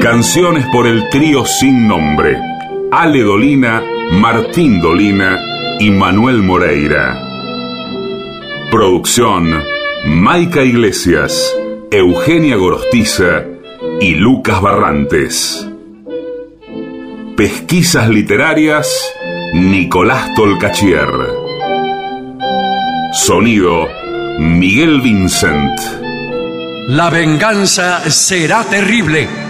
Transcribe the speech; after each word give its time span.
Canciones 0.00 0.64
por 0.72 0.86
el 0.86 1.10
trío 1.10 1.44
sin 1.44 1.86
nombre. 1.86 2.38
Ale 2.90 3.22
Dolina, 3.22 3.82
Martín 4.12 4.80
Dolina 4.80 5.38
y 5.78 5.90
Manuel 5.90 6.38
Moreira. 6.42 7.22
Producción, 8.70 9.62
Maica 10.06 10.64
Iglesias, 10.64 11.54
Eugenia 11.90 12.56
Gorostiza 12.56 13.44
y 14.00 14.14
Lucas 14.14 14.62
Barrantes. 14.62 15.68
Pesquisas 17.36 18.08
literarias, 18.08 19.12
Nicolás 19.52 20.34
Tolcachier. 20.34 21.10
Sonido, 23.12 23.86
Miguel 24.38 25.02
Vincent. 25.02 25.78
La 26.88 27.10
venganza 27.10 28.00
será 28.10 28.64
terrible. 28.64 29.49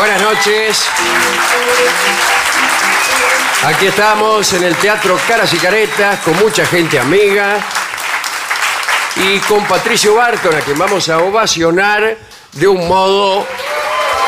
Buenas 0.00 0.22
noches. 0.22 0.88
Aquí 3.66 3.86
estamos 3.88 4.50
en 4.54 4.64
el 4.64 4.74
Teatro 4.76 5.20
Caras 5.28 5.52
y 5.52 5.58
Caretas 5.58 6.20
con 6.20 6.38
mucha 6.38 6.64
gente 6.64 6.98
amiga 6.98 7.58
y 9.16 9.38
con 9.40 9.62
Patricio 9.66 10.14
Barton, 10.14 10.56
a 10.56 10.60
quien 10.60 10.78
vamos 10.78 11.06
a 11.10 11.18
ovacionar 11.18 12.16
de 12.52 12.66
un 12.66 12.88
modo 12.88 13.46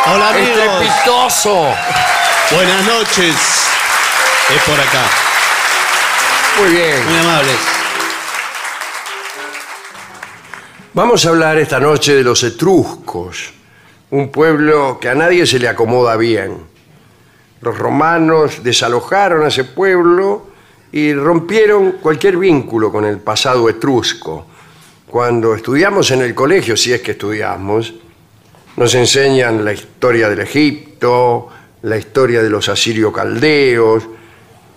Hola 0.09 0.29
amigos. 0.29 0.59
estrepitoso. 0.59 1.75
Buenas 2.51 2.85
noches. 2.85 3.35
Es 4.55 4.63
por 4.65 4.79
acá. 4.79 5.05
Muy 6.59 6.69
bien. 6.69 7.09
Muy 7.09 7.19
amables. 7.19 7.57
Vamos 10.93 11.25
a 11.25 11.31
hablar 11.31 11.57
esta 11.57 11.81
noche 11.81 12.17
de 12.17 12.23
los 12.23 12.43
etruscos, 12.43 13.55
un 14.13 14.31
pueblo 14.31 14.99
que 15.01 15.09
a 15.09 15.15
nadie 15.15 15.47
se 15.47 15.59
le 15.59 15.69
acomoda 15.69 16.17
bien. 16.19 16.59
Los 17.63 17.79
romanos 17.79 18.63
desalojaron 18.63 19.43
a 19.43 19.49
ese 19.49 19.65
pueblo 19.65 20.49
y 20.93 21.15
rompieron 21.15 21.93
cualquier 21.93 22.37
vínculo 22.37 22.93
con 22.93 23.07
el 23.07 23.19
pasado 23.19 23.71
etrusco. 23.71 24.47
Cuando 25.07 25.55
estudiamos 25.55 26.11
en 26.11 26.21
el 26.21 26.35
colegio, 26.35 26.77
si 26.77 26.93
es 26.93 27.01
que 27.01 27.13
estudiamos, 27.13 27.95
nos 28.77 28.95
enseñan 28.95 29.65
la 29.65 29.73
historia 29.73 30.29
del 30.29 30.41
Egipto, 30.41 31.49
la 31.81 31.97
historia 31.97 32.43
de 32.43 32.51
los 32.51 32.69
asirio-caldeos, 32.69 34.07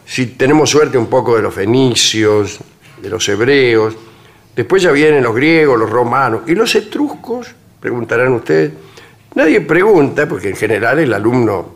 si 0.05 0.27
tenemos 0.27 0.69
suerte 0.69 0.97
un 0.97 1.07
poco 1.07 1.35
de 1.35 1.41
los 1.41 1.53
fenicios, 1.53 2.59
de 3.01 3.09
los 3.09 3.27
hebreos. 3.27 3.97
Después 4.55 4.81
ya 4.81 4.91
vienen 4.91 5.23
los 5.23 5.35
griegos, 5.35 5.77
los 5.77 5.89
romanos. 5.89 6.43
¿Y 6.47 6.55
los 6.55 6.73
etruscos? 6.73 7.53
Preguntarán 7.81 8.31
ustedes. 8.31 8.71
Nadie 9.35 9.61
pregunta, 9.61 10.27
porque 10.27 10.49
en 10.49 10.55
general 10.55 10.99
el 10.99 11.13
alumno 11.13 11.75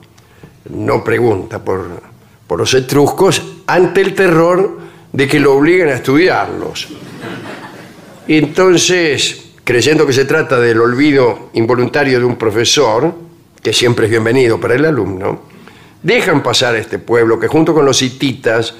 no 0.70 1.04
pregunta 1.04 1.64
por, 1.64 2.02
por 2.48 2.60
los 2.60 2.74
etruscos 2.74 3.42
ante 3.68 4.02
el 4.02 4.16
terror 4.16 4.80
de 5.12 5.28
que 5.28 5.40
lo 5.40 5.56
obliguen 5.56 5.90
a 5.90 5.94
estudiarlos. 5.94 6.88
Y 8.28 8.38
entonces, 8.38 9.52
creyendo 9.64 10.06
que 10.06 10.14
se 10.14 10.26
trata 10.26 10.60
del 10.60 10.80
olvido 10.80 11.50
involuntario 11.54 12.20
de 12.20 12.26
un 12.26 12.38
profesor, 12.38 13.14
que 13.62 13.74
siempre 13.74 14.06
es 14.06 14.12
bienvenido 14.12 14.60
para 14.60 14.76
el 14.76 14.86
alumno, 14.86 15.42
dejan 16.02 16.42
pasar 16.42 16.76
a 16.76 16.78
este 16.78 17.00
pueblo 17.00 17.40
que 17.40 17.48
junto 17.48 17.74
con 17.74 17.86
los 17.86 18.02
hititas 18.02 18.74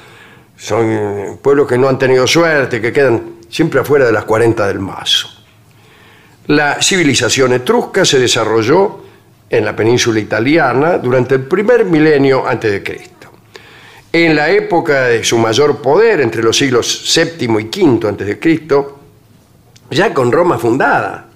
son 0.56 1.40
pueblos 1.42 1.68
que 1.68 1.78
no 1.78 1.90
han 1.90 2.00
tenido 2.00 2.28
suerte, 2.28 2.80
que 2.80 2.94
quedan 2.94 3.40
siempre 3.50 3.82
afuera 3.82 4.06
de 4.06 4.12
las 4.12 4.26
40 4.26 4.68
del 4.68 4.80
mazo. 4.80 5.39
La 6.50 6.82
civilización 6.82 7.54
etrusca 7.54 8.04
se 8.04 8.18
desarrolló 8.18 9.04
en 9.52 9.64
la 9.64 9.76
península 9.76 10.20
italiana 10.20 10.98
durante 10.98 11.36
el 11.36 11.42
primer 11.42 11.86
milenio 11.86 12.48
antes 12.48 12.72
de 12.72 12.82
Cristo. 12.82 13.30
En 14.12 14.36
la 14.36 14.50
época 14.50 15.04
de 15.04 15.24
su 15.24 15.38
mayor 15.38 15.80
poder, 15.80 16.22
entre 16.22 16.42
los 16.42 16.58
siglos 16.58 17.16
VII 17.16 17.46
y 17.46 17.86
V 17.86 18.08
antes 18.08 18.26
de 18.26 18.40
Cristo, 18.40 19.00
ya 19.92 20.12
con 20.12 20.32
Roma 20.32 20.58
fundada, 20.58 21.30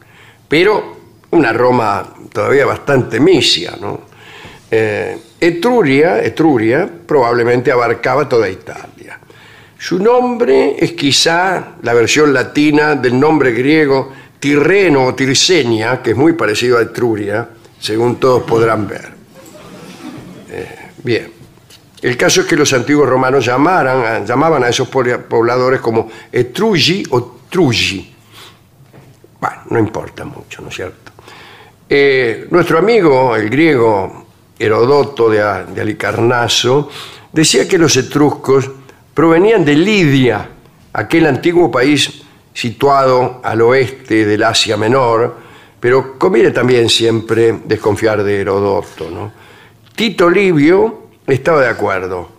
pero 0.48 0.98
una 1.30 1.54
Roma 1.54 2.16
todavía 2.34 2.66
bastante 2.66 3.20
misia, 3.20 3.76
¿no? 3.80 4.02
Eh, 4.72 5.16
Etruria, 5.40 6.24
Etruria 6.24 6.90
probablemente 7.06 7.72
abarcaba 7.72 8.28
toda 8.28 8.50
Italia. 8.50 9.20
Su 9.78 10.00
nombre 10.00 10.76
es 10.80 10.94
quizá 10.94 11.74
la 11.84 11.94
versión 11.94 12.34
latina 12.34 12.96
del 12.96 13.20
nombre 13.20 13.52
griego 13.52 14.23
Tirreno 14.44 15.06
o 15.06 15.16
Tirsenia, 15.16 16.02
que 16.02 16.12
es 16.12 16.18
muy 16.18 16.34
parecido 16.34 16.78
a 16.78 16.82
Etruria, 16.82 17.48
según 17.80 18.20
todos 18.20 18.44
podrán 18.44 18.86
ver. 18.86 19.14
Eh, 20.50 20.90
bien. 21.02 21.32
El 22.02 22.18
caso 22.18 22.42
es 22.42 22.48
que 22.48 22.58
los 22.58 22.74
antiguos 22.74 23.08
romanos 23.08 23.46
llamaban 23.46 24.64
a 24.66 24.68
esos 24.68 24.90
pobladores 24.90 25.80
como 25.80 26.12
Etrugi 26.30 27.06
o 27.12 27.40
Trugi. 27.50 28.14
Bueno, 29.40 29.58
no 29.70 29.80
importa 29.80 30.26
mucho, 30.26 30.62
¿no 30.62 30.68
es 30.68 30.76
cierto? 30.76 31.14
Eh, 31.88 32.46
nuestro 32.52 32.80
amigo, 32.80 33.38
el 33.38 33.50
griego 33.50 34.26
Herodoto 34.60 35.30
de, 35.30 35.38
de 35.74 35.82
Alicarnaso, 35.82 36.90
decía 37.32 37.66
que 37.66 37.78
los 37.78 37.96
etruscos 37.96 38.70
provenían 39.14 39.64
de 39.64 39.76
Lidia, 39.78 40.50
aquel 40.92 41.28
antiguo 41.28 41.72
país 41.72 42.23
situado 42.54 43.42
al 43.44 43.62
oeste 43.62 44.26
del 44.26 44.44
Asia 44.44 44.78
Menor, 44.78 45.36
pero 45.80 46.18
conviene 46.18 46.52
también 46.52 46.88
siempre 46.90 47.60
desconfiar 47.66 48.24
de 48.24 48.42
Herodoto. 48.42 49.32
Tito 49.96 50.30
Livio 50.30 51.08
estaba 51.28 51.62
de 51.62 51.68
acuerdo. 51.68 52.30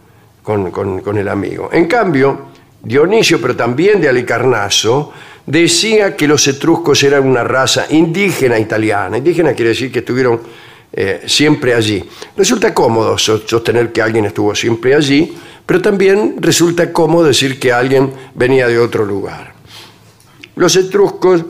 con, 0.43 0.71
con- 0.71 1.17
el 1.19 1.29
amigo. 1.29 1.71
En 1.73 1.87
cambio, 1.87 2.49
Dionisio, 2.83 3.41
pero 3.41 3.57
también 3.57 3.99
de 4.01 4.11
Alicarnaso, 4.11 5.11
decía 5.47 6.15
que 6.15 6.29
los 6.29 6.47
etruscos 6.47 7.03
eran 7.03 7.27
una 7.27 7.43
raza 7.45 7.87
indígena 7.89 8.59
italiana. 8.59 9.17
Indígena 9.17 9.55
quiere 9.55 9.71
decir 9.71 9.91
que 9.91 10.01
estuvieron 10.01 10.41
eh, 10.93 11.23
siempre 11.27 11.73
allí. 11.75 12.05
Resulta 12.37 12.75
cómodo 12.75 13.17
so- 13.17 13.41
sostener 13.49 13.91
que 13.91 14.03
alguien 14.03 14.27
estuvo 14.27 14.55
siempre 14.55 14.95
allí, 14.95 15.35
pero 15.65 15.81
también 15.81 16.37
resulta 16.41 16.93
cómodo 16.93 17.25
decir 17.29 17.59
que 17.59 17.73
alguien 17.73 18.13
venía 18.35 18.69
de 18.69 18.79
otro 18.79 19.05
lugar. 19.07 19.54
Los 20.57 20.77
etruscos 20.77 21.45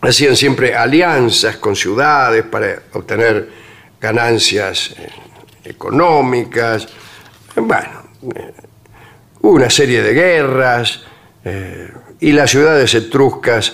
hacían 0.00 0.36
siempre 0.36 0.74
alianzas 0.74 1.56
con 1.56 1.76
ciudades 1.76 2.44
para 2.44 2.82
obtener 2.94 3.48
ganancias 4.00 4.94
eh, 4.98 5.08
económicas. 5.64 6.88
Bueno, 7.56 8.02
eh, 8.34 8.54
una 9.42 9.68
serie 9.68 10.02
de 10.02 10.14
guerras 10.14 11.02
eh, 11.44 11.90
y 12.20 12.32
las 12.32 12.50
ciudades 12.50 12.94
etruscas 12.94 13.72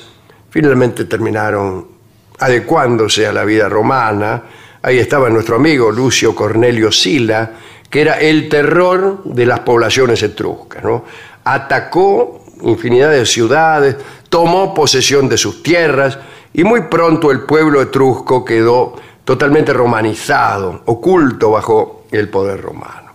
finalmente 0.51 1.05
terminaron 1.05 1.89
adecuándose 2.39 3.27
a 3.27 3.33
la 3.33 3.45
vida 3.45 3.69
romana. 3.69 4.43
Ahí 4.83 4.99
estaba 4.99 5.31
nuestro 5.31 5.57
amigo 5.57 5.91
Lucio 5.93 6.35
Cornelio 6.35 6.91
Sila, 6.91 7.53
que 7.89 8.01
era 8.01 8.19
el 8.19 8.49
terror 8.49 9.23
de 9.25 9.47
las 9.47 9.61
poblaciones 9.61 10.23
etruscas. 10.23 10.83
¿no? 10.83 11.05
Atacó 11.45 12.43
infinidad 12.63 13.11
de 13.11 13.27
ciudades, 13.27 13.97
tomó 14.33 14.73
posesión 14.73 15.29
de 15.29 15.37
sus 15.37 15.63
tierras 15.63 16.19
y 16.55 16.65
muy 16.65 16.85
pronto 16.85 17.31
el 17.31 17.41
pueblo 17.41 17.83
etrusco 17.83 18.43
quedó 18.43 18.97
totalmente 19.27 19.75
romanizado, 19.75 20.81
oculto 20.87 21.51
bajo 21.51 22.07
el 22.11 22.31
poder 22.31 22.63
romano. 22.63 23.11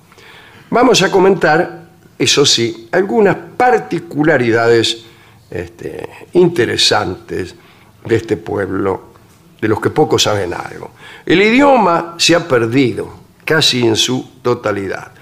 Vamos 0.69 1.01
a 1.01 1.09
comentar, 1.09 1.87
eso 2.19 2.45
sí, 2.45 2.87
algunas 2.91 3.35
particularidades 3.57 5.05
este, 5.49 6.07
interesantes 6.33 7.55
de 8.05 8.15
este 8.15 8.37
pueblo, 8.37 9.05
de 9.59 9.67
los 9.67 9.81
que 9.81 9.89
pocos 9.89 10.21
saben 10.21 10.53
algo. 10.53 10.91
El 11.25 11.41
idioma 11.41 12.13
se 12.19 12.35
ha 12.35 12.47
perdido 12.47 13.09
casi 13.43 13.87
en 13.87 13.95
su 13.95 14.23
totalidad. 14.43 15.13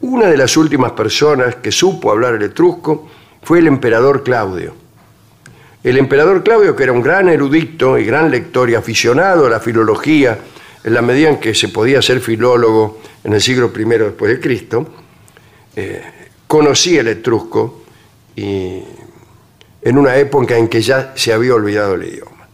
Una 0.00 0.26
de 0.26 0.36
las 0.36 0.56
últimas 0.56 0.90
personas 0.90 1.54
que 1.54 1.70
supo 1.70 2.10
hablar 2.10 2.34
el 2.34 2.42
etrusco 2.42 3.06
fue 3.40 3.60
el 3.60 3.68
emperador 3.68 4.24
Claudio. 4.24 4.82
El 5.84 5.98
emperador 5.98 6.42
Claudio, 6.42 6.74
que 6.74 6.82
era 6.82 6.92
un 6.92 7.02
gran 7.02 7.28
erudito 7.28 7.98
y 7.98 8.04
gran 8.06 8.30
lector 8.30 8.70
y 8.70 8.74
aficionado 8.74 9.46
a 9.46 9.50
la 9.50 9.60
filología, 9.60 10.38
en 10.82 10.94
la 10.94 11.02
medida 11.02 11.28
en 11.28 11.38
que 11.38 11.54
se 11.54 11.68
podía 11.68 12.00
ser 12.02 12.20
filólogo 12.20 13.00
en 13.22 13.34
el 13.34 13.40
siglo 13.40 13.70
I 13.76 13.84
después 13.84 14.30
de 14.32 14.40
Cristo, 14.40 14.86
eh, 15.76 16.02
conocía 16.46 17.00
el 17.02 17.08
etrusco 17.08 17.82
y 18.34 18.80
en 19.82 19.98
una 19.98 20.16
época 20.16 20.56
en 20.56 20.68
que 20.68 20.80
ya 20.80 21.12
se 21.16 21.32
había 21.32 21.54
olvidado 21.54 21.94
el 21.94 22.04
idioma. 22.04 22.48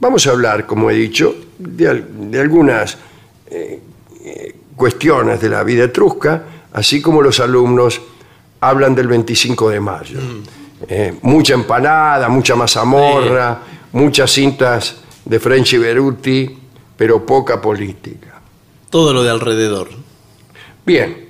Vamos 0.00 0.26
a 0.26 0.30
hablar, 0.30 0.66
como 0.66 0.90
he 0.90 0.94
dicho, 0.94 1.34
de, 1.58 1.88
al- 1.88 2.30
de 2.30 2.40
algunas 2.40 2.98
eh, 3.50 3.80
eh, 4.24 4.54
cuestiones 4.76 5.40
de 5.40 5.48
la 5.48 5.62
vida 5.64 5.84
etrusca, 5.84 6.42
así 6.72 7.00
como 7.00 7.22
los 7.22 7.40
alumnos 7.40 8.00
hablan 8.60 8.94
del 8.94 9.08
25 9.08 9.70
de 9.70 9.80
mayo. 9.80 10.18
Eh, 10.86 11.14
mucha 11.22 11.54
empanada, 11.54 12.28
mucha 12.28 12.54
mazamorra, 12.54 13.58
muchas 13.92 14.30
cintas 14.30 14.96
de 15.24 15.40
French 15.40 15.72
y 15.74 15.78
Beruti, 15.78 16.58
pero 16.96 17.24
poca 17.24 17.60
política. 17.60 18.40
Todo 18.90 19.12
lo 19.12 19.22
de 19.22 19.30
alrededor. 19.30 19.88
Bien, 20.86 21.28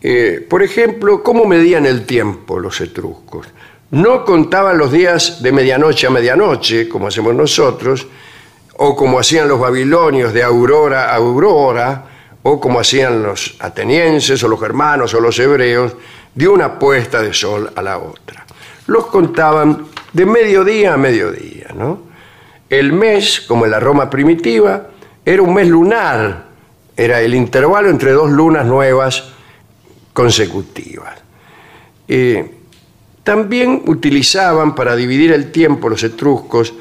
eh, 0.00 0.46
por 0.48 0.62
ejemplo, 0.62 1.22
¿cómo 1.22 1.44
medían 1.46 1.86
el 1.86 2.06
tiempo 2.06 2.60
los 2.60 2.80
etruscos? 2.80 3.46
No 3.90 4.24
contaban 4.24 4.78
los 4.78 4.92
días 4.92 5.42
de 5.42 5.52
medianoche 5.52 6.06
a 6.06 6.10
medianoche, 6.10 6.88
como 6.88 7.08
hacemos 7.08 7.34
nosotros, 7.34 8.06
o 8.78 8.94
como 8.94 9.18
hacían 9.18 9.48
los 9.48 9.58
babilonios 9.58 10.32
de 10.32 10.42
aurora 10.42 11.10
a 11.10 11.16
aurora, 11.16 12.04
o 12.42 12.60
como 12.60 12.78
hacían 12.78 13.22
los 13.22 13.56
atenienses 13.58 14.42
o 14.44 14.48
los 14.48 14.60
germanos 14.60 15.14
o 15.14 15.20
los 15.20 15.38
hebreos, 15.38 15.94
de 16.34 16.46
una 16.46 16.78
puesta 16.78 17.20
de 17.20 17.34
sol 17.34 17.72
a 17.74 17.82
la 17.82 17.98
otra. 17.98 18.45
Los 18.86 19.06
contaban 19.06 19.86
de 20.12 20.26
mediodía 20.26 20.94
a 20.94 20.96
mediodía, 20.96 21.68
¿no? 21.74 22.00
El 22.68 22.92
mes, 22.92 23.40
como 23.40 23.64
en 23.64 23.70
la 23.70 23.80
Roma 23.80 24.10
primitiva, 24.10 24.88
era 25.24 25.42
un 25.42 25.54
mes 25.54 25.68
lunar, 25.68 26.46
era 26.96 27.20
el 27.20 27.34
intervalo 27.34 27.90
entre 27.90 28.12
dos 28.12 28.30
lunas 28.30 28.66
nuevas 28.66 29.32
consecutivas. 30.12 31.14
Eh, 32.08 32.50
también 33.22 33.82
utilizaban 33.86 34.74
para 34.74 34.94
dividir 34.94 35.32
el 35.32 35.50
tiempo 35.50 35.88
los 35.88 36.02
etruscos 36.04 36.74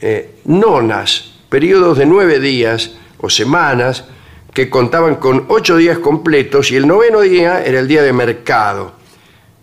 eh, 0.00 0.36
nonas, 0.44 1.32
periodos 1.48 1.98
de 1.98 2.06
nueve 2.06 2.38
días 2.38 2.92
o 3.18 3.28
semanas 3.28 4.04
que 4.52 4.68
contaban 4.68 5.16
con 5.16 5.46
ocho 5.48 5.76
días 5.76 5.98
completos 5.98 6.70
y 6.70 6.76
el 6.76 6.86
noveno 6.86 7.20
día 7.20 7.64
era 7.64 7.80
el 7.80 7.88
día 7.88 8.02
de 8.02 8.12
mercado. 8.12 8.92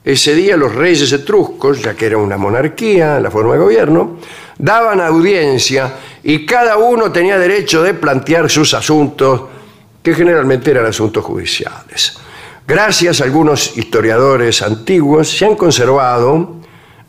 Ese 0.07 0.33
día 0.33 0.55
los 0.55 0.73
reyes 0.73 1.11
etruscos, 1.11 1.81
ya 1.81 1.93
que 1.93 2.05
era 2.05 2.17
una 2.17 2.37
monarquía, 2.37 3.19
la 3.19 3.29
forma 3.29 3.55
de 3.55 3.59
gobierno, 3.59 4.19
daban 4.57 5.01
audiencia 5.01 5.95
y 6.23 6.45
cada 6.45 6.77
uno 6.77 7.11
tenía 7.11 7.37
derecho 7.37 7.83
de 7.83 7.93
plantear 7.93 8.49
sus 8.49 8.73
asuntos, 8.73 9.41
que 10.01 10.13
generalmente 10.13 10.71
eran 10.71 10.85
asuntos 10.85 11.25
judiciales. 11.25 12.17
Gracias 12.65 13.19
a 13.19 13.25
algunos 13.25 13.75
historiadores 13.75 14.61
antiguos 14.61 15.29
se 15.29 15.43
han 15.43 15.55
conservado, 15.55 16.55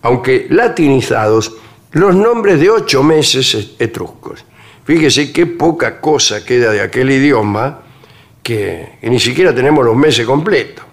aunque 0.03 0.49
latinizados, 0.51 1.55
los 1.93 2.17
nombres 2.17 2.59
de 2.59 2.69
ocho 2.69 3.05
meses 3.05 3.75
etruscos. 3.79 4.45
Fíjese 4.85 5.33
qué 5.33 5.47
poca 5.47 6.01
cosa 6.01 6.45
queda 6.45 6.73
de 6.73 6.81
aquel 6.81 7.13
idioma 7.13 7.79
que, 8.43 8.99
que 9.01 9.09
ni 9.09 9.21
siquiera 9.21 9.55
tenemos 9.55 9.85
los 9.85 9.95
meses 9.95 10.27
completos. 10.27 10.88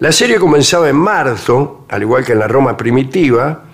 La 0.00 0.12
serie 0.12 0.38
comenzaba 0.38 0.88
en 0.88 0.96
marzo, 0.96 1.84
al 1.90 2.00
igual 2.00 2.24
que 2.24 2.32
en 2.32 2.38
la 2.38 2.48
Roma 2.48 2.74
primitiva, 2.74 3.64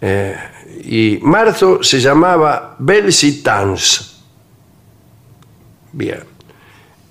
eh, 0.00 0.36
y 0.84 1.20
marzo 1.22 1.84
se 1.84 2.00
llamaba 2.00 2.74
Belsitans. 2.80 4.24
Bien. 5.92 6.18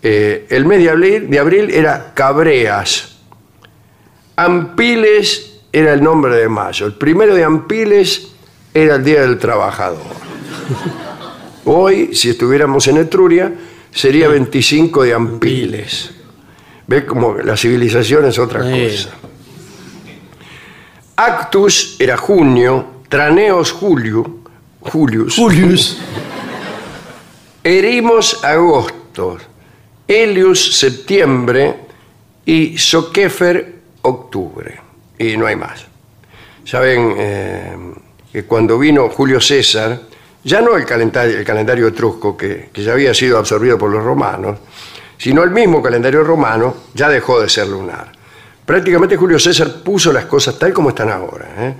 Eh, 0.03 0.47
el 0.49 0.65
mes 0.65 0.79
de 0.79 0.89
abril, 0.89 1.29
de 1.29 1.39
abril 1.39 1.69
era 1.69 2.13
Cabreas. 2.13 3.19
Ampiles 4.35 5.61
era 5.71 5.93
el 5.93 6.03
nombre 6.03 6.35
de 6.35 6.49
mayo. 6.49 6.87
El 6.87 6.95
primero 6.95 7.33
de 7.33 7.45
Ampiles 7.45 8.33
era 8.73 8.95
el 8.95 9.03
Día 9.05 9.21
del 9.21 9.37
Trabajador. 9.37 10.01
Hoy, 11.63 12.13
si 12.13 12.31
estuviéramos 12.31 12.85
en 12.89 12.97
Etruria, 12.97 13.53
sería 13.91 14.27
25 14.27 15.03
de 15.03 15.13
Ampiles. 15.13 16.20
¿Ve 16.91 17.05
como 17.05 17.35
la 17.35 17.55
civilización 17.55 18.25
es 18.25 18.37
otra 18.37 18.61
Sí. 18.63 18.89
cosa? 18.89 19.15
Actus 21.15 21.95
era 21.99 22.17
junio, 22.17 22.85
Traneos 23.07 23.71
julio, 23.71 24.39
Julius, 24.81 25.35
Julius. 25.37 25.97
Erimos 27.63 28.43
agosto, 28.43 29.37
Helius 30.05 30.77
septiembre 30.79 31.75
y 32.45 32.77
Soquefer 32.77 33.73
octubre. 34.01 34.77
Y 35.17 35.37
no 35.37 35.45
hay 35.45 35.55
más. 35.55 35.85
Saben 36.65 37.13
eh, 37.17 37.77
que 38.33 38.43
cuando 38.43 38.77
vino 38.77 39.07
Julio 39.07 39.39
César, 39.39 39.97
ya 40.43 40.59
no 40.59 40.75
el 40.75 40.85
calendario, 40.85 41.37
el 41.37 41.45
calendario 41.45 41.87
etrusco 41.87 42.35
que, 42.35 42.69
que 42.73 42.83
ya 42.83 42.91
había 42.91 43.13
sido 43.13 43.37
absorbido 43.37 43.77
por 43.77 43.91
los 43.91 44.03
romanos, 44.03 44.57
sino 45.21 45.43
el 45.43 45.51
mismo 45.51 45.83
calendario 45.83 46.23
romano 46.23 46.75
ya 46.95 47.07
dejó 47.07 47.39
de 47.39 47.47
ser 47.47 47.67
lunar. 47.67 48.11
Prácticamente 48.65 49.15
Julio 49.15 49.37
César 49.37 49.71
puso 49.83 50.11
las 50.11 50.25
cosas 50.25 50.57
tal 50.57 50.73
como 50.73 50.89
están 50.89 51.11
ahora. 51.11 51.47
¿eh? 51.59 51.75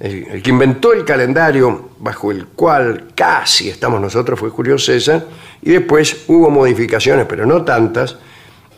El, 0.00 0.42
que 0.42 0.48
inventó 0.48 0.94
el 0.94 1.04
calendario 1.04 1.90
bajo 1.98 2.30
el 2.30 2.46
cual 2.46 3.08
casi 3.14 3.68
estamos 3.68 4.00
nosotros 4.00 4.40
fue 4.40 4.48
Julio 4.48 4.78
César, 4.78 5.22
y 5.60 5.72
después 5.72 6.24
hubo 6.28 6.48
modificaciones, 6.48 7.26
pero 7.28 7.44
no 7.44 7.62
tantas, 7.62 8.16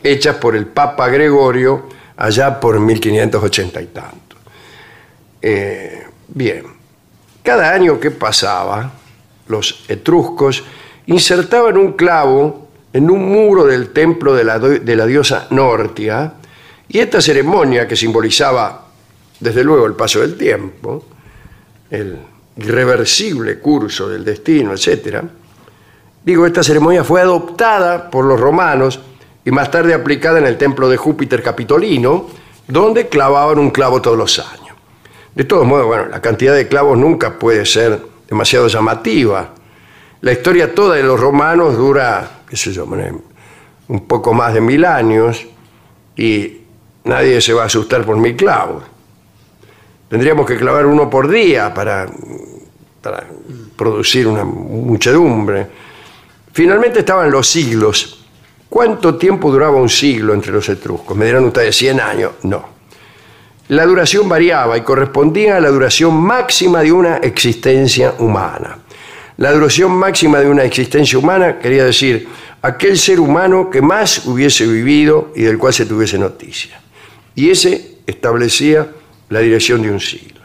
hechas 0.02 0.34
por 0.36 0.56
el 0.56 0.66
Papa 0.66 1.08
Gregorio 1.08 1.86
allá 2.16 2.58
por 2.58 2.80
1580 2.80 3.80
y 3.80 3.86
tanto. 3.86 4.36
Eh, 5.40 6.04
bien, 6.26 6.64
cada 7.44 7.72
año 7.72 8.00
que 8.00 8.10
pasaba, 8.10 8.90
los 9.46 9.84
etruscos 9.86 10.64
insertaban 11.06 11.76
un 11.76 11.92
clavo 11.92 12.69
en 12.92 13.10
un 13.10 13.24
muro 13.28 13.64
del 13.64 13.90
templo 13.90 14.34
de 14.34 14.44
la, 14.44 15.06
diosa 15.06 15.46
Nortia, 15.50 16.34
y 16.88 16.98
esta 16.98 17.20
ceremonia 17.20 17.86
que 17.86 17.96
simbolizaba, 17.96 18.86
desde 19.38 19.62
luego, 19.62 19.86
el 19.86 19.94
paso 19.94 20.20
del 20.20 20.36
tiempo, 20.36 21.04
el 21.90 22.18
irreversible 22.56 23.58
curso 23.58 24.08
del 24.08 24.24
destino, 24.24 24.72
etc., 24.72 25.22
digo, 26.24 26.46
esta 26.46 26.62
ceremonia 26.62 27.04
fue 27.04 27.20
adoptada 27.20 28.10
por 28.10 28.24
los 28.24 28.38
romanos 28.38 29.00
y 29.44 29.50
más 29.50 29.70
tarde 29.70 29.94
aplicada 29.94 30.38
en 30.38 30.46
el 30.46 30.58
templo 30.58 30.88
de 30.88 30.96
Júpiter 30.96 31.42
Capitolino, 31.42 32.28
donde 32.66 33.08
clavaban 33.08 33.58
un 33.58 33.70
clavo 33.70 34.02
todos 34.02 34.18
los 34.18 34.38
años. 34.38 34.76
De 35.34 35.44
todos 35.44 35.66
modos, 35.66 35.86
bueno, 35.86 36.06
la 36.06 36.20
cantidad 36.20 36.54
de 36.54 36.68
clavos 36.68 36.98
nunca 36.98 37.38
puede 37.38 37.64
ser 37.64 38.00
demasiado 38.28 38.68
llamativa. 38.68 39.50
La 40.22 40.32
historia 40.32 40.74
toda 40.74 40.96
de 40.96 41.02
los 41.02 41.18
romanos 41.18 41.76
dura, 41.76 42.42
qué 42.48 42.56
sé 42.56 42.72
yo, 42.72 42.86
un 43.88 44.06
poco 44.06 44.34
más 44.34 44.52
de 44.52 44.60
mil 44.60 44.84
años 44.84 45.46
y 46.16 46.60
nadie 47.04 47.40
se 47.40 47.54
va 47.54 47.62
a 47.62 47.66
asustar 47.66 48.04
por 48.04 48.16
mil 48.18 48.36
clavos. 48.36 48.84
Tendríamos 50.10 50.46
que 50.46 50.56
clavar 50.56 50.84
uno 50.86 51.08
por 51.08 51.28
día 51.28 51.72
para, 51.72 52.06
para 53.00 53.24
producir 53.76 54.26
una 54.26 54.44
muchedumbre. 54.44 55.66
Finalmente 56.52 56.98
estaban 56.98 57.30
los 57.30 57.48
siglos. 57.48 58.26
¿Cuánto 58.68 59.16
tiempo 59.16 59.50
duraba 59.50 59.76
un 59.76 59.88
siglo 59.88 60.34
entre 60.34 60.52
los 60.52 60.68
etruscos? 60.68 61.16
¿Me 61.16 61.24
dirán 61.24 61.44
ustedes 61.44 61.74
100 61.76 62.00
años? 62.00 62.32
No. 62.42 62.80
La 63.68 63.86
duración 63.86 64.28
variaba 64.28 64.76
y 64.76 64.82
correspondía 64.82 65.56
a 65.56 65.60
la 65.60 65.70
duración 65.70 66.14
máxima 66.14 66.82
de 66.82 66.92
una 66.92 67.16
existencia 67.18 68.14
humana. 68.18 68.78
La 69.40 69.52
duración 69.52 69.92
máxima 69.92 70.38
de 70.38 70.50
una 70.50 70.64
existencia 70.64 71.18
humana 71.18 71.58
quería 71.58 71.86
decir 71.86 72.28
aquel 72.60 72.98
ser 72.98 73.18
humano 73.18 73.70
que 73.70 73.80
más 73.80 74.26
hubiese 74.26 74.66
vivido 74.66 75.32
y 75.34 75.44
del 75.44 75.56
cual 75.56 75.72
se 75.72 75.86
tuviese 75.86 76.18
noticia. 76.18 76.78
Y 77.34 77.48
ese 77.48 78.00
establecía 78.06 78.86
la 79.30 79.40
dirección 79.40 79.80
de 79.80 79.90
un 79.90 79.98
siglo. 79.98 80.42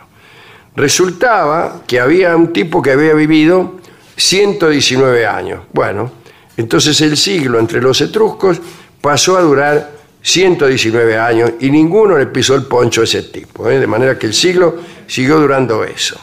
Resultaba 0.77 1.81
que 1.85 1.99
había 1.99 2.37
un 2.37 2.53
tipo 2.53 2.81
que 2.81 2.91
había 2.91 3.13
vivido 3.13 3.81
119 4.15 5.27
años. 5.27 5.63
Bueno, 5.73 6.09
entonces 6.55 7.01
el 7.01 7.17
siglo 7.17 7.59
entre 7.59 7.81
los 7.81 7.99
etruscos 7.99 8.61
pasó 9.01 9.35
a 9.35 9.41
durar 9.41 9.91
119 10.21 11.17
años 11.17 11.51
y 11.59 11.69
ninguno 11.69 12.17
le 12.17 12.27
pisó 12.27 12.55
el 12.55 12.63
poncho 12.63 13.01
a 13.01 13.03
ese 13.03 13.23
tipo. 13.23 13.69
¿eh? 13.69 13.77
De 13.77 13.87
manera 13.87 14.17
que 14.17 14.27
el 14.27 14.33
siglo 14.33 14.77
siguió 15.05 15.37
durando 15.37 15.83
eso. 15.83 16.17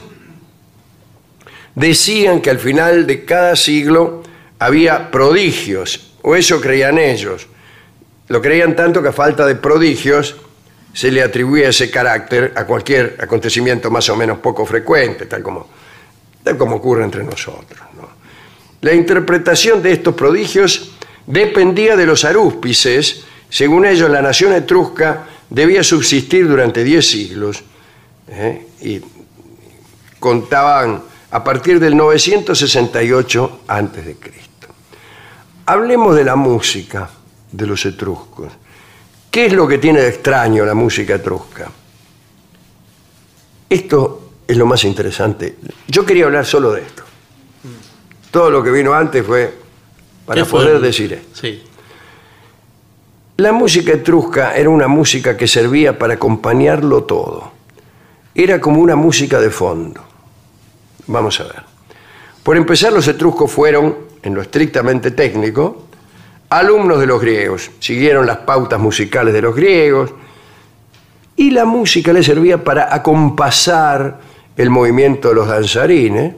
Decían 1.75 2.41
que 2.41 2.50
al 2.50 2.59
final 2.59 3.07
de 3.07 3.25
cada 3.25 3.57
siglo 3.57 4.23
había 4.59 5.11
prodigios, 5.11 6.12
o 6.23 6.37
eso 6.37 6.61
creían 6.61 6.99
ellos. 6.99 7.47
Lo 8.29 8.41
creían 8.41 8.76
tanto 8.76 9.02
que 9.02 9.09
a 9.09 9.12
falta 9.12 9.47
de 9.47 9.57
prodigios 9.57 10.37
se 10.93 11.11
le 11.11 11.23
atribuía 11.23 11.69
ese 11.69 11.91
carácter 11.91 12.52
a 12.55 12.64
cualquier 12.64 13.17
acontecimiento 13.21 13.91
más 13.91 14.09
o 14.09 14.17
menos 14.17 14.38
poco 14.38 14.67
frecuente, 14.67 15.26
tal 15.26 15.43
como, 15.43 15.69
tal 16.43 16.57
como 16.57 16.76
ocurre 16.76 17.05
entre 17.05 17.25
nosotros. 17.25 17.81
La 18.83 18.93
interpretación 18.93 19.83
de 19.83 19.93
estos 19.93 20.14
prodigios 20.14 20.93
dependía 21.26 21.97
de 21.97 22.05
los 22.05 22.25
arúspices. 22.25 23.25
Según 23.49 23.87
ellos, 23.87 24.11
la 24.11 24.21
nación 24.21 24.52
etrusca 24.52 25.25
debía 25.49 25.85
subsistir 25.85 26.49
durante 26.49 26.83
diez 26.83 27.07
siglos 27.07 27.62
¿eh? 28.29 28.67
y 28.81 29.00
contaban 30.19 31.02
a 31.32 31.42
partir 31.42 31.80
del 31.80 31.96
968 31.96 33.60
a.C. 33.66 34.16
Hablemos 35.64 36.14
de 36.14 36.24
la 36.24 36.36
música 36.36 37.08
de 37.50 37.66
los 37.66 37.84
etruscos. 37.86 38.52
¿Qué 39.30 39.46
es 39.46 39.52
lo 39.54 39.66
que 39.66 39.78
tiene 39.78 40.02
de 40.02 40.08
extraño 40.08 40.66
la 40.66 40.74
música 40.74 41.14
etrusca? 41.14 41.70
Esto 43.68 44.30
es 44.46 44.56
lo 44.58 44.66
más 44.66 44.84
interesante. 44.84 45.56
Yo 45.88 46.04
quería 46.04 46.26
hablar 46.26 46.44
solo 46.44 46.72
de 46.72 46.82
esto. 46.82 47.02
Todo 48.30 48.50
lo 48.50 48.62
que 48.62 48.70
vino 48.70 48.92
antes 48.92 49.24
fue 49.24 49.54
para 50.26 50.44
poder 50.44 50.80
decir 50.80 51.14
esto. 51.14 51.40
Sí. 51.40 51.62
La 53.38 53.52
música 53.52 53.92
etrusca 53.92 54.54
era 54.54 54.68
una 54.68 54.86
música 54.86 55.34
que 55.34 55.48
servía 55.48 55.98
para 55.98 56.14
acompañarlo 56.14 57.04
todo. 57.04 57.52
Era 58.34 58.60
como 58.60 58.82
una 58.82 58.96
música 58.96 59.40
de 59.40 59.48
fondo. 59.50 60.12
Vamos 61.06 61.40
a 61.40 61.44
ver. 61.44 61.62
Por 62.42 62.56
empezar, 62.56 62.92
los 62.92 63.06
etruscos 63.06 63.50
fueron, 63.50 63.97
en 64.23 64.35
lo 64.35 64.42
estrictamente 64.42 65.12
técnico, 65.12 65.87
alumnos 66.50 67.00
de 67.00 67.06
los 67.06 67.21
griegos, 67.21 67.71
siguieron 67.78 68.26
las 68.26 68.38
pautas 68.38 68.80
musicales 68.80 69.32
de 69.32 69.42
los 69.42 69.54
griegos 69.54 70.12
y 71.37 71.50
la 71.50 71.64
música 71.64 72.12
les 72.12 72.26
servía 72.26 72.62
para 72.62 72.94
acompasar 72.94 74.21
el 74.56 74.68
movimiento 74.68 75.28
de 75.30 75.35
los 75.35 75.49
danzarines, 75.49 76.35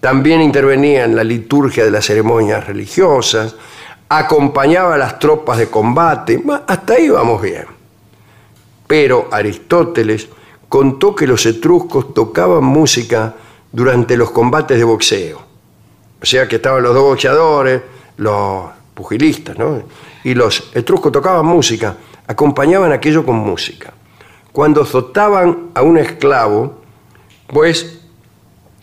también 0.00 0.40
intervenía 0.40 1.04
en 1.04 1.14
la 1.14 1.24
liturgia 1.24 1.84
de 1.84 1.90
las 1.90 2.06
ceremonias 2.06 2.66
religiosas, 2.66 3.56
acompañaba 4.08 4.94
a 4.94 4.98
las 4.98 5.18
tropas 5.18 5.58
de 5.58 5.68
combate, 5.68 6.42
hasta 6.66 6.94
ahí 6.94 7.08
vamos 7.10 7.42
bien. 7.42 7.66
Pero 8.86 9.28
Aristóteles 9.30 10.28
contó 10.68 11.14
que 11.14 11.26
los 11.26 11.44
etruscos 11.44 12.14
tocaban 12.14 12.64
música 12.64 13.34
durante 13.72 14.16
los 14.16 14.30
combates 14.30 14.78
de 14.78 14.84
boxeo. 14.84 15.42
O 16.20 16.26
sea 16.26 16.48
que 16.48 16.56
estaban 16.56 16.82
los 16.82 16.94
dos 16.94 17.04
boxeadores, 17.04 17.82
los 18.16 18.64
pugilistas, 18.94 19.56
¿no? 19.58 19.82
Y 20.24 20.34
los 20.34 20.70
etruscos 20.74 21.12
tocaban 21.12 21.46
música, 21.46 21.96
acompañaban 22.26 22.92
aquello 22.92 23.24
con 23.24 23.36
música. 23.36 23.92
Cuando 24.52 24.82
azotaban 24.82 25.70
a 25.74 25.82
un 25.82 25.98
esclavo, 25.98 26.82
pues 27.46 28.00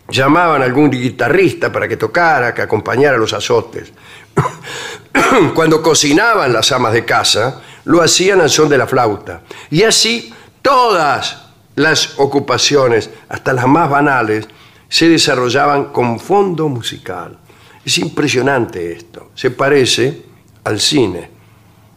llamaban 0.07 0.61
a 0.61 0.65
algún 0.65 0.89
guitarrista 0.89 1.71
para 1.71 1.87
que 1.87 1.97
tocara, 1.97 2.53
que 2.53 2.61
acompañara 2.61 3.17
los 3.17 3.33
azotes. 3.33 3.91
Cuando 5.55 5.81
cocinaban 5.81 6.53
las 6.53 6.71
amas 6.71 6.93
de 6.93 7.05
casa, 7.05 7.61
lo 7.85 8.01
hacían 8.01 8.41
al 8.41 8.49
son 8.49 8.69
de 8.69 8.77
la 8.77 8.87
flauta. 8.87 9.41
Y 9.69 9.83
así 9.83 10.33
todas 10.61 11.43
las 11.75 12.17
ocupaciones, 12.19 13.09
hasta 13.29 13.53
las 13.53 13.67
más 13.67 13.89
banales, 13.89 14.47
se 14.95 15.09
desarrollaban 15.09 15.91
con 15.91 16.17
fondo 16.21 16.69
musical. 16.69 17.37
Es 17.83 17.97
impresionante 17.97 18.93
esto. 18.93 19.31
Se 19.35 19.51
parece 19.51 20.21
al 20.63 20.79
cine. 20.79 21.29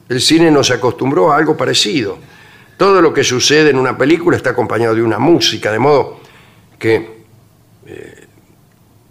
El 0.08 0.20
cine 0.20 0.50
nos 0.50 0.72
acostumbró 0.72 1.30
a 1.30 1.36
algo 1.36 1.56
parecido. 1.56 2.18
Todo 2.76 3.00
lo 3.00 3.14
que 3.14 3.22
sucede 3.22 3.70
en 3.70 3.78
una 3.78 3.96
película 3.96 4.36
está 4.36 4.50
acompañado 4.50 4.96
de 4.96 5.04
una 5.04 5.20
música, 5.20 5.70
de 5.70 5.78
modo 5.78 6.18
que 6.76 7.22
eh, 7.86 8.26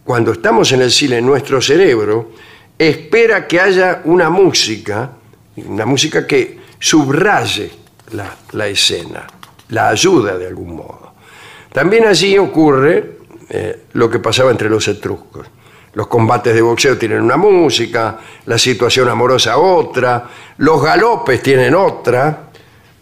cuando 0.04 0.34
estamos 0.34 0.70
en 0.74 0.82
el 0.82 0.92
cine, 0.92 1.22
nuestro 1.22 1.62
cerebro 1.62 2.32
espera 2.78 3.48
que 3.48 3.62
haya 3.62 4.02
una 4.04 4.30
música, 4.30 5.12
una 5.66 5.86
música 5.86 6.28
que 6.28 6.60
subraye 6.78 7.72
la, 8.52 8.68
escena, 8.68 9.26
la 9.70 9.88
ayuda 9.88 10.38
de 10.38 10.46
algún 10.46 10.76
modo. 10.76 11.14
También 11.72 12.06
allí 12.06 12.38
ocurre 12.38 13.17
eh, 13.50 13.84
lo 13.94 14.10
que 14.10 14.20
pasaba 14.20 14.52
entre 14.52 14.70
los 14.70 14.88
etruscos. 14.88 15.48
Los 15.94 16.08
combates 16.08 16.54
de 16.54 16.62
boxeo 16.62 16.98
tienen 16.98 17.22
una 17.22 17.38
música, 17.38 18.20
la 18.46 18.58
situación 18.58 19.10
amorosa 19.10 19.58
otra, 19.58 20.30
los 20.58 20.82
galopes 20.82 21.42
tienen 21.42 21.74
otra, 21.74 22.50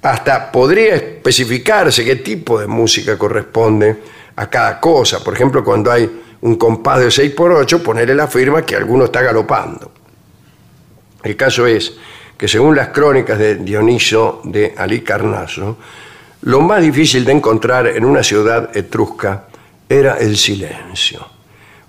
hasta 0.02 0.52
podría 0.52 0.96
especificarse 0.96 2.06
qué 2.06 2.18
tipo 2.18 2.60
de 2.60 2.68
música 2.68 3.18
corresponde 3.18 3.98
a 4.36 4.50
cada 4.50 4.80
cosa. 4.80 5.24
Por 5.24 5.34
ejemplo, 5.34 5.64
cuando 5.64 5.92
hay 5.92 6.10
un 6.42 6.56
compás 6.58 7.00
de 7.00 7.12
6 7.12 7.32
por 7.32 7.52
8, 7.52 7.82
ponerle 7.82 8.14
la 8.14 8.28
firma 8.28 8.62
que 8.62 8.75
alguno 8.75 9.06
está 9.06 9.22
galopando. 9.24 9.92
El 11.24 11.36
caso 11.36 11.66
es 11.66 11.98
que 12.38 12.48
según 12.48 12.75
las 12.75 12.90
crónicas 12.90 13.40
de 13.40 13.56
Dioniso 13.56 14.42
de 14.44 14.75
Alicarnaso, 14.78 15.78
lo 16.44 16.62
más 16.62 16.82
difícil 16.84 17.25
de 17.25 17.32
encontrar 17.32 17.88
en 17.88 18.06
una 18.06 18.22
ciudad 18.22 18.75
etrusca 18.78 19.46
era 19.88 20.18
el 20.18 20.38
silencio 20.38 21.36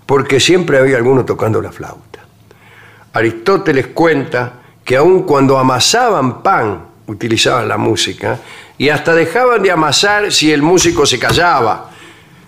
porque 0.07 0.39
siempre 0.39 0.79
había 0.79 0.97
alguno 0.97 1.25
tocando 1.25 1.61
la 1.61 1.71
flauta. 1.71 2.21
Aristóteles 3.13 3.87
cuenta 3.87 4.53
que 4.83 4.95
aun 4.95 5.23
cuando 5.23 5.59
amasaban 5.59 6.41
pan 6.41 6.87
utilizaban 7.07 7.67
la 7.67 7.77
música 7.77 8.39
y 8.77 8.89
hasta 8.89 9.13
dejaban 9.13 9.61
de 9.61 9.69
amasar 9.69 10.31
si 10.31 10.51
el 10.51 10.61
músico 10.61 11.05
se 11.05 11.19
callaba, 11.19 11.91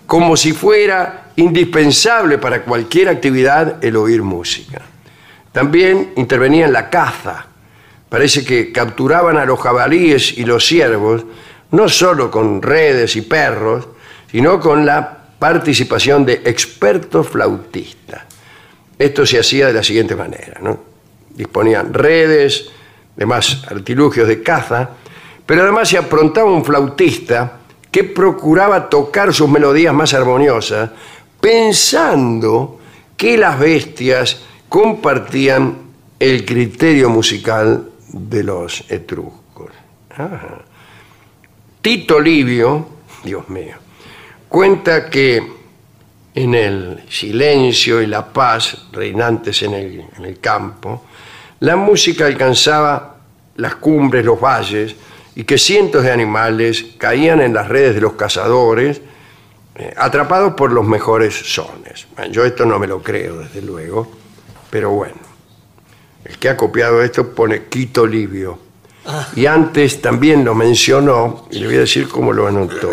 como 0.06 0.36
si 0.36 0.52
fuera 0.52 1.32
indispensable 1.36 2.38
para 2.38 2.62
cualquier 2.62 3.10
actividad 3.10 3.84
el 3.84 3.96
oír 3.96 4.22
música. 4.22 4.80
También 5.52 6.14
intervenía 6.16 6.64
en 6.64 6.72
la 6.72 6.88
caza. 6.88 7.46
Parece 8.08 8.44
que 8.44 8.72
capturaban 8.72 9.36
a 9.36 9.44
los 9.44 9.60
jabalíes 9.60 10.38
y 10.38 10.44
los 10.44 10.64
ciervos 10.66 11.24
no 11.72 11.88
solo 11.88 12.30
con 12.30 12.62
redes 12.62 13.16
y 13.16 13.22
perros, 13.22 13.86
sino 14.30 14.58
con 14.58 14.86
la 14.86 15.19
participación 15.40 16.24
de 16.24 16.42
expertos 16.44 17.28
flautistas. 17.28 18.22
Esto 18.96 19.26
se 19.26 19.40
hacía 19.40 19.66
de 19.66 19.72
la 19.72 19.82
siguiente 19.82 20.14
manera. 20.14 20.60
Disponían 21.30 21.92
redes, 21.92 22.70
demás 23.16 23.64
artilugios 23.68 24.28
de 24.28 24.42
caza, 24.42 24.90
pero 25.46 25.62
además 25.62 25.88
se 25.88 25.98
aprontaba 25.98 26.52
un 26.52 26.64
flautista 26.64 27.60
que 27.90 28.04
procuraba 28.04 28.88
tocar 28.88 29.32
sus 29.32 29.48
melodías 29.48 29.94
más 29.94 30.14
armoniosas, 30.14 30.90
pensando 31.40 32.78
que 33.16 33.36
las 33.36 33.58
bestias 33.58 34.42
compartían 34.68 35.78
el 36.18 36.44
criterio 36.44 37.08
musical 37.08 37.88
de 38.12 38.44
los 38.44 38.84
etruscos. 38.90 39.70
Ajá. 40.10 40.58
Tito 41.80 42.20
Livio, 42.20 42.86
Dios 43.24 43.48
mío, 43.48 43.76
cuenta 44.50 45.08
que 45.08 45.42
en 46.34 46.54
el 46.54 47.04
silencio 47.08 48.02
y 48.02 48.06
la 48.06 48.30
paz 48.30 48.88
reinantes 48.92 49.62
en 49.62 49.74
el, 49.74 50.04
en 50.18 50.24
el 50.24 50.38
campo, 50.40 51.04
la 51.60 51.76
música 51.76 52.26
alcanzaba 52.26 53.16
las 53.56 53.76
cumbres, 53.76 54.24
los 54.24 54.40
valles, 54.40 54.94
y 55.34 55.44
que 55.44 55.56
cientos 55.56 56.02
de 56.02 56.10
animales 56.10 56.84
caían 56.98 57.40
en 57.40 57.54
las 57.54 57.68
redes 57.68 57.94
de 57.94 58.00
los 58.00 58.14
cazadores, 58.14 59.00
eh, 59.76 59.94
atrapados 59.96 60.54
por 60.54 60.72
los 60.72 60.86
mejores 60.86 61.34
sones. 61.34 62.06
Bueno, 62.16 62.32
yo 62.32 62.44
esto 62.44 62.66
no 62.66 62.78
me 62.78 62.86
lo 62.86 63.02
creo, 63.02 63.38
desde 63.38 63.62
luego, 63.62 64.10
pero 64.68 64.90
bueno. 64.90 65.30
El 66.24 66.38
que 66.38 66.48
ha 66.48 66.56
copiado 66.56 67.02
esto 67.02 67.32
pone 67.34 67.64
Quito 67.68 68.06
Livio. 68.06 68.58
Y 69.34 69.46
antes 69.46 70.02
también 70.02 70.44
lo 70.44 70.54
mencionó, 70.54 71.46
y 71.50 71.60
le 71.60 71.66
voy 71.66 71.76
a 71.76 71.80
decir 71.80 72.08
cómo 72.08 72.32
lo 72.32 72.46
anotó. 72.46 72.90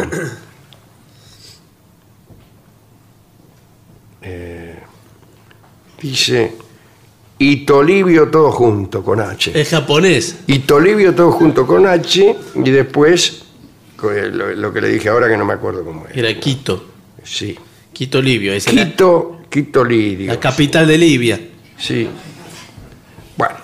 Eh, 4.29 4.75
dice, 6.01 6.53
y 7.39 7.65
Tolivio 7.65 8.29
todo 8.29 8.51
junto 8.51 9.03
con 9.03 9.21
H. 9.21 9.51
Es 9.59 9.69
japonés. 9.69 10.39
Y 10.47 10.59
Tolivio 10.59 11.13
todo 11.15 11.31
junto 11.31 11.65
con 11.65 11.85
H 11.87 12.35
y 12.55 12.69
después 12.71 13.43
eh, 14.03 14.29
lo, 14.31 14.53
lo 14.53 14.73
que 14.73 14.81
le 14.81 14.89
dije 14.89 15.09
ahora 15.09 15.27
que 15.27 15.37
no 15.37 15.45
me 15.45 15.53
acuerdo 15.53 15.83
cómo 15.83 16.05
es. 16.07 16.17
Era 16.17 16.37
Quito. 16.39 16.85
Sí. 17.23 17.57
Quito 17.93 18.21
Libio. 18.21 18.53
Es 18.53 18.71
la, 18.73 18.85
Quito, 18.85 19.41
Quito 19.49 19.83
Lidio. 19.83 20.27
la 20.33 20.39
capital 20.39 20.87
de 20.87 20.97
Libia. 20.97 21.39
Sí. 21.77 22.07
Bueno. 23.35 23.55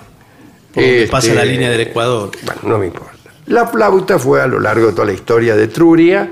Este, 0.75 1.07
pasa 1.07 1.33
la 1.33 1.45
línea 1.45 1.69
del 1.69 1.81
Ecuador. 1.81 2.31
Bueno, 2.43 2.61
no 2.63 2.77
me 2.79 2.87
importa. 2.87 3.13
La 3.47 3.67
flauta 3.67 4.17
fue 4.17 4.41
a 4.41 4.47
lo 4.47 4.59
largo 4.59 4.87
de 4.87 4.93
toda 4.93 5.05
la 5.05 5.13
historia 5.13 5.55
de 5.55 5.65
Etruria 5.65 6.29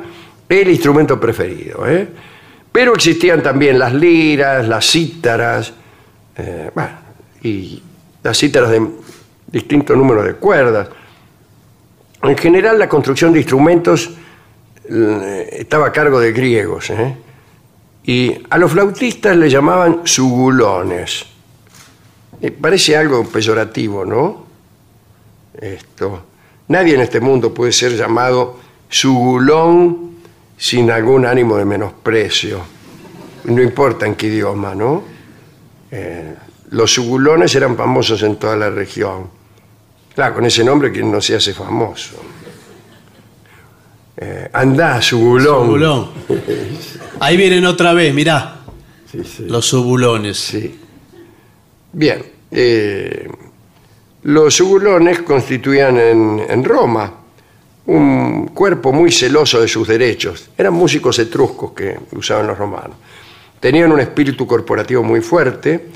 el 0.50 0.70
instrumento 0.70 1.20
preferido. 1.20 1.88
¿eh? 1.88 2.08
Pero 2.72 2.94
existían 2.94 3.44
también 3.44 3.78
las 3.78 3.94
liras, 3.94 4.68
las 4.68 4.90
cítaras, 4.90 5.74
eh, 6.38 6.72
bueno, 6.74 6.92
y 7.44 7.82
las 8.24 8.38
cítaras 8.38 8.70
de 8.70 8.88
distinto 9.48 9.96
número 9.96 10.24
de 10.24 10.36
cuerdas. 10.36 10.88
En 12.24 12.38
general, 12.38 12.80
la 12.80 12.88
construcción 12.88 13.34
de 13.34 13.40
instrumentos 13.40 14.12
eh, 14.90 15.50
estaba 15.60 15.88
a 15.88 15.92
cargo 15.92 16.20
de 16.20 16.32
griegos. 16.32 16.90
¿eh? 16.92 17.18
Y 18.04 18.38
a 18.50 18.58
los 18.58 18.72
flautistas 18.72 19.36
le 19.36 19.50
llamaban 19.50 20.02
sugulones. 20.06 21.26
Parece 22.60 22.98
algo 22.98 23.24
peyorativo, 23.28 24.06
¿no? 24.06 24.46
Esto. 25.60 26.26
Nadie 26.70 26.96
en 26.96 27.02
este 27.02 27.20
mundo 27.20 27.54
puede 27.54 27.72
ser 27.72 27.96
llamado 27.96 28.60
sugulón 28.90 30.11
sin 30.62 30.92
algún 30.92 31.26
ánimo 31.26 31.58
de 31.58 31.66
menosprecio. 31.66 32.62
No 33.46 33.64
importa 33.64 34.06
en 34.06 34.14
qué 34.14 34.28
idioma, 34.28 34.76
¿no? 34.76 35.04
Eh, 35.90 36.36
los 36.70 36.94
sugulones 36.94 37.56
eran 37.56 37.76
famosos 37.76 38.22
en 38.22 38.36
toda 38.36 38.56
la 38.56 38.70
región. 38.70 39.28
Claro, 40.14 40.36
con 40.36 40.46
ese 40.46 40.64
nombre 40.64 40.92
quien 40.92 41.12
no 41.12 41.20
se 41.20 41.36
hace 41.36 41.56
famoso. 41.56 42.22
Eh, 44.18 44.50
andá, 44.54 45.02
sugulón. 45.02 45.66
Subulón. 45.66 46.10
Ahí 47.20 47.38
vienen 47.38 47.66
otra 47.66 47.94
vez, 47.94 48.14
mirá. 48.14 48.60
Sí, 49.12 49.24
sí. 49.24 49.46
Los 49.48 49.66
subulones. 49.66 50.38
Sí. 50.38 50.80
Bien. 51.92 52.24
eh, 52.52 53.28
los 54.24 54.54
sugulones 54.54 55.24
constituían 55.24 55.98
en, 55.98 56.46
en 56.48 56.64
Roma 56.64 57.21
un 57.92 58.48
cuerpo 58.54 58.94
muy 58.94 59.12
celoso 59.12 59.60
de 59.60 59.68
sus 59.68 59.88
derechos. 59.88 60.50
Eran 60.58 60.74
músicos 60.74 61.20
etruscos 61.20 61.74
que 61.74 61.98
usaban 62.14 62.48
los 62.48 62.58
romanos. 62.58 62.96
Tenían 63.60 63.92
un 63.92 64.00
espíritu 64.00 64.48
corporativo 64.48 65.04
muy 65.04 65.22
fuerte 65.22 65.88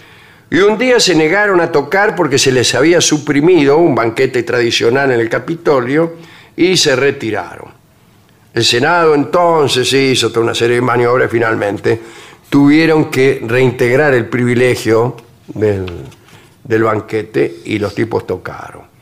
y 0.50 0.58
un 0.58 0.78
día 0.78 1.00
se 1.00 1.16
negaron 1.16 1.62
a 1.62 1.72
tocar 1.72 2.14
porque 2.16 2.38
se 2.38 2.52
les 2.52 2.76
había 2.76 3.00
suprimido 3.00 3.78
un 3.78 3.96
banquete 3.96 4.44
tradicional 4.44 5.12
en 5.12 5.22
el 5.22 5.30
Capitolio 5.30 6.16
y 6.56 6.76
se 6.76 6.96
retiraron. 6.96 7.70
El 8.54 8.64
Senado 8.64 9.16
entonces 9.16 9.92
hizo 9.94 10.30
toda 10.30 10.44
una 10.44 10.56
serie 10.56 10.76
de 10.76 10.82
maniobras 10.82 11.30
y 11.30 11.32
finalmente 11.32 12.02
tuvieron 12.50 13.10
que 13.10 13.42
reintegrar 13.46 14.14
el 14.14 14.28
privilegio 14.28 15.16
del, 15.48 15.86
del 16.64 16.84
banquete 16.84 17.62
y 17.66 17.80
los 17.80 17.96
tipos 17.96 18.28
tocaron. 18.28 18.95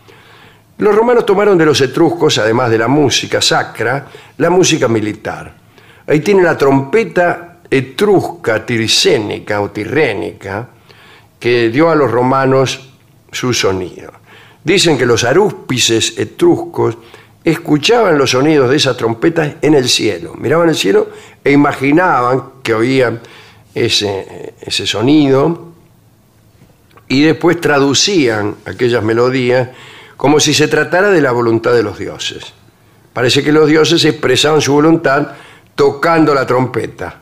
Los 0.83 0.95
romanos 0.95 1.25
tomaron 1.25 1.57
de 1.57 1.65
los 1.65 1.79
etruscos, 1.79 2.37
además 2.39 2.69
de 2.69 2.77
la 2.77 2.89
música 2.89 3.41
sacra, 3.41 4.05
la 4.35 4.49
música 4.49 4.89
militar. 4.89 5.55
Ahí 6.05 6.19
tiene 6.19 6.43
la 6.43 6.57
trompeta 6.57 7.59
etrusca, 7.69 8.65
tiricénica 8.65 9.61
o 9.61 9.71
tirrénica, 9.71 10.67
que 11.39 11.69
dio 11.69 11.89
a 11.89 11.95
los 11.95 12.11
romanos 12.11 12.89
su 13.31 13.53
sonido. 13.53 14.11
Dicen 14.61 14.97
que 14.97 15.05
los 15.05 15.23
arúspices 15.23 16.15
etruscos 16.17 16.97
escuchaban 17.45 18.17
los 18.17 18.31
sonidos 18.31 18.69
de 18.69 18.75
esas 18.75 18.97
trompetas 18.97 19.53
en 19.61 19.75
el 19.75 19.87
cielo, 19.87 20.35
miraban 20.35 20.67
el 20.67 20.75
cielo 20.75 21.11
e 21.41 21.53
imaginaban 21.53 22.43
que 22.61 22.73
oían 22.73 23.21
ese, 23.73 24.53
ese 24.59 24.85
sonido 24.85 25.71
y 27.07 27.21
después 27.21 27.61
traducían 27.61 28.55
aquellas 28.65 29.01
melodías 29.01 29.69
como 30.17 30.39
si 30.39 30.53
se 30.53 30.67
tratara 30.67 31.09
de 31.09 31.21
la 31.21 31.31
voluntad 31.31 31.73
de 31.73 31.83
los 31.83 31.97
dioses. 31.97 32.53
Parece 33.13 33.43
que 33.43 33.51
los 33.51 33.67
dioses 33.67 34.03
expresaban 34.05 34.61
su 34.61 34.73
voluntad 34.73 35.27
tocando 35.75 36.33
la 36.33 36.45
trompeta. 36.45 37.19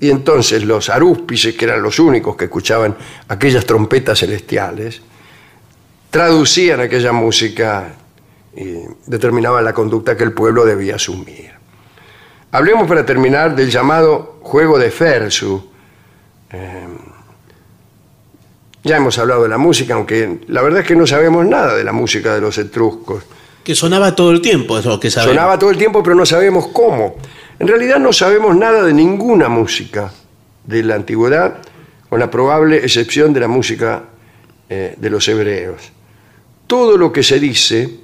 Y 0.00 0.10
entonces 0.10 0.64
los 0.64 0.88
arúspices, 0.88 1.54
que 1.54 1.66
eran 1.66 1.82
los 1.82 1.98
únicos 1.98 2.36
que 2.36 2.46
escuchaban 2.46 2.96
aquellas 3.28 3.66
trompetas 3.66 4.18
celestiales, 4.18 5.02
traducían 6.10 6.80
aquella 6.80 7.12
música 7.12 7.94
y 8.56 8.78
determinaban 9.06 9.64
la 9.64 9.72
conducta 9.72 10.16
que 10.16 10.24
el 10.24 10.32
pueblo 10.32 10.64
debía 10.64 10.96
asumir. 10.96 11.52
Hablemos 12.52 12.88
para 12.88 13.06
terminar 13.06 13.54
del 13.54 13.70
llamado 13.70 14.40
juego 14.42 14.78
de 14.78 14.90
Fersu. 14.90 15.70
Eh, 16.50 16.86
ya 18.82 18.96
hemos 18.96 19.18
hablado 19.18 19.42
de 19.42 19.48
la 19.48 19.58
música, 19.58 19.94
aunque 19.94 20.40
la 20.48 20.62
verdad 20.62 20.80
es 20.80 20.86
que 20.86 20.96
no 20.96 21.06
sabemos 21.06 21.46
nada 21.46 21.74
de 21.74 21.84
la 21.84 21.92
música 21.92 22.34
de 22.34 22.40
los 22.40 22.56
etruscos. 22.58 23.24
Que 23.62 23.74
sonaba 23.74 24.14
todo 24.16 24.30
el 24.30 24.40
tiempo, 24.40 24.78
eso 24.78 24.98
que 24.98 25.10
sabemos. 25.10 25.34
Sonaba 25.34 25.58
todo 25.58 25.70
el 25.70 25.76
tiempo, 25.76 26.02
pero 26.02 26.16
no 26.16 26.24
sabemos 26.24 26.68
cómo. 26.68 27.16
En 27.58 27.68
realidad 27.68 27.98
no 27.98 28.12
sabemos 28.12 28.56
nada 28.56 28.82
de 28.82 28.94
ninguna 28.94 29.48
música 29.48 30.10
de 30.64 30.82
la 30.82 30.94
antigüedad, 30.94 31.58
con 32.08 32.18
la 32.18 32.30
probable 32.30 32.78
excepción 32.78 33.32
de 33.32 33.40
la 33.40 33.48
música 33.48 34.04
eh, 34.68 34.94
de 34.96 35.10
los 35.10 35.28
hebreos. 35.28 35.92
Todo 36.66 36.96
lo 36.96 37.12
que 37.12 37.22
se 37.22 37.38
dice 37.38 37.98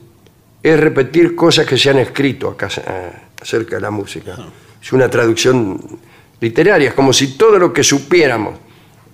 es 0.63 0.81
repetir 0.81 1.35
cosas 1.35 1.67
que 1.67 1.79
se 1.79 1.89
han 1.91 1.99
escrito 1.99 2.49
acá, 2.51 2.69
eh, 2.77 3.13
acerca 3.41 3.77
de 3.77 3.83
la 3.83 3.91
música. 3.91 4.37
Es 4.83 4.93
una 4.93 5.09
traducción 5.09 5.81
literaria, 6.41 6.89
es 6.89 6.95
como 6.95 7.13
si 7.13 7.37
todo 7.39 7.59
lo 7.59 7.73
que 7.73 7.83
supiéramos 7.83 8.59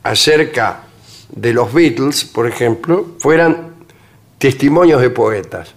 acerca 0.03 0.89
de 1.33 1.53
los 1.53 1.73
Beatles, 1.73 2.25
por 2.25 2.47
ejemplo, 2.47 3.15
fueran 3.19 3.75
testimonios 4.39 5.01
de 5.01 5.11
poetas. 5.11 5.75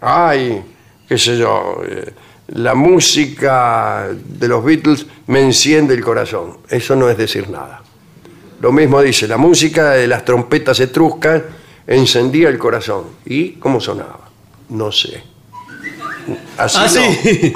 Ay, 0.00 0.62
qué 1.08 1.16
sé 1.18 1.38
yo, 1.38 1.80
eh, 1.86 2.12
la 2.48 2.74
música 2.74 4.08
de 4.12 4.48
los 4.48 4.64
Beatles 4.64 5.06
me 5.26 5.40
enciende 5.40 5.94
el 5.94 6.02
corazón. 6.04 6.58
Eso 6.68 6.94
no 6.96 7.08
es 7.08 7.16
decir 7.18 7.48
nada. 7.48 7.82
Lo 8.60 8.72
mismo 8.72 9.02
dice, 9.02 9.26
la 9.28 9.36
música 9.36 9.90
de 9.90 10.06
las 10.06 10.24
trompetas 10.24 10.80
etruscas 10.80 11.42
encendía 11.86 12.48
el 12.48 12.58
corazón. 12.58 13.04
¿Y 13.24 13.52
cómo 13.52 13.80
sonaba? 13.80 14.30
No 14.70 14.90
sé. 14.90 15.22
Así 16.56 16.78
Ah, 16.80 16.82
no. 16.82 16.88
sí. 16.88 17.52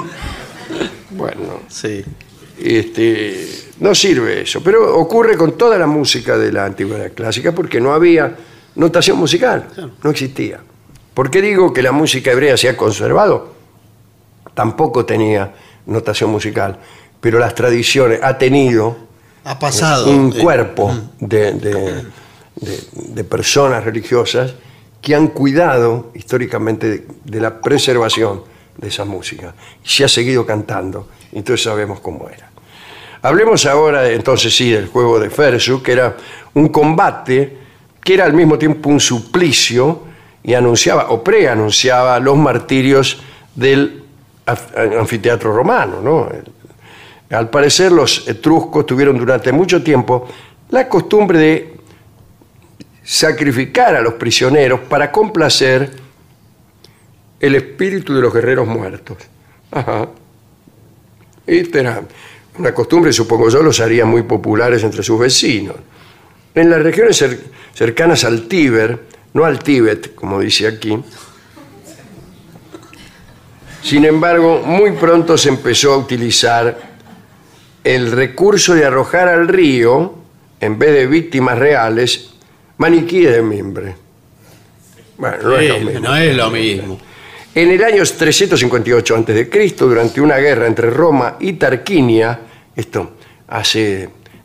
Bueno, 1.11 1.61
sí. 1.67 2.03
este, 2.57 3.47
no 3.81 3.93
sirve 3.93 4.41
eso, 4.41 4.61
pero 4.63 4.97
ocurre 4.97 5.35
con 5.37 5.57
toda 5.57 5.77
la 5.77 5.87
música 5.87 6.37
de 6.37 6.51
la 6.51 6.65
antigüedad 6.65 7.11
clásica 7.13 7.51
porque 7.51 7.79
no 7.81 7.93
había 7.93 8.35
notación 8.75 9.17
musical, 9.17 9.67
no 10.03 10.09
existía. 10.09 10.59
¿Por 11.13 11.29
qué 11.29 11.41
digo 11.41 11.73
que 11.73 11.81
la 11.81 11.91
música 11.91 12.31
hebrea 12.31 12.55
se 12.57 12.69
ha 12.69 12.77
conservado? 12.77 13.53
Tampoco 14.53 15.05
tenía 15.05 15.53
notación 15.85 16.29
musical, 16.29 16.77
pero 17.19 17.39
las 17.39 17.55
tradiciones 17.55 18.19
ha 18.23 18.37
tenido 18.37 18.97
Ha 19.43 19.57
pasado. 19.59 20.09
un 20.09 20.33
eh, 20.35 20.39
cuerpo 20.41 20.91
de, 21.19 21.53
de- 21.53 22.05
de- 22.55 22.83
de 22.93 23.23
personas 23.23 23.83
religiosas 23.83 24.53
que 25.01 25.15
han 25.15 25.27
cuidado 25.29 26.11
históricamente 26.13 27.05
de, 27.25 27.39
la 27.41 27.59
preservación 27.61 28.43
de 28.77 28.87
esa 28.89 29.03
música. 29.05 29.55
Se 29.83 30.03
ha 30.03 30.07
seguido 30.07 30.45
cantando, 30.45 31.07
entonces 31.31 31.63
sabemos 31.63 31.99
cómo 32.01 32.29
era. 32.29 32.50
Hablemos 33.23 33.65
ahora 33.65 34.09
entonces 34.09 34.55
sí 34.55 34.71
del 34.71 34.87
juego 34.87 35.19
de 35.19 35.29
Fersu, 35.29 35.83
que 35.83 35.91
era 35.91 36.17
un 36.53 36.69
combate 36.69 37.57
que 38.03 38.15
era 38.15 38.25
al 38.25 38.33
mismo 38.33 38.57
tiempo 38.57 38.89
un 38.89 38.99
suplicio 38.99 40.03
y 40.43 40.55
anunciaba 40.55 41.11
o 41.11 41.23
preanunciaba 41.23 42.19
los 42.19 42.35
martirios 42.35 43.21
del 43.55 44.03
anfiteatro 44.45 45.53
romano. 45.53 46.01
¿no? 46.01 46.29
Al 47.29 47.49
parecer 47.49 47.91
los 47.91 48.27
etruscos 48.27 48.85
tuvieron 48.85 49.17
durante 49.17 49.51
mucho 49.51 49.83
tiempo 49.83 50.27
la 50.69 50.87
costumbre 50.87 51.37
de 51.37 51.73
sacrificar 53.03 53.95
a 53.95 54.01
los 54.01 54.13
prisioneros 54.15 54.79
para 54.81 55.11
complacer 55.11 55.91
el 57.39 57.55
espíritu 57.55 58.15
de 58.15 58.21
los 58.21 58.33
guerreros 58.33 58.67
muertos. 58.67 59.17
Ajá. 59.71 60.07
Una 62.57 62.73
costumbre, 62.73 63.11
supongo 63.13 63.49
yo, 63.49 63.61
los 63.63 63.79
haría 63.79 64.05
muy 64.05 64.23
populares 64.23 64.83
entre 64.83 65.03
sus 65.03 65.19
vecinos. 65.19 65.75
En 66.53 66.69
las 66.69 66.81
regiones 66.83 67.21
cer- 67.21 67.39
cercanas 67.73 68.23
al 68.23 68.47
Tíber, 68.47 68.99
no 69.33 69.45
al 69.45 69.59
Tíbet, 69.59 70.13
como 70.15 70.39
dice 70.39 70.67
aquí, 70.67 70.97
sin 73.81 74.05
embargo, 74.05 74.61
muy 74.63 74.91
pronto 74.91 75.37
se 75.37 75.49
empezó 75.49 75.93
a 75.93 75.97
utilizar 75.97 76.91
el 77.83 78.11
recurso 78.11 78.75
de 78.75 78.85
arrojar 78.85 79.27
al 79.27 79.47
río, 79.47 80.13
en 80.59 80.77
vez 80.77 80.93
de 80.93 81.07
víctimas 81.07 81.57
reales, 81.57 82.29
maniquíes 82.77 83.31
de 83.31 83.41
mimbre. 83.41 83.95
Bueno, 85.17 85.37
no 85.43 85.57
es 85.57 85.69
lo 85.69 85.79
mismo. 85.79 85.99
no 85.99 86.15
es 86.15 86.35
lo 86.35 86.51
mismo. 86.51 86.99
En 87.53 87.69
el 87.69 87.83
año 87.83 88.03
358 88.03 89.15
a.C., 89.15 89.75
durante 89.77 90.21
una 90.21 90.37
guerra 90.37 90.67
entre 90.67 90.89
Roma 90.89 91.35
y 91.39 91.53
Tarquinia, 91.53 92.39
esto 92.73 93.17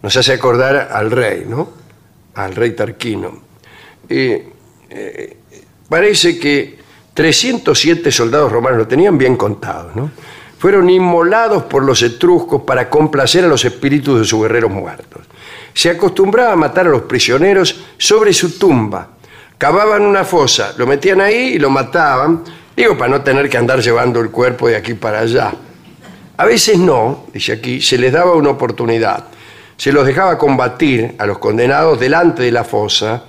nos 0.02 0.16
hace 0.16 0.32
acordar 0.32 0.88
al 0.92 1.12
rey, 1.12 1.46
¿no? 1.48 1.70
Al 2.34 2.54
rey 2.54 2.72
Tarquino. 2.72 3.42
Eh, 4.08 4.48
eh, 4.90 5.36
parece 5.88 6.36
que 6.36 6.78
307 7.14 8.10
soldados 8.10 8.50
romanos, 8.50 8.78
lo 8.78 8.88
tenían 8.88 9.16
bien 9.16 9.36
contado, 9.36 9.92
¿no? 9.94 10.10
Fueron 10.58 10.90
inmolados 10.90 11.62
por 11.64 11.84
los 11.84 12.02
etruscos 12.02 12.62
para 12.62 12.90
complacer 12.90 13.44
a 13.44 13.48
los 13.48 13.64
espíritus 13.64 14.18
de 14.18 14.24
sus 14.24 14.42
guerreros 14.42 14.70
muertos. 14.70 15.22
Se 15.72 15.90
acostumbraba 15.90 16.52
a 16.52 16.56
matar 16.56 16.86
a 16.86 16.90
los 16.90 17.02
prisioneros 17.02 17.84
sobre 17.98 18.32
su 18.32 18.58
tumba. 18.58 19.10
Cavaban 19.58 20.02
una 20.02 20.24
fosa, 20.24 20.74
lo 20.76 20.86
metían 20.86 21.20
ahí 21.20 21.54
y 21.54 21.58
lo 21.58 21.70
mataban, 21.70 22.42
digo, 22.76 22.96
para 22.98 23.10
no 23.10 23.22
tener 23.22 23.48
que 23.48 23.56
andar 23.56 23.80
llevando 23.80 24.20
el 24.20 24.30
cuerpo 24.30 24.68
de 24.68 24.76
aquí 24.76 24.94
para 24.94 25.20
allá. 25.20 25.52
A 26.36 26.44
veces 26.44 26.78
no, 26.78 27.24
dice 27.32 27.52
aquí, 27.52 27.80
se 27.80 27.96
les 27.98 28.12
daba 28.12 28.34
una 28.34 28.50
oportunidad. 28.50 29.24
Se 29.76 29.92
los 29.92 30.06
dejaba 30.06 30.36
combatir 30.38 31.14
a 31.18 31.26
los 31.26 31.38
condenados 31.38 31.98
delante 32.00 32.42
de 32.42 32.50
la 32.52 32.64
fosa 32.64 33.24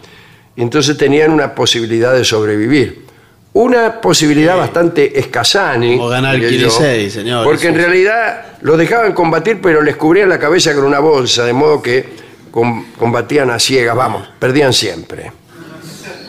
y 0.56 0.62
entonces 0.62 0.98
tenían 0.98 1.32
una 1.32 1.54
posibilidad 1.56 2.14
de 2.14 2.24
sobrevivir. 2.26 3.06
Una 3.54 4.00
posibilidad 4.02 4.56
bastante 4.56 5.18
escasani. 5.20 5.98
Como 5.98 6.10
ganar 6.10 6.36
el 6.36 6.42
yo, 6.42 6.68
15, 6.70 7.10
señor. 7.10 7.44
Porque 7.44 7.68
en 7.70 7.74
Sí. 7.76 7.80
realidad 7.82 8.46
los 8.62 8.78
dejaban 8.78 9.14
combatir, 9.14 9.60
pero 9.62 9.82
les 9.82 9.96
cubrían 9.96 10.30
la 10.30 10.38
cabeza 10.38 10.76
con 10.76 10.84
una 10.84 11.00
bolsa, 11.00 11.44
de 11.46 11.54
modo 11.54 11.82
que 11.82 12.06
com- 12.52 12.86
combatían 12.98 13.50
a 13.50 13.58
ciegas, 13.60 13.96
vamos, 13.96 14.28
perdían 14.40 14.74
siempre. 14.74 15.32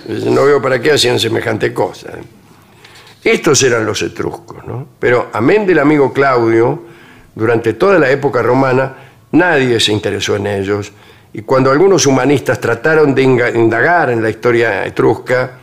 No 0.09 0.45
veo 0.45 0.63
para 0.63 0.81
qué 0.81 0.93
hacían 0.93 1.19
semejante 1.21 1.75
cosa. 1.75 2.13
Estos 3.23 3.63
eran 3.63 3.85
los 3.85 4.01
etruscos, 4.03 4.65
¿no? 4.67 4.87
Pero 4.99 5.29
amén 5.33 5.67
del 5.67 5.79
amigo 5.81 6.13
Claudio, 6.13 6.83
durante 7.35 7.75
toda 7.75 7.99
la 7.99 8.11
época 8.11 8.43
romana, 8.43 8.95
nadie 9.33 9.79
se 9.81 9.93
interesó 9.93 10.37
en 10.37 10.47
ellos. 10.47 10.93
Y 11.33 11.43
cuando 11.43 11.71
algunos 11.71 12.07
humanistas 12.07 12.61
trataron 12.61 13.15
de 13.15 13.23
indagar 13.23 14.11
en 14.11 14.23
la 14.23 14.31
historia 14.31 14.87
etrusca, 14.87 15.59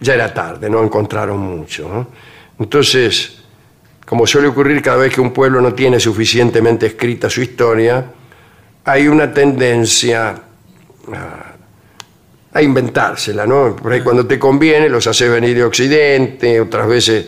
ya 0.00 0.14
era 0.14 0.32
tarde, 0.32 0.70
no 0.70 0.82
encontraron 0.82 1.38
mucho. 1.38 2.08
Entonces, 2.58 3.42
como 4.04 4.26
suele 4.26 4.48
ocurrir 4.48 4.82
cada 4.82 4.98
vez 4.98 5.14
que 5.14 5.20
un 5.20 5.32
pueblo 5.32 5.60
no 5.60 5.72
tiene 5.74 5.98
suficientemente 5.98 6.86
escrita 6.86 7.28
su 7.30 7.42
historia, 7.42 8.04
hay 8.84 9.08
una 9.08 9.32
tendencia 9.32 10.34
a, 11.12 11.53
a 12.54 12.62
inventársela, 12.62 13.46
¿no? 13.46 13.74
Por 13.74 13.92
ahí 13.92 14.00
cuando 14.00 14.26
te 14.26 14.38
conviene 14.38 14.88
los 14.88 15.06
haces 15.08 15.28
venir 15.28 15.56
de 15.56 15.64
Occidente, 15.64 16.60
otras 16.60 16.86
veces 16.86 17.26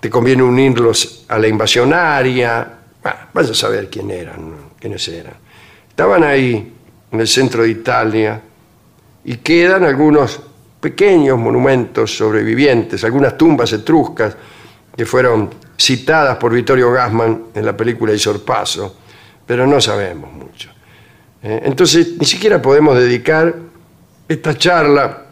te 0.00 0.10
conviene 0.10 0.42
unirlos 0.42 1.24
a 1.28 1.38
la 1.38 1.46
invasión 1.46 1.94
aria. 1.94 2.68
Bueno, 3.00 3.18
vaya 3.32 3.52
a 3.52 3.54
saber 3.54 3.88
quién 3.88 4.10
eran, 4.10 4.50
¿no? 4.50 4.56
quiénes 4.78 5.06
eran. 5.08 5.34
Estaban 5.88 6.24
ahí, 6.24 6.74
en 7.10 7.20
el 7.20 7.28
centro 7.28 7.62
de 7.62 7.70
Italia, 7.70 8.42
y 9.24 9.36
quedan 9.36 9.84
algunos 9.84 10.40
pequeños 10.80 11.38
monumentos 11.38 12.16
sobrevivientes, 12.16 13.04
algunas 13.04 13.38
tumbas 13.38 13.72
etruscas 13.72 14.36
que 14.96 15.06
fueron 15.06 15.50
citadas 15.78 16.36
por 16.36 16.52
Vittorio 16.52 16.90
Gassman 16.90 17.44
en 17.54 17.64
la 17.64 17.76
película 17.76 18.12
El 18.12 18.18
Sorpaso, 18.18 18.96
pero 19.46 19.68
no 19.68 19.80
sabemos 19.80 20.32
mucho. 20.32 20.70
Eh, 21.42 21.62
Entonces, 21.64 22.16
ni 22.18 22.26
siquiera 22.26 22.60
podemos 22.60 22.98
dedicar 22.98 23.67
esta 24.28 24.56
charla 24.56 25.24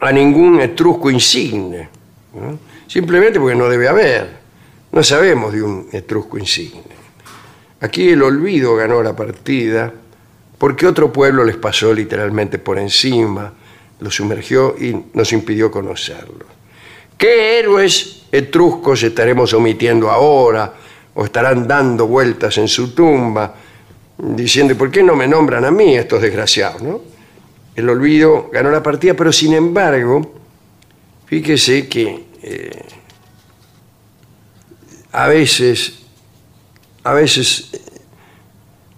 a 0.00 0.12
ningún 0.12 0.60
etrusco 0.60 1.10
insigne, 1.10 1.88
simplemente 2.86 3.38
porque 3.38 3.54
no 3.54 3.68
debe 3.68 3.88
haber. 3.88 4.36
No 4.92 5.02
sabemos 5.02 5.52
de 5.52 5.62
un 5.62 5.88
etrusco 5.92 6.38
insigne. 6.38 6.96
Aquí 7.80 8.08
el 8.08 8.22
olvido 8.22 8.74
ganó 8.76 9.02
la 9.02 9.14
partida 9.14 9.92
porque 10.56 10.86
otro 10.86 11.12
pueblo 11.12 11.44
les 11.44 11.56
pasó 11.56 11.92
literalmente 11.92 12.58
por 12.58 12.78
encima, 12.78 13.52
los 14.00 14.14
sumergió 14.14 14.74
y 14.78 14.96
nos 15.12 15.32
impidió 15.32 15.70
conocerlos. 15.70 16.48
¿Qué 17.18 17.58
héroes 17.58 18.24
etruscos 18.32 19.02
estaremos 19.02 19.52
omitiendo 19.52 20.10
ahora 20.10 20.72
o 21.14 21.24
estarán 21.24 21.66
dando 21.66 22.06
vueltas 22.06 22.56
en 22.58 22.68
su 22.68 22.94
tumba 22.94 23.54
diciendo, 24.18 24.74
¿por 24.76 24.90
qué 24.90 25.02
no 25.02 25.14
me 25.14 25.26
nombran 25.26 25.64
a 25.64 25.70
mí 25.70 25.96
estos 25.96 26.22
desgraciados? 26.22 27.00
El 27.76 27.90
olvido 27.90 28.48
ganó 28.50 28.70
la 28.70 28.82
partida, 28.82 29.12
pero 29.12 29.30
sin 29.30 29.52
embargo, 29.52 30.32
fíjese 31.26 31.86
que 31.86 32.24
eh, 32.42 32.82
a 35.12 35.28
veces, 35.28 35.98
a 37.04 37.12
veces 37.12 37.68
eh, 37.74 37.80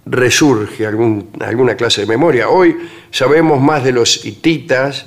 resurge 0.06 0.86
alguna 0.86 1.74
clase 1.74 2.02
de 2.02 2.06
memoria. 2.06 2.48
Hoy 2.48 2.76
sabemos 3.10 3.60
más 3.60 3.82
de 3.82 3.90
los 3.90 4.24
hititas, 4.24 5.06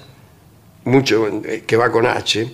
mucho 0.84 1.28
eh, 1.46 1.64
que 1.66 1.78
va 1.78 1.90
con 1.90 2.06
H, 2.06 2.52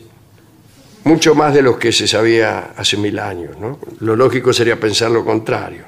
mucho 1.03 1.33
más 1.33 1.51
de 1.51 1.63
los 1.63 1.77
que 1.77 1.91
se 1.91 2.07
sabía 2.07 2.73
hace 2.77 2.95
mil 2.95 3.17
años. 3.17 3.57
¿no? 3.57 3.79
Lo 4.01 4.15
lógico 4.15 4.53
sería 4.53 4.79
pensar 4.79 5.09
lo 5.09 5.25
contrario. 5.25 5.85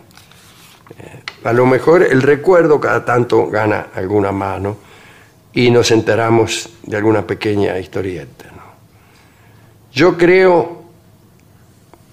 A 1.44 1.54
lo 1.54 1.68
mejor 1.68 2.02
el 2.02 2.24
recuerdo 2.24 2.80
cada 2.80 3.06
tanto 3.06 3.48
gana 3.48 3.90
alguna 3.94 4.32
mano 4.32 4.89
y 5.54 5.72
nos 5.72 5.92
enteramos 5.92 6.70
de 6.84 6.98
alguna 6.98 7.26
pequeña 7.26 7.78
historieta. 7.80 8.46
¿no? 8.56 8.62
Yo 9.92 10.18
creo 10.18 10.84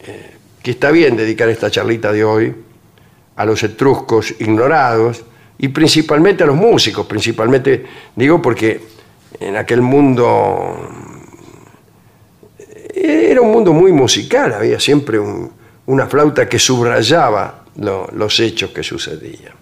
eh, 0.01 0.37
que 0.62 0.70
está 0.72 0.90
bien 0.90 1.16
dedicar 1.16 1.49
esta 1.49 1.70
charlita 1.70 2.12
de 2.12 2.25
hoy 2.25 2.55
a 3.37 3.44
los 3.44 3.62
etruscos 3.62 4.35
ignorados 4.40 5.22
y 5.59 5.68
principalmente 5.68 6.44
a 6.44 6.46
los 6.46 6.57
músicos, 6.57 7.07
principalmente 7.07 7.85
digo 8.14 8.40
porque 8.40 8.81
en 9.38 9.57
aquel 9.57 9.83
mundo 9.83 10.88
eh, 12.59 13.29
era 13.31 13.40
un 13.42 13.51
mundo 13.53 13.72
muy 13.72 13.92
musical, 13.92 14.53
había 14.55 14.81
siempre 14.81 15.18
un- 15.18 15.51
una 15.87 16.07
flauta 16.07 16.49
que 16.49 16.59
subrayaba 16.59 17.64
lo- 17.77 18.09
los 18.12 18.40
hechos 18.40 18.70
que 18.70 18.83
sucedían. 18.83 19.53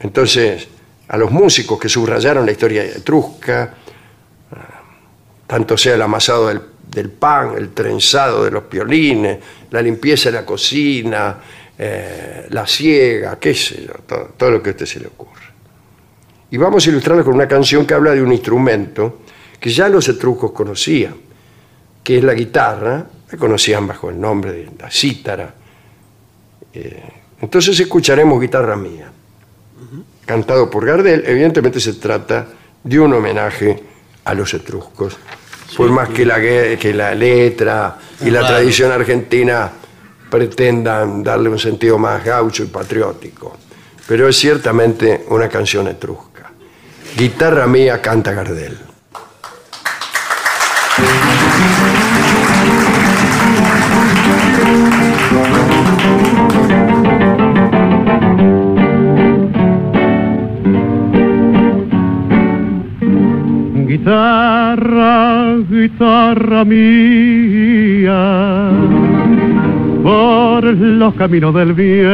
Entonces, 0.00 0.68
a 1.08 1.16
los 1.16 1.30
músicos 1.30 1.78
que 1.78 1.88
subrayaron 1.88 2.44
la 2.44 2.52
historia 2.52 2.84
etrusca, 2.84 3.74
tanto 5.46 5.76
sea 5.78 5.94
el 5.94 6.02
amasado 6.02 6.48
del, 6.48 7.10
pan, 7.10 7.54
el 7.56 7.70
trenzado 7.70 8.44
de 8.44 8.50
los 8.50 8.64
piolines, 8.64 9.38
la 9.70 9.80
limpieza 9.80 10.28
de 10.30 10.34
la 10.34 10.44
cocina, 10.44 11.38
eh, 11.78 12.46
la 12.50 12.66
siega, 12.66 13.38
qué 13.38 13.54
sé 13.54 13.86
yo, 13.86 13.94
todo, 14.06 14.34
todo 14.36 14.50
lo 14.50 14.62
que 14.62 14.70
a 14.70 14.72
usted 14.72 14.86
se 14.86 15.00
le 15.00 15.06
ocurra. 15.06 15.50
Y 16.50 16.56
vamos 16.56 16.86
a 16.86 16.90
ilustrarlo 16.90 17.24
con 17.24 17.34
una 17.34 17.48
canción 17.48 17.86
que 17.86 17.94
habla 17.94 18.12
de 18.12 18.22
un 18.22 18.32
instrumento 18.32 19.20
que 19.58 19.70
ya 19.70 19.88
los 19.88 20.08
etruscos 20.08 20.52
conocían, 20.52 21.14
que 22.02 22.18
es 22.18 22.24
la 22.24 22.34
guitarra, 22.34 23.06
la 23.30 23.38
conocían 23.38 23.86
bajo 23.86 24.10
el 24.10 24.20
nombre 24.20 24.52
de 24.52 24.70
la 24.78 24.90
cítara. 24.90 25.54
Eh, 26.72 27.02
entonces 27.40 27.78
escucharemos 27.80 28.40
Guitarra 28.40 28.76
Mía, 28.76 29.10
cantado 30.28 30.68
por 30.70 30.84
Gardel. 30.86 31.24
Evidentemente 31.26 31.80
se 31.80 31.94
trata 31.94 32.46
de 32.84 33.00
un 33.00 33.12
homenaje 33.14 33.82
a 34.24 34.34
los 34.34 34.52
etruscos, 34.54 35.16
por 35.76 35.90
más 35.90 36.10
que 36.10 36.24
la, 36.26 36.38
gue- 36.38 36.78
que 36.78 36.92
la 36.92 37.14
letra 37.14 37.96
y 38.20 38.30
la 38.30 38.46
tradición 38.46 38.92
argentina 38.92 39.70
pretendan 40.30 41.22
darle 41.24 41.48
un 41.48 41.58
sentido 41.58 41.98
más 41.98 42.22
gaucho 42.22 42.62
y 42.62 42.66
patriótico. 42.66 43.56
Pero 44.06 44.28
es 44.28 44.36
ciertamente 44.38 45.24
una 45.30 45.48
canción 45.48 45.88
etrusca. 45.88 46.50
Guitarra 47.16 47.66
Mía 47.66 48.00
canta 48.02 48.32
Gardel. 48.32 48.78
Guitarra, 64.68 65.56
guitarra 65.70 66.62
mía, 66.62 68.20
por 70.02 70.62
los 70.62 71.14
caminos 71.14 71.54
del 71.54 71.72
viento, 71.72 72.04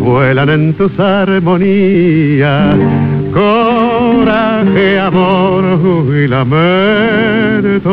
vuelan 0.00 0.48
en 0.48 0.74
tus 0.74 0.98
armonías, 0.98 2.74
coraje, 3.32 4.98
amor 4.98 5.62
y 6.16 6.26
lamento. 6.26 7.92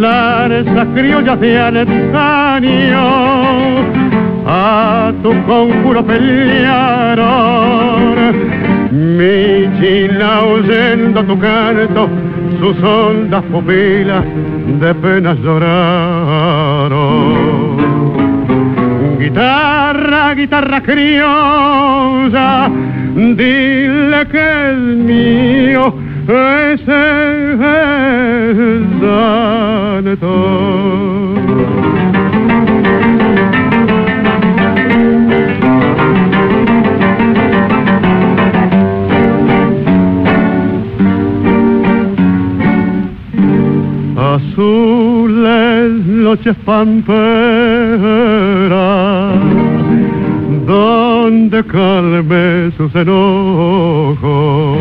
Las 0.00 0.88
criollas 0.94 1.38
de 1.38 1.60
antaño 1.60 3.06
a 4.46 5.12
tu 5.22 5.30
conjuro 5.44 6.04
pelearon. 6.06 7.76
Mi 8.96 9.68
china 9.78 10.42
oyendo 10.44 11.22
tu 11.24 11.38
canto, 11.38 12.08
sus 12.58 12.82
hondas 12.82 13.44
pupilas 13.52 14.24
de 14.80 14.94
penas 14.94 15.38
lloraron. 15.40 16.96
Guitarra, 19.18 20.34
guitarra 20.34 20.82
criolla, 20.82 22.70
dile 23.14 24.26
que 24.30 24.70
es 24.70 24.78
mío 24.78 25.92
es 26.28 26.80
santo. 26.84 27.36
Azules 44.52 46.06
noches 46.06 46.56
pamperas, 46.64 47.16
donde 50.66 51.64
calme 51.64 52.70
sus 52.76 52.94
enojos. 52.94 54.78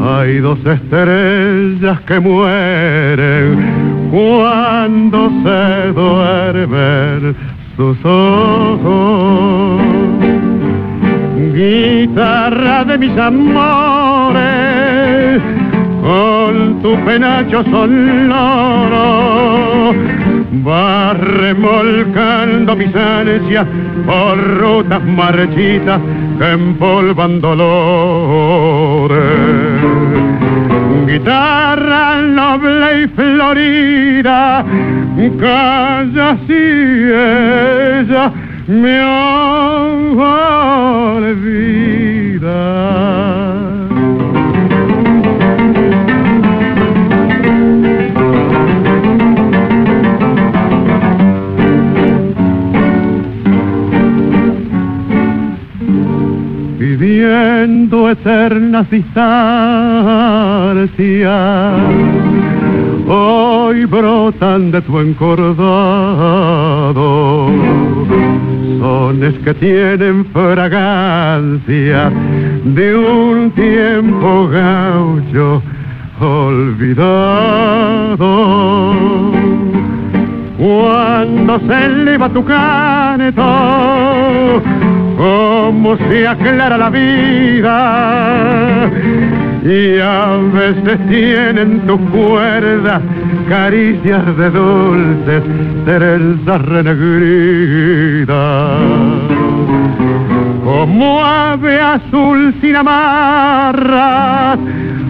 Hay 0.00 0.38
dos 0.38 0.58
estrellas 0.64 2.00
que 2.02 2.20
mueren 2.20 4.08
cuando 4.10 5.30
se 5.42 5.92
duermen 5.92 7.36
sus 7.76 8.04
ojos. 8.04 9.82
Guitarra 11.54 12.84
de 12.84 12.98
mis 12.98 13.18
amores, 13.18 14.38
con 16.48 16.80
tu 16.80 16.96
penacho 17.04 17.62
sonoro 17.64 19.04
va 20.66 21.12
remolcando 21.12 22.74
mis 22.74 22.94
ansias 22.96 23.66
por 24.06 24.38
rutas 24.58 25.04
marchitas 25.04 26.00
que 26.38 26.50
empolvan 26.52 27.42
dolores. 27.42 27.68
Guitarra 31.06 32.22
noble 32.22 33.02
y 33.02 33.08
florida, 33.08 34.64
calla 35.38 36.28
si 36.46 36.62
ella 37.12 38.32
me 38.68 39.02
olvida. 41.18 41.88
Viviendo 57.88 58.10
eternas 58.10 58.90
distancias, 58.90 59.24
hoy 63.08 63.84
brotan 63.86 64.70
de 64.70 64.82
tu 64.82 64.98
encordado, 64.98 65.48
sones 68.80 69.34
que 69.44 69.54
tienen 69.54 70.26
fragancia 70.26 72.12
de 72.64 72.96
un 72.96 73.50
tiempo 73.52 74.48
gaucho 74.48 75.62
olvidado. 76.20 76.98
Cuando 80.58 81.60
se 81.60 81.84
eleva 81.84 82.28
tu 82.30 82.44
canto, 82.44 83.42
como 85.18 85.96
se 85.96 86.26
aclara 86.26 86.78
la 86.78 86.90
vida. 86.90 88.88
Y 89.64 89.98
a 89.98 90.36
veces 90.54 90.98
tienen 91.08 91.80
tus 91.80 92.00
cuerdas 92.10 93.02
caricias 93.48 94.24
de 94.36 94.50
dulces 94.50 95.42
trenzas 95.84 96.62
renegridas. 96.62 98.28
Como 100.64 101.24
ave 101.24 101.80
azul 101.80 102.54
sin 102.60 102.76
amarras 102.76 104.58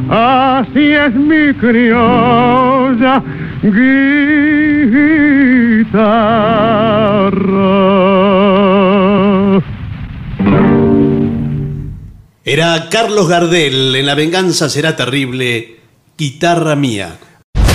así 0.08 0.92
es 0.92 1.14
mi 1.14 1.52
criolla 1.54 3.22
guitarra 3.62 4.38
Era 12.50 12.88
Carlos 12.88 13.28
Gardel 13.28 13.94
en 13.94 14.06
La 14.06 14.14
venganza 14.14 14.70
será 14.70 14.96
terrible, 14.96 15.80
guitarra 16.16 16.76
mía. 16.76 17.18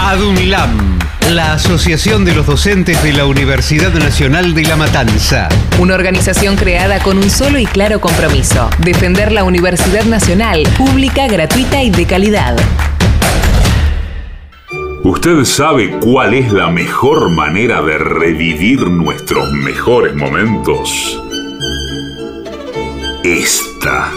ADUNLAM, 0.02 0.98
la 1.30 1.54
Asociación 1.54 2.26
de 2.26 2.34
los 2.34 2.48
Docentes 2.48 3.04
de 3.04 3.14
la 3.14 3.28
Universidad 3.28 3.94
Nacional 3.94 4.56
de 4.56 4.64
La 4.64 4.76
Matanza. 4.76 5.48
Una 5.78 5.94
organización 5.94 6.56
creada 6.56 6.98
con 7.04 7.20
un 7.20 7.30
solo 7.30 7.60
y 7.60 7.68
claro 7.68 8.02
compromiso, 8.02 8.68
defender 8.80 9.32
la 9.32 9.44
Universidad 9.44 10.06
Nacional, 10.06 10.64
pública, 10.76 11.28
gratuita 11.28 11.84
y 11.84 11.92
de 11.92 12.08
calidad. 12.08 12.58
¿Usted 15.04 15.46
sabe 15.46 16.00
cuál 16.00 16.34
es 16.34 16.52
la 16.52 16.72
mejor 16.72 17.30
manera 17.30 17.84
de 17.84 18.00
revivir 18.00 18.88
nuestros 18.88 19.52
mejores 19.52 20.16
momentos? 20.16 21.22
Esta. 23.24 24.12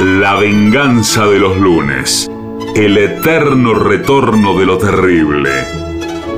La 0.00 0.34
venganza 0.34 1.26
de 1.26 1.38
los 1.38 1.56
lunes. 1.58 2.30
El 2.74 2.98
eterno 2.98 3.74
retorno 3.74 4.58
de 4.58 4.66
lo 4.66 4.78
terrible. 4.78 5.50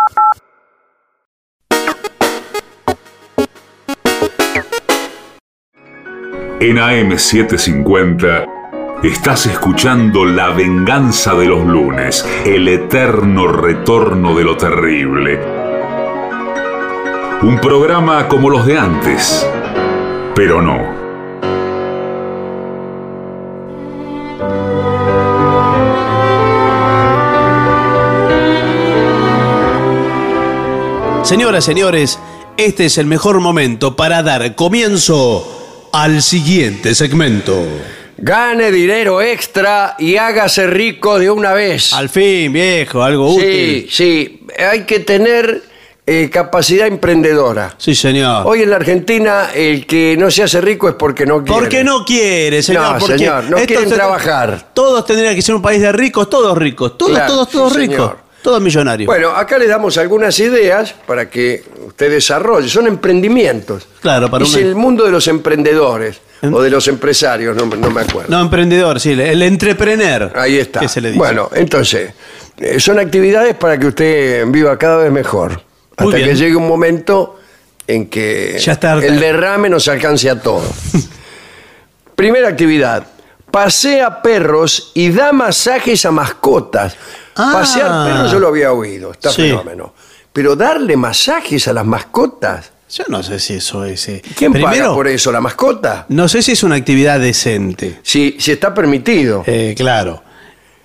En 6.59 6.77
AM750 6.77 9.03
estás 9.03 9.45
escuchando 9.45 10.25
La 10.25 10.49
venganza 10.49 11.35
de 11.35 11.45
los 11.45 11.63
lunes, 11.63 12.27
el 12.47 12.67
eterno 12.67 13.47
retorno 13.47 14.35
de 14.35 14.43
lo 14.43 14.57
terrible. 14.57 15.39
Un 17.43 17.59
programa 17.61 18.27
como 18.27 18.49
los 18.49 18.65
de 18.65 18.75
antes, 18.75 19.47
pero 20.33 20.63
no. 20.63 20.97
Señoras, 31.23 31.63
señores, 31.63 32.19
este 32.57 32.85
es 32.85 32.97
el 32.97 33.05
mejor 33.05 33.41
momento 33.41 33.95
para 33.95 34.23
dar 34.23 34.55
comienzo 34.55 35.53
al 35.93 36.21
siguiente 36.21 36.93
segmento. 36.95 37.65
Gane 38.19 38.71
dinero 38.71 39.21
extra 39.21 39.95
y 39.99 40.17
hágase 40.17 40.65
rico 40.67 41.19
de 41.19 41.29
una 41.29 41.53
vez. 41.53 41.93
Al 41.93 42.09
fin, 42.09 42.51
viejo, 42.51 43.03
algo 43.03 43.29
Sí, 43.33 43.37
útil. 43.37 43.87
sí, 43.91 44.41
hay 44.57 44.85
que 44.85 44.99
tener 45.01 45.61
eh, 46.09 46.29
capacidad 46.31 46.87
emprendedora. 46.87 47.75
Sí, 47.77 47.93
señor. 47.93 48.43
Hoy 48.47 48.63
en 48.63 48.69
la 48.71 48.77
Argentina 48.77 49.49
el 49.53 49.85
que 49.85 50.15
no 50.17 50.31
se 50.31 50.41
hace 50.43 50.61
rico 50.61 50.87
es 50.89 50.95
porque 50.95 51.25
no 51.25 51.43
quiere. 51.43 51.59
Porque 51.59 51.83
no 51.83 52.03
quiere, 52.05 52.63
señor. 52.63 52.93
No, 52.93 52.97
porque 52.99 53.17
señor, 53.19 53.43
no 53.43 53.57
quieren 53.57 53.89
se- 53.89 53.95
trabajar. 53.95 54.69
Todos 54.73 55.05
tendrían 55.05 55.35
que 55.35 55.41
ser 55.41 55.53
un 55.55 55.61
país 55.61 55.81
de 55.81 55.91
ricos, 55.91 56.29
todos 56.29 56.57
ricos. 56.57 56.97
Todos, 56.97 57.11
Claro, 57.11 57.27
todos, 57.33 57.49
todos 57.49 57.73
sí, 57.73 57.79
ricos. 57.79 57.95
señor. 57.97 58.26
Todos 58.41 58.61
millonarios. 58.61 59.07
Bueno, 59.07 59.31
acá 59.31 59.57
le 59.57 59.67
damos 59.67 59.97
algunas 59.97 60.39
ideas 60.39 60.93
para 61.05 61.29
que 61.29 61.63
usted 61.87 62.09
desarrolle. 62.11 62.69
Son 62.69 62.87
emprendimientos. 62.87 63.87
Claro, 64.01 64.29
para 64.29 64.45
es 64.45 64.55
el 64.55 64.75
mundo 64.75 65.05
de 65.05 65.11
los 65.11 65.27
emprendedores 65.27 66.21
o 66.43 66.61
de 66.61 66.69
los 66.69 66.87
empresarios, 66.87 67.55
no, 67.57 67.65
no 67.65 67.89
me 67.89 68.01
acuerdo. 68.01 68.29
No, 68.29 68.41
emprendedor, 68.41 68.99
sí, 68.99 69.11
el 69.11 69.41
entrepreneur. 69.41 70.31
Ahí 70.35 70.57
está. 70.57 70.87
Se 70.87 71.01
le 71.01 71.09
dice. 71.09 71.17
Bueno, 71.17 71.49
entonces, 71.53 72.11
eh, 72.57 72.79
son 72.79 72.99
actividades 72.99 73.55
para 73.55 73.77
que 73.77 73.87
usted 73.87 74.45
viva 74.47 74.77
cada 74.77 74.97
vez 74.97 75.11
mejor. 75.11 75.49
Muy 75.99 76.07
hasta 76.07 76.15
bien. 76.17 76.29
que 76.29 76.35
llegue 76.35 76.55
un 76.55 76.67
momento 76.67 77.39
en 77.87 78.07
que 78.07 78.59
Ya 78.59 78.73
está. 78.73 78.93
el 78.93 79.19
derrame 79.19 79.69
nos 79.69 79.87
alcance 79.87 80.29
a 80.29 80.39
todos. 80.39 80.69
Primera 82.15 82.47
actividad. 82.49 83.05
Pasea 83.51 84.21
perros 84.21 84.91
y 84.93 85.09
da 85.09 85.31
masajes 85.31 86.05
a 86.05 86.11
mascotas. 86.11 86.95
Ah. 87.37 87.51
Pasear 87.53 88.07
perros 88.07 88.31
yo 88.31 88.39
lo 88.39 88.47
había 88.47 88.71
oído, 88.73 89.11
está 89.11 89.31
Sí. 89.31 89.43
fenómeno. 89.43 89.93
Pero 90.33 90.55
darle 90.55 90.95
masajes 90.97 91.67
a 91.67 91.73
las 91.73 91.85
mascotas. 91.85 92.71
Yo 92.89 93.03
no 93.09 93.21
sé 93.21 93.39
si 93.39 93.55
eso 93.55 93.83
es. 93.83 94.07
eh. 94.07 94.21
¿Quién 94.35 94.53
paga 94.53 94.93
por 94.93 95.07
eso? 95.07 95.31
¿La 95.31 95.41
mascota? 95.41 96.05
no 96.09 96.27
sé 96.27 96.41
si 96.41 96.53
es 96.53 96.63
una 96.63 96.75
actividad 96.75 97.19
decente. 97.19 97.99
Si, 98.03 98.37
si 98.39 98.51
está 98.51 98.73
permitido. 98.73 99.43
Eh, 99.45 99.73
claro. 99.75 100.23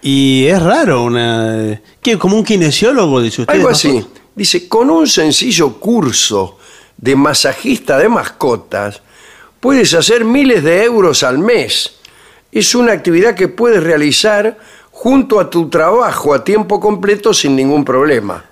Y 0.00 0.46
es 0.46 0.60
raro, 0.60 1.04
una. 1.04 1.80
¿Qué? 2.02 2.18
¿Como 2.18 2.36
un 2.36 2.44
kinesiólogo, 2.44 3.20
dice 3.22 3.42
usted? 3.42 3.54
Algo 3.54 3.68
¿no? 3.68 3.72
así. 3.74 4.04
Dice, 4.34 4.66
con 4.66 4.90
un 4.90 5.06
sencillo 5.06 5.78
curso 5.78 6.58
de 6.96 7.14
masajista 7.14 7.98
de 7.98 8.08
mascotas, 8.08 9.00
puedes 9.60 9.94
hacer 9.94 10.24
miles 10.24 10.64
de 10.64 10.82
euros 10.84 11.22
al 11.22 11.38
mes. 11.38 11.92
Es 12.50 12.74
una 12.74 12.92
actividad 12.92 13.34
que 13.36 13.46
puedes 13.48 13.82
realizar 13.82 14.58
junto 15.02 15.40
a 15.40 15.50
tu 15.50 15.68
trabajo 15.68 16.32
a 16.32 16.44
tiempo 16.44 16.78
completo 16.78 17.34
sin 17.34 17.56
ningún 17.56 17.84
problema. 17.84 18.44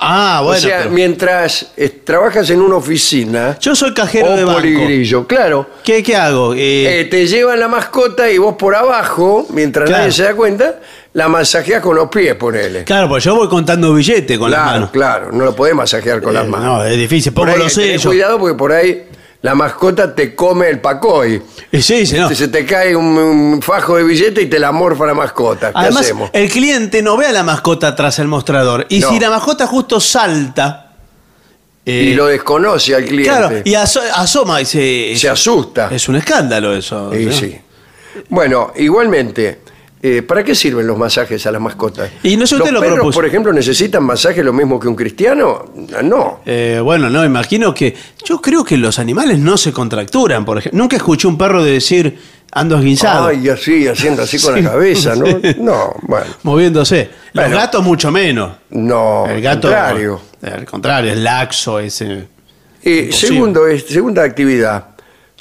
Ah, 0.00 0.40
bueno. 0.42 0.58
o 0.58 0.60
sea, 0.60 0.78
pero- 0.78 0.90
mientras 0.90 1.72
eh, 1.76 1.88
trabajas 2.04 2.48
en 2.50 2.60
una 2.62 2.76
oficina 2.76 3.58
Yo 3.60 3.74
soy 3.76 3.92
cajero 3.92 4.28
o 4.32 4.36
de 4.36 4.44
banco. 4.44 4.60
poligrillo, 4.60 5.26
claro, 5.26 5.66
¿Qué, 5.82 6.02
qué 6.02 6.16
hago? 6.16 6.54
Eh, 6.54 7.00
eh, 7.00 7.04
te 7.04 7.26
llevan 7.26 7.58
la 7.60 7.68
mascota 7.68 8.30
y 8.30 8.38
vos 8.38 8.54
por 8.58 8.74
abajo, 8.74 9.46
mientras 9.50 9.86
Claro. 9.86 10.02
nadie 10.02 10.12
se 10.12 10.22
da 10.24 10.34
cuenta, 10.34 10.80
la 11.14 11.28
masajeas 11.28 11.82
con 11.82 11.96
los 11.96 12.08
pies, 12.08 12.34
ponele. 12.34 12.84
claro, 12.84 13.08
pues 13.08 13.24
yo 13.24 13.34
voy 13.34 13.48
contando 13.48 13.92
billete 13.94 14.38
con 14.38 14.50
las 14.50 14.60
claro, 14.60 14.72
manos. 14.74 14.90
claro, 14.90 15.32
no 15.32 15.44
lo 15.44 15.54
podés 15.56 15.74
masajear 15.74 16.20
con 16.22 16.32
las 16.34 16.44
Eh, 16.44 16.48
manos. 16.48 16.66
No, 16.78 16.84
es 16.84 16.96
difícil. 16.98 17.32
Por 17.34 17.44
Pongo 17.46 17.56
ahí 17.58 17.62
los 17.64 17.72
sellos. 17.72 18.04
cuidado 18.06 18.38
porque 18.38 18.56
por 18.56 18.72
ahí 18.72 19.06
la 19.44 19.54
mascota 19.54 20.14
te 20.14 20.34
come 20.34 20.70
el 20.70 20.80
pacoy. 20.80 21.42
Eh, 21.70 21.82
sí, 21.82 22.06
sí, 22.06 22.16
no. 22.16 22.34
Se 22.34 22.48
te 22.48 22.64
cae 22.64 22.96
un, 22.96 23.04
un 23.18 23.60
fajo 23.60 23.96
de 23.98 24.02
billete 24.04 24.40
y 24.40 24.46
te 24.46 24.58
la 24.58 24.72
morfa 24.72 25.04
la 25.04 25.12
mascota. 25.12 25.66
¿Qué 25.70 25.72
Además, 25.78 26.00
hacemos? 26.00 26.30
el 26.32 26.48
cliente 26.50 27.02
no 27.02 27.18
ve 27.18 27.26
a 27.26 27.32
la 27.32 27.42
mascota 27.42 27.94
tras 27.94 28.18
el 28.20 28.26
mostrador. 28.26 28.86
Y 28.88 29.00
No. 29.00 29.10
si 29.10 29.20
la 29.20 29.28
mascota 29.28 29.66
justo 29.66 30.00
salta. 30.00 30.92
eh, 31.84 31.92
y 32.12 32.14
lo 32.14 32.24
desconoce 32.24 32.94
al 32.94 33.04
cliente. 33.04 33.28
Claro, 33.28 33.50
y 33.62 33.74
aso- 33.74 34.00
asoma 34.14 34.62
y 34.62 34.64
se. 34.64 35.12
Se 35.14 35.28
asusta. 35.28 35.90
Es 35.92 36.08
un 36.08 36.16
escándalo 36.16 36.74
eso. 36.74 37.12
Sí, 37.12 37.26
¿no? 37.26 37.32
sí. 37.32 37.60
Bueno, 38.30 38.72
igualmente, 38.76 39.60
eh, 40.06 40.20
¿para 40.20 40.44
qué 40.44 40.54
sirven 40.54 40.86
los 40.86 40.98
masajes 40.98 41.46
a 41.46 41.50
las 41.50 41.62
mascotas? 41.62 42.10
Y 42.22 42.36
no 42.36 42.46
sé, 42.46 42.58
¿Los 42.58 42.70
lo 42.70 42.78
perros, 42.80 42.96
propuso. 42.96 43.16
por 43.16 43.24
ejemplo, 43.26 43.52
necesitan 43.54 44.04
masaje 44.04 44.44
lo 44.44 44.52
mismo 44.52 44.78
que 44.78 44.86
un 44.86 44.94
cristiano? 44.94 45.64
No. 46.02 46.40
Eh, 46.44 46.78
bueno, 46.84 47.08
no, 47.08 47.24
imagino 47.24 47.72
que. 47.72 47.96
Yo 48.22 48.38
creo 48.42 48.62
que 48.64 48.76
los 48.76 48.98
animales 48.98 49.38
no 49.38 49.56
se 49.56 49.72
contracturan, 49.72 50.44
por 50.44 50.58
ejemplo. 50.58 50.78
Nunca 50.78 50.96
escuché 50.96 51.26
un 51.26 51.38
perro 51.38 51.64
de 51.64 51.72
decir 51.72 52.18
ando 52.52 52.76
esguinzado. 52.76 53.28
Ay, 53.28 53.48
así, 53.48 53.88
haciendo 53.88 54.22
así 54.24 54.38
con 54.38 54.54
Sí, 54.56 54.60
la 54.62 54.70
cabeza, 54.72 55.16
¿no? 55.16 55.24
sí. 55.26 55.56
No, 55.58 55.94
bueno. 56.02 56.26
Moviéndose. 56.42 57.08
Los 57.32 57.44
Bueno. 57.46 57.56
gatos 57.56 57.82
mucho 57.82 58.10
menos. 58.12 58.52
No, 58.70 59.26
El 59.26 59.40
gato. 59.40 59.68
al 59.68 59.74
contrario. 59.74 60.20
Al 60.42 60.64
contrario, 60.66 61.12
es 61.12 61.18
laxo, 61.18 61.78
ese. 61.80 62.28
Eh, 62.82 63.08
segundo, 63.10 63.66
es- 63.66 63.86
segunda 63.86 64.22
actividad. 64.22 64.88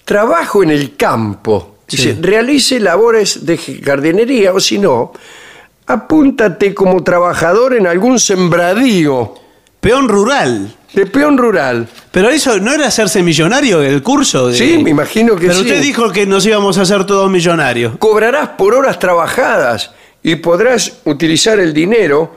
Trabajo 0.06 0.64
en 0.64 0.70
el 0.72 0.96
campo. 0.96 1.73
Dice, 1.88 2.14
Sí. 2.14 2.18
realice 2.22 2.80
labores 2.80 3.46
de 3.46 3.58
jardinería 3.58 4.54
o 4.54 4.60
si 4.60 4.80
no, 4.80 5.12
apúntate 5.86 6.74
como 6.74 7.04
trabajador 7.04 7.74
en 7.76 7.88
algún 7.88 8.20
sembradío 8.20 9.34
Peón 9.82 10.08
rural. 10.08 10.74
de 10.94 11.06
peón 11.08 11.38
rural. 11.38 11.88
Pero 12.12 12.30
eso 12.30 12.58
no 12.60 12.72
era 12.72 12.88
hacerse 12.88 13.22
millonario 13.24 13.82
el 13.82 14.02
curso. 14.02 14.48
De... 14.48 14.56
Sí, 14.58 14.78
me 14.82 14.92
imagino 14.92 15.36
que 15.36 15.48
Pero 15.48 15.56
sí. 15.60 15.62
usted 15.66 15.82
dijo 15.82 16.12
que 16.12 16.26
nos 16.26 16.46
íbamos 16.46 16.78
a 16.78 16.84
hacer 16.84 17.06
todos 17.06 17.30
millonarios. 17.30 17.98
Cobrarás 17.98 18.50
por 18.50 18.76
horas 18.76 18.98
trabajadas 19.00 19.92
y 20.22 20.36
podrás 20.36 21.00
utilizar 21.04 21.60
el 21.60 21.74
dinero 21.74 22.34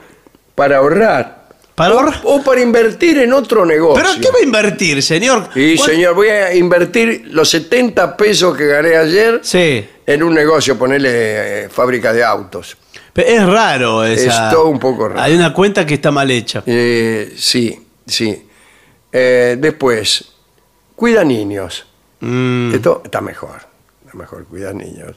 para 0.55 0.77
ahorrar. 0.77 1.36
¿Para 1.77 1.93
o, 1.93 1.99
ahorrar? 1.99 2.21
o 2.23 2.41
para 2.41 2.59
invertir 2.59 3.19
en 3.19 3.31
otro 3.33 3.63
negocio. 3.63 4.03
¿Pero 4.03 4.19
qué 4.19 4.31
va 4.31 4.39
a 4.39 4.43
invertir, 4.43 5.03
señor? 5.03 5.47
Sí, 5.53 5.75
¿Cuál- 5.77 5.91
señor, 5.91 6.15
voy 6.15 6.29
a 6.29 6.55
invertir 6.55 7.25
los 7.29 7.47
70 7.51 8.17
pesos 8.17 8.57
que 8.57 8.65
gané 8.65 8.95
ayer 8.97 9.41
Sí. 9.43 9.85
en 10.07 10.23
un 10.23 10.33
negocio, 10.33 10.75
ponerle 10.75 11.65
eh, 11.65 11.69
fábrica 11.69 12.11
de 12.13 12.23
autos. 12.23 12.75
Pero 13.13 13.29
Es 13.29 13.45
raro 13.45 14.03
esa. 14.03 14.47
Es 14.47 14.51
todo 14.51 14.69
un 14.69 14.79
poco 14.79 15.07
raro. 15.07 15.21
Hay 15.21 15.35
una 15.35 15.53
cuenta 15.53 15.85
que 15.85 15.93
está 15.93 16.09
mal 16.09 16.31
hecha. 16.31 16.63
Eh, 16.65 17.31
sí, 17.37 17.79
sí. 18.07 18.47
Eh, 19.11 19.55
después, 19.59 20.25
cuida 20.95 21.23
niños. 21.23 21.85
Mm. 22.21 22.73
Esto 22.73 23.03
está 23.05 23.21
mejor. 23.21 23.57
Está 24.03 24.17
mejor, 24.17 24.45
cuida 24.45 24.73
niños. 24.73 25.15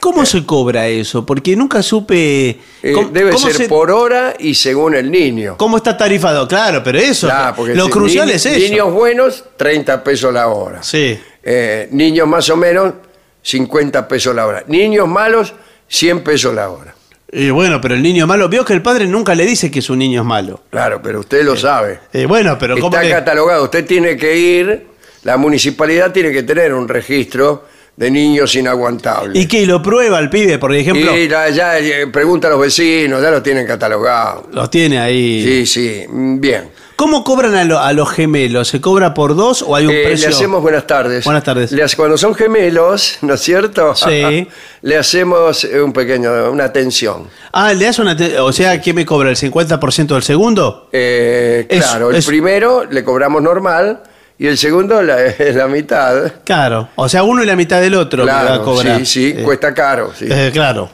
¿Cómo 0.00 0.24
se 0.26 0.44
cobra 0.46 0.88
eso? 0.88 1.24
Porque 1.26 1.54
nunca 1.54 1.82
supe. 1.82 2.58
Eh, 2.82 2.92
¿Cómo- 2.94 3.10
debe 3.10 3.30
cómo 3.32 3.46
ser 3.46 3.54
se- 3.56 3.68
por 3.68 3.90
hora 3.90 4.34
y 4.38 4.54
según 4.54 4.94
el 4.94 5.10
niño. 5.10 5.56
¿Cómo 5.58 5.76
está 5.76 5.96
tarifado? 5.96 6.48
Claro, 6.48 6.82
pero 6.82 6.98
eso. 6.98 7.28
Porque 7.54 7.74
lo 7.74 7.84
si 7.86 7.90
crucial 7.90 8.26
ni- 8.26 8.32
es 8.32 8.46
eso. 8.46 8.58
Niños 8.58 8.92
buenos, 8.92 9.44
30 9.56 10.02
pesos 10.02 10.32
la 10.32 10.48
hora. 10.48 10.82
Sí. 10.82 11.18
Eh, 11.42 11.88
niños 11.92 12.26
más 12.26 12.48
o 12.50 12.56
menos, 12.56 12.94
50 13.42 14.06
pesos 14.08 14.34
la 14.34 14.46
hora. 14.46 14.64
Niños 14.66 15.06
malos, 15.08 15.52
100 15.88 16.22
pesos 16.24 16.54
la 16.54 16.70
hora. 16.70 16.94
Y 17.32 17.50
bueno, 17.50 17.80
pero 17.80 17.94
el 17.94 18.02
niño 18.02 18.26
malo. 18.26 18.48
Vio 18.48 18.64
que 18.64 18.72
el 18.72 18.82
padre 18.82 19.06
nunca 19.06 19.34
le 19.34 19.46
dice 19.46 19.70
que 19.70 19.80
su 19.80 19.94
niño 19.94 20.22
es 20.22 20.26
malo. 20.26 20.62
Claro, 20.70 21.00
pero 21.02 21.20
usted 21.20 21.44
lo 21.44 21.56
sabe. 21.56 22.00
Eh, 22.12 22.26
bueno, 22.26 22.58
pero 22.58 22.74
¿cómo 22.78 22.96
Está 22.96 23.08
catalogado. 23.08 23.64
Usted 23.64 23.86
tiene 23.86 24.16
que 24.16 24.36
ir, 24.36 24.86
la 25.22 25.36
municipalidad 25.36 26.10
tiene 26.12 26.32
que 26.32 26.42
tener 26.42 26.74
un 26.74 26.88
registro 26.88 27.66
de 28.00 28.10
niños 28.10 28.54
inaguantables. 28.54 29.36
¿Y 29.40 29.46
qué? 29.46 29.60
¿Y 29.60 29.66
lo 29.66 29.82
prueba 29.82 30.18
el 30.18 30.30
pibe? 30.30 30.58
Por 30.58 30.74
ejemplo, 30.74 31.14
Y 31.14 31.28
la- 31.28 31.50
ya 31.50 31.78
eh, 31.78 32.06
pregunta 32.06 32.48
a 32.48 32.50
los 32.52 32.58
vecinos, 32.60 33.20
ya 33.22 33.30
lo 33.30 33.42
tienen 33.42 33.66
catalogado. 33.66 34.48
los 34.52 34.70
tiene 34.70 34.98
ahí. 34.98 35.44
Sí, 35.44 35.66
sí, 35.66 36.04
mm, 36.08 36.40
bien. 36.40 36.70
¿Cómo 36.96 37.22
cobran 37.24 37.54
a, 37.54 37.64
lo- 37.64 37.78
a 37.78 37.92
los 37.92 38.10
gemelos? 38.10 38.68
¿Se 38.68 38.80
cobra 38.80 39.12
por 39.12 39.36
dos 39.36 39.60
o 39.62 39.76
hay 39.76 39.84
un 39.86 39.92
Eh, 39.92 40.02
precio? 40.04 40.28
le 40.30 40.34
hacemos 40.34 40.62
buenas 40.62 40.86
tardes. 40.86 41.24
Buenas 41.24 41.44
tardes. 41.44 41.72
Le 41.72 41.82
hace- 41.82 41.96
cuando 41.96 42.16
son 42.16 42.34
gemelos, 42.34 43.18
¿no 43.20 43.34
es 43.34 43.40
cierto? 43.42 43.94
Sí. 43.94 44.48
le 44.82 44.96
hacemos 44.96 45.64
eh, 45.64 45.80
un 45.82 45.92
pequeño, 45.92 46.50
una 46.50 46.64
atención. 46.64 47.28
Ah, 47.52 47.74
le 47.74 47.84
das 47.84 47.98
una. 47.98 48.16
O 48.40 48.52
sea, 48.52 48.80
¿qué 48.80 48.94
me 48.94 49.04
cobra? 49.04 49.28
¿El 49.28 49.36
50% 49.36 50.14
del 50.14 50.22
segundo? 50.22 50.88
Eh, 50.92 51.66
Es- 51.68 51.84
claro, 51.84 52.10
el 52.10 52.16
es- 52.16 52.24
primero 52.26 52.84
le 52.90 53.04
cobramos 53.04 53.42
normal 53.42 54.02
y 54.40 54.46
el 54.46 54.56
segundo 54.58 55.02
la, 55.02 55.18
la 55.54 55.68
mitad. 55.68 56.32
Claro. 56.44 56.88
O 56.96 57.08
sea, 57.08 57.22
uno 57.22 57.42
y 57.42 57.46
la 57.46 57.54
mitad 57.54 57.80
del 57.80 57.94
otro 57.94 58.26
va 58.26 58.54
a 58.54 58.62
cobrar. 58.62 58.98
sí, 59.00 59.06
sí, 59.06 59.34
Eh, 59.38 59.42
cuesta 59.44 59.72
caro. 59.74 60.12
Sí. 60.18 60.26
eh, 60.28 60.50
claro. 60.52 60.90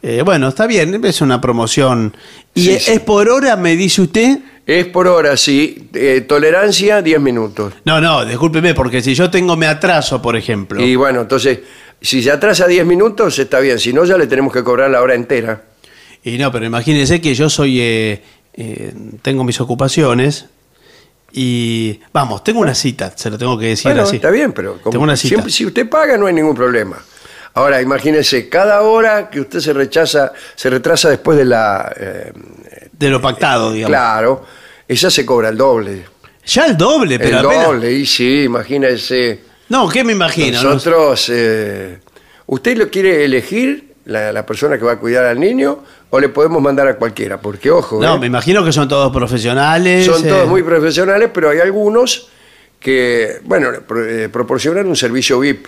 Eh, 0.00 0.22
bueno, 0.24 0.48
está 0.48 0.66
bien, 0.66 1.02
es 1.04 1.20
una 1.20 1.40
promoción. 1.40 2.14
¿Y 2.54 2.62
Sí, 2.62 2.70
es 2.72 2.84
sí. 2.84 2.98
por 3.00 3.28
hora, 3.28 3.56
me 3.56 3.74
dice 3.74 4.02
usted? 4.02 4.38
Es 4.66 4.86
por 4.86 5.08
hora, 5.08 5.36
sí. 5.36 5.88
Eh, 5.92 6.20
tolerancia, 6.28 7.02
10 7.02 7.20
minutos. 7.20 7.72
No, 7.84 8.00
no, 8.00 8.24
discúlpeme, 8.24 8.74
porque 8.74 9.02
si 9.02 9.14
yo 9.14 9.28
tengo 9.30 9.56
me 9.56 9.66
atraso, 9.66 10.22
por 10.22 10.36
ejemplo. 10.36 10.80
Y 10.80 10.94
bueno, 10.94 11.22
entonces, 11.22 11.58
si 12.00 12.22
se 12.22 12.30
atrasa 12.30 12.66
10 12.66 12.86
minutos, 12.86 13.38
está 13.38 13.60
bien. 13.60 13.78
Si 13.78 13.92
no, 13.92 14.04
ya 14.04 14.16
le 14.18 14.26
tenemos 14.26 14.52
que 14.52 14.62
cobrar 14.62 14.88
la 14.90 15.00
hora 15.02 15.14
entera. 15.14 15.62
Y 16.22 16.38
no, 16.38 16.52
pero 16.52 16.64
imagínense 16.66 17.20
que 17.20 17.34
yo 17.34 17.48
soy. 17.50 17.80
eh, 17.80 18.22
tengo 19.22 19.42
mis 19.42 19.60
ocupaciones. 19.60 20.46
Y. 21.36 21.98
Vamos, 22.12 22.44
tengo 22.44 22.60
una 22.60 22.74
cita, 22.74 23.12
se 23.16 23.28
lo 23.28 23.36
tengo 23.36 23.58
que 23.58 23.66
decir 23.66 23.90
Bueno, 23.90 24.02
así. 24.02 24.16
está 24.16 24.30
bien, 24.30 24.52
pero 24.52 24.78
como 24.80 24.92
Tengo 24.92 25.02
una 25.04 25.16
cita. 25.16 25.28
siempre- 25.34 25.52
si 25.52 25.66
usted 25.66 25.88
paga, 25.88 26.16
no 26.16 26.26
hay 26.26 26.32
ningún 26.34 26.54
problema. 26.54 26.96
Ahora, 27.54 27.80
imagínese, 27.82 28.48
cada 28.48 28.82
hora 28.82 29.28
que 29.30 29.40
usted 29.40 29.60
se 29.60 29.72
rechaza, 29.72 30.32
se 30.54 30.70
retrasa 30.70 31.10
después 31.10 31.36
de 31.38 31.44
la. 31.44 31.92
eh, 31.96 32.32
De 32.92 33.08
lo 33.10 33.20
pactado, 33.20 33.72
digamos. 33.72 33.90
claro, 33.90 34.44
esa 34.86 35.10
se 35.10 35.26
cobra 35.26 35.48
el 35.48 35.56
doble. 35.56 36.04
Ya 36.46 36.66
el 36.66 36.76
doble, 36.76 37.18
pero 37.18 37.40
el 37.40 37.46
apenas- 37.46 37.66
doble, 37.66 37.92
y 37.92 38.06
sí, 38.06 38.42
imagínese. 38.44 39.40
No, 39.70 39.88
¿qué 39.88 40.04
me 40.04 40.12
imagino? 40.12 40.62
No 40.62 40.74
Nosotros, 40.74 41.28
eh, 41.32 41.98
¿usted 42.46 42.76
lo 42.76 42.90
quiere 42.90 43.24
elegir, 43.24 43.93
la, 44.06 44.32
la 44.32 44.44
persona 44.46 44.76
que 44.78 44.84
va 44.84 44.92
a 44.92 44.98
cuidar 44.98 45.24
al 45.24 45.38
niño, 45.40 45.78
o 46.10 46.20
le 46.20 46.28
podemos 46.28 46.60
mandar 46.62 46.86
a 46.88 46.96
cualquiera? 46.96 47.40
Porque, 47.40 47.70
ojo, 47.70 48.00
No, 48.00 48.16
eh, 48.16 48.18
me 48.18 48.26
imagino 48.26 48.64
que 48.64 48.72
son 48.72 48.88
todos 48.88 49.12
profesionales. 49.12 50.06
son 50.06 50.24
eh, 50.24 50.28
todos 50.28 50.48
muy 50.48 50.62
profesionales, 50.62 51.30
pero 51.32 51.50
hay 51.50 51.60
algunos 51.60 52.28
que, 52.80 53.40
bueno, 53.44 53.68
pro- 53.86 54.04
eh, 54.04 54.28
proporcionan 54.28 54.86
un 54.86 54.96
servicio 54.96 55.38
VIP. 55.40 55.66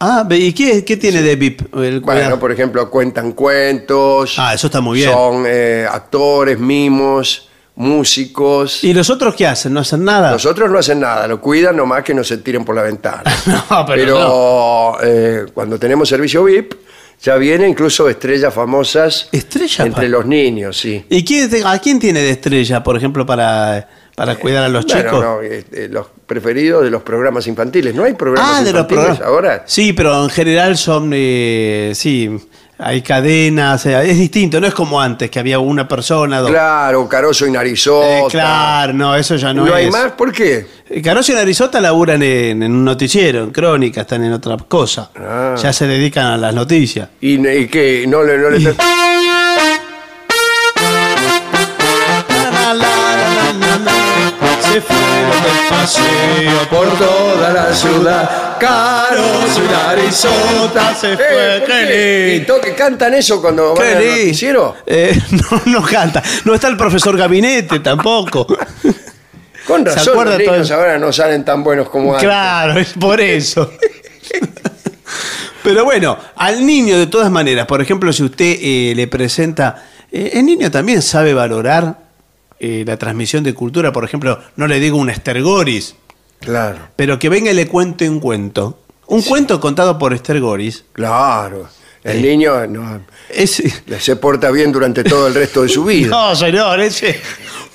Ah, 0.00 0.26
¿y 0.30 0.52
qué, 0.52 0.84
qué 0.84 0.96
tiene 0.98 1.22
de 1.22 1.36
VIP? 1.36 1.74
El 1.74 2.00
Bueno, 2.00 2.38
por 2.38 2.52
ejemplo, 2.52 2.90
cuentan 2.90 3.32
cuentos. 3.32 4.34
Ah, 4.38 4.52
eso 4.54 4.66
está 4.66 4.80
muy 4.80 4.98
bien. 4.98 5.10
Son 5.10 5.44
eh, 5.46 5.86
actores, 5.90 6.58
mimos, 6.58 7.48
músicos. 7.76 8.84
¿Y 8.84 8.92
los 8.92 9.08
otros 9.08 9.34
qué 9.34 9.46
hacen? 9.46 9.72
¿No 9.72 9.80
hacen 9.80 10.04
nada? 10.04 10.32
Los 10.32 10.44
otros 10.44 10.70
no 10.70 10.78
hacen 10.78 11.00
nada, 11.00 11.26
lo 11.26 11.40
cuidan 11.40 11.76
nomás 11.76 12.02
que 12.02 12.12
no 12.12 12.22
se 12.24 12.38
tiren 12.38 12.64
por 12.64 12.74
la 12.74 12.82
ventana. 12.82 13.22
No, 13.70 13.86
pero 13.86 14.02
Pero 14.04 14.96
eh, 15.02 15.46
cuando 15.54 15.78
tenemos 15.78 16.08
servicio 16.08 16.44
VIP, 16.44 16.74
ya 17.22 17.36
vienen 17.36 17.70
incluso 17.70 18.08
estrellas 18.08 18.52
famosas 18.52 19.28
¿Estrella 19.32 19.84
entre 19.86 20.02
pa- 20.04 20.08
los 20.08 20.26
niños, 20.26 20.76
sí. 20.78 21.04
¿Y 21.08 21.24
quién, 21.24 21.50
a 21.66 21.78
quién 21.78 21.98
tiene 21.98 22.20
de 22.20 22.30
estrella, 22.30 22.82
por 22.82 22.96
ejemplo, 22.96 23.24
para, 23.26 23.88
para 24.14 24.36
cuidar 24.36 24.64
a 24.64 24.68
los 24.68 24.86
chicos? 24.86 25.12
no, 25.22 25.42
eh, 25.42 25.64
eh, 25.72 25.88
los 25.90 26.06
preferidos 26.26 26.84
de 26.84 26.90
los 26.90 27.02
programas 27.02 27.46
infantiles. 27.46 27.94
¿No 27.94 28.04
hay 28.04 28.14
programas 28.14 28.60
ah, 28.60 28.64
de 28.64 28.72
los 28.72 28.82
infantiles 28.82 29.04
programas. 29.18 29.26
ahora? 29.28 29.64
Sí, 29.66 29.92
pero 29.92 30.22
en 30.22 30.30
general 30.30 30.76
son, 30.76 31.10
eh, 31.14 31.92
sí, 31.94 32.30
hay 32.78 33.00
cadenas, 33.02 33.86
eh, 33.86 34.10
es 34.10 34.18
distinto, 34.18 34.60
no 34.60 34.66
es 34.66 34.74
como 34.74 35.00
antes, 35.00 35.30
que 35.30 35.38
había 35.38 35.58
una 35.58 35.88
persona, 35.88 36.40
dos. 36.40 36.50
Claro, 36.50 37.08
Caroso 37.08 37.46
y 37.46 37.50
Narizota. 37.50 38.18
Eh, 38.18 38.24
claro, 38.30 38.92
no, 38.92 39.14
eso 39.16 39.36
ya 39.36 39.54
no, 39.54 39.64
¿No, 39.64 39.68
es. 39.68 39.86
hay 39.86 39.90
más? 39.90 40.12
¿Por 40.12 40.32
qué? 40.32 40.66
Eh, 40.88 41.00
Caroso 41.02 41.32
y 41.32 41.34
Narizota 41.34 41.80
laburan 41.80 42.22
en, 42.22 42.62
en 42.62 42.72
un 42.72 42.84
noticiero, 42.84 43.44
en 43.44 43.50
crónica, 43.50 44.02
están 44.02 44.22
en 44.24 44.32
otra 44.32 44.56
cosa. 44.68 45.10
Ah. 45.16 45.54
Ya 45.60 45.72
se 45.72 45.86
dedican 45.86 46.26
a 46.26 46.36
las 46.36 46.54
noticias. 46.54 47.08
¿Y, 47.20 47.34
y 47.46 47.66
qué? 47.68 48.04
¿No 48.06 48.22
le, 48.22 48.36
no 48.38 48.50
le- 48.50 48.74
Se 54.76 54.82
fueron 54.82 55.30
del 55.30 55.68
paseo 55.70 56.68
por 56.68 56.98
toda 56.98 57.50
la 57.50 57.74
ciudad. 57.74 58.58
Caroso 58.60 59.62
y 59.64 59.72
Narizota 59.72 60.94
se 60.94 61.14
Eh, 61.14 61.16
fue. 61.16 61.58
¿por 61.60 61.66
Qué 61.68 62.34
lindo. 62.36 62.42
¿Y 62.42 62.46
to- 62.46 62.60
que 62.60 62.74
cantan 62.74 63.14
eso 63.14 63.40
cuando 63.40 63.74
van 63.74 63.86
al 63.88 63.94
noticiero? 64.06 64.76
Eh, 64.86 65.18
no, 65.30 65.62
no 65.80 65.82
canta. 65.82 66.22
No 66.44 66.54
está 66.54 66.68
el 66.68 66.76
profesor 66.76 67.16
Gabinete 67.16 67.80
tampoco. 67.80 68.46
Con 69.66 69.82
¿Se 69.86 69.94
razón, 69.94 70.12
acuerda 70.12 70.32
los 70.32 70.40
niños 70.46 70.68
todo? 70.68 70.78
ahora 70.78 70.98
no 70.98 71.10
salen 71.10 71.42
tan 71.42 71.64
buenos 71.64 71.88
como 71.88 72.12
antes. 72.12 72.28
Claro, 72.28 72.78
es 72.78 72.92
por 72.92 73.18
eso. 73.18 73.72
Pero 75.64 75.84
bueno, 75.86 76.18
al 76.36 76.66
niño 76.66 76.98
de 76.98 77.06
todas 77.06 77.30
maneras, 77.30 77.64
por 77.66 77.80
ejemplo, 77.80 78.12
si 78.12 78.22
usted 78.22 78.58
eh, 78.60 78.92
le 78.94 79.08
presenta, 79.08 79.84
eh, 80.12 80.32
el 80.34 80.44
niño 80.44 80.70
también 80.70 81.00
sabe 81.00 81.32
valorar 81.32 82.05
eh, 82.60 82.84
la 82.86 82.96
transmisión 82.96 83.44
de 83.44 83.54
cultura, 83.54 83.92
por 83.92 84.04
ejemplo, 84.04 84.38
no 84.56 84.66
le 84.66 84.80
digo 84.80 84.96
un 84.96 85.10
Estergoris, 85.10 85.94
Claro, 86.40 86.78
pero 86.96 87.18
que 87.18 87.28
venga 87.28 87.50
y 87.50 87.54
le 87.54 87.66
cuente 87.66 88.08
un 88.08 88.20
cuento. 88.20 88.80
Un 89.06 89.22
cuento 89.22 89.60
contado 89.60 89.98
por 89.98 90.12
Estergoris. 90.14 90.84
claro. 90.92 91.68
El 92.04 92.18
Eh. 92.18 92.28
niño 92.36 92.66
no, 92.68 93.00
Es, 93.28 93.60
se 93.98 94.14
porta 94.16 94.52
bien 94.52 94.70
durante 94.70 95.02
todo 95.02 95.26
el 95.26 95.34
resto 95.34 95.62
de 95.62 95.68
su 95.68 95.84
vida. 95.92 96.08
no, 96.10 96.36
señor, 96.36 96.78
es 96.80 97.02
eh, 97.02 97.20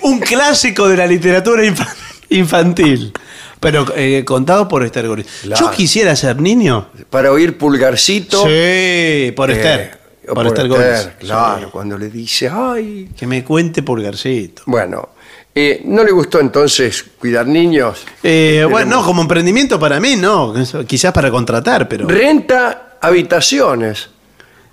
un 0.04 0.20
clásico 0.22 0.88
de 0.88 0.96
la 0.96 1.06
literatura 1.06 1.64
infa- 1.66 1.94
infantil. 2.30 3.12
Pero 3.60 3.86
eh, 3.96 4.24
contado 4.26 4.68
por 4.70 4.84
Estergoris. 4.86 5.28
Claro. 5.44 5.66
Yo 5.66 5.72
quisiera 5.72 6.16
ser 6.16 6.40
niño. 6.42 6.88
Para 7.10 7.32
oír 7.32 7.58
Pulgarcito. 7.58 8.44
Sí, 8.48 9.32
por 9.36 9.52
eh, 9.52 9.54
Esther. 9.54 10.01
Por, 10.34 10.48
Esther 10.48 10.68
Gómez. 10.68 11.10
claro, 11.20 11.66
Sí. 11.66 11.72
cuando 11.72 11.98
le 11.98 12.10
dice, 12.10 12.50
ay. 12.52 13.10
Que 13.18 13.26
me 13.28 13.44
cuente 13.44 13.82
Pulgarcito. 13.84 14.64
Bueno, 14.66 15.10
eh, 15.54 15.82
¿no 15.86 16.04
le 16.04 16.12
gustó 16.12 16.40
entonces 16.40 17.04
cuidar 17.20 17.48
niños? 17.48 18.04
Eh, 18.24 18.66
bueno, 18.70 18.98
no, 18.98 19.06
como 19.06 19.22
emprendimiento 19.22 19.80
para 19.80 20.00
mí, 20.00 20.16
no. 20.16 20.54
Quizás 20.88 21.12
para 21.12 21.30
contratar, 21.32 21.88
pero. 21.90 22.08
Renta 22.08 22.98
habitaciones. 23.02 24.10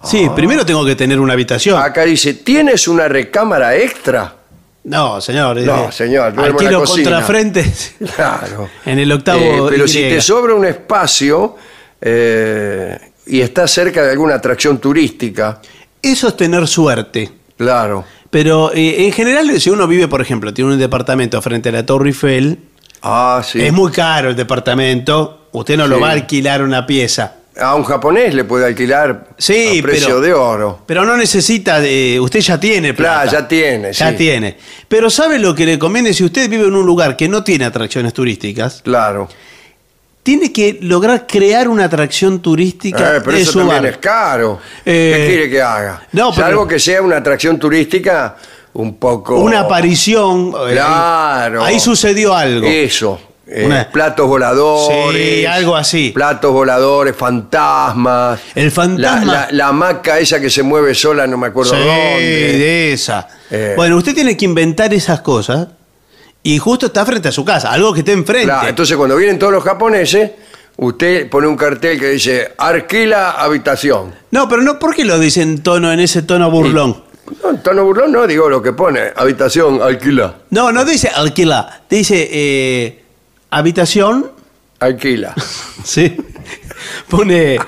Sí, 0.04 0.28
primero 0.36 0.64
tengo 0.64 0.84
que 0.84 0.94
tener 0.94 1.18
una 1.18 1.32
habitación. 1.32 1.82
Acá 1.82 2.04
dice, 2.04 2.34
¿tienes 2.34 2.86
una 2.86 3.08
recámara 3.08 3.74
extra? 3.76 4.34
No, 4.84 5.20
señor. 5.20 5.56
No, 5.62 5.88
eh, 5.88 5.92
señor, 5.92 6.36
la 6.36 6.44
Alquilo 6.44 6.80
cocina. 6.80 7.10
contrafrente 7.10 7.64
Claro. 8.14 8.68
en 8.86 8.98
el 9.00 9.10
octavo. 9.10 9.40
Eh, 9.40 9.62
pero 9.70 9.84
Y. 9.86 9.88
si 9.88 10.00
te 10.02 10.20
sobra 10.20 10.54
un 10.54 10.64
espacio 10.64 11.56
eh, 12.00 13.07
y 13.28 13.40
está 13.40 13.66
cerca 13.68 14.02
de 14.02 14.10
alguna 14.12 14.34
atracción 14.34 14.78
turística, 14.78 15.60
Eso 16.02 16.28
es 16.28 16.36
tener 16.36 16.66
suerte. 16.66 17.30
claro. 17.56 18.04
Pero 18.30 18.72
eh, 18.74 19.06
en 19.06 19.12
general, 19.12 19.58
si 19.58 19.70
uno 19.70 19.86
vive, 19.86 20.06
por 20.06 20.20
ejemplo, 20.20 20.52
tiene 20.52 20.72
un 20.72 20.78
departamento 20.78 21.40
frente 21.40 21.70
a 21.70 21.72
la 21.72 21.86
Torre 21.86 22.08
Eiffel, 22.10 22.58
Ah, 23.00 23.40
sí. 23.42 23.58
es 23.62 23.72
muy 23.72 23.90
caro 23.90 24.28
el 24.28 24.36
departamento. 24.36 25.48
Usted 25.52 25.78
no 25.78 25.86
lo 25.86 25.98
va 25.98 26.10
a 26.10 26.12
alquilar 26.12 26.62
una 26.62 26.86
pieza. 26.86 27.36
A 27.58 27.74
un 27.74 27.84
japonés 27.84 28.34
le 28.34 28.44
puede 28.44 28.66
alquilar 28.66 29.28
Sí, 29.38 29.78
a 29.78 29.82
precio 29.82 30.06
pero- 30.08 30.20
de 30.20 30.32
oro. 30.34 30.82
Pero 30.86 31.04
no 31.06 31.16
necesita, 31.16 31.80
de, 31.80 32.20
usted 32.20 32.40
ya 32.40 32.60
tiene 32.60 32.92
plata. 32.94 33.22
Claro, 33.22 33.32
ya 33.40 33.48
tiene, 33.48 33.92
Ya 33.94 34.10
sí. 34.10 34.16
tiene. 34.16 34.56
Pero 34.88 35.08
¿sabe 35.10 35.38
lo 35.38 35.54
que 35.54 35.64
le 35.64 35.78
conviene 35.78 36.12
si 36.12 36.22
usted 36.22 36.48
vive 36.50 36.66
en 36.66 36.74
un 36.74 36.84
lugar 36.86 37.16
que 37.16 37.28
no 37.28 37.42
tiene 37.42 37.64
atracciones 37.64 38.12
turísticas? 38.12 38.82
Claro. 38.84 39.28
Tiene 40.28 40.52
que 40.52 40.76
lograr 40.82 41.26
crear 41.26 41.68
una 41.68 41.84
atracción 41.84 42.40
turística 42.40 43.16
Eh, 43.16 43.20
pero 43.24 43.34
de 43.36 43.42
eso 43.42 43.52
su 43.52 43.58
también 43.60 43.82
bar. 43.82 43.90
es 43.92 43.96
caro. 43.96 44.60
Eh, 44.84 45.14
¿Qué 45.16 45.26
quiere 45.26 45.50
que 45.50 45.62
haga? 45.62 46.02
no, 46.12 46.32
pero- 46.34 46.46
Salvo 46.46 46.66
que 46.68 46.78
sea 46.78 47.00
una 47.00 47.16
atracción 47.16 47.58
turística 47.58 48.36
un 48.74 48.96
poco... 48.96 49.38
Una 49.40 49.60
aparición. 49.60 50.52
eh, 50.68 50.72
Claro. 50.74 51.64
Ahí 51.64 51.80
sucedió 51.80 52.34
algo. 52.34 52.66
Eso. 52.66 53.18
eh, 53.46 53.64
Una- 53.64 53.88
Platos 53.90 54.26
voladores. 54.28 55.38
Sí, 55.40 55.46
algo 55.46 55.74
así. 55.74 56.10
Platos 56.10 56.52
voladores, 56.52 57.16
fantasmas. 57.16 58.38
El 58.54 58.70
fantasma- 58.70 59.24
La, 59.24 59.32
la- 59.32 59.48
la 59.50 59.68
hamaca 59.68 60.18
esa 60.18 60.38
que 60.40 60.50
se 60.50 60.62
mueve 60.62 60.94
sola, 60.94 61.26
no 61.26 61.38
me 61.38 61.46
acuerdo 61.46 61.72
Sí, 61.72 61.78
dónde. 61.78 61.88
de 62.58 62.92
esa. 62.92 63.26
Eh. 63.50 63.72
Bueno, 63.76 63.96
usted 63.96 64.14
tiene 64.14 64.36
que 64.36 64.44
inventar 64.44 64.92
esas 64.92 65.22
cosas 65.22 65.68
y 66.42 66.58
justo 66.58 66.86
está 66.86 67.04
frente 67.04 67.28
a 67.28 67.32
su 67.32 67.44
casa, 67.44 67.72
algo 67.72 67.92
que 67.92 68.00
esté 68.00 68.12
enfrente. 68.12 68.46
Claro, 68.46 68.68
entonces 68.68 68.96
cuando 68.96 69.16
vienen 69.16 69.38
todos 69.38 69.52
los 69.52 69.64
japoneses, 69.64 70.30
usted 70.76 71.28
pone 71.28 71.46
un 71.46 71.56
cartel 71.56 71.98
que 71.98 72.10
dice 72.10 72.52
alquila 72.56 73.32
habitación. 73.32 74.14
No, 74.30 74.48
pero 74.48 74.62
no, 74.62 74.78
¿por 74.78 74.94
qué 74.94 75.04
lo 75.04 75.18
dice 75.18 75.42
en 75.42 75.62
tono, 75.62 75.92
en 75.92 76.00
ese 76.00 76.22
tono 76.22 76.50
burlón? 76.50 77.02
No, 77.42 77.50
en 77.50 77.62
tono 77.62 77.84
burlón 77.84 78.12
no, 78.12 78.26
digo 78.26 78.48
lo 78.48 78.62
que 78.62 78.72
pone, 78.72 79.12
habitación, 79.14 79.82
alquila, 79.82 80.36
No, 80.50 80.72
no 80.72 80.84
dice 80.84 81.08
alquila, 81.14 81.82
dice 81.90 82.28
eh, 82.30 83.04
habitación, 83.50 84.30
alquila. 84.80 85.34
sí. 85.84 86.16
Pone, 87.08 87.58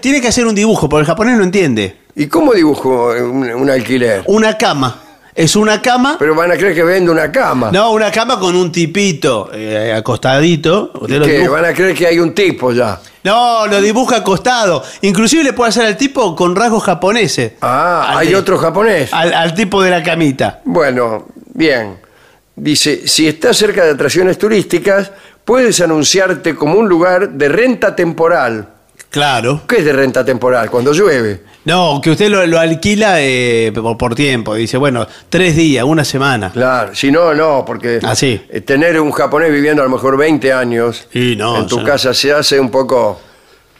tiene 0.00 0.20
que 0.20 0.28
hacer 0.28 0.46
un 0.46 0.54
dibujo, 0.54 0.88
porque 0.88 1.02
el 1.02 1.06
japonés 1.06 1.38
no 1.38 1.44
entiende. 1.44 1.96
¿Y 2.14 2.26
cómo 2.26 2.52
dibujo 2.52 3.12
un, 3.12 3.50
un 3.50 3.70
alquiler? 3.70 4.22
Una 4.26 4.58
cama. 4.58 5.01
Es 5.34 5.56
una 5.56 5.80
cama. 5.80 6.16
Pero 6.18 6.34
van 6.34 6.50
a 6.52 6.56
creer 6.56 6.74
que 6.74 6.82
vende 6.84 7.10
una 7.10 7.32
cama. 7.32 7.70
No, 7.72 7.92
una 7.92 8.10
cama 8.10 8.38
con 8.38 8.54
un 8.54 8.70
tipito 8.70 9.50
eh, 9.52 9.92
acostadito. 9.96 10.90
Usted 11.00 11.18
lo 11.18 11.24
¿Qué? 11.24 11.38
dibuja- 11.40 11.50
Van 11.50 11.64
a 11.64 11.72
creer 11.74 11.94
que 11.96 12.06
hay 12.06 12.18
un 12.18 12.34
tipo 12.34 12.70
ya. 12.72 13.00
No, 13.24 13.66
lo 13.66 13.80
dibuja 13.80 14.16
acostado. 14.16 14.82
Inclusive 15.00 15.42
le 15.44 15.52
puede 15.54 15.70
hacer 15.70 15.86
al 15.86 15.96
tipo 15.96 16.36
con 16.36 16.54
rasgos 16.54 16.82
japoneses. 16.84 17.52
Ah, 17.62 18.06
Al 18.10 18.18
hay 18.18 18.28
de- 18.28 18.36
otro 18.36 18.58
japonés. 18.58 19.12
Al, 19.12 19.32
al 19.32 19.54
tipo 19.54 19.82
de 19.82 19.90
la 19.90 20.02
camita. 20.02 20.60
Bueno, 20.64 21.28
bien. 21.54 21.96
Dice, 22.54 23.08
si 23.08 23.26
estás 23.26 23.56
cerca 23.56 23.84
de 23.84 23.92
atracciones 23.92 24.36
turísticas, 24.36 25.10
puedes 25.46 25.80
anunciarte 25.80 26.54
como 26.54 26.78
un 26.78 26.88
lugar 26.88 27.30
de 27.30 27.48
renta 27.48 27.96
temporal. 27.96 28.68
Claro. 29.12 29.60
¿Qué 29.68 29.76
es 29.76 29.84
de 29.84 29.92
renta 29.92 30.24
temporal? 30.24 30.68
Cuando 30.70 30.92
llueve. 30.92 31.42
No, 31.66 32.00
que 32.02 32.10
usted 32.10 32.28
lo, 32.28 32.44
lo 32.46 32.58
alquila 32.58 33.20
eh, 33.20 33.70
por, 33.72 33.96
por 33.96 34.14
tiempo. 34.16 34.54
Dice, 34.54 34.78
bueno, 34.78 35.06
tres 35.28 35.54
días, 35.54 35.84
una 35.84 36.04
semana. 36.04 36.50
Claro, 36.50 36.94
si 36.94 37.12
no, 37.12 37.32
no, 37.34 37.62
porque 37.64 38.00
Ah, 38.02 38.16
sí. 38.16 38.40
eh, 38.48 38.62
tener 38.62 38.98
un 39.00 39.12
japonés 39.12 39.52
viviendo 39.52 39.82
a 39.82 39.84
lo 39.84 39.90
mejor 39.92 40.16
20 40.16 40.52
años 40.52 41.06
Y 41.12 41.36
no, 41.36 41.58
en 41.60 41.66
tu 41.68 41.84
casa 41.84 42.12
se 42.14 42.32
hace 42.32 42.58
un 42.58 42.70
poco... 42.70 43.20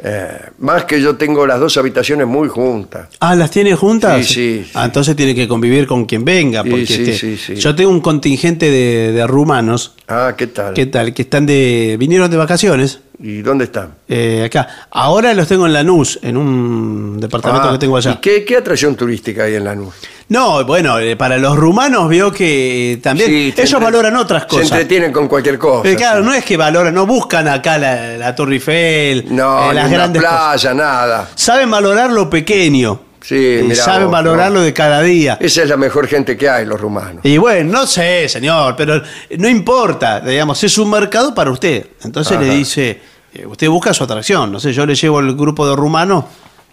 eh, 0.05 0.29
más 0.59 0.85
que 0.85 1.01
yo 1.01 1.17
tengo 1.17 1.47
las 1.47 1.61
dos 1.61 1.77
habitaciones 1.77 2.27
muy 2.27 2.49
juntas. 2.49 3.09
Ah, 3.21 3.37
¿las 3.37 3.51
tiene 3.51 3.75
juntas? 3.75 4.27
Sí, 4.27 4.35
sí, 4.35 4.65
sí. 4.65 4.71
Ah, 4.75 4.85
entonces 4.87 5.15
tiene 5.15 5.35
que 5.35 5.47
convivir 5.47 5.87
con 5.87 6.07
quien 6.07 6.25
venga. 6.25 6.63
Sí, 6.65 6.71
Porque 6.71 6.87
sí, 6.87 6.93
este, 7.03 7.15
sí, 7.17 7.37
sí. 7.37 7.55
yo 7.55 7.75
tengo 7.75 7.91
un 7.91 8.01
contingente 8.01 8.71
de, 8.71 9.13
de 9.13 9.27
rumanos. 9.27 9.95
Ah, 10.09 10.35
¿qué 10.37 10.49
tal? 10.49 10.75
¿Qué 10.75 10.87
tal? 10.87 11.15
Que 11.15 11.23
están 11.23 11.47
de. 11.47 11.97
vinieron 11.99 12.31
de 12.31 12.37
vacaciones. 12.37 13.01
¿Y 13.25 13.43
dónde 13.43 13.67
están? 13.67 13.95
eh, 14.09 14.43
acá. 14.45 14.87
Ahora 14.91 15.33
los 15.35 15.47
tengo 15.47 15.67
en 15.67 15.73
Lanús, 15.73 16.19
en 16.23 16.37
un 16.37 17.21
departamento 17.21 17.69
Ah, 17.69 17.73
que 17.73 17.79
tengo 17.79 17.97
allá. 17.97 18.11
¿Y 18.13 18.17
qué, 18.17 18.45
qué 18.45 18.57
atracción 18.57 18.97
turística 18.97 19.45
hay 19.45 19.55
en 19.55 19.63
Lanús? 19.65 19.95
No, 20.29 20.65
bueno, 20.65 20.99
eh, 20.99 21.17
para 21.17 21.37
los 21.39 21.57
rumanos 21.57 22.09
veo 22.09 22.33
que 22.33 22.93
eh, 22.93 22.97
también. 22.99 23.29
Sí, 23.29 23.53
se 23.55 23.63
ellos 23.63 23.73
entre- 23.75 23.85
valoran 23.85 24.17
otras 24.17 24.43
Se 24.43 24.49
cosas. 24.49 24.71
entretienen 24.73 25.13
con 25.13 25.29
cualquier 25.29 25.59
cosa. 25.59 25.89
Eh, 25.89 25.95
claro, 25.97 26.21
sí. 26.21 26.27
no 26.27 26.35
es 26.35 26.45
que 26.45 26.57
valoran, 26.57 26.95
no 26.95 27.07
buscan 27.07 27.49
acá 27.49 27.77
la, 27.79 28.17
la 28.17 28.35
Torre 28.35 28.55
Eiffel, 28.55 29.27
No, 29.35 29.71
eh, 29.71 29.75
las 29.75 29.85
ni 29.85 29.91
una 29.91 29.99
grandes 29.99 30.23
cosas. 30.23 30.41
playa, 30.63 30.75
nada. 30.75 31.29
Saben 31.35 31.71
valorar 31.71 32.11
lo 32.11 32.31
pequeño. 32.31 33.01
Sí, 33.21 33.59
y 33.61 33.63
mirá 33.63 33.85
saben 33.85 34.05
vos, 34.05 34.13
valorarlo 34.13 34.59
¿no? 34.61 34.65
de 34.65 34.73
cada 34.73 35.01
día. 35.01 35.37
Esa 35.41 35.63
es 35.63 35.69
la 35.69 35.77
mejor 35.77 36.09
gente 36.09 36.37
que 36.37 36.49
hay, 36.49 36.65
los 36.67 36.81
rumanos. 36.81 37.25
Y 37.25 37.39
bueno, 37.39 37.71
no 37.71 37.87
sé, 37.87 38.29
señor, 38.29 38.75
pero 38.77 39.01
no 39.39 39.49
importa, 39.49 40.19
digamos, 40.21 40.63
es 40.65 40.77
un 40.79 40.91
mercado 40.91 41.33
para 41.33 41.51
usted. 41.53 41.87
Entonces 42.03 42.37
Ajá. 42.37 42.43
le 42.45 42.55
dice, 42.55 43.01
usted 43.47 43.69
busca 43.69 43.95
su 43.95 44.03
atracción, 44.03 44.51
no 44.51 44.59
sé, 44.59 44.73
yo 44.73 44.85
le 44.87 44.97
llevo 44.97 45.21
el 45.21 45.37
grupo 45.37 45.69
de 45.69 45.77
rumanos 45.77 46.25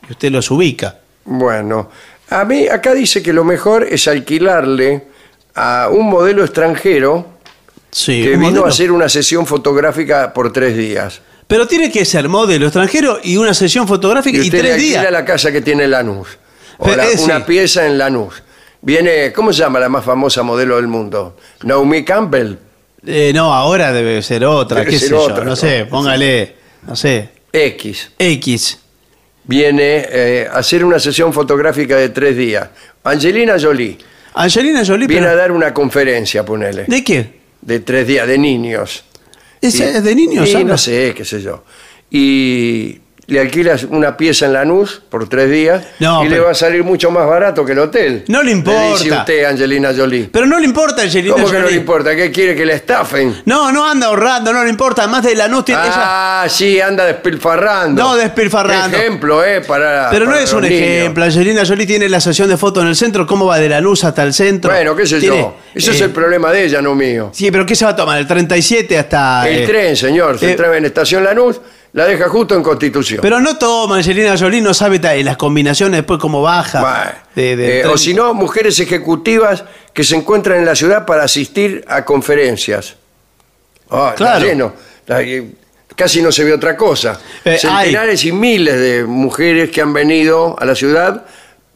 y 0.08 0.12
usted 0.14 0.32
los 0.32 0.50
ubica. 0.50 0.96
Bueno, 1.26 1.92
a 2.30 2.46
mí 2.46 2.68
acá 2.68 2.94
dice 2.94 3.22
que 3.24 3.34
lo 3.34 3.44
mejor 3.44 3.88
es 3.90 4.08
alquilarle 4.08 5.04
a 5.56 5.90
un 5.92 6.10
modelo 6.10 6.44
extranjero 6.44 7.38
Sí, 7.92 8.22
que 8.22 8.30
vino 8.32 8.44
modelo. 8.50 8.66
a 8.66 8.70
hacer 8.70 8.92
una 8.92 9.10
sesión 9.10 9.46
fotográfica 9.48 10.32
por 10.34 10.54
tres 10.54 10.78
días. 10.78 11.22
Pero 11.48 11.68
tiene 11.68 11.92
que 11.92 12.06
ser 12.06 12.30
modelo 12.30 12.68
extranjero 12.68 13.20
y 13.24 13.38
una 13.38 13.54
sesión 13.56 13.88
fotográfica 13.88 14.38
Y 14.38 14.42
y, 14.42 14.44
usted 14.46 14.58
le 14.58 14.62
tres 14.62 14.74
alquila 14.76 15.00
días. 15.02 15.12
la 15.12 15.26
casa 15.26 15.52
que 15.52 15.62
tiene 15.62 15.86
en 15.86 15.92
Lanús. 15.92 16.28
O 16.78 16.86
Pero, 16.86 16.98
la- 16.98 17.08
eh, 17.10 17.18
sí. 17.18 17.24
una 17.24 17.44
pieza 17.46 17.88
en 17.88 17.98
Lanús. 17.98 18.44
Viene, 18.82 19.34
¿cómo 19.34 19.52
se 19.52 19.60
llama 19.60 19.80
la 19.80 19.90
más 19.90 20.06
famosa 20.06 20.44
modelo 20.44 20.76
del 20.78 20.88
mundo? 20.88 21.36
Naomi 21.64 22.06
Campbell. 22.06 22.54
Eh, 23.06 23.32
no, 23.34 23.54
ahora 23.54 23.92
debe 23.92 24.22
ser 24.22 24.46
otra, 24.46 24.80
Debe 24.82 24.92
qué 24.92 25.00
ser 25.00 25.10
sé 25.10 25.16
otra, 25.16 25.38
yo, 25.38 25.44
no 25.44 25.50
¿no? 25.52 25.56
sé, 25.56 25.86
póngale, 25.90 26.56
no 26.86 26.96
sé, 26.96 27.30
X. 27.52 28.12
X. 28.20 28.80
Viene 29.50 30.06
eh, 30.12 30.48
a 30.48 30.60
hacer 30.60 30.86
una 30.86 31.00
sesión 31.00 31.34
fotográfica 31.34 31.96
de 31.98 32.10
tres 32.10 32.38
días. 32.38 32.70
Angelina 33.04 33.56
Jolie. 33.60 33.98
Angelina 34.36 34.86
Jolie, 34.86 35.08
Viene 35.08 35.24
pero- 35.26 35.32
a 35.34 35.36
dar 35.42 35.52
una 35.52 35.74
conferencia, 35.74 36.46
ponele. 36.46 36.86
¿de 36.88 37.04
qué? 37.04 37.40
De 37.60 37.80
tres 37.80 38.06
días, 38.06 38.28
de 38.28 38.38
niños. 38.38 39.04
¿Es, 39.60 39.74
Y- 39.74 39.82
es 39.82 40.04
de 40.04 40.14
niños? 40.14 40.48
Sí, 40.48 40.64
no 40.64 40.78
sé, 40.78 41.16
qué 41.18 41.26
sé 41.26 41.42
yo. 41.42 41.64
Y 42.12 43.00
le 43.30 43.40
alquilas 43.40 43.84
una 43.84 44.18
pieza 44.18 44.46
en 44.48 44.54
Lanús 44.54 45.02
por 45.10 45.30
tres 45.30 45.50
días 45.52 45.86
No, 46.00 46.26
y 46.26 46.30
le 46.30 46.40
va 46.40 46.52
a 46.52 46.54
salir 46.56 46.84
mucho 46.84 47.12
más 47.12 47.28
barato 47.28 47.64
que 47.64 47.74
el 47.74 47.80
hotel. 47.80 48.26
No 48.28 48.42
le 48.44 48.52
importa. 48.52 48.92
dice 49.04 49.12
usted, 49.12 49.44
Angelina 49.46 49.92
Jolie. 49.96 50.30
Pero 50.32 50.46
no 50.46 50.60
le 50.60 50.66
importa 50.66 51.04
Angelina 51.04 51.34
¿Cómo 51.34 51.46
que 51.48 51.54
no 51.54 51.60
Jolie. 51.60 51.72
le 51.76 51.80
importa? 51.80 52.16
¿Qué 52.16 52.32
quiere 52.32 52.56
que 52.56 52.66
le 52.66 52.74
estafen? 52.74 53.42
No, 53.46 53.72
no 53.72 53.88
anda 53.88 54.08
ahorrando, 54.08 54.52
no 54.52 54.64
le 54.64 54.70
importa. 54.70 55.04
Además 55.04 55.24
de 55.24 55.36
la 55.36 55.48
tiene 55.64 55.82
ella- 55.82 56.42
Ah, 56.42 56.46
sí, 56.50 56.80
anda 56.82 57.06
despilfarrando. 57.06 58.02
No, 58.02 58.16
despilfarrando. 58.16 58.98
Ejemplo, 58.98 59.44
¿eh? 59.44 59.62
Para, 59.62 60.10
Pero 60.10 60.26
no 60.26 60.36
es 60.36 60.52
un 60.54 60.62
niños. 60.62 60.80
ejemplo. 60.80 61.24
Angelina 61.24 61.64
Jolie 61.66 61.86
tiene 61.86 62.10
la 62.10 62.22
sesión 62.22 62.50
de 62.50 62.58
fotos 62.58 62.84
en 62.84 62.90
el 62.90 62.96
centro. 62.96 63.26
¿Cómo 63.28 63.46
va 63.46 63.58
de 63.60 63.70
la 63.70 63.80
luz 63.82 64.04
hasta 64.04 64.24
el 64.24 64.34
centro? 64.34 64.72
Bueno, 64.72 64.96
qué 64.96 65.06
sé 65.06 65.20
Tiene, 65.20 65.38
yo. 65.38 65.58
Eso 65.74 65.92
es 65.92 66.02
eh, 66.02 66.06
el 66.06 66.12
problema 66.12 66.52
de 66.52 66.66
ella, 66.66 66.82
no 66.82 66.96
mío. 66.96 67.30
Sí, 67.34 67.52
pero 67.52 67.66
¿qué 67.66 67.76
se 67.76 67.86
va 67.86 67.92
a 67.92 67.96
tomar? 67.96 68.18
¿El 68.20 68.28
37 68.28 68.98
hasta.? 68.98 69.48
El 69.50 69.64
eh, 69.64 69.68
tren, 69.68 69.96
señor. 69.96 70.40
Se 70.40 70.52
eh, 70.52 70.58
en 70.78 70.86
Estación 70.86 71.24
Lanús, 71.24 71.60
la 72.00 72.08
deja 72.08 72.28
justo 72.30 72.56
en 72.56 72.64
Constitución. 72.64 73.20
Pero 73.22 73.40
no 73.40 73.58
toma 73.58 73.98
Angelina 73.98 74.38
Jolie, 74.38 74.62
no 74.62 74.74
sabe 74.74 75.00
ta- 75.00 75.16
las 75.16 75.38
combinaciones 75.38 75.98
después 76.00 76.20
cómo 76.20 76.42
baja. 76.42 76.82
Bueno, 76.82 77.12
de- 77.36 77.56
del 77.56 77.70
eh, 77.70 77.80
tren. 77.82 77.94
o 77.94 77.98
si 77.98 78.14
no, 78.14 78.34
mujeres 78.34 78.80
ejecutivas 78.80 79.64
que 79.94 80.04
se 80.04 80.16
encuentran 80.16 80.60
en 80.60 80.66
la 80.66 80.76
ciudad 80.76 81.06
para 81.06 81.24
asistir 81.24 81.84
a 81.88 82.04
conferencias. 82.06 82.96
Ah, 83.90 84.10
está 84.14 84.16
Claro. 84.16 84.46
lleno. 84.46 84.74
Eh, 85.08 85.52
Casi 85.96 86.22
no 86.22 86.32
se 86.32 86.46
ve 86.46 86.54
otra 86.54 86.78
cosa. 86.78 87.20
Eh, 87.44 87.58
Centenares 87.60 88.24
y 88.24 88.32
miles 88.32 88.80
de 88.80 89.04
mujeres 89.04 89.70
que 89.70 89.82
han 89.82 89.92
venido 89.92 90.56
a 90.58 90.64
la 90.64 90.74
ciudad 90.74 91.26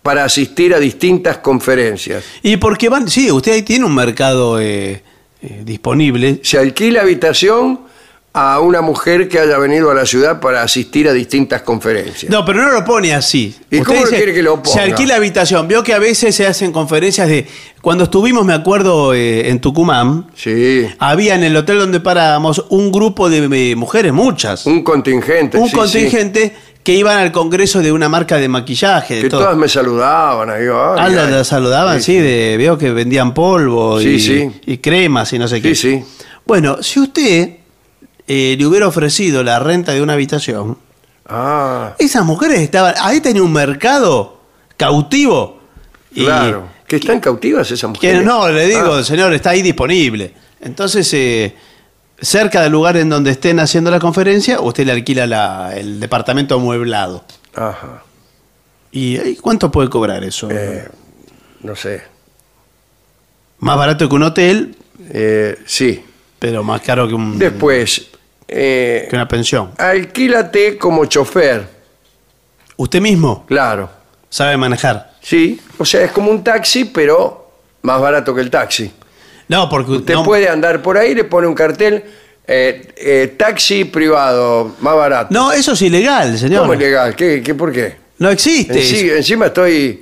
para 0.01 0.23
asistir 0.23 0.73
a 0.73 0.79
distintas 0.79 1.39
conferencias. 1.39 2.23
Y 2.41 2.55
porque 2.55 2.87
van. 2.87 3.09
Sí, 3.09 3.29
usted 3.29 3.51
ahí 3.51 3.63
tiene 3.63 3.83
un 3.83 3.93
mercado 3.93 4.61
eh, 4.61 5.03
eh, 5.41 5.61
disponible. 5.65 6.39
Se 6.41 6.57
alquila 6.57 7.01
habitación 7.01 7.81
a 8.35 8.59
una 8.61 8.81
mujer 8.81 9.29
que 9.29 9.37
haya 9.37 9.59
venido 9.59 9.91
a 9.91 9.93
la 9.93 10.07
ciudad 10.07 10.39
para 10.39 10.63
asistir 10.63 11.07
a 11.07 11.13
distintas 11.13 11.61
conferencias. 11.61 12.31
No, 12.31 12.43
pero 12.43 12.63
no 12.63 12.71
lo 12.71 12.83
pone 12.83 13.13
así. 13.13 13.55
¿Y 13.69 13.79
Usted 13.81 13.93
cómo 13.95 14.07
quiere 14.07 14.33
que 14.33 14.41
lo 14.41 14.55
ponga? 14.55 14.69
Se 14.69 14.79
alquila 14.81 15.17
habitación. 15.17 15.67
Vio 15.67 15.83
que 15.83 15.93
a 15.93 15.99
veces 15.99 16.35
se 16.35 16.47
hacen 16.47 16.71
conferencias 16.71 17.27
de. 17.27 17.45
Cuando 17.81 18.05
estuvimos, 18.05 18.43
me 18.43 18.53
acuerdo, 18.53 19.13
eh, 19.13 19.49
en 19.49 19.59
Tucumán, 19.61 20.27
Sí, 20.35 20.87
había 20.97 21.35
en 21.35 21.43
el 21.43 21.55
hotel 21.55 21.77
donde 21.77 21.99
parábamos 21.99 22.65
un 22.69 22.91
grupo 22.91 23.29
de 23.29 23.71
eh, 23.71 23.75
mujeres, 23.75 24.11
muchas. 24.13 24.65
un 24.65 24.83
contingente. 24.83 25.57
Un 25.59 25.65
sí, 25.65 25.69
sí. 25.71 25.75
contingente 25.77 26.55
que 26.81 26.93
iban 26.95 27.17
al 27.19 27.31
congreso 27.31 27.81
de 27.81 27.91
una 27.91 28.09
marca 28.09 28.37
de 28.37 28.47
maquillaje. 28.49 29.15
De 29.17 29.21
Que 29.23 29.29
todo. 29.29 29.41
todas 29.41 29.57
me 29.57 29.69
saludaban. 29.69 30.49
ahí, 30.49 30.65
Ah, 30.71 31.07
la, 31.07 31.29
la 31.29 31.43
saludaban, 31.43 32.01
sí, 32.01 32.15
de, 32.15 32.55
veo 32.57 32.79
que 32.79 32.89
vendían 32.91 33.33
polvo 33.35 34.01
y 34.01 34.77
cremas 34.79 35.31
y 35.33 35.37
no 35.39 35.47
sé 35.47 35.61
qué. 35.61 35.75
Sí, 35.75 35.99
sí. 35.99 36.03
Bueno, 36.45 36.81
si 36.81 36.99
usted 36.99 37.49
eh, 38.27 38.55
le 38.57 38.65
hubiera 38.65 38.87
ofrecido 38.87 39.43
la 39.43 39.59
renta 39.59 39.91
de 39.93 40.01
una 40.01 40.13
habitación, 40.13 40.77
Ah, 41.25 41.95
esas 41.99 42.25
mujeres 42.25 42.59
estaban. 42.59 42.95
Ahí 42.99 43.21
tenía 43.21 43.41
un 43.43 43.53
mercado 43.53 44.41
cautivo. 44.75 45.61
Y 46.13 46.25
claro. 46.25 46.67
¿Que 46.85 46.97
están 46.97 47.21
cautivas 47.21 47.67
esas 47.71 47.81
que 47.81 47.87
mujeres? 47.87 48.23
no, 48.25 48.49
le 48.49 48.67
digo, 48.67 48.93
Ah, 48.95 49.03
señor, 49.03 49.33
está 49.33 49.51
ahí 49.51 49.61
disponible. 49.61 50.33
Entonces, 50.59 51.11
eh, 51.13 51.55
cerca 52.19 52.61
del 52.61 52.73
lugar 52.73 52.97
en 52.97 53.09
donde 53.09 53.31
estén 53.31 53.59
haciendo 53.61 53.89
la 53.89 53.99
conferencia, 53.99 54.59
usted 54.59 54.85
le 54.85 54.91
alquila 54.91 55.25
la- 55.25 55.73
el 55.75 55.99
departamento 55.99 56.55
amueblado. 56.55 57.23
ajá. 57.55 58.03
¿Y 58.91 59.35
cuánto 59.37 59.71
puede 59.71 59.89
cobrar 59.89 60.23
eso? 60.23 60.49
Eh, 60.51 60.87
no 61.61 61.75
sé. 61.75 62.03
Más 63.59 63.77
barato 63.77 64.07
que 64.09 64.13
un 64.15 64.23
hotel, 64.23 64.75
Eh, 65.09 65.57
sí. 65.65 66.03
pero 66.37 66.63
más 66.63 66.81
caro 66.81 67.07
que, 67.07 67.13
un, 67.15 67.39
Después, 67.39 68.07
eh, 68.47 69.07
que 69.09 69.15
una 69.15 69.27
pensión. 69.27 69.71
alquílate 69.77 70.77
como 70.77 71.05
chofer. 71.05 71.65
¿Usted 72.77 73.01
mismo 73.01 73.45
Claro. 73.47 73.89
sabe 74.29 74.57
manejar? 74.57 75.13
Sí. 75.21 75.59
O 75.77 75.85
sea, 75.85 76.03
es 76.03 76.11
como 76.11 76.31
un 76.31 76.43
taxi, 76.43 76.85
pero 76.85 77.51
más 77.83 77.99
barato 78.01 78.33
que 78.33 78.41
el 78.41 78.49
taxi. 78.49 78.91
No, 79.47 79.69
porque 79.69 79.91
Usted 79.91 80.13
no, 80.13 80.23
puede 80.23 80.49
andar 80.49 80.81
por 80.81 80.97
ahí, 80.97 81.13
le 81.13 81.23
pone 81.25 81.47
un 81.47 81.53
cartel, 81.53 82.03
eh, 82.47 82.93
eh, 82.97 83.35
taxi 83.37 83.85
privado, 83.85 84.75
más 84.79 84.95
barato. 84.95 85.27
No, 85.33 85.51
eso 85.51 85.73
es 85.73 85.81
ilegal, 85.81 86.37
señor. 86.37 86.61
¿Cómo 86.61 86.73
es 86.73 86.79
legal? 86.79 87.15
¿Qué, 87.15 87.41
qué, 87.43 87.53
¿Por 87.53 87.71
qué? 87.71 87.95
No 88.19 88.29
existe. 88.29 88.73
Enci- 88.79 89.05
eso. 89.07 89.15
encima 89.17 89.47
estoy 89.47 90.01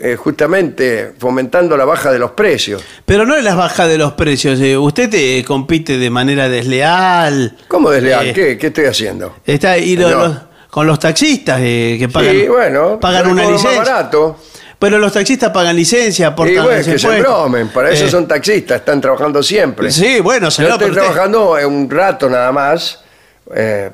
eh, 0.00 0.16
justamente 0.16 1.12
fomentando 1.18 1.76
la 1.76 1.84
baja 1.84 2.10
de 2.10 2.18
los 2.18 2.30
precios. 2.32 2.82
Pero 3.04 3.26
no 3.26 3.36
es 3.36 3.44
la 3.44 3.54
baja 3.54 3.86
de 3.86 3.98
los 3.98 4.14
precios. 4.14 4.58
eh, 4.60 4.76
Usted 4.76 5.12
eh, 5.14 5.44
compite 5.46 5.98
de 5.98 6.10
manera 6.10 6.48
desleal. 6.48 7.56
¿Cómo 7.68 7.90
desleal? 7.90 8.28
Eh, 8.28 8.32
¿Qué, 8.32 8.58
¿Qué 8.58 8.68
estoy 8.68 8.86
haciendo? 8.86 9.36
Está 9.44 9.76
y 9.78 9.96
lo- 9.96 10.10
No. 10.10 10.16
los- 10.26 10.36
con 10.70 10.86
los 10.86 10.98
taxistas 11.00 11.58
que 11.60 12.08
pagan, 12.12 12.30
sí, 12.32 12.46
bueno, 12.46 13.00
pagan 13.00 13.24
yo 13.24 13.30
una 13.32 13.42
más 13.42 13.52
licencia. 13.52 13.78
barato. 13.82 14.36
Pero 14.78 14.98
los 14.98 15.12
taxistas 15.12 15.50
pagan 15.50 15.74
licencia, 15.76 16.28
aportan 16.28 16.62
bueno, 16.64 16.84
que 16.84 16.98
se 16.98 17.20
bromen, 17.20 17.68
para 17.68 17.90
eso 17.90 18.08
son 18.08 18.26
taxistas, 18.28 18.78
están 18.78 19.00
trabajando 19.00 19.42
siempre. 19.42 19.90
Sí, 19.90 20.20
bueno, 20.20 20.46
Yo 20.46 20.50
señor. 20.52 20.72
estoy 20.72 20.90
usted- 20.90 21.02
trabajando 21.02 21.56
un 21.68 21.90
rato 21.90 22.30
nada 22.30 22.50
más. 22.52 23.00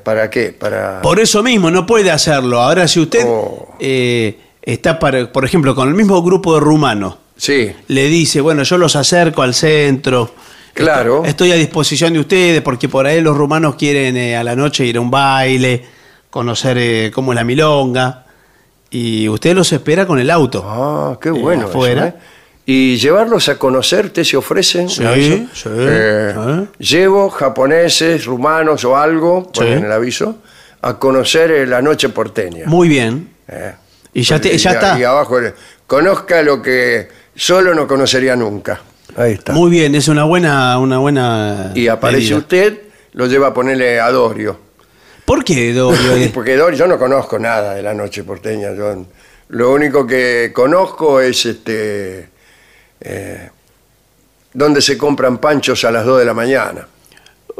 ¿Para 0.03 0.29
qué? 0.29 0.53
Para... 0.57 1.01
Por 1.01 1.19
eso 1.19 1.41
mismo, 1.41 1.71
no 1.71 1.85
puede 1.87 2.11
hacerlo. 2.11 2.61
Ahora, 2.61 2.87
si 2.87 2.99
usted 2.99 3.23
Oh. 3.25 3.75
Está, 4.73 4.99
para, 4.99 5.31
por 5.31 5.45
ejemplo, 5.45 5.73
con 5.75 5.87
el 5.87 5.93
mismo 5.95 6.21
grupo 6.21 6.53
de 6.53 6.59
rumanos, 6.59 7.17
Sí, 7.37 7.71
le 7.87 8.07
dice, 8.07 8.41
bueno, 8.41 8.63
yo 8.63 8.77
los 8.79 8.95
acerco 8.95 9.43
al 9.43 9.53
centro. 9.53 10.33
Claro. 10.73 11.23
Estoy, 11.23 11.51
a 11.51 11.55
disposición 11.55 12.13
de 12.13 12.19
ustedes 12.19 12.61
porque 12.61 12.89
por 12.89 13.05
ahí 13.05 13.21
los 13.21 13.37
rumanos 13.37 13.75
quieren 13.75 14.17
eh, 14.17 14.35
a 14.35 14.43
la 14.43 14.55
noche 14.55 14.85
ir 14.85 14.97
a 14.97 15.01
un 15.01 15.11
baile, 15.11 15.83
conocer 16.31 16.77
eh, 16.79 17.11
cómo 17.13 17.31
es 17.33 17.35
la 17.35 17.43
milonga. 17.43 18.25
Y 18.89 19.27
usted 19.29 19.55
los 19.55 19.71
espera 19.71 20.05
con 20.07 20.17
el 20.19 20.29
auto. 20.31 20.63
Ah, 20.65 21.17
qué 21.21 21.29
bueno. 21.29 21.65
afuera. 21.67 22.07
¿eh? 22.07 22.13
Y 22.65 22.97
llevarlos 22.97 23.49
a 23.49 23.57
conocer, 23.59 24.09
¿te 24.09 24.25
se 24.25 24.35
ofrecen? 24.35 24.89
Sí, 24.89 25.03
¿No 25.03 25.13
eso? 25.13 25.37
sí, 25.53 25.69
Eh, 25.73 26.33
sí. 26.79 26.85
Llevo 26.95 27.29
japoneses, 27.29 28.25
rumanos 28.25 28.83
o 28.83 28.97
algo, 28.97 29.49
Sí. 29.53 29.59
ponen 29.59 29.85
el 29.85 29.91
aviso, 29.91 30.37
a 30.81 30.97
conocer 30.97 31.67
la 31.67 31.81
noche 31.81 32.09
porteña. 32.09 32.63
Muy 32.65 32.87
bien. 32.89 33.29
Y 34.17 34.23
ya, 34.23 34.41
te- 34.41 34.57
ya 34.57 34.71
y, 34.71 34.73
está. 34.73 34.99
Y 34.99 35.03
abajo, 35.03 35.37
conozca 35.85 36.41
lo 36.41 36.59
que 36.59 37.07
solo 37.35 37.75
no 37.75 37.87
conocería 37.87 38.35
nunca. 38.35 38.81
Ahí 39.15 39.33
está. 39.33 39.53
Muy 39.53 39.69
bien, 39.69 39.93
es 39.93 40.07
una 40.07 40.23
buena, 40.23 40.79
una 40.79 40.97
buena. 40.97 41.71
y 41.75 41.87
aparece 41.87 42.23
medida. 42.23 42.37
usted, 42.39 42.81
lo 43.13 43.27
lleva 43.27 43.49
a 43.49 43.53
ponerle 43.53 43.99
a 43.99 44.09
Dorio. 44.09 44.59
¿Por 45.23 45.43
qué, 45.43 45.71
Dorio? 45.71 46.31
Porque 46.33 46.55
Dorio, 46.55 46.79
yo 46.79 46.87
no 46.87 46.97
conozco 46.97 47.37
nada 47.37 47.75
de 47.75 47.83
la 47.83 47.93
noche 47.93 48.23
porteña. 48.23 48.73
Yo, 48.73 49.05
lo 49.49 49.71
único 49.71 50.07
que 50.07 50.49
conozco 50.51 51.21
es 51.21 51.45
este 51.45 52.27
eh, 52.99 53.49
donde 54.51 54.81
se 54.81 54.97
compran 54.97 55.37
panchos 55.37 55.85
a 55.85 55.91
las 55.91 56.03
2 56.03 56.17
de 56.17 56.25
la 56.25 56.33
mañana. 56.33 56.87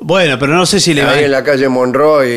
Bueno, 0.02 0.38
pero 0.40 0.54
no 0.54 0.66
sé 0.66 0.80
si 0.80 0.94
le 0.94 1.04
va 1.04 1.12
Ahí 1.12 1.20
en 1.26 1.26
a. 1.34 1.40
la 1.40 1.44
calle 1.44 1.68
Monroe 1.70 2.28
y, 2.30 2.32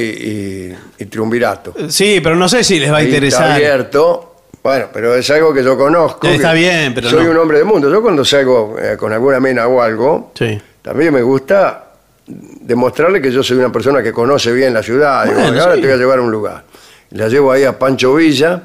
y- 0.73 0.77
y 0.99 1.07
Triunvirato. 1.07 1.75
Sí, 1.89 2.21
pero 2.23 2.37
no 2.37 2.49
sé 2.49 2.65
si 2.65 2.79
les 2.81 2.91
va 2.91 2.97
a 2.97 2.99
Ahí 2.99 3.05
Está 3.07 3.17
interesar. 3.17 3.53
abierto. 3.53 4.27
Bueno, 4.63 4.87
pero 4.93 5.15
es 5.15 5.29
algo 5.31 5.55
que 5.55 5.63
yo 5.65 5.77
conozco. 5.77 6.27
Está 6.27 6.53
que 6.53 6.59
bien, 6.59 6.95
pero 6.95 7.09
Soy 7.09 7.25
no. 7.25 7.31
un 7.31 7.37
hombre 7.39 7.59
de 7.59 7.65
mundo. 7.65 7.91
Yo 7.91 8.03
cuando 8.03 8.25
salgo 8.25 8.77
eh, 8.79 8.97
con 8.99 9.13
alguna 9.13 9.41
mena 9.41 9.67
o 9.67 9.81
algo, 9.81 10.33
Sí. 10.35 10.61
también 10.83 11.15
me 11.15 11.23
gusta 11.23 11.87
demostrarle 12.27 13.21
que 13.21 13.33
yo 13.33 13.43
soy 13.43 13.57
una 13.59 13.73
persona 13.73 14.03
que 14.03 14.13
conoce 14.13 14.53
bien 14.53 14.73
la 14.75 14.83
ciudad. 14.83 15.25
Digo, 15.25 15.41
Bueno, 15.41 15.61
ahora 15.63 15.75
sí. 15.77 15.81
te 15.81 15.87
voy 15.87 15.95
a 15.95 15.99
llevar 15.99 16.19
a 16.19 16.23
un 16.23 16.31
lugar. 16.31 16.65
La 17.11 17.29
llevo 17.29 17.53
ahí 17.53 17.65
a 17.65 17.79
Pancho 17.79 18.15
Villa. 18.15 18.63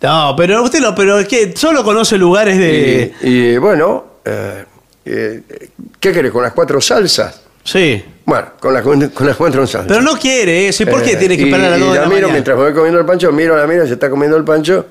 No, 0.00 0.34
pero 0.36 0.62
usted 0.62 0.80
lo, 0.80 0.94
pero 0.94 1.18
es 1.20 1.28
que 1.28 1.52
solo 1.56 1.84
conoce 1.84 2.16
lugares 2.18 2.58
de. 2.58 3.12
Y, 3.22 3.28
y, 3.28 3.56
bueno, 3.58 4.04
eh, 4.24 4.64
eh, 5.04 5.42
¿qué 6.00 6.12
querés? 6.12 6.32
¿Con 6.32 6.42
las 6.42 6.52
cuatro 6.52 6.80
salsas? 6.80 7.40
Sí. 7.64 8.04
Bueno, 8.24 8.48
con 8.60 8.72
las, 8.74 8.82
con 8.82 9.26
las 9.26 9.36
cuatro 9.36 9.66
salsas. 9.66 9.88
Pero 9.88 10.00
no 10.00 10.16
quiere, 10.18 10.68
¿eh? 10.68 10.72
Sí, 10.72 10.86
¿Por 10.86 11.02
qué 11.02 11.12
Eh, 11.12 11.16
tiene 11.16 11.36
que 11.36 11.42
y- 11.42 11.46
esperar 11.46 11.66
a 11.66 11.70
las 11.70 11.78
y 11.78 11.82
2 11.82 11.92
de 11.92 11.98
la 11.98 12.02
la 12.02 12.08
miro 12.08 12.20
mañana? 12.28 12.32
mientras 12.32 12.56
me 12.56 12.62
voy 12.64 12.72
comiendo 12.72 13.00
el 13.00 13.06
pancho, 13.06 13.32
miro 13.32 13.54
a 13.54 13.58
la 13.58 13.66
mira, 13.66 13.86
se 13.86 13.92
está 13.94 14.08
comiendo 14.10 14.36
el 14.36 14.44
pancho 14.44 14.86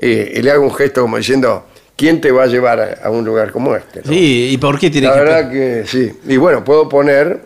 y, 0.00 0.08
y 0.08 0.42
le 0.42 0.50
hago 0.50 0.64
un 0.64 0.74
gesto 0.74 1.02
como 1.02 1.16
diciendo, 1.16 1.66
¿quién 1.96 2.20
te 2.20 2.30
va 2.32 2.44
a 2.44 2.46
llevar 2.46 2.80
a, 2.80 3.06
a 3.06 3.10
un 3.10 3.24
lugar 3.24 3.52
como 3.52 3.74
este? 3.76 4.02
no? 4.04 4.12
Sí, 4.12 4.50
¿y 4.52 4.56
por 4.58 4.78
qué 4.78 4.90
tiene 4.90 5.06
la 5.06 5.14
que 5.14 5.20
verdad 5.20 5.50
que 5.50 5.84
sí. 5.86 6.12
Y 6.28 6.36
bueno, 6.36 6.64
puedo 6.64 6.88
poner, 6.88 7.40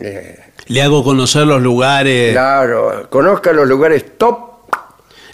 eh, 0.00 0.38
Le 0.68 0.82
hago 0.82 1.02
conocer 1.04 1.46
los 1.46 1.60
lugares. 1.60 2.32
claro, 2.32 3.08
conozca 3.10 3.52
los 3.52 3.66
lugares 3.68 4.16
top 4.16 4.52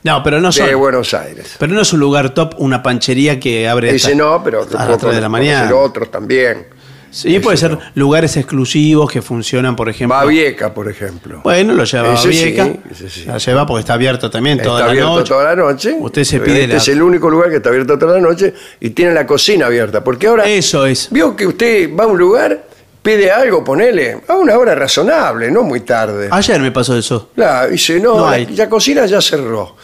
No, 0.04 0.22
pero 0.22 0.40
no 0.40 0.48
de 0.48 0.52
son. 0.52 0.74
Buenos 0.78 1.12
Aires. 1.12 1.56
Pero 1.58 1.74
no 1.74 1.82
es 1.82 1.92
un 1.92 2.00
lugar 2.00 2.30
top, 2.32 2.54
una 2.58 2.82
panchería 2.82 3.38
que 3.38 3.68
abre 3.68 3.90
hasta- 3.94 4.14
no, 4.14 4.42
pero 4.42 4.66
a 4.76 4.84
las 4.86 4.98
3 4.98 5.14
de 5.14 5.20
la 5.20 5.28
mañana. 5.28 5.74
otros 5.74 6.10
también. 6.10 6.66
Sí, 7.10 7.38
puede 7.40 7.56
ser 7.56 7.72
no. 7.72 7.80
lugares 7.94 8.36
exclusivos 8.36 9.10
que 9.10 9.22
funcionan, 9.22 9.74
por 9.76 9.88
ejemplo. 9.88 10.16
Babieca, 10.16 10.74
por 10.74 10.88
ejemplo. 10.88 11.40
Bueno, 11.42 11.72
lo 11.74 11.84
lleva 11.84 12.10
a 12.10 12.14
Ese 12.14 12.32
sí, 12.32 13.08
sí. 13.08 13.24
La 13.26 13.38
lleva 13.38 13.66
porque 13.66 13.80
está 13.80 13.94
abierto 13.94 14.30
también 14.30 14.58
toda 14.62 14.76
está 14.80 14.84
la 14.86 14.90
abierto 14.90 15.14
noche. 15.16 15.28
toda 15.28 15.44
la 15.44 15.56
noche. 15.56 15.96
Usted 15.98 16.24
se 16.24 16.40
pide 16.40 16.62
Este 16.62 16.72
la- 16.74 16.76
es 16.78 16.88
el 16.88 17.02
único 17.02 17.30
lugar 17.30 17.50
que 17.50 17.56
está 17.56 17.68
abierto 17.70 17.98
toda 17.98 18.14
la 18.14 18.20
noche 18.20 18.52
y 18.80 18.90
tiene 18.90 19.12
la 19.14 19.26
cocina 19.26 19.66
abierta. 19.66 20.04
Porque 20.04 20.26
ahora 20.26 20.44
Eso 20.44 20.84
es. 20.86 21.08
vio 21.10 21.34
que 21.34 21.46
usted 21.46 21.90
va 21.96 22.04
a 22.04 22.06
un 22.08 22.18
lugar, 22.18 22.64
pide 23.02 23.30
algo, 23.30 23.64
ponele 23.64 24.20
a 24.28 24.34
una 24.36 24.58
hora 24.58 24.74
razonable, 24.74 25.50
no 25.50 25.62
muy 25.62 25.80
tarde. 25.80 26.28
Ayer 26.30 26.60
me 26.60 26.72
pasó 26.72 26.96
eso. 26.96 27.30
Claro, 27.34 27.70
dice, 27.70 27.98
no, 28.00 28.16
No 28.18 28.24
la, 28.26 28.32
hay. 28.32 28.46
la 28.54 28.68
cocina 28.68 29.06
ya 29.06 29.20
cerró. 29.22 29.76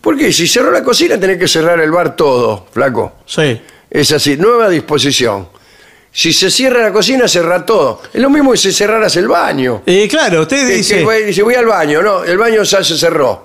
¿Por 0.00 0.16
qué? 0.16 0.32
Si 0.32 0.46
cerró 0.46 0.70
la 0.70 0.84
cocina, 0.84 1.18
tenés 1.18 1.38
que 1.38 1.48
cerrar 1.48 1.80
el 1.80 1.90
bar 1.90 2.14
todo, 2.14 2.66
flaco. 2.70 3.14
Sí. 3.26 3.60
Es 3.90 4.12
así, 4.12 4.36
nueva 4.36 4.68
disposición. 4.68 5.48
Si 6.18 6.32
se 6.32 6.50
cierra 6.50 6.82
la 6.82 6.92
cocina, 6.92 7.28
cerra 7.28 7.64
todo. 7.64 8.02
Es 8.12 8.20
lo 8.20 8.28
mismo 8.28 8.50
que 8.50 8.58
si 8.58 8.72
cerraras 8.72 9.14
el 9.14 9.28
baño. 9.28 9.82
Eh, 9.86 10.08
claro, 10.10 10.42
usted 10.42 10.66
Que- 10.66 10.74
dice. 10.74 10.96
que 10.98 11.04
voy- 11.04 11.22
dice, 11.22 11.44
voy 11.44 11.54
al 11.54 11.66
baño, 11.66 12.02
no, 12.02 12.24
el 12.24 12.36
baño 12.36 12.60
ya 12.64 12.82
se 12.82 12.98
cerró. 12.98 13.44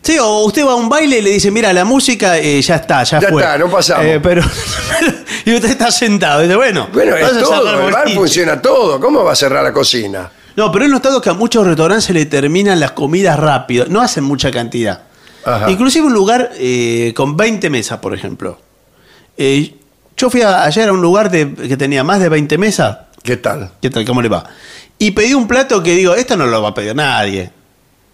Sí, 0.00 0.16
o 0.16 0.44
usted 0.44 0.64
va 0.64 0.74
a 0.74 0.76
un 0.76 0.88
baile 0.88 1.18
y 1.18 1.22
le 1.22 1.30
dice, 1.30 1.50
mira, 1.50 1.72
la 1.72 1.84
música 1.84 2.38
eh, 2.38 2.62
ya 2.62 2.76
está, 2.76 3.02
ya, 3.02 3.18
Ya 3.18 3.28
fue. 3.30 3.42
está, 3.42 3.58
no 3.58 3.68
pasamos. 3.68 4.04
Eh, 4.06 4.20
pero, 4.22 4.42
y 5.44 5.54
usted 5.56 5.70
está 5.70 5.90
sentado. 5.90 6.40
Dice, 6.42 6.54
bueno, 6.54 6.88
Bueno, 6.92 7.16
es 7.16 7.26
cerrar 7.26 7.42
todo, 7.42 7.68
el 7.68 7.92
bar 7.92 8.02
boliche. 8.04 8.14
funciona 8.16 8.62
todo. 8.62 9.00
¿Cómo 9.00 9.24
va 9.24 9.32
a 9.32 9.36
cerrar 9.36 9.64
la 9.64 9.72
cocina? 9.72 10.30
No, 10.54 10.70
pero 10.70 10.84
he 10.84 10.88
notado 10.88 11.20
que 11.20 11.30
a 11.30 11.34
muchos 11.34 11.66
restaurantes 11.66 12.04
se 12.04 12.12
le 12.14 12.26
terminan 12.26 12.78
las 12.78 12.92
comidas 12.92 13.36
rápido. 13.40 13.86
No 13.88 14.00
hacen 14.00 14.22
mucha 14.22 14.52
cantidad. 14.52 15.02
Ajá. 15.44 15.68
Inclusive 15.68 16.06
un 16.06 16.12
lugar 16.14 16.52
eh, 16.58 17.12
con 17.16 17.36
20 17.36 17.68
mesas, 17.70 17.98
por 17.98 18.14
ejemplo. 18.14 18.60
Eh, 19.36 19.74
yo 20.18 20.28
fui 20.28 20.42
a- 20.42 20.64
ayer 20.64 20.88
a 20.88 20.92
un 20.92 21.00
lugar 21.00 21.30
de- 21.30 21.54
que 21.54 21.76
tenía 21.76 22.04
más 22.04 22.20
de 22.20 22.28
20 22.28 22.58
mesas. 22.58 22.98
¿Qué 23.22 23.36
tal? 23.38 23.70
¿Qué 23.80 23.88
tal? 23.90 24.04
¿Cómo 24.04 24.20
le 24.20 24.28
va? 24.28 24.44
Y 24.98 25.12
pedí 25.12 25.32
un 25.34 25.48
plato 25.48 25.82
que 25.82 25.94
digo, 25.94 26.14
esto 26.14 26.36
no 26.36 26.46
lo 26.46 26.60
va 26.62 26.70
a 26.70 26.74
pedir 26.74 26.94
nadie. 26.94 27.50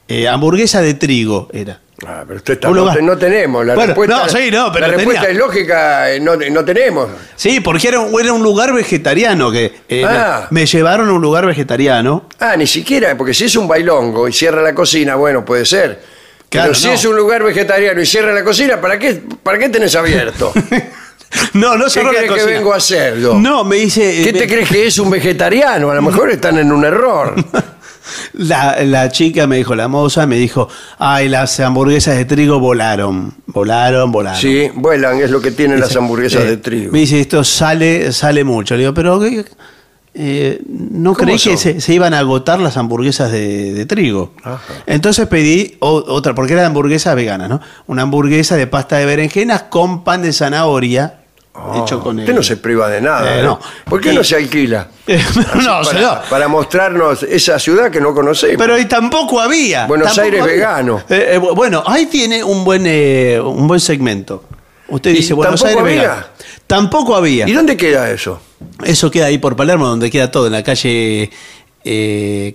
Eh, 0.06 0.28
hamburguesa 0.28 0.80
de 0.82 0.94
trigo 0.94 1.48
era. 1.52 1.80
Ah, 2.06 2.24
pero 2.26 2.38
usted 2.38 2.54
está, 2.54 2.68
no, 2.68 2.92
te- 2.92 3.00
no 3.00 3.16
tenemos. 3.16 3.64
La 3.64 3.74
Bueno, 3.74 3.86
respuesta, 3.94 4.16
no, 4.24 4.28
sí, 4.28 4.50
no, 4.50 4.70
pero 4.72 4.88
la 4.88 4.92
respuesta 4.94 5.22
tenía. 5.22 5.32
es 5.32 5.38
lógica, 5.38 6.12
eh, 6.12 6.20
no, 6.20 6.36
no 6.36 6.64
tenemos. 6.64 7.08
Sí, 7.36 7.60
porque 7.60 7.88
era 7.88 8.00
un, 8.00 8.20
era 8.20 8.32
un 8.32 8.42
lugar 8.42 8.74
vegetariano 8.74 9.50
que 9.50 9.72
eh, 9.88 10.04
Ah. 10.06 10.48
me, 10.50 10.66
llevaron 10.66 11.08
a 11.08 11.12
un 11.12 11.22
lugar 11.22 11.46
vegetariano. 11.46 12.28
Ah, 12.40 12.56
ni 12.56 12.66
siquiera, 12.66 13.16
porque 13.16 13.32
si 13.32 13.44
es 13.44 13.56
un 13.56 13.66
bailongo 13.68 14.28
y 14.28 14.32
cierra 14.32 14.60
la 14.60 14.74
cocina, 14.74 15.14
bueno, 15.14 15.44
puede 15.44 15.64
ser. 15.64 16.02
Claro, 16.50 16.72
Pero 16.72 16.74
si 16.74 16.88
es 16.90 17.04
un 17.06 17.16
lugar 17.16 17.42
vegetariano 17.42 18.00
y 18.00 18.06
cierra 18.06 18.32
la 18.32 18.44
cocina, 18.44 18.80
¿para 18.80 18.98
qué, 18.98 19.22
para 19.42 19.58
qué 19.58 19.68
tenés 19.70 19.94
abierto? 19.96 20.52
¿Qué 21.34 21.40
No, 21.58 21.76
no 21.76 21.88
cerró 21.90 22.12
la 22.12 22.18
crees 22.18 22.32
que 22.32 22.38
cocina. 22.40 22.58
vengo 22.58 22.72
a 22.72 22.76
hacer 22.76 23.18
yo? 23.20 23.34
No, 23.38 23.64
me 23.64 23.76
dice. 23.76 24.22
¿Qué 24.24 24.32
te 24.32 24.46
crees 24.46 24.68
que 24.68 24.86
es 24.86 24.98
un 24.98 25.10
vegetariano? 25.10 25.90
A 25.90 25.94
lo 25.94 26.02
mejor 26.02 26.30
están 26.32 26.58
en 26.58 26.72
un 26.72 26.84
error. 26.84 27.34
La, 28.34 28.84
la 28.84 29.10
chica 29.10 29.46
me 29.46 29.56
dijo, 29.56 29.74
la 29.74 29.88
moza 29.88 30.26
me 30.26 30.36
dijo, 30.36 30.68
ay, 30.98 31.28
las 31.30 31.58
hamburguesas 31.60 32.16
de 32.16 32.26
trigo 32.26 32.60
volaron. 32.60 33.32
Volaron, 33.46 34.12
volaron. 34.12 34.38
Sí, 34.38 34.68
vuelan, 34.74 35.20
es 35.20 35.30
lo 35.30 35.40
que 35.40 35.50
tienen 35.52 35.80
las 35.80 35.96
hamburguesas 35.96 36.42
Eh, 36.42 36.46
de 36.48 36.56
trigo. 36.58 36.92
Me 36.92 36.98
dice, 37.00 37.18
esto 37.20 37.42
sale, 37.44 38.12
sale 38.12 38.44
mucho. 38.44 38.74
Le 38.74 38.80
digo, 38.80 38.92
pero 38.92 39.18
¿qué? 39.20 39.44
Eh, 40.12 40.60
no 40.68 41.14
¿Cómo 41.14 41.24
creí 41.26 41.36
que 41.38 41.56
son? 41.56 41.58
se, 41.58 41.80
se 41.80 41.94
iban 41.94 42.12
a 42.12 42.18
agotar 42.18 42.60
las 42.60 42.76
hamburguesas 42.76 43.32
de, 43.32 43.72
de 43.72 43.86
trigo. 43.86 44.34
Ajá. 44.42 44.60
Entonces 44.86 45.26
pedí 45.26 45.76
o- 45.80 46.04
otra, 46.08 46.34
porque 46.34 46.52
era 46.52 46.66
hamburguesa 46.66 47.14
vegana, 47.14 47.48
¿no? 47.48 47.60
Una 47.86 48.02
hamburguesa 48.02 48.56
de 48.56 48.66
pasta 48.66 48.98
de 48.98 49.06
berenjenas 49.06 49.62
con 49.64 50.04
pan 50.04 50.20
de 50.20 50.32
zanahoria 50.34 51.20
hecho 51.82 52.00
con 52.00 52.16
Oh, 52.16 52.20
Usted 52.20 52.30
el- 52.30 52.34
no 52.36 52.42
se 52.42 52.56
priva 52.56 52.88
de 52.88 53.00
nada. 53.00 53.36
Eh, 53.36 53.40
¿eh? 53.40 53.42
no. 53.44 53.60
¿Por 53.84 54.00
qué 54.00 54.12
Y- 54.12 54.16
no 54.16 54.24
se 54.24 54.36
alquila? 54.36 54.88
No, 55.06 55.80
para, 55.80 55.84
señor. 55.84 56.18
para 56.28 56.48
mostrarnos 56.48 57.22
esa 57.22 57.58
ciudad 57.58 57.90
que 57.90 58.00
no 58.00 58.12
conocemos. 58.14 58.56
Pero 58.58 58.78
y 58.78 58.86
tampoco 58.86 59.40
había. 59.40 59.86
Buenos 59.86 60.08
tampoco 60.08 60.24
Aires 60.24 60.42
había. 60.42 60.54
vegano. 60.54 60.98
Eh, 61.08 61.30
eh, 61.34 61.38
bu- 61.38 61.54
bueno, 61.54 61.82
ahí 61.86 62.06
tiene 62.06 62.42
un 62.42 62.64
buen, 62.64 62.82
un 63.40 63.66
buen 63.68 63.80
segmento. 63.80 64.44
Usted 64.88 65.10
¿Y 65.10 65.14
dice 65.14 65.32
Buenos 65.34 65.62
Aires 65.64 65.80
había? 65.82 66.00
vegano. 66.02 66.26
Tampoco 66.66 67.14
había. 67.16 67.48
¿Y 67.48 67.52
dónde 67.52 67.76
queda 67.76 68.10
eso? 68.10 68.40
Eso 68.82 69.10
queda 69.10 69.26
ahí 69.26 69.38
por 69.38 69.54
Palermo, 69.56 69.86
donde 69.86 70.10
queda 70.10 70.30
todo, 70.30 70.46
en 70.46 70.52
la 70.52 70.62
calle 70.62 71.30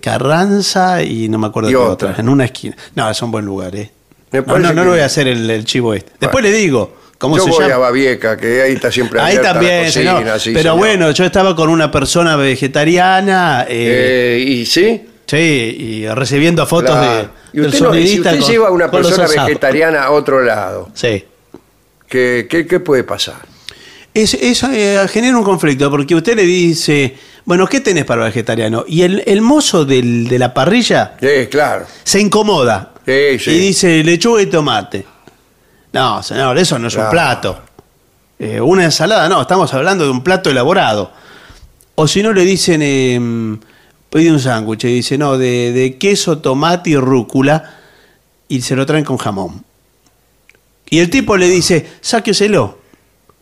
Carranza 0.02 1.04
y 1.04 1.30
no 1.30 1.38
me 1.38 1.48
acuerdo 1.48 1.70
qué 1.70 1.76
otra. 1.76 2.10
otra. 2.12 2.22
En 2.22 2.30
una 2.30 2.46
esquina. 2.46 2.76
No, 2.96 3.10
es 3.10 3.22
un 3.22 3.32
buen 3.32 3.46
lugar, 3.46 3.76
¿eh? 3.76 3.92
No, 4.32 4.42
no, 4.60 4.74
no 4.74 4.84
que- 4.84 4.90
voy 4.90 5.00
a 5.00 5.06
hacer 5.06 5.28
el, 5.28 5.50
el 5.50 5.66
chivo 5.66 5.94
este. 5.94 6.12
Después 6.20 6.44
le 6.44 6.52
digo. 6.52 6.99
¿Cómo 7.20 7.38
yo 7.38 7.44
se 7.44 7.50
voy 7.52 7.60
llama? 7.64 7.76
a 7.76 7.78
Babieca, 7.78 8.36
que 8.38 8.62
ahí 8.64 8.74
está 8.74 8.92
siempre 8.92 9.20
Ahí 9.20 9.36
abierta 9.36 9.52
también, 9.54 9.80
la 9.82 9.86
cocina, 9.86 10.20
señor. 10.22 10.40
sí, 10.40 10.50
Pero 10.54 10.62
señor. 10.72 10.78
bueno, 10.78 11.12
yo 11.12 11.26
estaba 11.26 11.56
con 11.56 11.70
una 11.70 11.92
persona 11.92 12.36
vegetariana. 12.36 13.66
eh, 13.70 14.38
Eh, 14.38 14.44
¿Y 14.48 14.66
sí? 14.66 15.06
Sí, 15.28 15.38
y 15.38 16.08
recibiendo 16.08 16.66
fotos 16.66 17.00
de. 17.00 17.28
y 17.54 17.58
del 17.58 17.68
usted, 17.68 17.82
no- 17.82 17.94
si 17.94 18.20
usted 18.20 18.40
con- 18.40 18.50
lleva 18.50 18.68
a 18.70 18.72
una 18.72 18.90
persona 18.90 19.28
vegetariana 19.28 20.04
a 20.06 20.12
otro 20.12 20.42
lado, 20.42 20.90
Sí. 20.96 21.24
¿qué, 22.08 22.48
qué, 22.50 22.66
qué 22.66 22.80
puede 22.80 23.04
pasar? 23.04 23.42
Es- 24.14 24.34
Eso 24.34 24.70
eh, 24.72 24.98
genera 25.10 25.38
un 25.38 25.44
conflicto 25.44 25.92
porque 25.92 26.16
usted 26.16 26.36
le 26.36 26.44
dice, 26.44 27.16
bueno, 27.46 27.68
¿qué 27.68 27.80
tenés 27.80 28.06
para 28.06 28.24
vegetariano? 28.26 28.86
Y 28.88 29.04
el, 29.04 29.24
el 29.28 29.42
mozo 29.42 29.86
del- 29.86 30.28
de 30.28 30.40
la 30.40 30.54
parrilla 30.54 31.16
Sí, 31.20 31.48
claro. 31.52 31.86
se 32.04 32.20
incomoda 32.20 32.94
Sí, 33.06 33.38
sí. 33.40 33.52
y 33.52 33.60
dice 33.60 34.04
lechuga 34.04 34.42
y 34.42 34.46
tomate. 34.48 35.06
No, 35.94 36.22
señor, 36.24 36.58
eso 36.58 36.78
no 36.80 36.88
es 36.88 36.94
un 36.96 37.00
Claro. 37.02 37.12
plato. 37.12 37.60
Eh, 38.38 38.62
una 38.62 38.86
ensalada, 38.86 39.28
no, 39.28 39.42
estamos 39.42 39.74
hablando 39.74 40.06
de 40.06 40.12
un 40.12 40.24
plato 40.24 40.50
elaborado. 40.50 41.12
O 41.96 42.08
si 42.08 42.24
no 42.24 42.32
le 42.32 42.46
dicen, 42.46 42.82
eh, 42.82 43.58
pide 44.10 44.32
un 44.32 44.40
sándwich 44.40 44.86
y 44.86 44.94
dice, 44.96 45.18
no, 45.18 45.38
de, 45.38 45.72
de 45.74 45.98
queso, 45.98 46.38
tomate 46.38 46.92
y 46.92 46.96
rúcula 46.98 47.78
y 48.48 48.62
se 48.62 48.76
lo 48.76 48.86
traen 48.86 49.04
con 49.04 49.18
jamón. 49.18 49.64
Y 50.90 51.00
el 51.00 51.10
tipo 51.10 51.36
le 51.38 51.48
dice, 51.50 51.90
sáqueselo. 52.02 52.80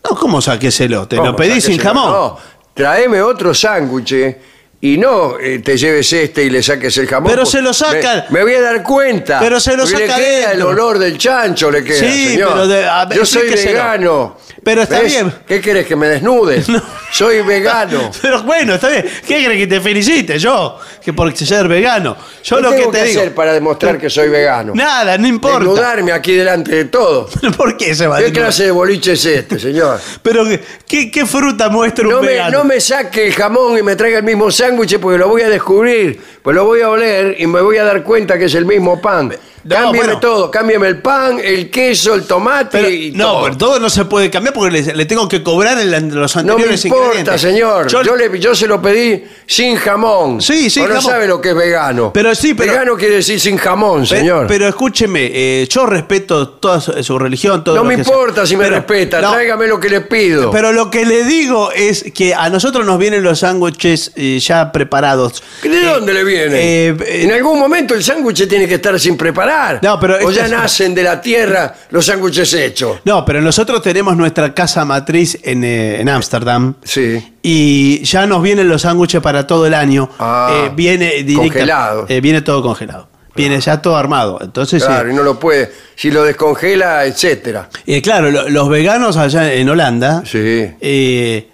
No, 0.09 0.17
¿cómo 0.17 0.41
saquéselo? 0.41 1.07
Te 1.07 1.17
lo 1.17 1.35
pedí 1.35 1.61
sin 1.61 1.77
Sáqueselo. 1.77 1.83
jamón. 1.83 2.11
No, 2.11 2.37
tráeme 2.73 3.21
otro 3.21 3.53
sándwich 3.53 4.35
y 4.79 4.97
no 4.97 5.39
eh, 5.39 5.59
te 5.59 5.75
lleves 5.75 6.13
este 6.13 6.43
y 6.43 6.49
le 6.49 6.61
saques 6.61 6.95
el 6.97 7.07
jamón. 7.07 7.29
Pero 7.31 7.43
pues, 7.43 7.51
se 7.51 7.61
lo 7.61 7.73
sacan. 7.73 8.25
Me, 8.29 8.39
me 8.39 8.43
voy 8.43 8.53
a 8.53 8.61
dar 8.61 8.83
cuenta. 8.83 9.39
Pero 9.39 9.59
se 9.59 9.75
lo 9.75 9.83
Porque 9.85 10.07
saca 10.07 10.19
Le 10.19 10.23
queda 10.25 10.51
el 10.51 10.61
olor 10.61 10.99
del 10.99 11.17
chancho, 11.17 11.71
le 11.71 11.83
queda, 11.83 11.99
Sí, 11.99 12.27
señor. 12.29 12.53
pero 12.53 12.67
de- 12.67 12.85
a 12.85 13.09
Yo 13.09 13.25
soy 13.25 13.49
vegano. 13.49 14.37
Pero 14.63 14.83
está 14.83 14.99
¿Ves? 14.99 15.13
bien. 15.13 15.33
¿Qué 15.47 15.61
querés, 15.61 15.87
que 15.87 15.95
me 15.95 16.07
desnude? 16.07 16.63
Soy 17.17 17.41
vegano. 17.41 18.11
Pero 18.21 18.43
bueno, 18.43 18.75
está 18.75 18.89
bien. 18.89 19.03
¿Qué 19.27 19.43
crees 19.43 19.57
que 19.57 19.65
te 19.65 19.81
felicite 19.81 20.37
yo? 20.37 20.77
Que 21.03 21.13
por 21.13 21.35
ser 21.35 21.67
vegano. 21.67 22.15
Yo 22.43 22.57
¿Qué 22.57 22.61
lo 22.61 22.69
que 22.69 22.75
tengo 22.77 22.91
te 22.91 22.99
que 22.99 23.05
digo. 23.05 23.21
hacer 23.21 23.33
para 23.33 23.53
demostrar 23.53 23.97
que 23.97 24.07
soy 24.07 24.29
vegano? 24.29 24.73
Nada, 24.75 25.17
no 25.17 25.27
importa. 25.27 25.57
Desnudarme 25.59 26.11
aquí 26.11 26.33
delante 26.33 26.75
de 26.75 26.85
todo. 26.85 27.27
¿Por 27.57 27.75
qué 27.75 27.95
se 27.95 28.05
va 28.05 28.17
a 28.17 28.19
¿Qué 28.19 28.25
desnudar? 28.25 28.45
clase 28.49 28.65
de 28.65 28.71
boliche 28.71 29.13
es 29.13 29.25
este, 29.25 29.57
señor? 29.59 29.99
Pero, 30.21 30.43
¿qué, 30.87 31.09
qué 31.09 31.25
fruta 31.25 31.69
muestra 31.69 32.05
un 32.07 32.13
No 32.13 32.21
me, 32.21 32.27
vegano? 32.27 32.59
no 32.59 32.63
me 32.65 32.79
saque 32.79 33.25
el 33.27 33.33
jamón 33.33 33.79
y 33.79 33.81
me 33.81 33.95
traiga 33.95 34.19
el 34.19 34.23
mismo 34.23 34.51
sándwich 34.51 34.99
porque 34.99 35.17
lo 35.17 35.27
voy 35.27 35.41
a 35.41 35.49
descubrir, 35.49 36.21
pues 36.43 36.55
lo 36.55 36.65
voy 36.65 36.81
a 36.81 36.89
oler 36.89 37.35
y 37.39 37.47
me 37.47 37.61
voy 37.61 37.77
a 37.77 37.83
dar 37.83 38.03
cuenta 38.03 38.37
que 38.37 38.45
es 38.45 38.53
el 38.53 38.65
mismo 38.65 39.01
pan. 39.01 39.33
No, 39.67 39.75
cámbiame 39.75 39.97
bueno. 40.07 40.19
todo, 40.19 40.49
cámbiame 40.51 40.87
el 40.87 41.01
pan, 41.01 41.39
el 41.43 41.69
queso, 41.69 42.13
el 42.13 42.23
tomate 42.23 42.69
Pero- 42.77 42.89
y 42.89 43.11
no, 43.11 43.25
todo. 43.25 43.43
pero 43.43 43.57
todo 43.57 43.79
no 43.79 43.89
se 43.89 44.05
puede 44.05 44.29
cambiar 44.29 44.53
porque 44.53 44.81
le, 44.81 44.95
le 44.95 45.05
tengo 45.05 45.27
que 45.27 45.43
cobrar 45.43 45.77
el- 45.77 45.89
los 46.09 46.35
No 46.37 46.43
me 46.43 46.51
anteriores 46.51 46.85
importa, 46.85 47.37
señor. 47.37 47.87
Yo- 47.87 48.01
Yo, 48.03 48.15
le, 48.15 48.39
yo 48.39 48.55
se 48.55 48.65
lo 48.67 48.81
pedí 48.81 49.23
sin 49.45 49.75
jamón. 49.75 50.41
Sí, 50.41 50.69
O 50.79 50.87
no 50.87 51.01
sabe 51.01 51.27
lo 51.27 51.41
que 51.41 51.49
es 51.49 51.55
vegano. 51.55 52.13
Pero 52.13 52.33
sí, 52.33 52.53
pero- 52.53 52.71
Vegano 52.71 52.95
quiere 52.95 53.15
decir 53.15 53.39
sin 53.39 53.57
jamón, 53.57 54.05
señor. 54.05 54.47
Pero, 54.47 54.67
escúcheme, 54.67 55.29
eh, 55.33 55.67
yo 55.69 55.85
respeto 55.85 56.47
toda 56.49 56.79
su, 56.79 57.03
su 57.03 57.19
religión, 57.19 57.63
todo 57.63 57.75
no 57.75 57.83
lo 57.83 57.89
me 57.89 57.97
que 57.97 58.03
sea. 58.05 58.13
importa 58.13 58.45
si 58.45 58.55
me 58.55 58.63
Pero- 58.65 58.77
respeta, 58.77 59.19
no, 59.21 59.31
tráigame 59.33 59.67
lo 59.67 59.79
que 59.79 59.89
le 59.89 60.01
pido. 60.01 60.49
Pero 60.51 60.71
lo 60.71 60.89
que 60.89 61.05
le 61.05 61.23
digo 61.25 61.71
es 61.73 62.05
que 62.13 62.33
a 62.33 62.49
nosotros 62.49 62.85
nos 62.85 62.97
vienen 62.99 63.21
los 63.23 63.39
sándwiches 63.39 64.11
eh, 64.15 64.39
ya 64.39 64.71
preparados. 64.71 65.43
¿De 65.61 65.69
Eh, 65.69 65.85
dónde 65.85 66.13
le 66.13 66.23
viene? 66.23 66.87
eh, 66.87 66.95
en 67.23 67.31
algún 67.33 67.59
momento 67.59 67.93
el 67.93 68.03
sándwich 68.03 68.47
tiene 68.47 68.67
que 68.67 68.75
estar 68.75 68.97
sin 68.99 69.17
preparar. 69.17 69.56
No, 69.81 69.99
pero 69.99 70.17
o 70.25 70.31
ya 70.31 70.45
es- 70.45 70.51
nacen 70.51 70.93
de 70.95 71.03
la 71.03 71.19
tierra 71.21 71.73
los 71.89 72.05
sándwiches 72.05 72.53
hechos. 72.53 72.99
No, 73.05 73.23
pero 73.25 73.41
nosotros 73.41 73.81
tenemos 73.81 74.15
nuestra 74.15 74.53
casa 74.53 74.85
matriz 74.85 75.37
en 75.43 75.63
eh, 75.63 76.03
Ámsterdam. 76.09 76.75
Sí. 76.83 77.35
Y 77.41 78.03
ya 78.03 78.25
nos 78.25 78.41
vienen 78.41 78.67
los 78.67 78.81
sándwiches 78.83 79.21
para 79.21 79.45
todo 79.47 79.65
el 79.65 79.73
año. 79.73 80.09
Ah, 80.19 80.49
Eh, 80.67 80.71
viene 80.75 81.23
directa- 81.23 81.41
congelados. 81.53 82.09
eh, 82.09 82.21
viene 82.21 82.41
todo 82.41 82.61
congelado. 82.61 83.09
Viene 83.35 83.59
ya 83.61 83.79
todo 83.81 83.95
armado. 83.95 84.39
Entonces, 84.41 84.83
Claro, 84.83 85.11
y 85.11 85.13
no 85.13 85.21
lo 85.21 85.39
puede. 85.39 85.71
Si 85.95 86.09
lo 86.09 86.23
descongela, 86.23 87.05
etcétera. 87.05 87.69
eh, 87.85 88.01
claro, 88.01 88.31
lo- 88.31 88.49
los 88.49 88.67
veganos 88.67 89.15
allá 89.15 89.53
en 89.53 89.69
Holanda 89.69 90.23
Sí. 90.25 90.73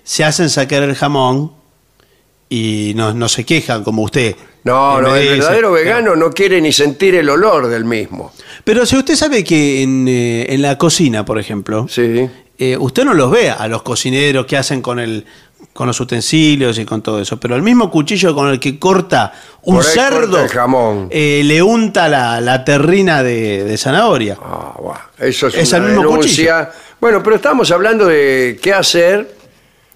se 0.04 0.24
hacen 0.24 0.50
sacar 0.50 0.84
el 0.84 0.96
jamón 0.96 1.52
y 2.50 2.94
no, 2.96 3.14
no 3.14 3.28
se 3.28 3.46
quejan 3.46 3.84
como 3.84 4.04
usted. 4.04 4.36
No, 4.64 5.02
no, 5.02 5.16
el 5.16 5.28
verdadero 5.40 5.72
vegano 5.74 6.16
no 6.16 6.32
quiere 6.32 6.62
ni 6.62 6.72
sentir 6.72 7.16
el 7.16 7.30
olor 7.30 7.68
del 7.68 7.84
mismo. 7.86 8.32
Pero 8.64 8.86
si 8.86 8.96
usted 8.98 9.16
sabe 9.16 9.44
que 9.44 9.82
en, 9.84 10.08
eh, 10.08 10.46
en 10.50 10.62
la 10.62 10.78
cocina, 10.78 11.26
por 11.26 11.38
ejemplo, 11.38 11.88
Sí. 11.90 12.30
eh, 12.58 12.78
usted 12.78 13.04
no 13.04 13.14
los 13.14 13.30
ve 13.30 13.50
a 13.50 13.68
los 13.68 13.82
cocineros 13.84 14.46
que 14.46 14.56
hacen 14.58 14.82
con 14.82 15.00
el 15.00 15.26
con 15.72 15.88
los 15.88 16.00
utensilios 16.00 16.78
y 16.78 16.86
con 16.86 17.02
todo 17.02 17.20
eso, 17.20 17.40
pero 17.40 17.56
el 17.56 17.64
mismo 17.64 17.90
cuchillo 17.90 18.36
con 18.36 18.48
el 18.50 18.60
que 18.60 18.78
corta 18.78 19.34
un 19.64 19.78
Por 19.78 19.86
ahí 19.86 19.92
cerdo 19.92 20.40
el 20.44 20.48
jamón. 20.50 21.08
eh, 21.10 21.42
le 21.44 21.64
unta 21.64 22.08
la, 22.10 22.40
la 22.42 22.64
terrina 22.64 23.24
de, 23.24 23.64
de 23.64 23.78
zanahoria. 23.78 24.38
Ah, 24.40 24.76
buah, 24.80 25.00
Eso 25.18 25.48
es, 25.48 25.56
Es 25.56 25.70
una 25.74 25.78
el 25.88 25.94
mismo 25.96 26.04
denuncia. 26.12 26.70
Bueno, 27.02 27.24
pero 27.24 27.38
estamos 27.38 27.72
hablando 27.72 28.06
de 28.06 28.60
qué 28.62 28.72
hacer. 28.72 29.34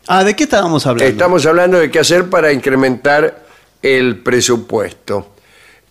Ah, 0.08 0.24
¿de 0.24 0.36
qué 0.36 0.46
estábamos 0.46 0.88
hablando? 0.88 1.12
Estamos 1.12 1.46
hablando 1.46 1.78
de 1.78 1.92
qué 1.92 2.00
hacer 2.00 2.28
para 2.28 2.52
incrementar 2.52 3.46
el 3.82 4.18
presupuesto. 4.18 5.34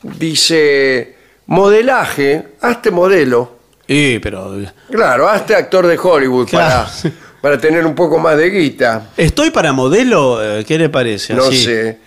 Dice, 0.02 1.14
modelaje, 1.46 2.48
hazte 2.60 2.90
modelo. 2.90 3.56
Sí, 3.88 4.18
pero 4.22 4.56
Claro, 4.90 5.28
hazte 5.28 5.54
actor 5.54 5.86
de 5.86 5.98
Hollywood 5.98 6.48
Claro. 6.48 6.88
para, 7.02 7.14
para 7.40 7.58
tener 7.58 7.86
un 7.86 7.94
poco 7.94 8.18
más 8.18 8.36
de 8.36 8.50
guita. 8.50 9.10
estoy 9.16 9.50
para 9.50 9.72
modelo, 9.72 10.42
eh, 10.42 10.64
¿qué 10.64 10.78
le 10.78 10.88
parece? 10.88 11.34
No 11.34 11.44
Así. 11.44 11.64
sé. 11.64 11.98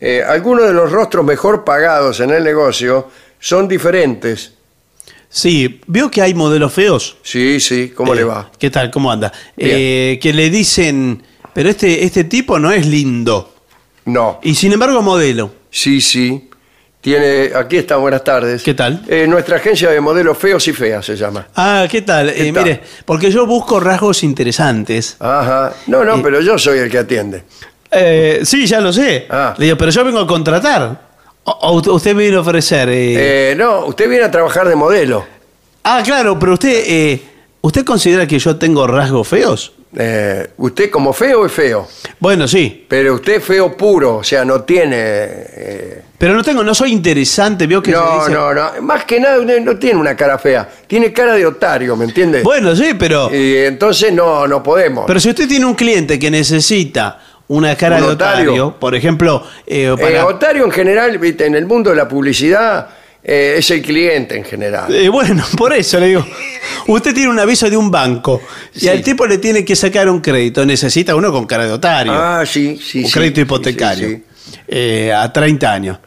Eh, 0.00 0.22
algunos 0.26 0.66
de 0.66 0.72
los 0.74 0.90
rostros 0.92 1.24
mejor 1.24 1.64
pagados 1.64 2.20
en 2.20 2.30
el 2.30 2.44
negocio 2.44 3.08
son 3.38 3.68
diferentes. 3.68 4.52
Sí, 5.30 5.80
veo 5.86 6.10
que 6.10 6.20
hay 6.22 6.34
modelos 6.34 6.72
feos. 6.72 7.16
Sí, 7.22 7.58
sí, 7.58 7.88
¿cómo 7.94 8.12
Eh, 8.12 8.16
le 8.16 8.24
va? 8.24 8.50
¿Qué 8.58 8.70
tal? 8.70 8.90
¿Cómo 8.90 9.10
anda? 9.10 9.32
Eh, 9.56 10.18
que 10.22 10.32
le 10.32 10.50
dicen, 10.50 11.22
pero 11.54 11.70
este, 11.70 12.04
este 12.04 12.24
tipo 12.24 12.58
no 12.58 12.70
es 12.70 12.86
lindo. 12.86 13.53
No. 14.06 14.38
Y 14.42 14.54
sin 14.54 14.72
embargo, 14.72 15.02
modelo. 15.02 15.50
Sí, 15.70 16.00
sí. 16.00 16.50
Tiene, 17.00 17.50
aquí 17.54 17.76
está, 17.76 17.96
buenas 17.96 18.24
tardes. 18.24 18.62
¿Qué 18.62 18.72
tal? 18.72 19.02
Eh, 19.08 19.26
nuestra 19.28 19.56
agencia 19.56 19.90
de 19.90 20.00
modelos 20.00 20.38
feos 20.38 20.66
y 20.68 20.72
feas 20.72 21.04
se 21.04 21.16
llama. 21.16 21.46
Ah, 21.54 21.86
¿qué 21.90 22.00
tal? 22.00 22.32
¿Qué 22.32 22.48
Eh, 22.48 22.52
tal? 22.52 22.62
Mire, 22.64 22.80
porque 23.04 23.30
yo 23.30 23.46
busco 23.46 23.78
rasgos 23.78 24.22
interesantes. 24.22 25.16
Ajá. 25.20 25.74
No, 25.86 26.02
no, 26.02 26.16
Eh, 26.16 26.20
pero 26.22 26.40
yo 26.40 26.58
soy 26.58 26.78
el 26.78 26.90
que 26.90 26.98
atiende. 26.98 27.44
Eh, 27.90 28.40
sí, 28.44 28.66
ya 28.66 28.80
lo 28.80 28.90
sé. 28.92 29.26
Ah. 29.28 29.54
Le 29.58 29.66
digo, 29.66 29.76
pero 29.76 29.90
yo 29.90 30.02
vengo 30.04 30.20
a 30.20 30.26
contratar. 30.26 31.00
O, 31.44 31.50
o 31.50 31.94
usted- 31.94 32.16
viene 32.16 32.36
a 32.36 32.40
ofrecer. 32.40 33.54
no, 33.58 33.84
usted 33.86 34.08
viene 34.08 34.24
a 34.24 34.30
trabajar 34.30 34.66
de 34.66 34.74
modelo. 34.74 35.26
Ah, 35.82 36.00
claro, 36.02 36.38
pero 36.38 36.54
usted, 36.54 36.84
eh, 36.86 37.22
¿usted 37.60 37.84
considera 37.84 38.26
que 38.26 38.38
yo 38.38 38.56
tengo 38.56 38.86
rasgos 38.86 39.28
feos? 39.28 39.72
Eh, 39.96 40.48
usted 40.56 40.90
como 40.90 41.12
feo 41.12 41.46
es 41.46 41.52
feo, 41.52 41.86
Bueno, 42.18 42.48
sí. 42.48 42.84
pero 42.88 43.14
usted 43.14 43.34
es 43.36 43.44
feo 43.44 43.76
puro, 43.76 44.16
o 44.16 44.24
sea, 44.24 44.44
no 44.44 44.62
tiene... 44.62 44.96
eh, 44.98 46.02
Pero 46.18 46.34
no 46.34 46.42
tengo, 46.42 46.64
no 46.64 46.74
soy 46.74 46.90
interesante, 46.92 47.66
veo 47.66 47.80
que 47.82 47.92
se 47.92 47.96
no, 47.96 48.18
dice- 48.18 48.32
no, 48.32 48.52
no. 48.52 48.70
Más 48.82 49.04
que 49.04 49.20
nada 49.20 49.38
usted 49.38 49.60
no 49.60 49.76
tiene 49.78 50.00
una 50.00 50.16
cara 50.16 50.36
fea, 50.38 50.68
tiene 50.86 51.12
cara 51.12 51.34
de 51.34 51.46
otario, 51.46 51.94
¿me 51.96 52.06
entiende? 52.06 52.42
Bueno, 52.42 52.74
sí, 52.74 52.94
pero. 52.98 53.32
Y 53.34 53.56
entonces 53.58 54.12
no, 54.12 54.46
no 54.48 54.62
podemos. 54.62 55.04
Pero 55.06 55.20
si 55.20 55.28
usted 55.30 55.46
tiene 55.46 55.64
un 55.66 55.74
cliente 55.74 56.18
que 56.18 56.30
necesita 56.30 57.20
una 57.46 57.76
cara 57.76 57.96
¿Un 57.98 58.02
de 58.02 58.08
otario, 58.08 58.44
otario? 58.50 58.76
por 58.80 58.94
ejemplo, 58.94 59.44
eh, 59.66 59.94
Eh, 59.96 60.00
para- 60.00 60.26
otario 60.26 60.64
en 60.64 60.70
general, 60.72 61.16
viste, 61.18 61.46
en 61.46 61.54
el 61.54 61.66
mundo 61.66 61.90
de 61.90 61.96
la 61.96 62.08
publicidad, 62.08 62.88
eh, 63.24 63.54
es 63.58 63.70
el 63.70 63.80
cliente 63.82 64.36
en 64.36 64.44
general. 64.44 64.94
Eh, 64.94 65.08
bueno, 65.08 65.42
por 65.56 65.72
eso 65.72 65.98
le 65.98 66.06
digo. 66.08 66.26
Usted 66.86 67.14
tiene 67.14 67.30
un 67.30 67.38
aviso 67.38 67.68
de 67.70 67.76
un 67.76 67.90
banco 67.90 68.40
y 68.74 68.80
Sí. 68.80 68.88
al 68.88 69.02
tipo 69.02 69.26
le 69.26 69.38
tiene 69.38 69.64
que 69.64 69.74
sacar 69.74 70.08
un 70.08 70.20
crédito. 70.20 70.64
Necesita 70.66 71.14
uno 71.14 71.32
con 71.32 71.46
cara 71.46 71.64
de 71.66 71.72
otario. 71.72 72.12
Ah, 72.14 72.44
sí, 72.46 72.78
sí. 72.82 73.00
un 73.00 73.06
sí, 73.06 73.12
crédito 73.12 73.36
sí, 73.36 73.40
hipotecario. 73.42 74.20
eh, 74.68 75.12
a 75.12 75.32
30 75.32 75.72
años. 75.72 75.98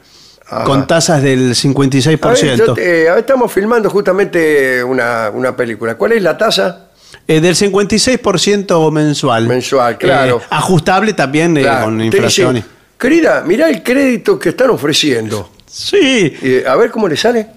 Ajá. 0.50 0.64
Con 0.64 0.88
tasas 0.88 1.22
del 1.22 1.54
56%. 1.56 2.24
A 2.24 2.32
ver, 2.32 2.58
yo 2.58 2.74
te- 2.74 3.10
a 3.10 3.14
ver, 3.16 3.20
estamos 3.20 3.52
filmando 3.52 3.90
justamente 3.90 4.82
una, 4.84 5.30
una 5.34 5.56
película. 5.56 5.96
¿Cuál 5.96 6.14
es 6.14 6.22
la 6.22 6.38
tasa? 6.38 6.90
Eh, 7.28 7.42
del 7.42 7.56
56% 7.56 8.92
mensual. 8.92 9.48
Mensual, 9.48 9.98
claro. 9.98 10.38
Eh, 10.42 10.46
ajustable 10.50 11.14
también 11.14 11.58
eh, 11.58 11.62
Claro, 11.62 11.86
con 11.86 11.98
dice, 12.00 12.64
Querida, 12.98 13.44
mirá 13.46 13.70
el 13.70 13.84
crédito 13.84 14.40
que 14.40 14.50
están 14.50 14.70
ofreciendo. 14.70 15.50
Sí. 15.78 16.34
Eh, 16.42 16.64
a 16.68 16.76
ver 16.76 16.90
cómo 16.90 17.08
le 17.08 17.16
sale. 17.16 17.48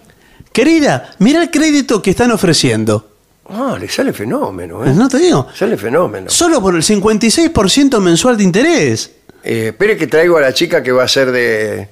Querida, 0.52 1.12
mira 1.20 1.42
el 1.42 1.50
crédito 1.50 2.02
que 2.02 2.10
están 2.10 2.30
ofreciendo. 2.32 3.08
Ah, 3.48 3.76
le 3.80 3.88
sale 3.88 4.12
fenómeno, 4.12 4.84
¿eh? 4.84 4.92
No 4.94 5.08
te 5.08 5.18
digo. 5.18 5.48
Sale 5.54 5.76
fenómeno. 5.76 6.28
Solo 6.30 6.60
por 6.60 6.76
el 6.76 6.82
56% 6.82 7.98
mensual 8.00 8.36
de 8.36 8.44
interés. 8.44 9.10
Eh, 9.42 9.68
espere 9.68 9.96
que 9.96 10.06
traigo 10.06 10.36
a 10.36 10.40
la 10.40 10.52
chica 10.52 10.82
que 10.82 10.92
va 10.92 11.04
a 11.04 11.08
ser 11.08 11.32
de... 11.32 11.88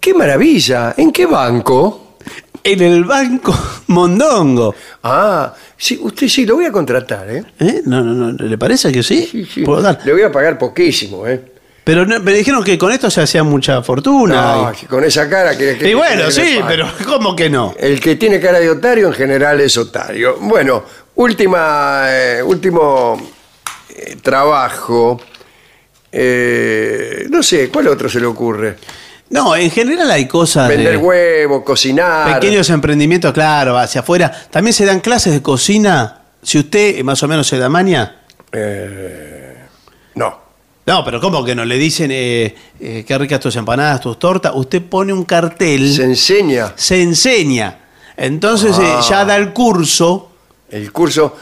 ¡Qué 0.00 0.14
maravilla! 0.14 0.94
¿En 0.96 1.10
qué 1.10 1.26
banco? 1.26 2.16
En 2.62 2.80
el 2.80 3.04
banco 3.04 3.54
Mondongo. 3.88 4.74
Ah, 5.02 5.52
sí, 5.76 5.98
usted 6.00 6.28
sí, 6.28 6.46
lo 6.46 6.56
voy 6.56 6.66
a 6.66 6.72
contratar, 6.72 7.28
¿eh? 7.28 7.44
¿Eh? 7.58 7.82
No, 7.84 8.02
no, 8.02 8.14
no. 8.14 8.32
¿Le 8.32 8.56
parece 8.56 8.92
que 8.92 9.02
sí? 9.02 9.28
Sí, 9.30 9.44
sí. 9.44 9.62
Puedo 9.62 9.82
dar. 9.82 10.00
Le 10.04 10.12
voy 10.12 10.22
a 10.22 10.30
pagar 10.30 10.58
poquísimo, 10.58 11.26
¿eh? 11.26 11.55
Pero 11.86 12.04
no- 12.04 12.18
me 12.18 12.32
dijeron 12.32 12.64
que 12.64 12.76
con 12.76 12.90
esto 12.90 13.08
se 13.12 13.20
hacía 13.22 13.44
mucha 13.44 13.80
fortuna. 13.80 14.34
No, 14.34 14.72
con 14.88 15.04
esa 15.04 15.28
cara 15.30 15.56
que... 15.56 15.78
que- 15.78 15.88
y, 15.90 15.94
bueno, 15.94 16.32
sí, 16.32 16.58
pero 16.66 16.90
¿cómo 17.06 17.36
que 17.36 17.48
no? 17.48 17.76
El 17.78 18.00
que 18.00 18.16
tiene 18.16 18.40
cara 18.40 18.58
de 18.58 18.68
otario 18.68 19.06
en 19.06 19.12
general 19.12 19.60
es 19.60 19.76
otario. 19.76 20.36
Bueno, 20.40 20.82
última, 21.14 22.06
eh, 22.08 22.42
último 22.42 23.30
eh, 23.90 24.16
trabajo. 24.20 25.20
Eh, 26.10 27.26
no 27.30 27.40
sé, 27.44 27.68
¿cuál 27.68 27.86
otro 27.86 28.08
se 28.08 28.18
le 28.18 28.26
ocurre? 28.26 28.78
No, 29.30 29.54
en 29.54 29.70
general 29.70 30.10
hay 30.10 30.26
cosas 30.26 30.68
Vender 30.68 30.90
de 30.90 30.96
huevos, 30.96 31.62
cocinar. 31.62 32.40
pequeños 32.40 32.68
emprendimientos, 32.70 33.32
claro, 33.32 33.78
hacia 33.78 34.00
afuera. 34.00 34.32
También 34.50 34.74
se 34.74 34.84
dan 34.84 34.98
clases 34.98 35.32
de 35.34 35.40
cocina. 35.40 36.22
Si 36.42 36.58
usted 36.58 37.00
más 37.04 37.22
o 37.22 37.28
menos 37.28 37.46
se 37.46 37.58
da 37.58 37.68
maña. 37.68 38.22
Eh, 38.50 39.56
no. 40.16 40.45
No, 40.86 41.04
pero 41.04 41.20
¿cómo 41.20 41.44
que 41.44 41.54
no? 41.54 41.64
Le 41.64 41.76
dicen 41.78 42.10
eh, 42.12 42.54
eh, 42.80 43.04
qué 43.06 43.18
ricas 43.18 43.40
tus 43.40 43.56
empanadas, 43.56 44.00
tus 44.00 44.18
tortas. 44.20 44.52
Usted 44.54 44.82
pone 44.82 45.12
un 45.12 45.24
cartel, 45.24 45.88
Se 45.90 45.96
se, 45.96 46.04
enseña 46.04 46.72
enseña. 46.88 47.78
Entonces 48.16 48.78
eh, 48.78 48.82
Ah. 48.86 49.00
ya 49.08 49.24
da 49.24 49.36
el 49.36 49.52
curso. 49.52 50.30
el 50.70 50.92
curso. 50.92 51.36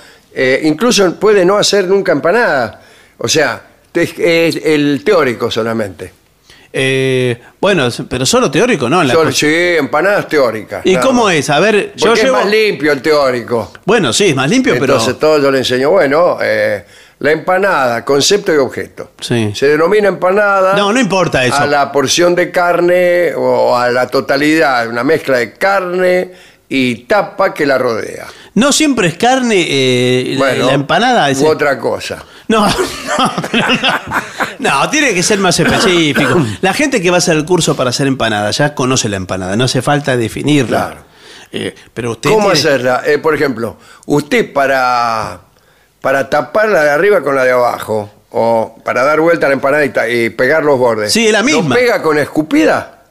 Incluso 0.62 1.14
puede 1.20 1.44
no 1.44 1.56
hacer 1.58 1.86
nunca 1.86 2.10
empanada. 2.12 2.80
O 3.18 3.28
sea, 3.28 3.62
es, 3.92 4.18
es 4.18 4.56
el 4.64 5.02
teórico 5.04 5.50
solamente. 5.50 6.10
Bueno, 7.60 7.88
pero 8.08 8.26
solo 8.26 8.50
teórico, 8.50 8.88
¿no? 8.88 9.04
La 9.04 9.14
Solo- 9.14 9.30
sí, 9.30 9.46
empanadas 9.46 10.26
teóricas. 10.28 10.84
¿Y 10.84 10.96
cómo 10.96 11.24
más. 11.26 11.34
es? 11.34 11.50
A 11.50 11.60
ver, 11.60 11.92
yo 11.96 12.08
Porque 12.08 12.22
llevo... 12.24 12.38
es 12.38 12.44
más 12.44 12.52
limpio 12.52 12.92
el 12.92 13.00
teórico. 13.02 13.72
Bueno, 13.84 14.12
sí, 14.12 14.28
es 14.30 14.34
más 14.34 14.50
limpio, 14.50 14.74
Entonces 14.74 15.14
pero... 15.14 15.18
todo 15.18 15.38
yo 15.40 15.50
le 15.52 15.58
enseño, 15.58 15.90
bueno, 15.90 16.38
la 17.20 17.30
empanada, 17.32 18.04
concepto 18.04 18.52
y 18.52 18.56
objeto. 18.58 19.12
Sí. 19.20 19.52
Se 19.54 19.68
denomina 19.68 20.08
empanada. 20.08 20.74
No, 20.74 20.92
no 20.92 21.00
importa 21.00 21.44
eso. 21.44 21.56
A 21.56 21.66
la 21.66 21.90
porción 21.92 22.34
de 22.34 22.50
carne 22.50 23.32
o 23.36 23.76
a 23.76 23.90
la 23.90 24.06
totalidad, 24.08 24.88
una 24.88 25.04
mezcla 25.04 25.38
de 25.38 25.52
carne 25.54 26.32
y 26.68 26.96
tapa 27.04 27.54
que 27.54 27.64
la 27.66 27.78
rodea. 27.78 28.26
No 28.54 28.72
siempre 28.72 29.08
es 29.08 29.14
carne, 29.18 29.64
eh, 29.68 30.34
la- 30.34 30.38
Bueno, 30.38 30.66
la 30.66 30.72
empanada 30.74 31.30
es... 31.30 31.40
u 31.40 31.46
otra 31.46 31.78
cosa. 31.78 32.24
No, 32.48 32.66
no, 32.68 33.32
pero 33.50 33.66
no. 33.68 34.80
No, 34.80 34.90
tiene 34.90 35.14
que 35.14 35.22
ser 35.22 35.38
más 35.38 35.58
específico. 35.58 36.44
La 36.60 36.72
gente 36.74 37.00
que 37.00 37.10
va 37.10 37.16
a 37.16 37.18
hacer 37.18 37.36
el 37.36 37.44
curso 37.44 37.74
para 37.74 37.90
hacer 37.90 38.06
empanada 38.06 38.50
ya 38.50 38.74
conoce 38.74 39.08
la 39.08 39.16
empanada, 39.16 39.56
no 39.56 39.64
hace 39.64 39.82
falta 39.82 40.16
definirla. 40.16 40.86
Claro. 40.86 41.04
Eh, 41.52 41.74
pero 41.92 42.12
usted 42.12 42.30
¿Cómo 42.30 42.50
tiene- 42.50 42.58
hacerla? 42.58 43.02
Eh, 43.06 43.18
por 43.18 43.34
ejemplo, 43.34 43.76
usted 44.06 44.52
para, 44.52 45.40
para 46.04 46.28
tapar 46.28 46.68
la 46.68 46.84
de 46.84 46.90
arriba 46.90 47.22
con 47.22 47.34
la 47.34 47.44
de 47.44 47.52
abajo, 47.52 48.10
o 48.30 48.76
para 48.84 49.04
dar 49.04 49.20
vuelta 49.20 49.46
a 49.46 49.48
la 49.48 49.54
empanada 49.54 49.86
y, 50.06 50.28
pegar 50.28 50.62
los 50.62 50.78
bordes. 50.78 51.10
Sí, 51.10 51.24
es 51.28 51.32
la 51.32 51.42
misma. 51.42 51.70
¿Lo 51.70 51.74
pega 51.80 52.02
con 52.02 52.18
escupida? 52.18 53.04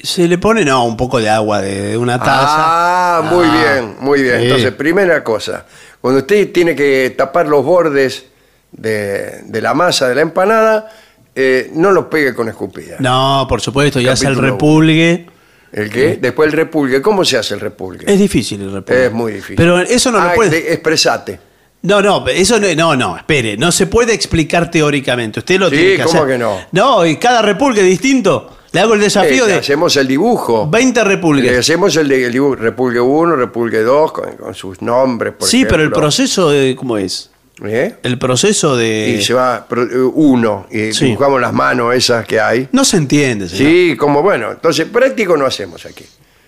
Se 0.00 0.28
le 0.28 0.38
pone, 0.38 0.64
no, 0.64 0.84
un 0.84 0.96
poco 0.96 1.18
de 1.18 1.28
agua 1.28 1.60
de, 1.60 1.88
de 1.88 1.96
una 1.96 2.20
taza. 2.20 2.44
Ah, 2.46 3.22
muy 3.28 3.44
bien, 3.48 3.96
muy 3.98 4.22
bien. 4.22 4.36
sí. 4.38 4.42
Entonces, 4.44 4.70
primera 4.72 5.24
cosa, 5.24 5.66
cuando 6.00 6.20
usted 6.20 6.52
tiene 6.52 6.76
que 6.76 7.12
tapar 7.18 7.48
los 7.48 7.64
bordes 7.64 8.26
de, 8.70 9.40
de 9.44 9.60
la 9.60 9.74
masa 9.74 10.08
de 10.08 10.14
la 10.14 10.20
empanada, 10.20 10.90
eh, 11.34 11.72
no 11.74 11.90
los 11.90 12.04
pegue 12.04 12.32
con 12.34 12.48
escupida. 12.48 12.98
No, 13.00 13.46
por 13.48 13.60
supuesto, 13.60 13.98
ya 13.98 14.12
hace 14.12 14.28
el 14.28 14.36
repulgue. 14.36 15.26
¿El 15.72 15.90
qué? 15.90 16.18
Después 16.22 16.46
el 16.52 16.52
repulgue. 16.56 17.02
¿Cómo 17.02 17.24
se 17.24 17.36
hace 17.36 17.54
el 17.54 17.60
repulgue? 17.60 18.04
Es 18.06 18.18
difícil 18.20 18.62
el 18.62 18.72
repulgue. 18.72 19.06
Es 19.06 19.12
muy 19.12 19.32
difícil. 19.32 19.56
Pero 19.56 19.80
eso 19.80 20.12
no 20.12 20.18
Ah, 20.18 20.28
lo 20.28 20.34
puede. 20.34 20.50
de- 20.50 20.72
expresate. 20.72 21.51
No, 21.82 22.00
no, 22.00 22.26
eso 22.28 22.60
no, 22.60 22.72
no, 22.76 22.96
no, 22.96 23.16
espere, 23.16 23.56
no 23.56 23.72
se 23.72 23.86
puede 23.86 24.14
explicar 24.14 24.70
teóricamente. 24.70 25.40
Usted 25.40 25.58
lo 25.58 25.68
Sí, 25.68 25.76
tiene 25.76 25.96
que 25.96 26.02
¿cómo 26.04 26.20
hacer. 26.22 26.32
que 26.34 26.38
no? 26.38 26.58
No, 26.72 27.04
y 27.06 27.16
cada 27.16 27.42
repulgue 27.42 27.80
es 27.80 27.86
distinto. 27.88 28.56
Le 28.70 28.80
hago 28.80 28.94
el 28.94 29.00
desafío 29.00 29.44
Eh, 29.46 29.48
de 29.52 29.54
Hacemos 29.58 29.96
el 29.96 30.06
dibujo. 30.08 30.66
20 30.70 31.00
Le 31.02 31.04
repulgues. 31.08 31.58
hacemos 31.58 31.94
el, 31.96 32.08
de, 32.08 32.24
el 32.26 32.32
dibujo, 32.32 32.54
repulgue 32.56 33.00
1, 33.00 33.36
repulgue 33.36 33.80
2, 33.82 34.12
con, 34.12 34.36
con 34.36 34.54
sus 34.54 34.80
nombres, 34.80 35.34
por 35.34 35.46
Sí, 35.48 35.66
pero 35.68 35.82
el 35.82 35.90
proceso, 35.90 36.48
de, 36.50 36.74
¿cómo 36.76 36.96
es? 36.96 37.30
¿Eh? 37.64 37.96
El 38.02 38.18
proceso 38.18 38.76
de... 38.76 39.16
Y 39.18 39.22
se 39.22 39.34
va, 39.34 39.66
eh, 39.70 39.96
uno, 40.14 40.66
y 40.70 40.92
Sí. 40.94 41.04
dibujamos 41.06 41.40
las 41.40 41.52
manos 41.52 41.94
esas 41.94 42.24
que 42.26 42.40
hay. 42.40 42.68
No 42.72 42.84
se 42.84 42.96
entiende, 42.96 43.48
señor. 43.48 43.70
Sí, 43.72 43.96
como 43.98 44.22
bueno, 44.22 44.52
entonces 44.52 44.86
práctico 44.86 45.36
no 45.36 45.44
hacemos 45.46 45.84
aquí. 45.84 46.04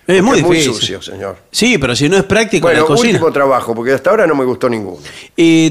Es 0.07 0.21
muy 0.21 0.41
difícil. 0.41 0.73
sucio, 0.73 1.01
señor. 1.01 1.37
Sí, 1.51 1.77
pero 1.79 1.95
si 1.95 2.07
no 2.07 2.15
es 2.17 2.23
práctico 2.23 2.69
en 2.69 2.75
Bueno, 2.75 2.81
la 2.81 2.87
cocina. 2.95 3.13
último 3.13 3.31
trabajo, 3.31 3.73
porque 3.73 3.91
hasta 3.93 4.11
ahora 4.11 4.27
no 4.27 4.35
me 4.35 4.45
gustó 4.45 4.69
ninguno. 4.69 4.97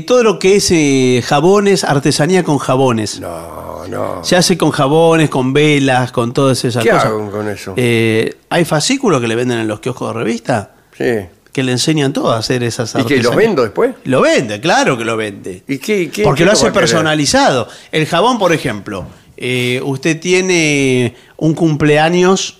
Todo 0.07 0.23
lo 0.25 0.39
que 0.41 0.57
es 0.57 0.71
eh, 0.73 1.23
jabones, 1.25 1.85
artesanía 1.85 2.43
con 2.43 2.59
jabones. 2.59 3.21
No, 3.21 3.87
no. 3.87 4.25
Se 4.25 4.35
hace 4.37 4.59
con 4.59 4.71
jabones, 4.73 5.31
con 5.31 5.53
velas, 5.53 6.11
con 6.11 6.33
todas 6.33 6.65
esas 6.65 6.83
¿Qué 6.83 6.91
cosas. 6.91 7.05
hago 7.07 7.31
con 7.31 7.49
eso? 7.49 7.75
Eh, 7.77 8.35
hay 8.51 8.65
fascículos 8.65 9.21
que 9.21 9.29
le 9.29 9.37
venden 9.37 9.59
en 9.61 9.69
los 9.69 9.79
kioscos 9.81 10.13
de 10.15 10.21
revista 10.25 10.75
Sí. 10.99 11.27
que 11.53 11.63
le 11.63 11.71
enseñan 11.73 12.13
todo 12.13 12.33
a 12.33 12.39
hacer 12.39 12.65
esas 12.65 12.91
¿Y 12.91 12.93
que 12.93 12.99
los 12.99 13.27
artesanías. 13.27 13.37
vendo 13.37 13.63
después? 13.63 13.95
Lo 14.05 14.21
vende, 14.21 14.61
claro 14.61 14.99
que 14.99 15.05
lo 15.05 15.17
vende. 15.17 15.63
¿Y 15.69 15.79
qué, 15.79 16.11
qué- 16.11 16.25
Porque 16.25 16.39
qué 16.41 16.47
lo 16.47 16.53
hace 16.53 16.73
personalizado. 16.73 17.69
El 17.93 18.07
jabón, 18.07 18.39
por 18.39 18.53
ejemplo, 18.53 19.07
eh, 19.37 19.81
usted 19.85 20.19
tiene 20.21 21.15
un 21.37 21.55
cumpleaños 21.55 22.59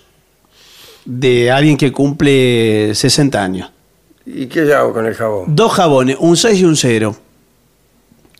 de 1.05 1.51
alguien 1.51 1.77
que 1.77 1.91
cumple 1.91 2.93
60 2.95 3.43
años. 3.43 3.71
¿Y 4.25 4.47
qué 4.47 4.73
hago 4.73 4.91
con 4.93 5.05
el 5.05 5.13
jabón? 5.13 5.55
Dos 5.55 5.71
jabones, 5.73 6.17
un 6.19 6.35
6 6.35 6.59
y 6.59 6.65
un 6.65 6.75
0. 6.75 7.15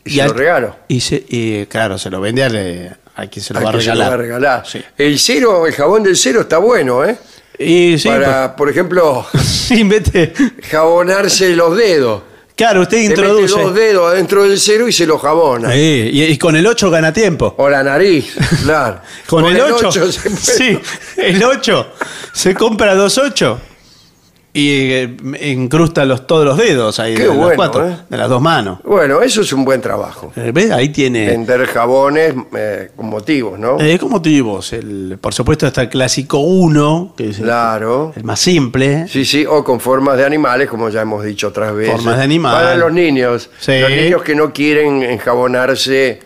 ¿Y 0.04 0.10
se 0.16 0.24
lo 0.26 0.32
regalo? 0.34 0.76
Y, 0.88 1.00
se- 1.00 1.24
y, 1.28 1.66
claro, 1.66 1.98
se 1.98 2.10
lo 2.10 2.20
vende 2.20 2.42
al- 2.44 2.98
a, 3.14 3.26
quien 3.28 3.42
se 3.44 3.54
lo 3.54 3.60
¿A 3.60 3.62
va 3.64 3.70
a 3.70 3.72
que 3.72 3.80
se 3.80 3.86
lo 3.88 3.92
regalar. 3.94 4.10
va 4.10 4.14
a 4.14 4.16
regalar? 4.18 4.66
Sí. 4.66 4.80
El 4.98 5.18
cero, 5.18 5.66
el 5.66 5.72
jabón 5.72 6.02
del 6.02 6.16
cero 6.16 6.42
está 6.42 6.58
bueno, 6.58 7.04
¿eh? 7.04 7.16
Y 7.58 7.96
sí, 7.98 8.08
Para, 8.08 8.54
por 8.54 8.68
ejemplo, 8.68 9.24
pues, 9.32 9.44
sí, 9.68 9.82
mete- 9.84 10.32
jabonarse 10.70 11.56
los 11.56 11.76
dedos. 11.76 12.22
Claro, 12.56 12.80
usted 12.82 12.96
Le 12.96 13.08
mete 13.10 13.20
introduce. 13.20 13.60
dos 13.60 13.74
dedos 13.74 14.10
adentro 14.12 14.42
del 14.42 14.58
cero 14.58 14.88
y 14.88 14.92
se 14.92 15.06
lo 15.06 15.18
jabona. 15.18 15.70
Sí, 15.72 16.10
y, 16.12 16.22
y 16.24 16.38
con 16.38 16.56
el 16.56 16.66
8 16.66 16.90
gana 16.90 17.12
tiempo. 17.12 17.54
O 17.58 17.68
la 17.68 17.82
nariz, 17.84 18.34
claro. 18.64 19.00
Con, 19.28 19.44
el 19.46 19.60
8. 19.60 19.88
ocho 19.88 20.10
se 20.12 20.20
puede- 20.30 20.36
Sí, 20.40 20.78
el 21.18 21.44
8. 21.44 21.92
Se 22.32 22.54
compra 22.54 22.94
dos 22.94 23.18
8 23.18 23.60
y 24.58 24.90
eh, 24.92 25.16
incrusta 25.52 26.06
los, 26.06 26.26
todos 26.26 26.46
los 26.46 26.56
dedos 26.56 26.98
ahí 26.98 27.14
Qué 27.14 27.24
de, 27.24 27.28
bueno, 27.28 27.52
cuatro, 27.56 27.86
¿eh? 27.86 27.96
de 28.08 28.16
las 28.16 28.28
dos 28.30 28.40
manos. 28.40 28.78
Bueno, 28.84 29.20
eso 29.20 29.42
es 29.42 29.52
un 29.52 29.66
buen 29.66 29.82
trabajo. 29.82 30.32
Eh, 30.34 30.50
¿Ves? 30.54 30.70
Ahí 30.70 30.88
tiene. 30.88 31.26
Vender 31.26 31.66
jabones 31.66 32.34
eh, 32.56 32.90
con 32.96 33.06
motivos, 33.06 33.58
¿no? 33.58 33.76
Con 34.00 34.10
motivos. 34.10 34.72
El, 34.72 35.18
por 35.20 35.34
supuesto 35.34 35.66
está 35.66 35.82
el 35.82 35.88
clásico 35.90 36.38
1, 36.38 37.12
que 37.16 37.28
es 37.30 37.38
el- 37.38 37.44
Claro. 37.44 38.12
el 38.16 38.24
más 38.24 38.40
simple. 38.40 39.06
Sí, 39.08 39.26
sí, 39.26 39.44
o 39.46 39.62
con 39.62 39.78
formas 39.78 40.16
de 40.16 40.24
animales, 40.24 40.68
como 40.70 40.88
ya 40.88 41.02
hemos 41.02 41.22
dicho 41.22 41.48
otras 41.48 41.74
veces. 41.74 41.94
Formas 41.96 42.16
de 42.16 42.22
animal. 42.24 42.54
Para 42.54 42.76
los 42.76 42.92
niños. 42.92 43.50
Sí. 43.60 43.78
Los 43.78 43.90
niños 43.90 44.22
que 44.22 44.34
no 44.34 44.52
quieren 44.54 45.02
enjabonarse 45.02 46.20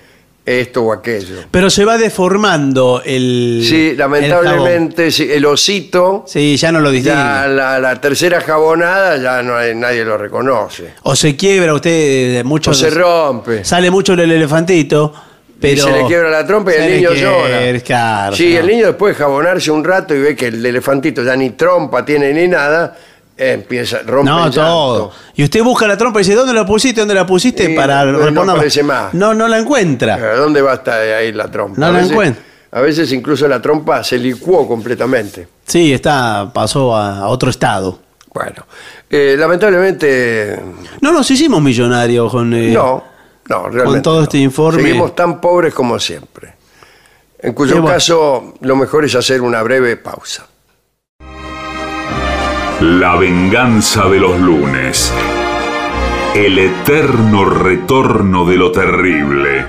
esto 0.46 0.82
o 0.82 0.92
aquello. 0.92 1.36
Pero 1.50 1.70
se 1.70 1.84
va 1.84 1.98
deformando 1.98 3.02
el. 3.04 3.62
Sí, 3.68 3.90
el 3.90 3.98
lamentablemente, 3.98 5.10
sí, 5.10 5.28
el 5.30 5.44
osito. 5.46 6.24
Sí, 6.26 6.56
ya 6.56 6.72
no 6.72 6.80
lo 6.80 6.90
distingue. 6.90 7.16
ya 7.18 7.46
la, 7.46 7.78
la 7.78 8.00
tercera 8.00 8.40
jabonada 8.40 9.16
ya 9.18 9.42
no 9.42 9.56
hay- 9.56 9.74
nadie 9.74 10.04
lo 10.04 10.16
reconoce. 10.16 10.94
O 11.02 11.14
se 11.14 11.36
quiebra 11.36 11.74
usted 11.74 12.34
de 12.34 12.44
mucho. 12.44 12.70
O 12.70 12.74
se 12.74 12.90
rompe. 12.90 13.64
Sale 13.64 13.90
mucho 13.90 14.14
el 14.14 14.20
elefantito. 14.20 15.12
Pero 15.60 15.74
y 15.74 15.78
se 15.78 15.92
le 15.92 16.06
quiebra 16.06 16.30
la 16.30 16.46
trompa 16.46 16.72
y 16.72 16.76
el 16.76 16.96
niño 16.96 17.12
llora. 17.12 18.32
sí, 18.34 18.56
el 18.56 18.66
niño 18.66 18.86
después 18.86 19.14
de 19.14 19.22
jabonarse 19.22 19.70
un 19.70 19.84
rato 19.84 20.14
y 20.14 20.18
ve 20.18 20.34
que 20.34 20.46
el 20.46 20.64
elefantito 20.64 21.22
ya 21.22 21.36
ni 21.36 21.50
trompa 21.50 22.02
tiene 22.02 22.32
ni 22.32 22.48
nada, 22.48 22.96
eh, 22.96 23.09
empieza, 23.40 23.98
rompe 24.06 24.30
No, 24.30 24.38
el 24.46 24.52
llanto. 24.52 24.60
todo. 24.60 25.12
Y 25.34 25.44
usted 25.44 25.62
busca 25.62 25.86
la 25.86 25.96
trompa 25.96 26.20
y 26.20 26.24
dice, 26.24 26.34
¿dónde 26.34 26.52
la 26.52 26.66
pusiste? 26.66 27.00
¿Dónde 27.00 27.14
la 27.14 27.26
pusiste? 27.26 27.70
Y 27.70 27.74
para 27.74 28.04
no- 28.04 28.30
no 28.30 28.52
aparece 28.52 28.82
más. 28.82 29.14
No, 29.14 29.32
no 29.34 29.48
la 29.48 29.58
encuentra. 29.58 30.14
¿A 30.14 30.34
¿Dónde 30.36 30.60
va 30.62 30.72
a 30.72 30.74
estar 30.74 31.00
ahí 31.00 31.32
la 31.32 31.50
trompa? 31.50 31.78
No 31.80 31.86
a 31.86 31.90
la 31.90 31.96
veces, 31.98 32.10
encuentro. 32.12 32.42
A 32.72 32.80
veces 32.80 33.12
incluso 33.12 33.48
la 33.48 33.60
trompa 33.62 34.04
se 34.04 34.18
licuó 34.18 34.68
completamente. 34.68 35.48
Sí, 35.66 35.92
está, 35.92 36.50
pasó 36.52 36.94
a, 36.94 37.18
a 37.20 37.28
otro 37.28 37.50
estado. 37.50 37.98
Bueno, 38.32 38.64
eh, 39.08 39.34
lamentablemente 39.36 40.56
No 41.00 41.10
nos 41.12 41.28
hicimos 41.30 41.60
millonarios 41.60 42.30
con... 42.30 42.52
eh, 42.54 42.70
no, 42.72 43.02
no, 43.48 43.68
realmente. 43.68 44.02
todo 44.02 44.18
no. 44.18 44.22
este 44.22 44.38
informe- 44.38 44.82
Seguimos 44.82 45.16
tan 45.16 45.40
pobres 45.40 45.74
como 45.74 45.98
siempre. 45.98 46.54
En 47.40 47.54
cuyo 47.54 47.76
bueno. 47.80 47.88
caso, 47.88 48.54
lo 48.60 48.76
mejor 48.76 49.04
es 49.04 49.14
hacer 49.14 49.40
una 49.40 49.62
breve 49.62 49.96
pausa. 49.96 50.46
La 52.80 53.14
venganza 53.16 54.08
de 54.08 54.18
los 54.18 54.40
lunes. 54.40 55.14
El 56.34 56.58
eterno 56.58 57.44
retorno 57.44 58.46
de 58.46 58.56
lo 58.56 58.72
terrible. 58.72 59.66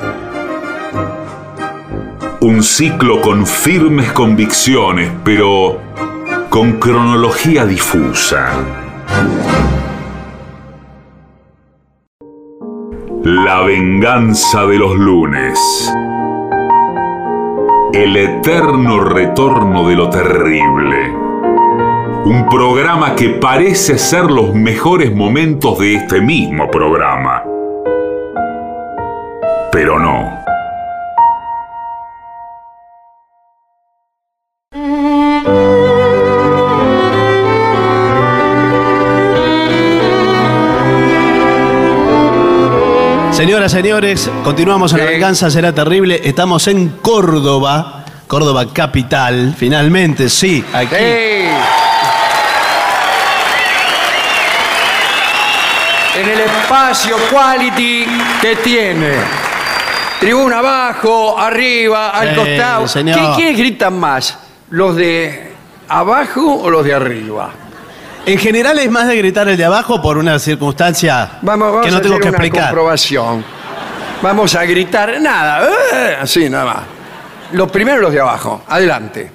Un 2.39 2.63
ciclo 2.63 3.19
con 3.19 3.45
firmes 3.45 4.13
convicciones, 4.13 5.11
pero 5.25 5.77
con 6.49 6.79
cronología 6.79 7.65
difusa. 7.65 8.53
La 13.23 13.59
venganza 13.59 14.65
de 14.65 14.77
los 14.77 14.95
lunes. 14.95 15.59
El 17.91 18.15
eterno 18.15 19.03
retorno 19.03 19.85
de 19.89 19.95
lo 19.97 20.09
terrible. 20.09 21.30
Un 22.23 22.47
programa 22.47 23.15
que 23.15 23.29
parece 23.29 23.97
ser 23.97 24.25
los 24.25 24.53
mejores 24.53 25.13
momentos 25.13 25.79
de 25.79 25.95
este 25.95 26.21
mismo 26.21 26.69
programa. 26.69 27.43
Pero 29.71 29.97
no. 29.97 30.41
Señoras, 43.33 43.71
señores, 43.71 44.29
continuamos 44.43 44.93
en 44.93 44.99
La 44.99 45.05
Sí. 45.05 45.11
Venganza 45.13 45.49
Será 45.49 45.73
Terrible. 45.73 46.21
Estamos 46.23 46.67
en 46.67 46.89
Córdoba, 46.89 48.05
Córdoba 48.27 48.71
capital, 48.71 49.55
finalmente, 49.57 50.29
sí, 50.29 50.63
aquí. 50.71 50.95
En 56.21 56.29
el 56.29 56.39
espacio 56.41 57.15
quality 57.31 58.05
que 58.41 58.55
tiene. 58.57 59.13
Tribuna 60.19 60.59
abajo, 60.59 61.37
arriba, 61.39 62.09
al 62.11 62.35
costado. 62.35 62.87
señor. 62.87 63.17
¿Qué- 63.19 63.35
¿Quiénes 63.35 63.57
gritan 63.57 63.99
más? 63.99 64.37
¿Los 64.69 64.95
de 64.95 65.53
abajo 65.89 66.61
o 66.61 66.69
los 66.69 66.85
de 66.85 66.93
arriba? 66.93 67.49
En 68.25 68.37
general 68.37 68.77
es 68.77 68.91
más 68.91 69.07
de 69.07 69.17
gritar 69.17 69.47
el 69.49 69.57
de 69.57 69.65
abajo 69.65 69.99
por 69.99 70.17
una 70.19 70.37
circunstancia 70.37 71.39
Vamos, 71.41 71.69
vamos 71.71 71.85
que 71.85 71.91
no 71.91 71.97
a 71.97 72.01
tengo 72.01 72.15
hacer 72.15 72.21
que 72.21 72.27
una 72.29 72.37
explicar. 72.37 72.63
comprobación. 72.69 73.43
Vamos 74.21 74.53
a 74.53 74.63
gritar 74.65 75.19
nada, 75.19 75.67
¡eh! 75.93 76.17
así 76.21 76.47
nada 76.47 76.65
más. 76.65 76.77
Los 77.53 77.71
primeros 77.71 77.99
los 78.03 78.13
de 78.13 78.19
abajo, 78.19 78.63
adelante. 78.67 79.31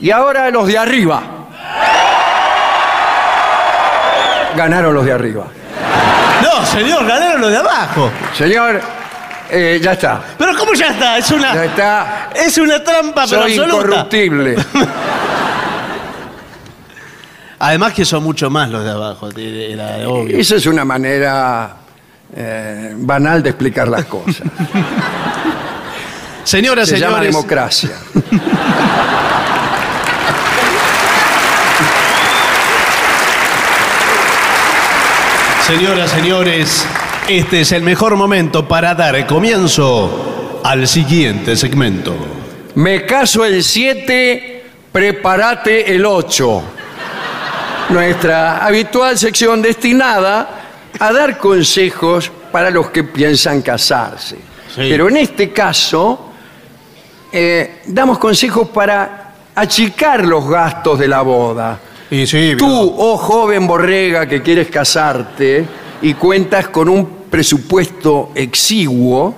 Y 0.00 0.10
ahora 0.10 0.50
los 0.50 0.66
de 0.66 0.76
arriba. 0.76 1.22
Ganaron 4.56 4.94
los 4.94 5.04
de 5.04 5.12
arriba. 5.12 5.46
No, 6.42 6.66
señor, 6.66 7.06
ganaron 7.06 7.40
los 7.40 7.50
de 7.50 7.56
abajo. 7.56 8.10
Señor, 8.36 8.80
eh, 9.50 9.80
ya 9.82 9.92
está. 9.92 10.20
Pero 10.38 10.56
¿cómo 10.58 10.74
ya 10.74 10.88
está? 10.88 11.18
Es 11.18 11.28
Ya 11.28 11.36
una, 11.36 11.64
está. 11.64 12.30
es 12.34 12.58
una 12.58 12.82
trampa, 12.82 13.24
pero 13.28 13.42
Soy 13.42 13.52
absoluta. 13.58 13.76
incorruptible. 13.86 14.56
Además 17.60 17.92
que 17.92 18.04
son 18.04 18.24
mucho 18.24 18.50
más 18.50 18.68
los 18.70 18.82
de 18.84 18.90
abajo, 18.90 19.28
era 19.36 20.08
obvio. 20.08 20.36
Esa 20.36 20.56
es 20.56 20.66
una 20.66 20.84
manera 20.84 21.76
eh, 22.34 22.92
banal 22.96 23.40
de 23.42 23.50
explicar 23.50 23.86
las 23.86 24.04
cosas. 24.06 24.42
Señoras, 26.44 26.88
Se 26.88 26.98
llama 26.98 27.18
señores, 27.18 27.34
democracia. 27.36 27.90
señoras, 35.78 36.10
señores, 36.10 36.86
este 37.28 37.62
es 37.62 37.72
el 37.72 37.82
mejor 37.82 38.14
momento 38.14 38.68
para 38.68 38.94
dar 38.94 39.26
comienzo 39.26 40.60
al 40.62 40.86
siguiente 40.86 41.56
segmento. 41.56 42.14
Me 42.74 43.06
caso 43.06 43.42
el 43.42 43.64
7, 43.64 44.64
prepárate 44.92 45.94
el 45.94 46.04
8. 46.04 46.62
Nuestra 47.88 48.58
habitual 48.66 49.16
sección 49.16 49.62
destinada 49.62 50.60
a 50.98 51.10
dar 51.10 51.38
consejos 51.38 52.30
para 52.52 52.70
los 52.70 52.90
que 52.90 53.04
piensan 53.04 53.62
casarse. 53.62 54.36
Sí. 54.36 54.42
Pero 54.90 55.08
en 55.08 55.16
este 55.16 55.52
caso, 55.52 56.32
eh, 57.32 57.80
damos 57.86 58.18
consejos 58.18 58.68
para 58.68 59.32
achicar 59.54 60.22
los 60.26 60.46
gastos 60.46 60.98
de 60.98 61.08
la 61.08 61.22
boda. 61.22 61.78
Y 62.12 62.26
sí, 62.26 62.54
Tú, 62.58 62.94
oh 62.98 63.16
joven 63.16 63.66
borrega 63.66 64.26
que 64.26 64.42
quieres 64.42 64.68
casarte 64.68 65.64
y 66.02 66.12
cuentas 66.12 66.68
con 66.68 66.88
un 66.90 67.06
presupuesto 67.30 68.32
exiguo, 68.34 69.34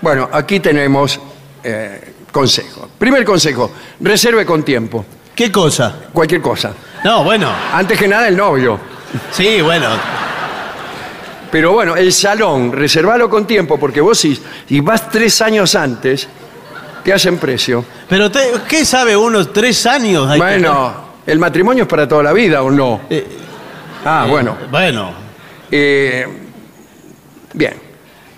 bueno, 0.00 0.28
aquí 0.32 0.60
tenemos 0.60 1.18
eh, 1.64 2.14
consejos. 2.30 2.88
Primer 2.96 3.24
consejo, 3.24 3.72
reserve 3.98 4.46
con 4.46 4.62
tiempo, 4.62 5.04
¿Qué 5.34 5.50
cosa? 5.50 5.96
cualquier 6.12 6.40
cosa. 6.40 6.72
No, 7.02 7.24
bueno, 7.24 7.50
Antes 7.72 7.98
que 7.98 8.06
nada 8.06 8.28
el 8.28 8.36
novio. 8.36 8.78
sí, 9.32 9.60
bueno. 9.60 9.88
Pero 11.50 11.72
bueno, 11.72 11.96
el 11.96 12.12
salón, 12.12 12.70
reservalo 12.70 13.28
con 13.28 13.46
tiempo, 13.48 13.78
porque 13.80 14.00
vos 14.00 14.16
si, 14.18 14.38
si 14.68 14.78
vas 14.78 15.10
tres 15.10 15.40
años 15.42 15.74
antes, 15.74 16.28
te 17.02 17.12
hacen 17.12 17.38
precio. 17.38 17.84
Pero 18.08 18.30
te- 18.30 18.52
¿qué 18.68 18.84
sabe 18.84 19.16
uno? 19.16 19.44
¿Tres 19.48 19.86
años? 19.86 20.28
hay 20.30 20.38
que- 20.38 20.44
Bueno, 20.46 21.07
¿el 21.28 21.38
matrimonio 21.38 21.84
es 21.84 21.88
para 21.88 22.08
toda 22.08 22.22
la 22.24 22.32
vida 22.32 22.62
o 22.62 22.70
no? 22.70 23.02
Eh, 23.10 23.26
Ah, 24.04 24.26
bueno. 24.28 24.56
Bueno, 24.70 25.12
Eh, 25.70 26.26
bien. 27.52 27.74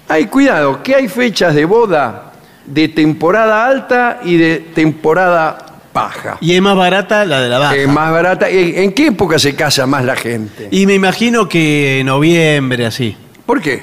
Hay 0.09 0.27
cuidado, 0.27 0.83
que 0.83 0.95
hay 0.97 1.07
fechas 1.09 1.55
de 1.55 1.65
boda 1.65 2.33
de 2.67 2.89
temporada 2.89 3.67
alta 3.67 4.21
y 4.25 4.37
de 4.37 4.57
temporada 4.75 5.59
baja. 5.93 6.39
y 6.41 6.55
es 6.55 6.61
más 6.63 6.77
barata 6.77 7.25
la 7.25 7.41
de 7.41 7.49
la 7.49 7.59
baja. 7.59 7.77
Eh, 7.77 7.87
más 7.87 8.11
barata. 8.11 8.49
¿En 8.49 8.93
qué 8.93 9.07
época 9.09 9.39
se 9.39 9.55
casa 9.55 9.87
más 9.87 10.05
la 10.05 10.17
gente? 10.17 10.69
Y 10.71 10.87
me 10.87 10.95
imagino 10.95 11.49
que 11.49 12.01
en 12.01 12.07
noviembre, 12.07 12.87
así. 12.87 13.17
¿Por 13.47 13.61
qué? 13.61 13.83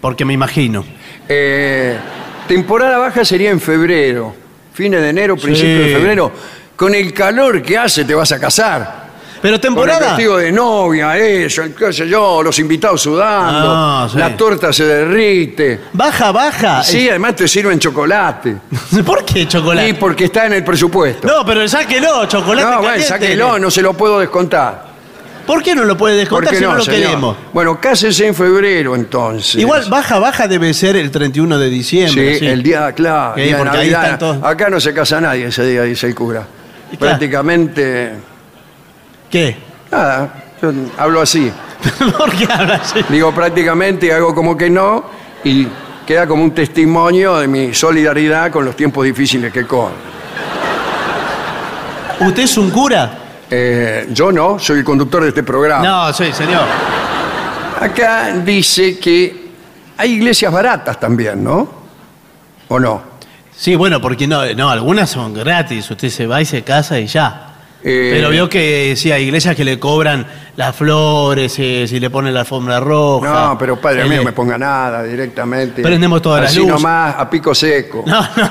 Porque 0.00 0.24
me 0.24 0.32
imagino. 0.34 0.84
Eh, 1.28 1.96
temporada 2.48 2.98
baja 2.98 3.24
sería 3.24 3.50
en 3.50 3.60
febrero. 3.60 4.34
Fines 4.74 5.00
de 5.00 5.08
enero, 5.10 5.36
principio 5.36 5.78
de 5.80 5.94
febrero. 5.94 6.32
Con 6.80 6.94
el 6.94 7.12
calor 7.12 7.60
que 7.60 7.76
hace 7.76 8.06
te 8.06 8.14
vas 8.14 8.32
a 8.32 8.40
casar. 8.40 9.00
Pero 9.42 9.52
Con 9.52 9.54
el 9.54 9.60
temporada. 9.60 10.06
vestido 10.08 10.38
de 10.38 10.50
novia, 10.50 11.14
eso, 11.18 11.62
qué 11.78 11.92
sé 11.92 12.08
yo, 12.08 12.42
los 12.42 12.58
invitados 12.58 13.02
sudando, 13.02 13.70
Ah, 13.70 14.08
sí. 14.10 14.16
la 14.18 14.34
torta 14.34 14.72
se 14.72 14.84
derrite. 14.86 15.80
Baja, 15.92 16.32
baja. 16.32 16.82
Sí, 16.82 17.06
además 17.10 17.36
te 17.36 17.46
sirven 17.46 17.78
chocolate. 17.78 18.56
¿Por 19.04 19.26
qué 19.26 19.40
Y 19.40 19.46
chocolate? 19.46 19.92
porque 19.94 20.24
está 20.24 20.46
en 20.46 20.54
el 20.54 20.64
presupuesto. 20.64 21.28
No, 21.28 21.44
pero 21.44 21.68
sáquelo, 21.68 22.24
chocolate. 22.24 22.62
No, 22.66 22.76
bueno, 22.78 22.82
caliente. 22.92 23.08
sáquelo, 23.08 23.58
no 23.58 23.70
se 23.70 23.82
lo 23.82 23.92
puedo 23.92 24.18
descontar. 24.18 24.88
¿Por 25.46 25.62
qué 25.62 25.74
no 25.74 25.84
lo 25.84 25.98
puede 25.98 26.14
¿Por 26.26 26.44
descontar 26.44 26.50
qué 26.54 26.58
si 26.60 26.64
no, 26.64 26.74
lo 26.76 26.82
señor? 26.82 27.00
queremos? 27.00 27.36
Bueno, 27.52 27.78
cásese 27.78 28.26
en 28.26 28.34
febrero 28.34 28.94
entonces. 28.94 29.56
Igual, 29.56 29.84
baja, 29.90 30.18
baja 30.18 30.48
debe 30.48 30.72
ser 30.72 30.96
el 30.96 31.10
31 31.10 31.58
de 31.58 31.68
Sí, 31.68 31.74
diciembre. 31.74 32.38
sí. 32.38 32.46
el 32.46 32.62
día, 32.62 32.90
claro, 32.92 33.34
Sí, 33.36 33.42
día 33.42 33.52
de 33.52 33.58
porque 33.58 33.76
ahí 33.76 33.90
Navidad. 33.90 34.04
están 34.12 34.18
todos- 34.18 34.44
Acá 34.44 34.70
no 34.70 34.80
se 34.80 34.94
casa 34.94 35.20
nadie 35.20 35.46
ese 35.46 35.64
día, 35.66 35.82
dice 35.82 36.06
el 36.06 36.14
cura. 36.14 36.46
Y 36.92 36.96
claro. 36.96 37.12
Prácticamente, 37.12 38.14
¿Qué? 39.30 39.56
nada, 39.90 40.34
yo 40.60 40.72
hablo 40.98 41.20
así. 41.20 41.50
¿Por 42.18 42.30
qué 42.36 42.48
habla 42.52 42.74
así? 42.76 43.00
Digo 43.08 43.32
prácticamente, 43.32 44.12
hago 44.12 44.34
como 44.34 44.56
que 44.56 44.68
no, 44.68 45.04
y 45.44 45.66
queda 46.06 46.26
como 46.26 46.42
un 46.42 46.52
testimonio 46.52 47.38
de 47.38 47.48
mi 47.48 47.72
solidaridad 47.72 48.50
con 48.50 48.64
los 48.64 48.74
tiempos 48.74 49.04
difíciles 49.04 49.52
que 49.52 49.66
corren. 49.66 50.10
¿Usted 52.20 52.42
es 52.42 52.58
un 52.58 52.70
cura? 52.70 53.18
Eh, 53.48 54.08
yo 54.10 54.30
no, 54.30 54.58
soy 54.58 54.78
el 54.80 54.84
conductor 54.84 55.22
de 55.22 55.28
este 55.28 55.42
programa. 55.42 55.82
No, 55.82 56.12
sí, 56.12 56.32
señor. 56.32 56.64
Acá 57.80 58.32
dice 58.44 58.98
que 58.98 59.50
hay 59.96 60.12
iglesias 60.12 60.52
baratas 60.52 61.00
también, 61.00 61.42
¿no? 61.42 61.68
¿O 62.68 62.78
no? 62.78 63.09
Sí, 63.60 63.76
bueno, 63.76 64.00
porque 64.00 64.26
no, 64.26 64.42
no, 64.54 64.70
algunas 64.70 65.10
son 65.10 65.34
gratis. 65.34 65.90
Usted 65.90 66.08
se 66.08 66.26
va 66.26 66.40
y 66.40 66.46
se 66.46 66.62
casa 66.62 66.98
y 66.98 67.06
ya. 67.06 67.48
Eh, 67.84 68.08
Pero 68.14 68.30
vio 68.30 68.48
que 68.48 68.94
sí, 68.96 69.12
hay 69.12 69.24
iglesias 69.24 69.54
que 69.54 69.66
le 69.66 69.78
cobran 69.78 70.26
las 70.56 70.74
flores, 70.74 71.54
eh, 71.58 71.84
si 71.86 72.00
le 72.00 72.08
ponen 72.08 72.32
la 72.32 72.40
alfombra 72.40 72.80
roja. 72.80 73.48
No, 73.48 73.58
pero 73.58 73.78
padre 73.78 74.04
que 74.04 74.08
mío, 74.08 74.24
me 74.24 74.32
ponga 74.32 74.56
nada 74.56 75.02
directamente. 75.02 75.82
Prendemos 75.82 76.22
todas 76.22 76.40
las 76.40 76.50
Así 76.52 76.60
luces. 76.60 76.72
nomás, 76.74 77.14
a 77.18 77.28
pico 77.28 77.54
seco. 77.54 78.02
No, 78.06 78.22
no. 78.22 78.26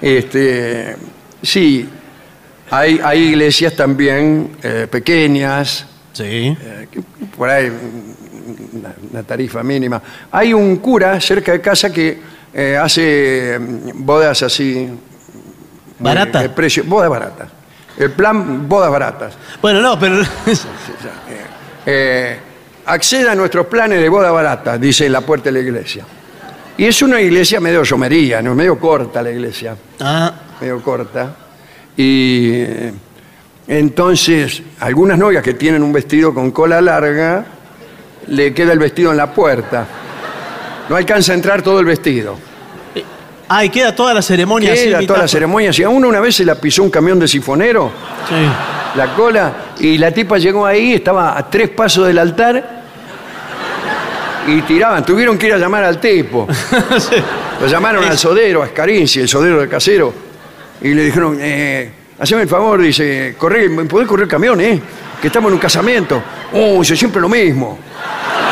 Este, 0.00 0.96
sí, 1.42 1.88
hay, 2.70 3.00
hay 3.02 3.18
iglesias 3.20 3.74
también 3.74 4.56
eh, 4.62 4.86
pequeñas, 4.90 5.86
Sí. 6.14 6.56
eh, 6.60 6.88
que 6.90 7.00
por 7.36 7.48
ahí 7.50 7.70
una, 9.10 9.22
tarifa 9.22 9.62
mínima. 9.62 10.00
Hay 10.30 10.52
un 10.52 10.76
cura 10.76 11.20
cerca 11.20 11.52
de 11.52 11.60
casa 11.60 11.92
que 11.92 12.18
eh, 12.52 12.76
hace 12.76 13.58
mm, 13.58 14.04
bodas 14.04 14.42
así. 14.42 14.88
de 15.98 16.48
precio, 16.50 16.84
bodas 16.84 17.10
baratas. 17.10 17.48
El 17.96 18.10
plan 18.10 18.68
bodas 18.68 18.90
baratas. 18.90 19.34
Bueno, 19.60 19.80
no, 19.80 19.98
pero. 19.98 20.22
Eh, 21.86 22.38
acceda 22.86 23.32
a 23.32 23.34
nuestros 23.34 23.66
planes 23.66 24.00
de 24.00 24.08
boda 24.08 24.30
barata, 24.30 24.78
dice 24.78 25.04
en 25.04 25.12
la 25.12 25.20
puerta 25.20 25.50
de 25.50 25.52
la 25.52 25.58
iglesia. 25.58 26.02
Y 26.78 26.86
es 26.86 27.02
una 27.02 27.20
iglesia 27.20 27.60
medio 27.60 27.82
llomería, 27.82 28.42
¿no? 28.42 28.54
medio 28.54 28.78
corta 28.78 29.22
la 29.22 29.30
iglesia, 29.30 29.76
ah, 30.00 30.32
medio 30.60 30.82
corta. 30.82 31.36
Y 31.96 32.50
eh, 32.52 32.92
entonces, 33.68 34.62
algunas 34.80 35.18
novias 35.18 35.42
que 35.42 35.54
tienen 35.54 35.82
un 35.82 35.92
vestido 35.92 36.34
con 36.34 36.50
cola 36.50 36.80
larga, 36.80 37.44
le 38.28 38.52
queda 38.54 38.72
el 38.72 38.78
vestido 38.78 39.10
en 39.10 39.16
la 39.16 39.32
puerta. 39.32 39.86
No 40.88 40.96
alcanza 40.96 41.32
a 41.32 41.34
entrar 41.34 41.62
todo 41.62 41.80
el 41.80 41.86
vestido. 41.86 42.36
ah, 43.48 43.64
y 43.64 43.70
queda 43.70 43.94
toda 43.94 44.12
la 44.14 44.22
ceremonia 44.22 44.72
así. 44.72 44.86
Queda 44.86 45.06
toda 45.06 45.20
la 45.20 45.28
ceremonia. 45.28 45.72
Si 45.72 45.82
a 45.82 45.88
uno 45.88 46.08
una 46.08 46.20
vez 46.20 46.36
se 46.36 46.44
la 46.44 46.54
pisó 46.56 46.82
un 46.82 46.90
camión 46.90 47.18
de 47.18 47.28
sifonero, 47.28 47.90
Sí. 48.28 48.34
la 48.98 49.14
cola 49.14 49.52
y 49.80 49.98
la 49.98 50.10
tipa 50.12 50.38
llegó 50.38 50.66
ahí, 50.66 50.94
estaba 50.94 51.36
a 51.38 51.48
tres 51.50 51.70
pasos 51.70 52.06
del 52.06 52.18
altar 52.18 52.82
y 54.46 54.60
tiraban. 54.62 55.04
Tuvieron 55.04 55.38
que 55.38 55.46
ir 55.48 55.54
a 55.54 55.58
llamar 55.58 55.84
al 55.84 55.98
tipo. 56.00 56.46
Sí. 56.98 57.16
Lo 57.60 57.66
llamaron 57.68 58.04
al 58.04 58.18
sodero, 58.18 58.62
a 58.62 58.66
Scarinci, 58.68 59.20
el 59.20 59.28
sodero 59.28 59.60
del 59.60 59.68
casero, 59.68 60.12
y 60.82 60.92
le 60.92 61.04
dijeron, 61.04 61.38
eh, 61.40 61.88
haceme 62.18 62.42
el 62.42 62.48
favor, 62.48 62.80
dice, 62.82 63.36
corre, 63.38 63.68
¿me 63.68 63.84
podés 63.84 64.08
correr 64.08 64.24
el 64.24 64.28
camión, 64.28 64.60
eh? 64.60 64.80
Que 65.20 65.28
estamos 65.28 65.48
en 65.48 65.54
un 65.54 65.60
casamiento. 65.60 66.22
Oh, 66.52 66.80
dice, 66.80 66.96
siempre 66.96 67.20
lo 67.20 67.28
mismo. 67.28 67.78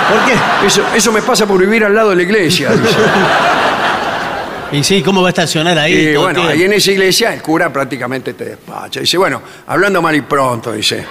¿Por 0.08 0.24
qué? 0.24 0.66
Eso, 0.66 0.82
eso 0.94 1.12
me 1.12 1.22
pasa 1.22 1.46
por 1.46 1.58
vivir 1.60 1.84
al 1.84 1.94
lado 1.94 2.10
de 2.10 2.16
la 2.16 2.22
iglesia. 2.22 2.70
dice. 2.70 2.96
Y 4.72 4.82
sí, 4.82 5.02
¿cómo 5.02 5.20
va 5.20 5.28
a 5.28 5.32
estacionar 5.32 5.78
ahí? 5.78 5.92
Y 5.92 5.96
todo 5.98 6.08
el 6.12 6.18
bueno, 6.18 6.34
tiempo? 6.40 6.52
ahí 6.52 6.62
en 6.62 6.72
esa 6.72 6.90
iglesia 6.92 7.34
el 7.34 7.42
cura 7.42 7.70
prácticamente 7.70 8.32
te 8.32 8.44
despacha. 8.46 9.00
Dice, 9.00 9.18
bueno, 9.18 9.42
hablando 9.66 10.00
mal 10.00 10.14
y 10.16 10.22
pronto, 10.22 10.72
dice, 10.72 11.04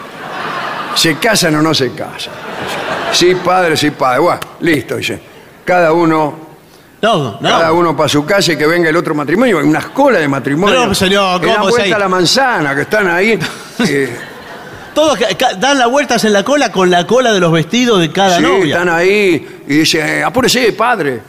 ¿se 0.96 1.16
casan 1.18 1.56
o 1.58 1.62
no 1.62 1.72
se 1.72 1.92
casan? 1.92 2.34
Sí, 3.12 3.36
padre, 3.36 3.78
sí, 3.78 3.92
padre. 3.92 4.20
Bueno, 4.20 4.40
listo, 4.62 4.96
dice. 4.98 5.22
Cada 5.64 5.94
uno, 5.94 6.40
No, 7.04 7.38
no. 7.40 7.50
cada 7.50 7.72
uno 7.72 7.96
para 7.96 8.10
su 8.10 8.26
casa 8.26 8.54
y 8.54 8.58
que 8.58 8.66
venga 8.66 8.90
el 8.90 8.96
otro 8.98 9.14
matrimonio. 9.14 9.60
Hay 9.60 9.66
unas 9.66 9.86
colas 9.88 10.22
de 10.22 10.28
matrimonio. 10.28 10.88
No, 10.88 10.96
señor, 10.96 11.40
Que 11.40 11.46
dan 11.46 11.58
¿cómo 11.58 11.70
vuelta 11.70 11.96
a 11.98 12.00
la 12.00 12.08
manzana, 12.10 12.74
que 12.74 12.82
están 12.82 13.08
ahí. 13.12 13.38
eh, 13.88 14.18
Todos 14.94 15.18
dan 15.60 15.78
las 15.80 15.90
vueltas 15.90 16.24
en 16.26 16.34
la 16.34 16.44
cola 16.44 16.72
con 16.72 16.90
la 16.90 17.08
cola 17.08 17.32
de 17.32 17.40
los 17.40 17.52
vestidos 17.52 18.00
de 18.00 18.12
cada 18.12 18.38
sí, 18.38 18.44
novia. 18.44 18.76
están 18.76 18.90
ahí 18.90 19.62
y 19.68 19.74
dice, 19.78 20.24
apúrese, 20.24 20.74
padre. 20.74 21.22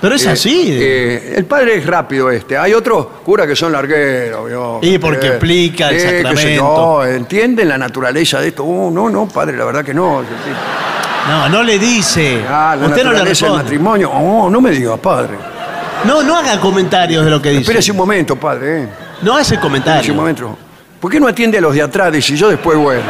Pero 0.00 0.14
es 0.14 0.24
Eh, 0.26 0.30
así. 0.30 0.64
eh, 0.70 1.34
el 1.36 1.44
padre 1.44 1.76
es 1.78 1.86
rápido 1.86 2.30
este. 2.30 2.56
Hay 2.56 2.72
otros 2.72 3.06
curas 3.24 3.46
que 3.48 3.56
son 3.56 3.72
largueros. 3.72 4.46
¿vio? 4.48 4.78
Y 4.82 4.98
porque 4.98 5.26
explica 5.26 5.90
el 5.90 6.00
sacramento. 6.00 7.02
yo, 7.02 7.04
entienden 7.04 7.68
la 7.68 7.78
naturaleza 7.78 8.40
de 8.40 8.48
esto. 8.48 8.64
Oh, 8.64 8.90
no, 8.92 9.10
no, 9.10 9.26
padre, 9.26 9.56
la 9.56 9.64
verdad 9.64 9.84
que 9.84 9.94
no. 9.94 10.22
No, 11.28 11.48
no 11.48 11.62
le 11.62 11.78
dice. 11.78 12.42
Ah, 12.48 12.76
la 12.78 12.86
Usted 12.86 13.02
no 13.04 13.10
le 13.10 13.16
naturaleza 13.18 13.46
del 13.46 13.54
matrimonio. 13.56 14.10
Oh, 14.12 14.48
no 14.48 14.60
me 14.60 14.70
diga, 14.70 14.96
padre. 14.96 15.34
No, 16.04 16.22
no 16.22 16.36
haga 16.36 16.60
comentarios 16.60 17.24
de 17.24 17.30
lo 17.30 17.42
que 17.42 17.50
dice. 17.50 17.62
Espérese 17.62 17.90
un 17.90 17.96
momento, 17.98 18.36
padre. 18.36 18.82
eh. 18.84 18.88
No 19.22 19.32
hace 19.32 19.54
Espérese 19.54 19.56
un 19.56 19.60
comentarios. 19.62 20.16
momento. 20.16 20.58
¿Por 21.00 21.10
qué 21.10 21.20
no 21.20 21.28
atiende 21.28 21.58
a 21.58 21.60
los 21.60 21.74
de 21.74 21.82
atrás? 21.82 22.12
Dice 22.12 22.36
yo 22.36 22.48
después, 22.48 22.76
bueno. 22.76 23.02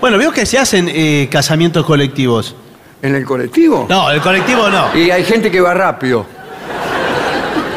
Bueno, 0.00 0.16
veo 0.18 0.32
que 0.32 0.46
se 0.46 0.58
hacen 0.58 0.88
eh, 0.90 1.28
casamientos 1.30 1.84
colectivos. 1.84 2.54
¿En 3.02 3.14
el 3.14 3.24
colectivo? 3.24 3.86
No, 3.88 4.10
el 4.10 4.20
colectivo 4.20 4.68
no. 4.68 4.94
Y 4.96 5.10
hay 5.10 5.24
gente 5.24 5.50
que 5.50 5.60
va 5.60 5.74
rápido. 5.74 6.26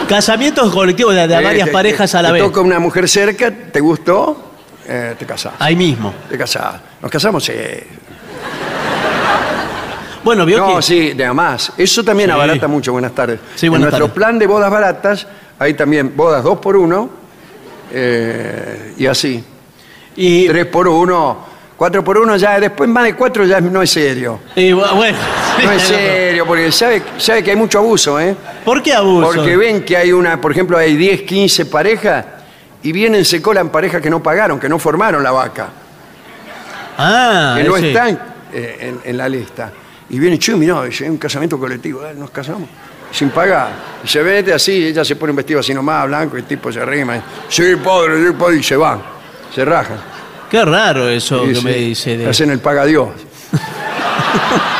Casamientos 0.07 0.71
colectivos 0.73 1.13
de, 1.15 1.23
Eh, 1.23 1.27
varias 1.27 1.67
te- 1.67 1.71
parejas 1.73 2.11
te- 2.11 2.17
a 2.17 2.21
la 2.21 2.27
te 2.29 2.33
vez. 2.33 2.43
toca 2.43 2.61
una 2.61 2.79
mujer 2.79 3.07
cerca, 3.09 3.51
¿te 3.51 3.79
gustó? 3.79 4.51
Eh, 4.85 5.15
te 5.17 5.25
casás. 5.25 5.53
Ahí 5.59 5.75
mismo. 5.75 6.13
Te 6.29 6.37
casás. 6.37 6.75
Nos 7.01 7.09
casamos, 7.11 7.43
sí. 7.43 7.53
Bueno, 10.23 10.45
vio 10.45 10.57
No, 10.59 10.75
que. 10.77 10.81
sí, 10.81 11.13
de 11.13 11.31
más. 11.33 11.73
Eso 11.77 12.03
también 12.03 12.29
Sí. 12.29 12.33
abarata 12.33 12.67
mucho. 12.67 12.93
Buenas 12.93 13.13
tardes. 13.13 13.39
Sí, 13.55 13.65
en 13.65 13.71
buenas 13.73 13.89
nuestro 13.89 14.05
tardes. 14.07 14.15
plan 14.15 14.39
de 14.39 14.47
bodas 14.47 14.71
baratas 14.71 15.27
hay 15.63 15.73
también 15.73 16.13
bodas 16.15 16.43
dos 16.43 16.59
por 16.59 16.75
uno 16.77 17.09
eh, 17.91 18.93
y 18.97 19.05
así. 19.05 19.43
Y, 20.15 20.47
Tres 20.47 20.65
por 20.67 20.87
uno, 20.87 21.37
cuatro 21.75 22.03
por 22.03 22.17
uno 22.17 22.35
ya, 22.37 22.59
después 22.59 22.89
más 22.89 23.03
de 23.05 23.15
cuatro 23.15 23.45
ya 23.45 23.59
no 23.61 23.81
es 23.81 23.89
serio. 23.89 24.39
y 24.55 24.69
bu- 24.71 24.95
bueno. 24.95 25.17
No 25.63 25.71
es 25.71 25.81
serio, 25.83 26.45
porque 26.45 26.71
sabe, 26.71 27.01
sabe 27.17 27.43
que 27.43 27.51
hay 27.51 27.55
mucho 27.57 27.79
abuso, 27.79 28.19
¿eh? 28.19 28.35
¿Por 28.65 28.81
qué 28.81 28.93
abuso? 28.93 29.27
Porque 29.33 29.55
ven 29.55 29.83
que 29.83 29.95
hay 29.97 30.11
una, 30.11 30.39
por 30.41 30.51
ejemplo, 30.51 30.77
hay 30.77 30.95
10, 30.95 31.21
15 31.23 31.65
parejas 31.67 32.25
y 32.81 32.91
vienen, 32.91 33.23
se 33.25 33.41
colan 33.41 33.69
parejas 33.69 34.01
que 34.01 34.09
no 34.09 34.21
pagaron, 34.21 34.59
que 34.59 34.67
no 34.69 34.77
formaron 34.79 35.23
la 35.23 35.31
vaca, 35.31 35.69
Ah, 36.97 37.55
que 37.57 37.63
no 37.63 37.75
están 37.77 38.19
eh, 38.53 38.77
en, 38.79 38.99
en 39.03 39.17
la 39.17 39.27
lista. 39.29 39.71
Y 40.09 40.19
viene, 40.19 40.37
che, 40.37 40.55
mirá, 40.55 40.81
hay 40.81 40.91
un 41.09 41.17
casamiento 41.17 41.57
colectivo, 41.57 42.05
eh, 42.05 42.13
nos 42.15 42.29
casamos. 42.29 42.69
Sin 43.13 43.29
pagar. 43.29 43.69
Y 44.03 44.07
se 44.07 44.21
vete 44.21 44.51
así, 44.53 44.85
ella 44.87 45.05
se 45.05 45.15
pone 45.15 45.29
un 45.31 45.37
vestido 45.37 45.59
así 45.61 45.73
nomás, 45.73 46.05
blanco, 46.07 46.35
y 46.35 46.39
el 46.41 46.45
tipo 46.45 46.71
se 46.71 46.79
arrima. 46.81 47.15
y, 47.15 47.21
Sí, 47.47 47.75
padre, 47.83 48.25
sí, 48.27 48.33
padre, 48.37 48.57
y 48.57 48.63
se 48.63 48.75
van. 48.75 49.01
Se 49.53 49.63
rajan. 49.63 49.97
Qué 50.49 50.65
raro 50.65 51.07
eso 51.09 51.43
que 51.45 51.61
me 51.61 51.73
dice. 51.73 52.17
de- 52.17 52.27
Hacen 52.27 52.49
el 52.49 52.59
paga 52.59 52.85
Dios. 52.85 53.09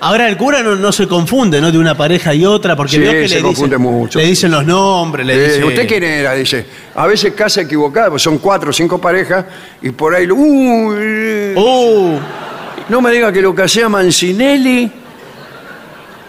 Ahora 0.00 0.28
el 0.28 0.36
cura 0.36 0.62
no, 0.62 0.76
no 0.76 0.92
se 0.92 1.08
confunde, 1.08 1.60
¿no? 1.60 1.72
De 1.72 1.78
una 1.78 1.96
pareja 1.96 2.32
y 2.34 2.44
otra, 2.44 2.76
porque 2.76 2.92
Sí, 2.92 2.98
veo 2.98 3.12
que 3.12 3.28
se 3.28 3.36
le 3.36 3.42
confunde 3.42 3.76
dicen, 3.76 3.92
mucho. 3.92 4.18
le 4.18 4.26
dicen 4.26 4.50
los 4.52 4.64
nombres, 4.64 5.26
le 5.26 5.34
Eh, 5.34 5.48
dicen. 5.48 5.64
¿Usted 5.64 5.88
quién 5.88 6.04
era? 6.04 6.34
Dice. 6.34 6.66
A 6.94 7.06
veces 7.06 7.32
casa 7.32 7.62
equivocada, 7.62 8.10
pues 8.10 8.22
son 8.22 8.38
cuatro 8.38 8.70
o 8.70 8.72
cinco 8.72 9.00
parejas, 9.00 9.44
y 9.82 9.90
por 9.90 10.14
ahí. 10.14 10.30
Uy, 10.30 11.54
Uh, 11.56 12.18
no 12.90 13.00
me 13.00 13.10
diga 13.10 13.32
que 13.32 13.40
lo 13.40 13.54
casé 13.54 13.82
a 13.82 13.88
Mancinelli 13.88 14.92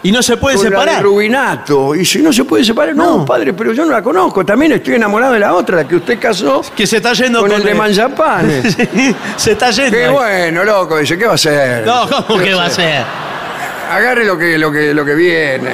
y 0.02 0.12
no 0.12 0.22
se 0.22 0.36
puede 0.36 0.56
con 0.56 0.64
la 0.64 0.70
de 0.70 0.76
separar. 0.76 1.02
Rubinato. 1.02 1.94
Y 1.94 2.04
si 2.04 2.20
no 2.22 2.32
se 2.32 2.44
puede 2.44 2.64
separar, 2.64 2.94
no, 2.94 3.18
No. 3.18 3.24
padre, 3.24 3.52
pero 3.52 3.72
yo 3.72 3.84
no 3.84 3.92
la 3.92 4.02
conozco. 4.02 4.44
También 4.44 4.72
estoy 4.72 4.94
enamorado 4.94 5.32
de 5.32 5.40
la 5.40 5.54
otra, 5.54 5.76
la 5.76 5.88
que 5.88 5.96
usted 5.96 6.18
casó 6.18 6.62
Que 6.76 6.86
se 6.86 6.98
está 6.98 7.12
yendo 7.14 7.40
con 7.40 7.50
el 7.52 7.62
de 7.64 7.74
Manzapane. 7.74 8.62
Sí, 8.70 9.14
se 9.36 9.52
está 9.52 9.70
yendo. 9.70 9.90
Qué 9.96 10.04
ahí. 10.06 10.12
bueno, 10.12 10.64
loco, 10.64 10.98
dice, 10.98 11.16
¿qué 11.18 11.24
va 11.26 11.32
a 11.32 11.34
hacer? 11.34 11.86
No, 11.86 12.08
¿cómo 12.26 12.38
que 12.42 12.54
va 12.54 12.66
a 12.66 12.70
ser? 12.70 13.02
Agarre 13.90 14.24
lo 14.24 14.36
que, 14.38 14.58
lo 14.58 14.70
que, 14.70 14.92
lo 14.94 15.04
que 15.04 15.14
viene. 15.14 15.70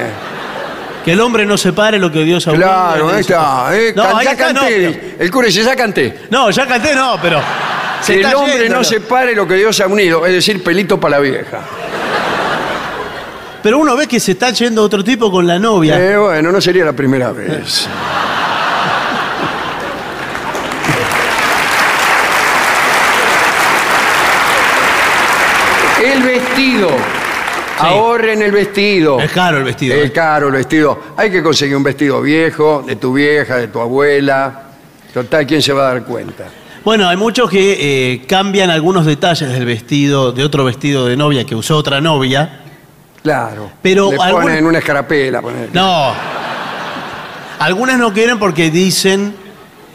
Que 1.05 1.13
el 1.13 1.21
hombre 1.21 1.45
no 1.45 1.59
separe 1.59 1.99
lo 1.99 2.11
que 2.11 2.21
Dios 2.23 2.47
ha 2.47 2.53
unido, 2.53 2.67
Claro, 2.67 3.11
ahí 3.11 3.21
está. 3.21 3.69
eh, 3.77 3.93
No, 3.95 4.03
can- 4.05 4.17
ahí 4.17 4.25
ya 4.25 4.33
está, 4.33 4.53
no, 4.55 4.61
canté. 4.61 5.17
El 5.19 5.31
cura 5.31 5.47
dice, 5.49 5.63
ya 5.63 5.77
canté. 5.77 6.21
No, 6.31 6.51
ya 6.51 6.67
canté, 6.67 6.95
no, 6.95 7.19
pero. 7.21 7.43
se 8.01 8.15
Que 8.15 8.21
el 8.21 8.25
está 8.27 8.39
hombre 8.39 8.59
yendo, 8.63 8.77
no 8.79 8.85
separe 8.85 9.35
lo 9.35 9.47
que 9.47 9.55
Dios 9.57 9.79
ha 9.81 9.87
unido, 9.87 10.25
es 10.25 10.33
decir, 10.33 10.63
pelito 10.65 10.99
para 10.99 11.17
la 11.17 11.23
vieja. 11.23 11.59
Pero 13.65 13.79
uno 13.79 13.97
ve 13.97 14.07
que 14.07 14.21
se 14.21 14.33
está 14.33 14.51
yendo 14.51 14.83
otro 14.83 15.03
tipo 15.03 15.31
con 15.31 15.47
la 15.47 15.59
novia. 15.59 15.99
Eh, 15.99 16.19
bueno, 16.19 16.53
no 16.53 16.61
sería 16.61 16.85
la 16.85 16.93
primera 16.93 17.33
vez. 17.33 17.89
El 26.05 26.23
vestido. 26.23 26.91
Ahorren 27.79 28.43
el 28.43 28.53
vestido. 28.53 29.19
Es 29.19 29.33
caro 29.33 29.57
el 29.57 29.65
vestido. 29.65 29.95
Es 29.95 30.11
¿eh? 30.11 30.13
caro 30.13 30.49
el 30.49 30.53
vestido. 30.53 31.01
Hay 31.17 31.31
que 31.31 31.43
conseguir 31.43 31.75
un 31.75 31.85
vestido 31.85 32.21
viejo, 32.21 32.85
de 32.87 32.97
tu 32.97 33.15
vieja, 33.15 33.57
de 33.57 33.69
tu 33.69 33.81
abuela. 33.81 34.65
Total, 35.15 35.47
¿quién 35.47 35.63
se 35.63 35.73
va 35.73 35.89
a 35.89 35.95
dar 35.95 36.05
cuenta? 36.05 36.45
Bueno, 36.85 37.09
hay 37.09 37.17
muchos 37.17 37.49
que 37.49 37.79
eh, 38.13 38.27
cambian 38.27 38.69
algunos 38.69 39.07
detalles 39.07 39.49
del 39.49 39.65
vestido, 39.65 40.33
de 40.33 40.45
otro 40.45 40.67
vestido 40.67 41.07
de 41.07 41.17
novia 41.17 41.47
que 41.47 41.55
usó 41.55 41.79
otra 41.79 42.03
novia. 42.03 42.61
Claro. 43.25 43.71
Pero 43.83 44.13
Le 44.13 44.19
algún- 44.23 44.43
ponen 44.43 44.67
una 44.67 44.79
escarapela. 44.79 45.41
ponen- 45.41 45.71
No. 45.73 46.13
Algunas 47.59 47.99
no 47.99 48.13
quieren 48.13 48.39
porque 48.39 48.71
dicen 48.71 49.35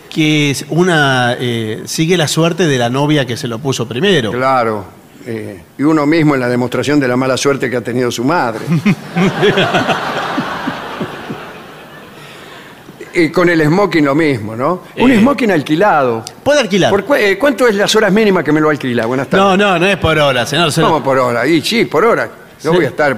que 0.09 0.49
es 0.49 0.65
una 0.69 1.35
eh, 1.39 1.83
sigue 1.85 2.17
la 2.17 2.27
suerte 2.27 2.65
de 2.65 2.77
la 2.79 2.89
novia 2.89 3.27
que 3.27 3.37
se 3.37 3.47
lo 3.47 3.59
puso 3.59 3.87
primero. 3.87 4.31
Claro. 4.31 4.97
eh, 5.27 5.61
y 5.77 5.83
uno 5.83 6.07
mismo 6.07 6.33
en 6.33 6.41
la 6.41 6.47
demostración 6.47 6.99
de 6.99 7.07
la 7.07 7.15
mala 7.15 7.37
suerte 7.37 7.69
que 7.69 7.77
ha 7.77 7.81
tenido 7.81 8.09
su 8.09 8.23
madre. 8.23 8.61
y 13.13 13.29
con 13.29 13.49
el 13.49 13.61
smoking 13.63 14.05
lo 14.05 14.15
mismo, 14.15 14.55
¿no? 14.55 14.81
Un 14.97 15.11
Eh. 15.11 15.19
smoking 15.19 15.51
alquilado. 15.51 16.23
¿Puede 16.41 16.61
alquilar? 16.61 16.89
¿Por 16.89 17.05
cu- 17.05 17.13
eh, 17.15 17.37
¿Cuánto 17.37 17.67
es 17.67 17.75
las 17.75 17.93
horas 17.95 18.11
mínimas 18.11 18.43
que 18.43 18.51
me 18.51 18.59
lo 18.61 18.71
alquila? 18.71 19.05
Buenas 19.05 19.27
tardes. 19.27 19.45
No, 19.45 19.55
no, 19.57 19.77
no 19.77 19.85
es 19.85 19.97
por 19.97 20.17
hora, 20.17 20.47
señor. 20.47 20.71
se 20.71 20.81
¿Cómo 20.81 21.03
por 21.03 21.19
hora? 21.19 21.45
Y 21.45 21.61
sí, 21.61 21.85
por 21.85 22.03
hora. 22.05 22.27
Yo 22.63 22.73
voy 22.73 22.85
a 22.85 22.89
estar 22.89 23.17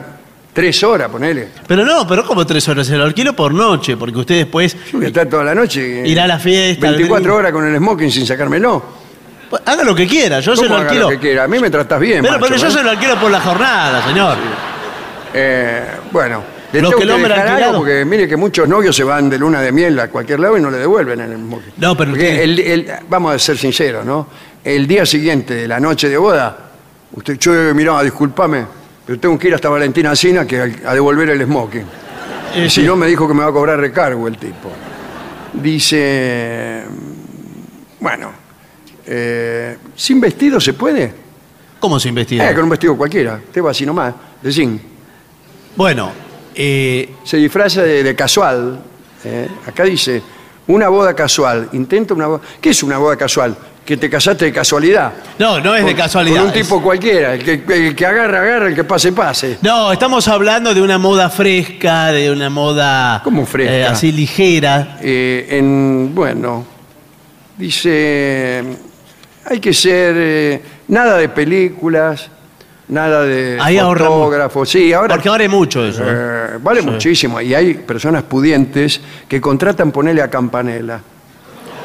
tres 0.54 0.84
horas, 0.84 1.10
ponele. 1.10 1.48
Pero 1.68 1.86
no, 1.86 2.06
pero 2.08 2.26
como 2.26 2.46
tres 2.46 2.68
horas, 2.70 2.86
se 2.88 2.96
lo 2.96 3.04
alquilo 3.06 3.34
por 3.36 3.54
noche, 3.54 3.98
porque 3.98 4.18
usted 4.20 4.36
después 4.36 4.76
Yo 4.92 4.98
voy 4.98 5.06
a 5.06 5.08
estar 5.08 5.28
toda 5.28 5.44
la 5.44 5.56
noche. 5.56 6.02
eh, 6.02 6.08
irá 6.08 6.26
a 6.26 6.28
la 6.28 6.40
fiesta. 6.40 6.88
al 6.88 6.94
24 6.96 7.24
gringo. 7.24 7.38
horas 7.38 7.52
con 7.52 7.66
el 7.68 7.78
smoking 7.78 8.12
sin 8.12 8.26
sacármelo. 8.26 9.02
Pues, 9.50 9.62
Haga 9.66 9.84
lo 9.84 9.94
que 9.96 10.08
quiera, 10.08 10.40
yo 10.40 10.56
se 10.56 10.64
¿Cómo 10.64 10.76
lo 10.76 10.82
haga 10.82 10.90
alquilo. 10.92 11.10
que 11.10 11.20
quiera? 11.20 11.44
A 11.44 11.48
mí 11.48 11.60
me 11.60 11.70
tratas 11.70 12.00
bien, 12.00 12.22
Pero, 12.22 12.34
macho, 12.36 12.46
pero 12.46 12.56
yo 12.62 12.68
¿eh? 12.68 12.72
se 12.72 12.84
lo 12.84 12.90
alquilo 12.90 13.16
por 13.20 13.32
la 13.32 13.42
jornada, 13.42 14.06
señor. 14.08 14.38
Eh, 15.34 15.84
bueno, 16.12 16.44
le 16.74 16.82
Lo 16.82 16.90
tengo 16.90 17.02
que 17.02 17.08
que 17.08 17.14
dejar 17.30 17.48
algo 17.64 17.78
porque 17.80 18.06
mire 18.06 18.28
que 18.28 18.36
muchos 18.38 18.68
novios 18.68 18.96
se 18.96 19.04
van 19.04 19.30
de 19.30 19.38
luna 19.38 19.62
de 19.62 19.72
miel 19.72 20.00
a 20.00 20.10
cualquier 20.10 20.40
lado 20.40 20.58
y 20.58 20.62
no 20.62 20.70
le 20.72 20.78
devuelven 20.78 21.20
en 21.22 21.32
el 21.32 21.38
smoking. 21.38 21.74
No, 21.78 21.96
pero 21.98 22.12
usted- 22.12 22.42
el- 22.42 22.60
el- 22.60 22.92
vamos 23.10 23.34
a 23.36 23.40
ser 23.40 23.58
sinceros, 23.58 24.06
¿no? 24.06 24.28
El 24.64 24.88
día 24.88 25.06
siguiente 25.06 25.68
la 25.68 25.80
noche 25.80 26.08
de 26.10 26.18
boda, 26.18 26.58
usted, 27.14 27.38
yo, 27.40 27.52
mirá, 27.74 28.02
discúlpame, 28.04 28.66
pero 29.12 29.20
tengo 29.20 29.38
que 29.38 29.50
ir 29.50 29.54
hasta 29.54 29.68
Valentina 29.68 30.16
Sina 30.16 30.48
que 30.48 30.58
a, 30.86 30.94
devolver 30.94 31.32
el 31.32 31.44
smoking. 31.44 31.82
Eh, 32.56 32.70
sí. 32.70 32.80
si 32.80 32.88
no, 32.88 32.96
me 32.96 33.08
dijo 33.08 33.28
que 33.28 33.34
me 33.34 33.42
va 33.42 33.50
a 33.50 33.52
cobrar 33.52 33.78
recargo 33.78 34.26
el 34.26 34.38
tipo. 34.38 34.72
Dice, 35.52 36.84
bueno, 38.00 38.32
eh, 39.06 39.78
¿sin 39.98 40.22
vestido 40.22 40.62
se 40.62 40.72
puede? 40.72 41.14
¿Cómo 41.82 42.00
se 42.00 42.08
investiga? 42.08 42.50
Eh, 42.50 42.56
con 42.56 42.64
un 42.64 42.70
vestido 42.70 42.96
cualquiera, 42.96 43.42
te 43.52 43.60
va 43.60 43.72
así 43.72 43.86
nomás, 43.86 44.14
de 44.42 44.50
zinc. 44.50 44.82
Bueno, 45.76 46.14
eh, 46.56 47.16
se 47.26 47.36
disfraza 47.36 47.84
de, 47.84 48.04
de 48.04 48.16
casual. 48.16 48.82
¿eh? 49.26 49.50
Acá 49.68 49.84
dice, 49.84 50.24
una 50.68 50.88
boda 50.88 51.14
casual. 51.14 51.68
Intenta 51.74 52.14
una 52.14 52.28
boda. 52.28 52.42
¿Qué 52.62 52.70
es 52.70 52.82
una 52.82 52.98
boda 52.98 53.18
casual? 53.18 53.58
Que 53.86 53.98
te 53.98 54.10
casaste 54.10 54.46
de 54.46 54.54
casualidad. 54.54 55.12
no, 55.40 55.60
no 55.60 55.76
es 55.76 55.84
de 55.84 55.96
casualidad. 55.96 56.38
Con 56.42 56.50
un 56.52 56.56
es- 56.56 56.62
tipo 56.62 56.82
cualquiera. 56.82 57.34
El 57.34 57.44
que, 57.44 57.88
el 57.88 57.96
que 57.96 58.06
agarra, 58.06 58.42
agarra, 58.42 58.68
el 58.68 58.76
que 58.76 58.84
pase, 58.84 59.12
pase. 59.12 59.58
No, 59.62 59.92
estamos 59.92 60.28
hablando 60.28 60.74
de 60.74 60.82
una 60.82 60.98
moda 61.00 61.30
fresca, 61.30 62.12
de 62.12 62.32
una 62.32 62.50
moda. 62.50 63.22
¿Cómo 63.24 63.46
fresca? 63.46 63.74
eh, 63.74 63.86
así 63.86 64.12
ligera. 64.12 64.98
Eh, 65.02 65.48
en, 65.50 66.12
bueno, 66.14 66.64
dice, 67.58 68.64
hay 69.46 69.60
que 69.60 69.74
ser, 69.74 70.14
eh, 70.18 70.62
nada 70.88 71.18
de 71.18 71.30
películas, 71.30 72.30
nada 72.88 73.24
de 73.24 73.58
Ahí 73.60 73.78
ahorramos. 73.78 74.20
fotógrafos. 74.20 74.70
Sí, 74.70 74.94
ahora 74.94 75.16
Porque 75.16 75.30
ahora 75.30 75.44
hay 75.44 75.50
mucho 75.50 75.86
eso. 75.86 76.04
¿eh? 76.04 76.08
eh, 76.10 76.48
vale 76.62 76.82
muchísimo. 76.82 77.42
Y 77.42 77.54
hay 77.56 77.74
personas 77.74 78.24
pudientes 78.24 79.02
que 79.28 79.42
contratan 79.42 79.92
ponerle 79.92 80.22
a 80.22 80.30
Campanella 80.30 81.00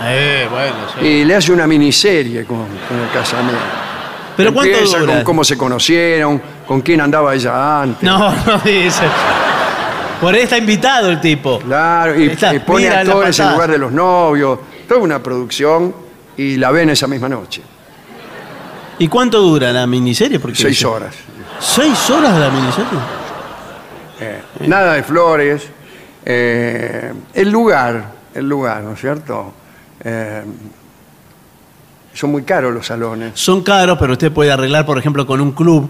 Eh, 0.02 0.46
bueno, 0.50 0.74
sí. 1.00 1.06
y 1.06 1.24
le 1.24 1.34
hace 1.36 1.52
una 1.52 1.66
miniserie 1.66 2.44
con, 2.44 2.58
con 2.88 2.98
el 3.00 3.10
casamiento. 3.12 3.60
Pero 4.36 4.52
¿cuánto 4.52 4.72
Empieza 4.74 4.98
dura? 4.98 5.14
con 5.14 5.24
cómo 5.24 5.44
se 5.44 5.56
conocieron, 5.56 6.40
con 6.66 6.82
quién 6.82 7.00
andaba 7.00 7.34
ella 7.34 7.80
antes. 7.82 8.02
No, 8.02 8.18
no 8.30 8.58
dice. 8.64 9.04
Por 10.20 10.34
ahí 10.34 10.42
está 10.42 10.58
invitado 10.58 11.08
el 11.10 11.20
tipo. 11.20 11.58
Claro, 11.60 12.18
y, 12.20 12.26
Está, 12.28 12.54
y 12.54 12.58
pone 12.58 12.84
mira 12.84 12.94
la 12.96 13.00
actores 13.12 13.38
en 13.38 13.44
pasada. 13.44 13.52
lugar 13.52 13.70
de 13.70 13.78
los 13.78 13.92
novios. 13.92 14.58
Toda 14.88 15.00
una 15.00 15.22
producción 15.22 15.94
y 16.36 16.56
la 16.56 16.70
ven 16.70 16.90
esa 16.90 17.06
misma 17.06 17.28
noche. 17.28 17.62
¿Y 18.98 19.08
cuánto 19.08 19.40
dura 19.40 19.72
la 19.72 19.86
miniserie? 19.86 20.38
Porque 20.38 20.56
Seis 20.56 20.68
dice- 20.76 20.86
horas. 20.86 21.14
¿Seis 21.58 22.10
horas 22.10 22.34
de 22.34 22.40
la 22.40 22.50
miniserie? 22.50 22.98
Eh, 24.20 24.42
nada 24.66 24.92
de 24.94 25.02
flores. 25.02 25.68
eh, 26.24 27.12
el 27.34 27.50
lugar, 27.50 28.04
el 28.34 28.48
lugar, 28.48 28.82
¿no 28.82 28.92
es 28.92 29.00
cierto? 29.00 29.52
Eh, 30.04 30.42
son 32.14 32.30
muy 32.30 32.42
caros 32.42 32.72
los 32.72 32.86
salones. 32.86 33.32
Son 33.34 33.62
caros, 33.62 33.98
pero 33.98 34.12
usted 34.12 34.32
puede 34.32 34.50
arreglar, 34.50 34.86
por 34.86 34.98
ejemplo, 34.98 35.26
con 35.26 35.40
un 35.40 35.52
club. 35.52 35.88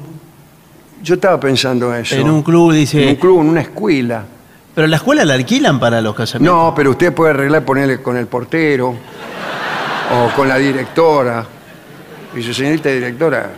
Yo 1.03 1.15
estaba 1.15 1.39
pensando 1.39 1.95
eso. 1.95 2.17
En 2.17 2.29
un 2.29 2.43
club 2.43 2.73
dice. 2.73 3.03
En 3.03 3.09
un 3.11 3.15
club, 3.17 3.41
en 3.43 3.49
una 3.51 3.61
escuela. 3.61 4.25
Pero 4.75 4.89
la 4.89 4.97
escuela 4.97 5.25
la 5.25 5.35
alquilan 5.35 5.79
para 5.79 6.01
los 6.01 6.15
casamientos. 6.15 6.55
No, 6.57 6.75
pero 6.75 6.91
usted 6.91 7.13
puede 7.13 7.31
arreglar, 7.31 7.65
ponerle 7.65 8.03
con 8.03 8.17
el 8.17 8.27
portero 8.27 8.89
o 10.13 10.35
con 10.35 10.49
la 10.49 10.57
directora. 10.57 11.45
Y 12.37 12.43
su 12.43 12.53
señorita 12.53 12.91
directora, 12.91 13.51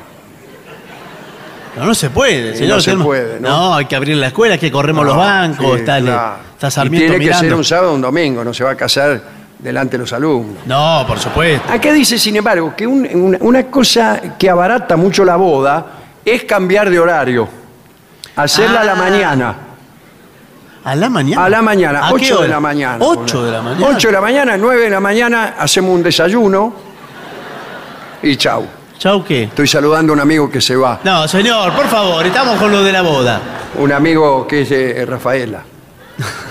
No, 1.77 1.87
no 1.87 1.95
se 1.95 2.11
puede, 2.11 2.55
señor. 2.55 2.77
no 2.77 2.81
se 2.81 2.97
puede, 2.97 3.41
¿no? 3.41 3.49
No, 3.49 3.75
hay 3.75 3.87
que 3.87 3.97
abrir 3.97 4.17
la 4.17 4.29
escuela, 4.29 4.59
que 4.59 4.71
corremos 4.71 5.05
los 5.05 5.17
bancos, 5.17 5.67
sí, 5.75 5.81
está, 5.81 6.01
claro. 6.01 6.37
está 6.55 6.69
Y 6.69 6.71
Sarmiento 6.71 7.07
tiene 7.07 7.19
que 7.19 7.25
mirando. 7.25 7.49
ser 7.49 7.55
un 7.55 7.65
sábado 7.65 7.93
o 7.93 7.95
un 7.97 8.01
domingo, 8.01 8.45
no 8.45 8.53
se 8.55 8.63
va 8.63 8.71
a 8.73 8.77
casar 8.77 9.21
delante 9.59 9.93
de 9.97 9.99
los 10.03 10.13
alumnos. 10.13 10.65
No, 10.67 11.05
por 11.07 11.19
supuesto. 11.19 11.73
Acá 11.73 11.93
dice, 11.93 12.19
sin 12.19 12.37
embargo, 12.37 12.75
que 12.77 12.87
un- 12.87 13.09
una, 13.13 13.39
una 13.41 13.65
cosa 13.67 14.21
que 14.39 14.49
abarata 14.49 14.97
mucho 14.97 15.25
la 15.25 15.37
boda 15.37 15.87
es 16.25 16.45
cambiar 16.45 16.89
de 16.91 16.99
horario. 17.01 17.49
Hacerla 18.37 18.81
a 18.83 18.85
la 18.85 18.93
Ah. 18.93 18.97
mañana. 18.97 19.55
¿A 20.85 20.95
la 20.95 21.11
mañana? 21.11 21.45
A 21.45 21.49
la 21.51 21.61
mañana, 21.61 22.07
¿A 22.07 22.09
qué 22.11 22.15
8 22.15 22.35
de 22.37 22.41
hora? 22.45 22.49
la 22.49 22.61
mañana. 22.61 22.99
8 23.05 23.45
de 23.45 23.53
la 23.53 23.61
mañana. 23.63 23.87
8 23.89 24.09
de 24.09 24.13
la 24.13 24.21
mañana, 24.21 24.57
9 24.57 24.83
de 24.83 24.91
la 24.91 25.01
mañana, 25.01 25.55
hacemos 25.59 25.91
un 25.95 26.03
desayuno 26.03 26.73
y 28.23 28.37
chau. 28.37 28.65
¿Chau 28.97 29.23
qué? 29.25 29.45
Estoy 29.45 29.67
saludando 29.69 30.13
a 30.13 30.15
un 30.15 30.21
amigo 30.21 30.49
que 30.51 30.61
se 30.61 30.75
va. 30.77 31.01
No, 31.05 31.29
señor, 31.29 31.73
por 31.75 31.87
favor, 31.89 32.25
estamos 32.25 32.59
con 32.59 32.71
lo 32.71 32.83
de 32.83 32.93
la 32.93 33.03
boda. 33.03 33.41
Un 33.79 33.93
amigo 33.93 34.47
que 34.47 34.63
es 34.63 34.71
de 34.71 35.05
Rafaela. 35.05 35.63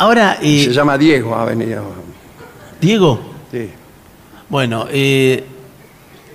Ahora, 0.00 0.38
eh, 0.40 0.64
Se 0.64 0.72
llama 0.72 0.96
Diego, 0.96 1.34
ha 1.34 1.44
venido. 1.44 1.84
Diego, 2.80 3.20
Sí. 3.52 3.68
bueno, 4.48 4.86
eh, 4.90 5.44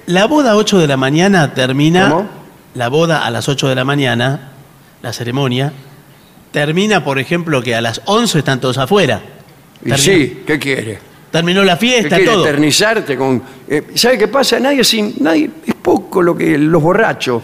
la 0.05 0.25
boda 0.27 0.51
a 0.51 0.55
8 0.55 0.77
de 0.77 0.85
la 0.87 0.97
mañana 0.97 1.53
termina. 1.55 2.09
¿Cómo? 2.11 2.29
La 2.75 2.89
boda 2.89 3.25
a 3.25 3.31
las 3.31 3.49
8 3.49 3.67
de 3.67 3.73
la 3.73 3.83
mañana, 3.83 4.51
la 5.01 5.13
ceremonia, 5.13 5.73
termina, 6.51 7.03
por 7.03 7.17
ejemplo, 7.17 7.63
que 7.63 7.73
a 7.73 7.81
las 7.81 8.01
11 8.05 8.37
están 8.39 8.59
todos 8.61 8.77
afuera. 8.77 9.19
Y 9.81 9.89
Terminó- 9.89 9.97
sí, 9.97 10.43
¿qué 10.45 10.59
quiere? 10.59 10.99
Terminó 11.31 11.63
la 11.63 11.73
¿Qué 11.79 11.87
fiesta, 11.87 12.17
quiere? 12.17 12.31
todo. 12.31 12.45
Eternizarte 12.45 13.17
con. 13.17 13.41
eh, 13.67 13.81
¿Sabe 13.95 14.17
qué 14.19 14.27
pasa? 14.27 14.59
Nadie 14.59 14.83
sin. 14.83 15.15
Nadie, 15.21 15.49
es 15.65 15.73
poco 15.75 16.21
lo 16.21 16.35
que. 16.37 16.55
Los 16.57 16.83
borrachos. 16.83 17.41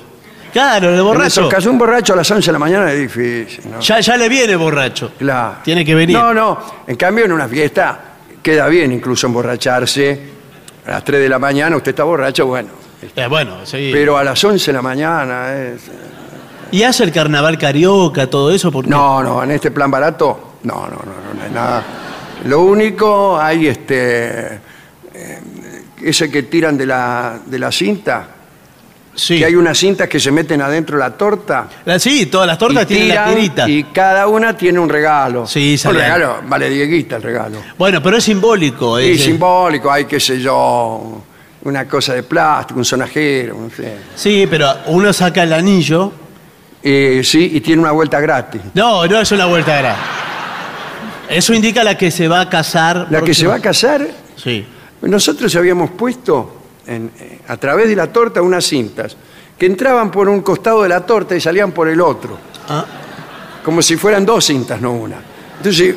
Claro, 0.52 0.90
el 0.90 1.00
En 1.00 1.04
borracho. 1.06 1.28
esos 1.42 1.50
casos, 1.50 1.68
un 1.72 1.78
borracho 1.78 2.14
a 2.14 2.18
las 2.18 2.30
11 2.30 2.46
de 2.48 2.52
la 2.54 2.60
mañana 2.60 2.92
es 2.92 3.00
difícil. 3.00 3.72
¿no? 3.72 3.80
Ya, 3.80 4.00
ya 4.00 4.18
le 4.18 4.28
viene 4.30 4.56
borracho. 4.56 5.12
Claro. 5.18 5.56
Tiene 5.64 5.86
que 5.86 5.96
venir. 5.96 6.18
No, 6.18 6.34
no. 6.34 6.58
En 6.88 6.96
cambio, 6.96 7.26
en 7.26 7.32
una 7.32 7.48
fiesta 7.48 8.00
queda 8.42 8.68
bien 8.68 8.92
incluso 8.92 9.28
emborracharse. 9.28 10.32
A 10.86 10.92
las 10.92 11.04
3 11.04 11.22
de 11.22 11.30
la 11.30 11.38
mañana 11.40 11.76
usted 11.78 11.92
está 11.92 12.04
borracho, 12.04 12.48
bueno. 12.48 12.70
Eh, 13.16 13.28
bueno, 13.28 13.66
sí. 13.66 13.90
Pero 13.94 14.18
a 14.18 14.24
las 14.24 14.44
11 14.44 14.66
de 14.72 14.74
la 14.74 14.82
mañana 14.82 15.54
es... 15.56 15.82
¿Y 16.72 16.84
hace 16.84 17.04
el 17.04 17.12
carnaval 17.12 17.58
carioca, 17.58 18.28
todo 18.28 18.50
eso? 18.52 18.72
Porque 18.72 18.90
No, 18.90 19.22
no, 19.22 19.44
en 19.44 19.52
este 19.52 19.72
plan 19.72 19.92
barato, 19.92 20.56
no, 20.64 20.76
no, 20.84 20.90
no, 20.90 20.96
no, 20.96 21.34
no 21.38 21.44
hay 21.46 21.52
nada. 21.52 21.84
Lo 22.46 22.62
único, 22.62 23.40
hay 23.40 23.68
este... 23.68 24.56
eh, 25.14 25.40
ese 26.02 26.32
que 26.32 26.44
tiran 26.44 26.78
de 26.78 26.86
la, 26.88 27.40
de 27.46 27.60
la 27.60 27.72
cinta, 27.72 28.28
Sí. 29.24 29.38
que 29.38 29.46
hay 29.46 29.56
unas 29.56 29.78
cintas 29.78 30.08
que 30.10 30.20
se 30.20 30.32
meten 30.32 30.62
adentro 30.62 30.98
de 30.98 31.04
la 31.04 31.12
torta. 31.12 31.68
La- 31.86 32.00
Sí, 32.00 32.26
todas 32.26 32.48
las 32.48 32.58
tortas 32.58 32.84
y 32.84 32.86
tienen 32.88 33.10
la 33.10 33.26
tiran, 33.26 33.36
tirita. 33.36 33.70
Y 33.70 33.84
cada 33.86 34.28
una 34.28 34.58
tiene 34.58 34.80
un 34.80 34.90
regalo. 34.90 35.46
Sí, 35.46 35.74
Un 35.74 35.78
sale 35.78 36.00
regalo, 36.00 36.38
vale 36.48 36.70
dieguita 36.70 37.18
el 37.18 37.24
regalo. 37.24 37.58
Bueno, 37.78 38.02
pero 38.02 38.18
es 38.18 38.24
simbólico. 38.24 39.00
Y 39.00 39.12
es- 39.12 39.24
simbólico, 39.24 39.92
hay 39.92 40.06
qué 40.06 40.20
sé 40.20 40.40
yo, 40.42 41.22
una 41.64 41.88
cosa 41.88 42.14
de 42.16 42.24
plástico, 42.24 42.80
un 42.80 42.86
sonajero, 42.86 43.56
no 43.60 43.70
sé. 43.70 43.98
Sí, 44.16 44.48
pero 44.50 44.74
uno 44.88 45.14
saca 45.14 45.44
el 45.44 45.54
anillo. 45.54 46.12
Eh, 46.84 47.22
sí, 47.24 47.52
y 47.54 47.62
tiene 47.62 47.82
una 47.84 47.92
vuelta 47.92 48.20
gratis. 48.20 48.62
No, 48.74 49.06
no 49.06 49.22
es 49.22 49.32
una 49.32 49.46
vuelta 49.46 49.78
grande. 49.78 50.02
Eso 51.30 51.54
indica 51.54 51.84
la 51.84 51.96
que 51.98 52.10
se 52.12 52.28
va 52.28 52.42
a 52.42 52.50
casar. 52.50 53.08
La 53.10 53.22
que 53.22 53.34
se 53.34 53.46
va 53.48 53.56
a 53.56 53.60
casar, 53.62 54.06
Sí. 54.36 54.66
nosotros 55.02 55.56
habíamos 55.56 55.92
puesto 55.92 56.61
en- 56.88 57.12
eh, 57.20 57.40
a 57.48 57.58
través 57.58 57.88
de 57.90 57.96
la 57.96 58.08
torta 58.08 58.42
unas 58.42 58.66
cintas 58.66 59.16
que 59.58 59.66
entraban 59.66 60.10
por 60.12 60.28
un 60.30 60.42
costado 60.42 60.84
de 60.84 60.90
la 60.90 61.02
torta 61.06 61.36
y 61.36 61.42
salían 61.42 61.72
por 61.72 61.88
el 61.88 62.02
otro, 62.02 62.38
Ah, 62.70 62.86
como 63.64 63.82
si 63.82 63.96
fueran 63.98 64.26
dos 64.26 64.46
cintas, 64.46 64.80
no 64.82 64.92
una. 64.94 65.18
Entonces, 65.58 65.96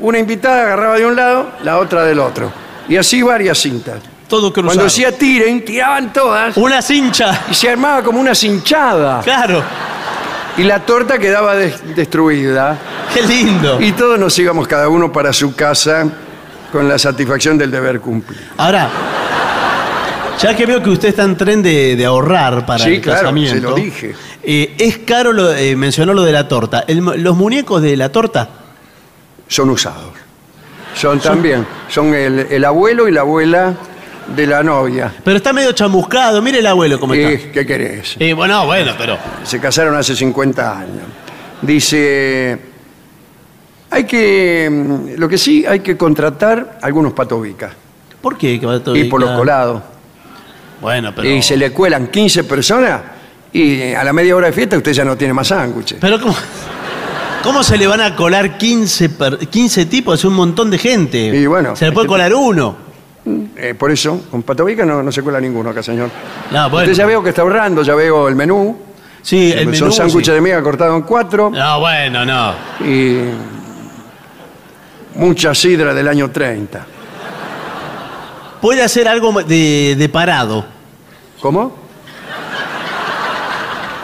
una 0.00 0.18
invitada 0.18 0.62
agarraba 0.62 0.96
de 0.98 1.06
un 1.06 1.16
lado, 1.16 1.52
la 1.64 1.78
otra 1.78 2.04
del 2.04 2.18
otro. 2.18 2.52
Y 2.88 2.96
así 2.96 3.22
varias 3.22 3.58
cintas. 3.58 4.00
todo 4.28 4.52
cruzado. 4.52 4.66
Cuando 4.74 4.84
decía 4.84 5.12
tiren, 5.16 5.64
tiraban 5.64 6.12
todas 6.12 6.56
Una 6.56 6.82
cincha. 6.82 7.44
y 7.48 7.54
se 7.54 7.70
armaba 7.70 8.02
como 8.02 8.18
una 8.20 8.34
cinchada. 8.34 9.20
Claro. 9.22 9.62
Y 10.58 10.64
la 10.64 10.80
torta 10.84 11.16
quedaba 11.18 11.54
des- 11.54 11.94
destruida. 11.94 12.76
Qué 13.14 13.22
lindo. 13.22 13.80
Y 13.80 13.92
todos 13.92 14.18
nos 14.18 14.36
íbamos 14.38 14.66
cada 14.66 14.88
uno 14.88 15.12
para 15.12 15.32
su 15.32 15.54
casa 15.54 16.06
con 16.72 16.88
la 16.88 16.98
satisfacción 16.98 17.56
del 17.56 17.70
deber 17.70 18.00
cumplido. 18.00 18.42
Ahora, 18.56 18.88
ya 20.40 20.54
que 20.56 20.66
veo 20.66 20.82
que 20.82 20.90
usted 20.90 21.08
está 21.08 21.22
en 21.24 21.36
tren 21.36 21.62
de, 21.62 21.96
de 21.96 22.04
ahorrar 22.04 22.64
para 22.66 22.84
Sí, 22.84 22.94
el 22.96 23.00
claro, 23.00 23.20
casamiento. 23.20 23.54
se 23.54 23.60
lo 23.60 23.74
dije. 23.74 24.14
eh, 24.42 24.74
es 24.78 24.98
caro, 24.98 25.32
lo, 25.32 25.52
eh, 25.54 25.74
mencionó 25.76 26.12
lo 26.14 26.22
de 26.22 26.32
la 26.32 26.46
torta. 26.48 26.84
El 26.86 27.02
mu- 27.02 27.14
los 27.16 27.36
muñecos 27.36 27.80
de 27.82 27.96
la 27.96 28.10
torta. 28.10 28.48
Son 29.48 29.70
usados. 29.70 30.12
Son 30.94 31.20
también, 31.20 31.66
son 31.88 32.14
el, 32.14 32.40
el 32.50 32.64
abuelo 32.64 33.06
y 33.08 33.12
la 33.12 33.20
abuela 33.20 33.74
de 34.34 34.46
la 34.46 34.62
novia. 34.62 35.14
Pero 35.22 35.36
está 35.36 35.52
medio 35.52 35.72
chamuscado. 35.72 36.40
Mire 36.42 36.58
el 36.60 36.66
abuelo 36.66 36.98
cómo 36.98 37.14
¿Y 37.14 37.20
está. 37.22 37.52
¿Qué 37.52 37.66
querés? 37.66 38.16
Eh, 38.18 38.32
bueno, 38.32 38.64
bueno, 38.66 38.92
pero. 38.98 39.18
Se 39.44 39.60
casaron 39.60 39.94
hace 39.94 40.16
50 40.16 40.78
años. 40.78 41.04
Dice, 41.62 42.58
hay 43.90 44.04
que, 44.04 44.68
mm, 44.70 45.18
lo 45.20 45.28
que 45.28 45.38
sí, 45.38 45.64
hay 45.66 45.80
que 45.80 45.96
contratar 45.96 46.78
algunos 46.82 47.12
patobicas. 47.12 47.72
¿Por 48.20 48.36
qué? 48.36 48.58
Que 48.58 48.66
va 48.66 48.80
todo 48.80 48.96
Y 48.96 49.04
por 49.04 49.20
los 49.20 49.30
colados. 49.32 49.82
Bueno, 50.80 51.12
pero. 51.14 51.28
Y 51.28 51.42
se 51.42 51.56
le 51.56 51.70
cuelan 51.72 52.08
15 52.08 52.44
personas 52.44 53.00
y 53.52 53.80
eh, 53.80 53.96
a 53.96 54.04
la 54.04 54.12
media 54.12 54.36
hora 54.36 54.46
de 54.48 54.52
fiesta 54.52 54.76
usted 54.76 54.92
ya 54.92 55.04
no 55.04 55.16
tiene 55.16 55.32
más 55.32 55.48
sándwiches. 55.48 55.98
Pero 56.00 56.20
¿cómo, 56.20 56.34
¿cómo 57.42 57.62
se 57.62 57.76
le 57.78 57.86
van 57.86 58.00
a 58.02 58.14
colar 58.14 58.58
15, 58.58 59.08
per- 59.10 59.38
15 59.48 59.86
tipos? 59.86 60.18
Es 60.18 60.24
un 60.24 60.34
montón 60.34 60.70
de 60.70 60.78
gente. 60.78 61.18
Y 61.18 61.46
bueno, 61.46 61.74
se 61.76 61.86
le 61.86 61.92
puede 61.92 62.04
este- 62.06 62.12
colar 62.12 62.34
uno. 62.34 62.86
Eh, 63.56 63.74
por 63.76 63.90
eso, 63.90 64.24
con 64.30 64.42
patobica 64.44 64.84
no, 64.84 65.02
no 65.02 65.10
se 65.10 65.20
cuela 65.22 65.40
ninguno 65.40 65.70
acá, 65.70 65.82
señor. 65.82 66.10
No, 66.52 66.70
bueno. 66.70 66.84
Usted 66.90 66.96
ya 67.02 67.06
veo 67.06 67.22
que 67.22 67.30
está 67.30 67.42
ahorrando, 67.42 67.82
ya 67.82 67.94
veo 67.94 68.28
el 68.28 68.36
menú. 68.36 68.78
Sí, 69.22 69.50
el 69.52 69.66
menú. 69.66 69.76
Son 69.78 69.92
sándwiches 69.92 70.26
sí. 70.28 70.32
de 70.34 70.40
miga 70.40 70.62
cortados 70.62 70.94
en 70.94 71.02
cuatro 71.02 71.50
No, 71.50 71.80
bueno, 71.80 72.24
no. 72.24 72.52
y 72.86 73.18
mucha 75.16 75.54
sidra 75.54 75.92
del 75.94 76.06
año 76.06 76.30
30. 76.30 76.86
Puede 78.66 78.82
hacer 78.82 79.06
algo 79.06 79.32
de, 79.44 79.94
de 79.96 80.08
parado. 80.08 80.64
¿Cómo? 81.40 81.72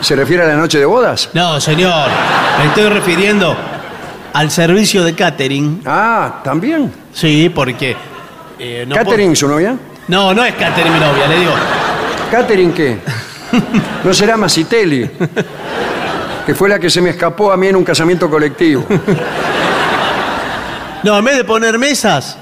¿Se 0.00 0.14
refiere 0.14 0.44
a 0.44 0.46
la 0.46 0.54
noche 0.54 0.78
de 0.78 0.84
bodas? 0.84 1.30
No, 1.32 1.60
señor. 1.60 2.06
Me 2.60 2.66
estoy 2.66 2.88
refiriendo 2.88 3.56
al 4.32 4.52
servicio 4.52 5.02
de 5.02 5.16
catering. 5.16 5.82
Ah, 5.84 6.42
también. 6.44 6.92
Sí, 7.12 7.50
porque. 7.52 7.96
eh, 8.56 8.84
no 8.86 8.94
¿Catering 8.94 9.34
su 9.34 9.48
novia? 9.48 9.70
puedo- 9.74 9.80
No, 10.06 10.32
no 10.32 10.44
es 10.44 10.54
catering 10.54 10.92
mi 10.92 11.00
novia, 11.00 11.26
le 11.26 11.40
digo. 11.40 11.52
¿Catering 12.30 12.72
qué? 12.72 12.98
¿No 14.04 14.14
será 14.14 14.36
Masitelli? 14.36 15.10
Que 16.46 16.54
fue 16.54 16.68
la 16.68 16.78
que 16.78 16.88
se 16.88 17.00
me 17.00 17.10
escapó 17.10 17.50
a 17.50 17.56
mí 17.56 17.66
en 17.66 17.74
un 17.74 17.82
casamiento 17.84 18.30
colectivo. 18.30 18.86
No, 21.02 21.18
en 21.18 21.24
vez 21.24 21.36
de 21.38 21.42
poner 21.42 21.76
mesas, 21.80 22.38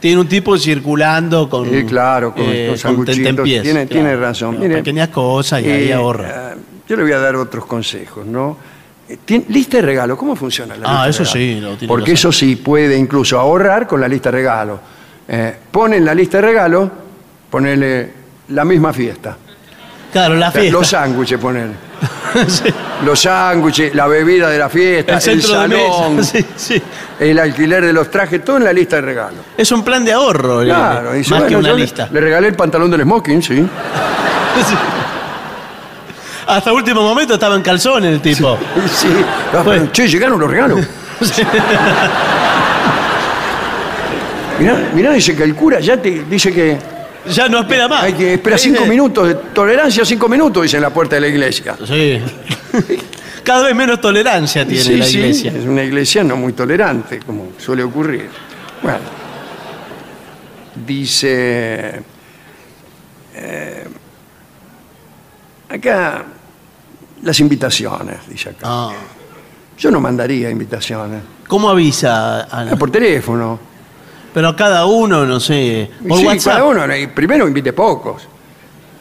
tiene 0.00 0.20
un 0.20 0.28
tipo 0.28 0.56
circulando 0.58 1.48
con. 1.48 1.68
Sí, 1.68 1.84
claro, 1.84 2.32
con, 2.34 2.44
eh, 2.46 2.74
con 2.82 3.04
tentempiés, 3.04 3.62
Tiene, 3.62 3.86
claro. 3.86 3.88
tiene 3.88 4.16
razón. 4.16 4.58
Mire, 4.60 4.76
Pequeñas 4.76 5.08
cosas 5.08 5.62
y 5.62 5.66
ahí 5.70 5.88
eh, 5.88 5.94
ahorra. 5.94 6.52
ah, 6.52 6.54
yo 6.88 6.96
le 6.96 7.02
voy 7.02 7.12
a 7.12 7.18
dar 7.18 7.36
otros 7.36 7.66
consejos, 7.66 8.24
¿no? 8.26 8.56
Eh, 9.08 9.18
tien- 9.26 9.44
lista 9.48 9.78
de 9.78 9.82
regalo, 9.82 10.16
¿cómo 10.16 10.36
funciona 10.36 10.76
la 10.76 10.86
Ah, 10.86 10.90
lista 10.90 11.04
de 11.04 11.10
eso 11.10 11.34
regalo? 11.34 11.54
sí, 11.56 11.60
lo 11.60 11.76
tiene 11.76 11.88
Porque 11.88 12.04
que 12.06 12.12
eso 12.12 12.30
sí 12.32 12.56
puede 12.56 12.96
incluso 12.98 13.38
ahorrar 13.38 13.86
con 13.86 14.00
la 14.00 14.08
lista 14.08 14.30
de 14.30 14.36
regalo. 14.38 14.80
Eh, 15.26 15.54
pone 15.70 15.96
en 15.96 16.04
la 16.04 16.14
lista 16.14 16.38
de 16.38 16.42
regalo, 16.46 16.90
ponele 17.50 18.10
la 18.48 18.64
misma 18.64 18.92
fiesta. 18.92 19.36
Claro, 20.12 20.34
la 20.36 20.50
fiesta. 20.50 20.72
Los 20.72 20.88
sándwiches, 20.88 21.38
ponele. 21.38 21.72
Sí. 22.46 22.64
Los 23.04 23.20
sándwiches, 23.22 23.94
la 23.94 24.06
bebida 24.06 24.48
de 24.50 24.58
la 24.58 24.68
fiesta, 24.68 25.14
El 25.18 25.42
salón, 25.42 26.16
mesa. 26.16 26.32
Sí, 26.38 26.46
sí. 26.56 26.82
el 27.18 27.38
alquiler 27.38 27.84
de 27.86 27.92
los 27.92 28.10
trajes, 28.10 28.44
todo 28.44 28.58
en 28.58 28.64
la 28.64 28.72
lista 28.72 28.96
de 28.96 29.02
regalo. 29.02 29.36
Es 29.56 29.72
un 29.72 29.82
plan 29.82 30.04
de 30.04 30.12
ahorro, 30.12 30.60
Claro, 30.62 31.12
dice, 31.14 31.30
más 31.34 31.44
que 31.44 31.56
una 31.56 31.70
le- 31.72 31.76
lista. 31.80 32.08
Le, 32.12 32.20
regalé 32.20 32.48
el 32.48 32.54
pantalón 32.54 32.90
del 32.90 33.02
smoking, 33.02 33.42
sí. 33.42 33.66
Hasta 36.46 36.72
último 36.72 37.02
momento 37.02 37.34
estaba 37.34 37.56
en 37.56 37.62
calzones 37.62 38.12
el 38.12 38.20
tipo. 38.20 38.58
Sí. 38.94 39.08
Pero, 39.52 39.86
Che, 39.92 40.06
llegaron 40.08 40.38
los 40.38 40.50
regalos. 40.50 40.86
Mirá, 44.58 44.76
mirá, 44.94 45.12
dice 45.12 45.36
que 45.36 45.44
el 45.44 45.54
cura 45.54 45.78
ya 45.80 45.96
te 45.96 46.24
dice 46.28 46.52
que 46.52 46.76
Ya 47.30 47.48
no 47.48 47.60
espera 47.60 47.88
más. 47.88 48.02
hay 48.04 48.12
que 48.14 48.34
esperar 48.34 48.58
cinco 48.58 48.84
minutos, 48.86 49.28
de 49.28 49.34
tolerancia 49.34 50.04
cinco 50.04 50.28
minutos, 50.28 50.62
dice 50.62 50.76
en 50.76 50.82
la 50.82 50.90
puerta 50.90 51.14
de 51.16 51.20
la 51.22 51.28
iglesia. 51.28 51.76
Sí. 51.86 52.20
Cada 53.44 53.64
vez 53.66 53.74
menos 53.74 54.00
tolerancia 54.00 54.66
tiene 54.66 54.82
Sí, 54.84 54.96
la 54.96 55.04
sí, 55.06 55.18
iglesia. 55.18 55.52
es 55.52 55.64
una 55.64 55.82
iglesia 55.82 56.22
no 56.24 56.36
muy 56.36 56.52
tolerante, 56.52 57.20
como 57.20 57.52
suele 57.58 57.82
ocurrir. 57.82 58.28
Bueno, 58.82 58.98
dice... 60.86 62.02
eh, 63.34 63.84
acá, 65.68 66.24
las 67.22 67.40
invitaciones, 67.40 68.16
dice 68.28 68.50
acá. 68.50 68.58
Ah. 68.64 68.92
Yo 69.78 69.90
no 69.90 70.00
mandaría 70.00 70.50
invitaciones. 70.50 71.22
¿Cómo 71.46 71.70
avisa? 71.70 72.40
a 72.42 72.64
la- 72.64 72.72
Ah, 72.72 72.76
Por 72.76 72.90
teléfono. 72.90 73.60
Pero 74.34 74.48
a 74.48 74.56
cada 74.56 74.84
uno, 74.86 75.24
no 75.24 75.40
sé. 75.40 75.90
Por 76.06 76.18
sí, 76.18 76.26
WhatsApp. 76.26 76.54
cada 76.54 76.64
uno, 76.66 76.82
primero 77.14 77.46
invite 77.48 77.72
pocos. 77.72 78.28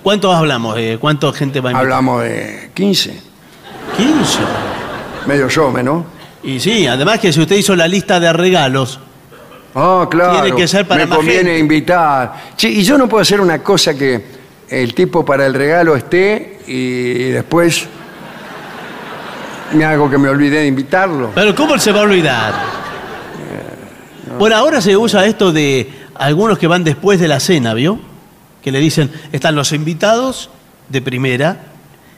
¿Cuántos 0.03 0.33
hablamos? 0.35 0.77
Eh, 0.77 0.97
¿Cuánta 0.99 1.31
gente 1.33 1.59
va 1.59 1.69
a 1.69 1.71
invitar? 1.73 1.83
Hablamos 1.91 2.23
de 2.23 2.71
15, 2.73 3.19
15. 3.97 4.39
medio 5.25 5.47
yo, 5.49 5.71
¿no? 5.83 6.05
Y 6.43 6.59
sí, 6.59 6.87
además 6.87 7.19
que 7.19 7.33
si 7.33 7.41
usted 7.41 7.57
hizo 7.57 7.75
la 7.75 7.87
lista 7.87 8.19
de 8.19 8.31
regalos, 8.31 8.99
Ah, 9.79 10.07
claro. 10.09 10.41
Tiene 10.41 10.55
que 10.57 10.67
ser 10.67 10.87
para 10.87 11.01
Me 11.01 11.07
más 11.07 11.17
conviene 11.17 11.41
gente. 11.43 11.59
invitar. 11.59 12.33
Sí, 12.55 12.79
y 12.79 12.83
yo 12.83 12.97
no 12.97 13.07
puedo 13.07 13.21
hacer 13.21 13.39
una 13.41 13.61
cosa 13.61 13.93
que 13.95 14.23
el 14.69 14.93
tipo 14.95 15.23
para 15.23 15.45
el 15.45 15.53
regalo 15.53 15.95
esté 15.95 16.61
y 16.65 17.25
después 17.29 17.85
me 19.73 19.85
hago 19.85 20.09
que 20.09 20.17
me 20.17 20.29
olvidé 20.29 20.59
de 20.61 20.67
invitarlo. 20.67 21.31
pero 21.35 21.53
¿cómo 21.53 21.77
se 21.77 21.91
va 21.91 21.99
a 21.99 22.03
olvidar? 22.03 22.53
Bueno, 24.39 24.55
ahora 24.55 24.81
se 24.81 24.95
usa 24.97 25.25
esto 25.25 25.51
de 25.51 25.89
algunos 26.15 26.57
que 26.57 26.67
van 26.67 26.83
después 26.83 27.19
de 27.19 27.27
la 27.27 27.39
cena, 27.39 27.73
¿vio? 27.73 27.99
Que 28.61 28.71
le 28.71 28.79
dicen, 28.79 29.11
están 29.31 29.55
los 29.55 29.71
invitados 29.71 30.49
de 30.89 31.01
primera 31.01 31.57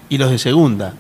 y 0.10 0.18
los 0.18 0.32
de 0.32 0.38
segunda. 0.38 0.94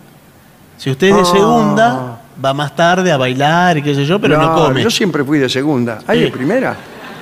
Si 0.78 0.90
usted 0.90 1.08
es 1.08 1.16
de 1.16 1.22
Ah. 1.22 1.26
segunda, 1.26 2.22
va 2.44 2.54
más 2.54 2.76
tarde 2.76 3.12
a 3.12 3.18
bailar 3.18 3.78
y 3.78 3.82
qué 3.82 3.94
sé 3.96 4.06
yo, 4.06 4.20
pero 4.20 4.38
no, 4.41 4.54
come. 4.56 4.82
Yo 4.84 4.90
siempre 4.90 5.24
fui 5.24 5.40
de 5.40 5.50
segunda. 5.50 6.00
¿Hay 6.08 6.20
Sí. 6.20 6.26
de 6.26 6.32
primera? 6.32 6.76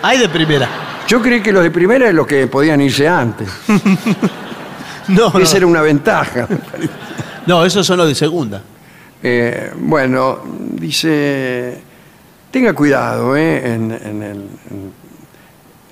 Hay 0.03 0.19
de 0.19 0.29
primera. 0.29 0.69
Yo 1.07 1.21
creí 1.21 1.41
que 1.41 1.51
los 1.51 1.63
de 1.63 1.71
primera 1.71 2.07
es 2.09 2.13
los 2.13 2.27
que 2.27 2.47
podían 2.47 2.81
irse 2.81 3.07
antes. 3.07 3.47
No, 5.09 5.29
no, 5.31 5.39
Esa 5.39 5.55
era 5.55 5.65
una 5.67 5.81
ventaja. 5.81 6.49
no, 7.45 7.63
esos 7.63 7.87
son 7.87 7.97
los 7.97 8.09
de 8.09 8.13
segunda. 8.15 8.61
Eh, 9.23 9.71
bueno, 9.79 10.39
dice, 10.73 11.81
tenga 12.51 12.73
cuidado 12.73 13.35
eh, 13.35 13.73
en, 13.73 13.91
en 13.91 14.23
el- 14.23 14.49
en- 14.71 15.07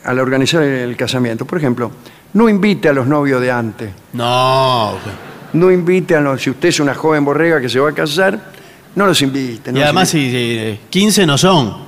al 0.04 0.20
organizar 0.20 0.62
el 0.62 0.96
casamiento. 0.96 1.46
Por 1.46 1.58
ejemplo, 1.58 1.92
no 2.34 2.48
invite 2.48 2.90
a 2.90 2.94
los 2.94 3.08
novios 3.08 3.42
de 3.42 3.52
antes. 3.52 3.90
No. 4.14 4.94
No 5.54 5.72
invite 5.72 6.16
a 6.16 6.22
los, 6.22 6.42
si 6.42 6.50
usted 6.52 6.70
es 6.70 6.80
una 6.80 6.94
joven 6.94 7.24
borrega 7.26 7.60
que 7.62 7.70
se 7.70 7.80
va 7.80 7.90
a 7.90 7.94
casar, 7.94 8.40
no 8.96 9.06
los 9.08 9.22
invite. 9.22 9.72
no 9.72 9.78
Y 9.78 9.82
los 9.82 9.86
además, 9.86 10.14
invite. 10.14 10.70
si, 10.70 10.74
si, 10.76 10.80
15 10.90 11.26
no 11.26 11.38
son. 11.38 11.86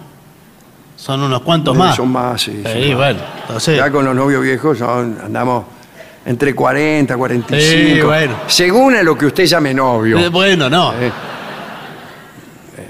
Son 0.95 1.21
unos 1.21 1.41
cuantos 1.41 1.75
Eh, 1.75 1.79
más. 1.79 1.95
Son 1.95 2.11
más, 2.11 2.41
sí. 2.41 2.61
son 2.63 2.73
Sí, 2.73 2.87
más. 2.89 2.97
bueno. 2.97 3.19
Entonces, 3.41 3.77
Ya 3.77 3.91
con 3.91 4.03
los 4.03 4.15
novios 4.15 4.41
viejos 4.41 4.77
son- 4.79 5.17
andamos 5.23 5.65
entre 6.25 6.55
40, 6.55 7.15
45. 7.15 7.95
Sí, 7.95 8.01
bueno. 8.01 8.33
Según 8.47 8.95
a 8.95 9.03
lo 9.03 9.15
que 9.17 9.27
usted 9.27 9.45
llame 9.45 9.73
novio. 9.75 10.17
eh, 10.17 10.29
bueno, 10.29 10.69
no. 10.69 10.93
Eh, 10.99 11.11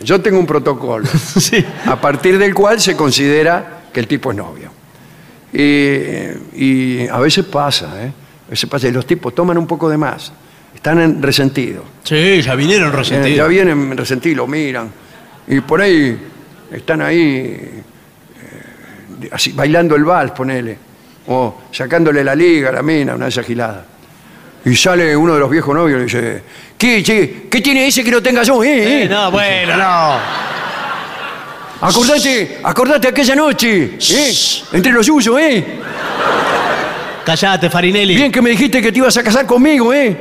Yo 0.07 0.21
tengo 0.21 0.39
un 0.39 0.45
protocolo. 0.45 1.05
Sí. 1.37 1.63
a 1.85 1.99
partir 1.99 2.37
del 2.39 2.53
cual 2.53 2.79
se 2.79 2.95
considera 2.95 3.81
que 3.91 3.99
el 3.99 4.07
tipo 4.07 4.31
es 4.31 4.37
novio. 4.37 4.69
Y, 5.51 5.65
y 6.55 7.07
a 7.09 7.19
veces 7.19 7.43
pasa, 7.45 8.05
¿eh? 8.05 8.11
A 8.47 8.51
veces 8.51 8.69
pasa, 8.69 8.87
y 8.87 8.91
los 8.91 9.05
tipos 9.05 9.35
toman 9.35 9.57
un 9.57 9.67
poco 9.67 9.89
de 9.89 9.97
más, 9.97 10.31
están 10.73 10.99
en- 11.01 11.21
resentidos. 11.21 11.83
Sí, 12.03 12.41
ya 12.41 12.55
vinieron 12.55 12.89
Eh, 12.89 12.95
resentidos. 12.95 13.37
ya 13.37 13.47
vienen 13.47 13.97
resentidos, 13.97 14.37
lo 14.37 14.47
miran, 14.47 14.89
y 15.47 15.59
por 15.61 15.81
ahí 15.81 16.17
están 16.71 17.01
ahí 17.01 17.19
eh, 17.19 17.83
así, 19.31 19.51
bailando 19.51 19.95
el 19.95 20.03
vals, 20.05 20.31
ponele, 20.31 20.77
o 21.27 21.61
sacándole 21.71 22.23
la 22.23 22.33
liga 22.35 22.69
a 22.69 22.73
la 22.73 22.81
mina, 22.81 23.15
una 23.15 23.25
de 23.25 23.29
esas 23.29 23.45
giladas. 23.45 23.83
Y 24.67 24.75
sale 24.75 25.15
uno 25.15 25.33
de 25.35 25.39
los 25.39 25.49
viejos 25.49 25.73
novios 25.73 26.01
y 26.01 26.03
dice, 26.03 26.41
¿qué, 26.77 27.01
che, 27.01 27.47
¿qué 27.49 27.61
tiene 27.61 27.87
ese 27.87 28.03
que 28.03 28.11
no 28.11 28.21
tenga 28.21 28.43
yo? 28.43 28.61
eh, 28.61 28.67
Eh, 28.67 29.03
eh?" 29.03 29.07
no, 29.09 29.31
bueno, 29.31 29.77
no. 29.77 30.17
Acordate, 31.79 32.59
acordate 32.63 33.07
aquella 33.07 33.35
noche, 33.35 33.97
¿eh? 33.97 34.33
Entre 34.73 34.91
los 34.91 35.05
yuyos, 35.05 35.39
¿eh? 35.39 35.63
Callate, 37.23 37.69
Farinelli. 37.69 38.15
Bien 38.15 38.31
que 38.31 38.41
me 38.41 38.49
dijiste 38.49 38.81
que 38.81 38.91
te 38.91 38.97
ibas 38.97 39.15
a 39.15 39.23
casar 39.23 39.45
conmigo, 39.45 39.93
¿eh? 39.93 40.17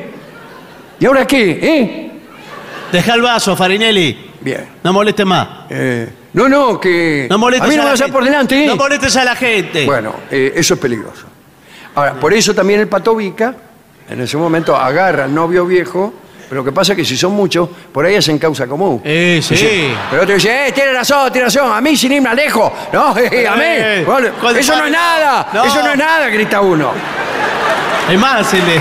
¿Y 1.01 1.07
ahora 1.07 1.27
qué, 1.27 1.51
eh? 1.63 2.11
Deja 2.93 3.15
el 3.15 3.23
vaso, 3.23 3.57
Farinelli. 3.57 4.31
Bien. 4.43 4.65
No 4.85 4.93
molestes 4.93 5.27
más. 5.27 5.49
Eh, 5.71 6.09
no, 6.35 6.49
no, 6.49 6.79
que... 6.81 7.27
No 7.29 7.39
molestes 7.39 7.67
a 7.67 7.71
mí 7.71 7.77
no 7.77 7.83
a 7.83 7.85
me 7.85 7.89
la 7.89 7.93
vas 7.95 8.01
a 8.01 8.05
gente. 8.05 8.13
por 8.17 8.25
delante, 8.25 8.63
¿eh? 8.65 8.67
No 8.69 8.77
molestes 8.77 9.17
a 9.17 9.25
la 9.25 9.35
gente. 9.35 9.87
Bueno, 9.87 10.15
eh, 10.31 10.53
eso 10.55 10.75
es 10.75 10.81
peligroso. 10.81 11.25
Ahora, 11.97 12.15
por 12.15 12.33
eso 12.33 12.55
también 12.55 12.79
el 12.81 12.89
patovica, 12.89 13.57
en 14.09 14.21
ese 14.21 14.37
momento, 14.37 14.77
agarra 14.77 15.25
al 15.25 15.35
novio 15.35 15.67
viejo, 15.67 16.13
pero 16.49 16.61
lo 16.61 16.65
que 16.65 16.71
pasa 16.73 16.93
es 16.93 16.97
que 16.99 17.05
si 17.05 17.17
son 17.17 17.33
muchos, 17.33 17.69
por 17.93 18.05
ahí 18.07 18.15
hacen 18.15 18.39
causa 18.39 18.67
común. 18.67 19.01
Eh, 19.05 19.41
sí. 19.43 19.55
Dice- 19.55 19.95
pero 20.11 20.23
otro 20.23 20.35
dice, 20.37 20.69
eh, 20.69 20.73
tiene 20.73 20.93
razón, 20.93 21.33
tiene 21.33 21.47
razón, 21.47 21.73
a 21.73 21.81
mí 21.81 21.97
sin 21.97 22.13
irme 22.13 22.33
lejos. 22.35 22.71
No, 22.93 23.17
eh, 23.19 23.47
a 23.49 23.57
mí. 23.57 23.63
Eh, 23.65 24.05
Bueno, 24.07 24.29
eso 24.57 24.77
no 24.77 24.85
es 24.87 24.93
nada, 24.93 25.49
No. 25.53 25.65
eso 25.65 25.83
no 25.83 25.91
es 25.91 25.99
nada, 25.99 26.29
grita 26.29 26.61
uno. 26.61 26.93
Es 28.09 28.19
más, 28.21 28.47
se 28.47 28.59
le... 28.59 28.81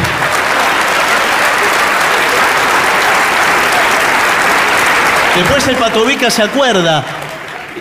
Después 5.36 5.68
el 5.68 5.76
Patovica 5.76 6.30
se 6.30 6.44
acuerda. 6.44 7.04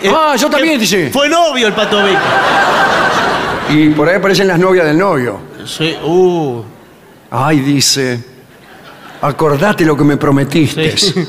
Eh, 0.01 0.11
Ah, 0.13 0.35
yo 0.37 0.49
también, 0.49 0.77
dice. 0.79 1.09
Fue 1.11 1.29
novio 1.29 1.67
el 1.67 1.73
Patovica. 1.73 2.19
Y 3.69 3.89
por 3.89 4.09
ahí 4.09 4.15
aparecen 4.15 4.47
las 4.47 4.59
novias 4.59 4.85
del 4.85 4.97
novio. 4.97 5.39
Sí, 5.65 5.97
uh. 6.03 6.61
Ay, 7.37 7.59
dice, 7.59 8.23
acordate 9.21 9.85
lo 9.85 9.97
que 9.97 10.03
me 10.03 10.17
prometiste. 10.17 10.97
Sí. 10.97 11.13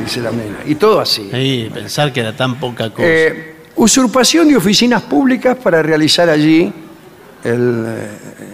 Dice 0.00 0.20
la 0.20 0.30
mina. 0.30 0.58
Y 0.66 0.76
todo 0.76 1.00
así. 1.00 1.28
Sí, 1.32 1.68
pensar 1.74 2.12
que 2.12 2.20
era 2.20 2.34
tan 2.34 2.60
poca 2.60 2.90
cosa. 2.90 3.02
Eh, 3.02 3.56
usurpación 3.74 4.46
de 4.48 4.56
oficinas 4.56 5.02
públicas 5.02 5.56
para 5.56 5.82
realizar 5.82 6.30
allí 6.30 6.72
el, 7.42 7.84
eh, 7.88 8.08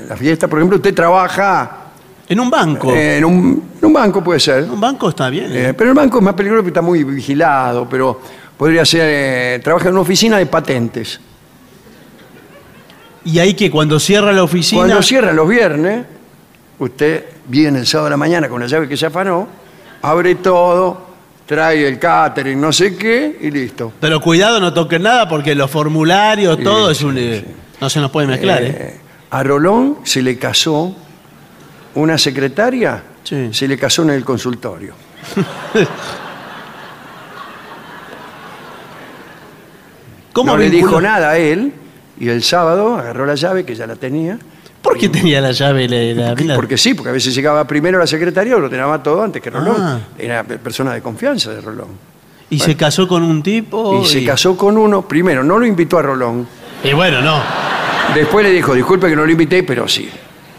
la 0.09 0.17
fiesta. 0.17 0.49
Por 0.49 0.59
ejemplo, 0.59 0.77
usted 0.77 0.95
trabaja 0.95 1.87
en 2.29 2.41
un 2.41 2.51
banco. 2.51 2.93
en 2.93 3.25
un, 3.25 3.71
en 3.79 3.85
un 3.85 3.93
banco, 3.93 4.23
puede 4.23 4.41
ser. 4.41 4.65
un 4.65 4.81
banco 4.81 5.09
está 5.09 5.31
bien. 5.31 5.53
¿eh? 5.53 5.69
Eh, 5.69 5.75
pero 5.75 5.91
el 5.91 5.97
banco 5.97 6.19
es 6.19 6.25
más 6.25 6.35
peligroso 6.35 6.63
porque 6.63 6.71
está 6.71 6.83
muy 6.83 7.05
vigilado, 7.05 7.89
pero 7.89 8.21
podría 8.57 8.85
ser, 8.85 9.03
eh, 9.05 9.61
trabaja 9.63 9.89
en 9.89 9.95
una 9.95 10.03
oficina 10.03 10.39
de 10.39 10.47
patentes. 10.47 11.21
Y 13.25 13.39
ahí 13.39 13.55
que 13.55 13.71
cuando 13.71 13.99
cierra 14.01 14.33
la 14.33 14.43
oficina. 14.43 14.83
Cuando 14.83 15.03
cierran 15.03 15.37
los 15.37 15.49
viernes, 15.49 16.05
usted 16.79 17.25
viene 17.47 17.79
el 17.81 17.87
sábado 17.87 18.07
de 18.07 18.11
la 18.11 18.17
mañana 18.17 18.49
con 18.49 18.61
la 18.61 18.67
llave 18.67 18.89
que 18.89 18.97
se 18.97 19.07
afanó, 19.07 19.49
abre 20.03 20.35
todo, 20.37 21.07
trae 21.47 21.87
el 21.87 21.99
catering, 21.99 22.61
no 22.61 22.73
sé 22.73 22.97
qué, 22.97 23.39
y 23.41 23.51
listo. 23.51 23.93
Pero 24.01 24.21
cuidado, 24.21 24.61
no 24.61 24.73
toquen 24.73 25.03
nada 25.03 25.29
porque 25.29 25.55
los 25.55 25.71
formularios, 25.71 26.57
Sí, 26.59 26.65
todo 26.65 26.91
es 26.91 27.03
un. 27.03 27.17
eh, 27.19 27.45
No 27.81 27.89
se 27.91 28.01
nos 28.01 28.11
puede 28.11 28.27
mezclar, 28.27 28.63
¿eh? 28.63 28.77
Eh, 28.79 29.01
a 29.31 29.43
Rolón 29.43 29.99
se 30.05 30.23
le 30.23 30.39
casó 30.39 30.95
una 31.95 32.19
secretaria, 32.19 33.03
Sí. 33.25 33.49
se 33.53 33.67
le 33.69 33.77
casó 33.79 34.03
en 34.03 34.11
el 34.11 34.25
consultorio. 34.25 34.95
¿Cómo 40.33 40.53
no 40.53 40.59
le 40.59 40.71
dijo 40.71 41.01
nada 41.01 41.31
a 41.31 41.39
él, 41.39 41.73
Y 42.19 42.29
el 42.29 42.43
sábado 42.43 42.97
agarró 42.97 43.27
la 43.27 43.35
llave, 43.35 43.65
que 43.67 43.75
ya 43.75 43.87
la 43.87 43.97
tenía. 43.97 44.39
¿Por 44.87 44.99
qué 44.99 45.09
tenía 45.09 45.41
la 45.41 45.53
llave? 45.53 45.89
La, 45.89 46.33
la- 46.33 46.35
la- 46.35 46.55
Porque 46.55 46.79
sí, 46.79 46.95
porque 46.95 47.11
a 47.11 47.13
veces 47.13 47.35
llegaba 47.35 47.67
primero 47.67 47.99
la 47.99 48.07
secretaria 48.07 48.57
o 48.57 48.61
lo 48.61 48.71
tenía 48.71 48.87
todo 49.03 49.23
antes 49.23 49.43
que 49.43 49.51
Rolón. 49.51 49.77
Ah. 49.79 49.99
Era 50.19 50.45
persona 50.45 50.95
de 50.95 51.03
confianza 51.03 51.51
de 51.51 51.61
Rolón. 51.61 51.89
y 52.51 52.59
se 52.61 52.77
casó 52.77 53.07
con 53.09 53.23
un 53.23 53.43
tipo. 53.43 54.01
Y 54.03 54.07
se 54.07 54.25
casó 54.25 54.57
con 54.57 54.79
uno, 54.79 55.03
primero, 55.03 55.43
no 55.43 55.59
lo 55.59 55.67
invitó 55.67 55.99
a 55.99 56.03
Rolón. 56.03 56.47
Y 56.85 56.93
bueno, 56.93 57.21
no. 57.21 57.41
Después 58.15 58.45
le 58.47 58.53
dijo, 58.53 58.73
disculpe 58.75 59.09
que 59.09 59.17
no 59.17 59.25
lo 59.27 59.33
invité, 59.33 59.63
pero 59.65 59.89
sí. 59.89 60.09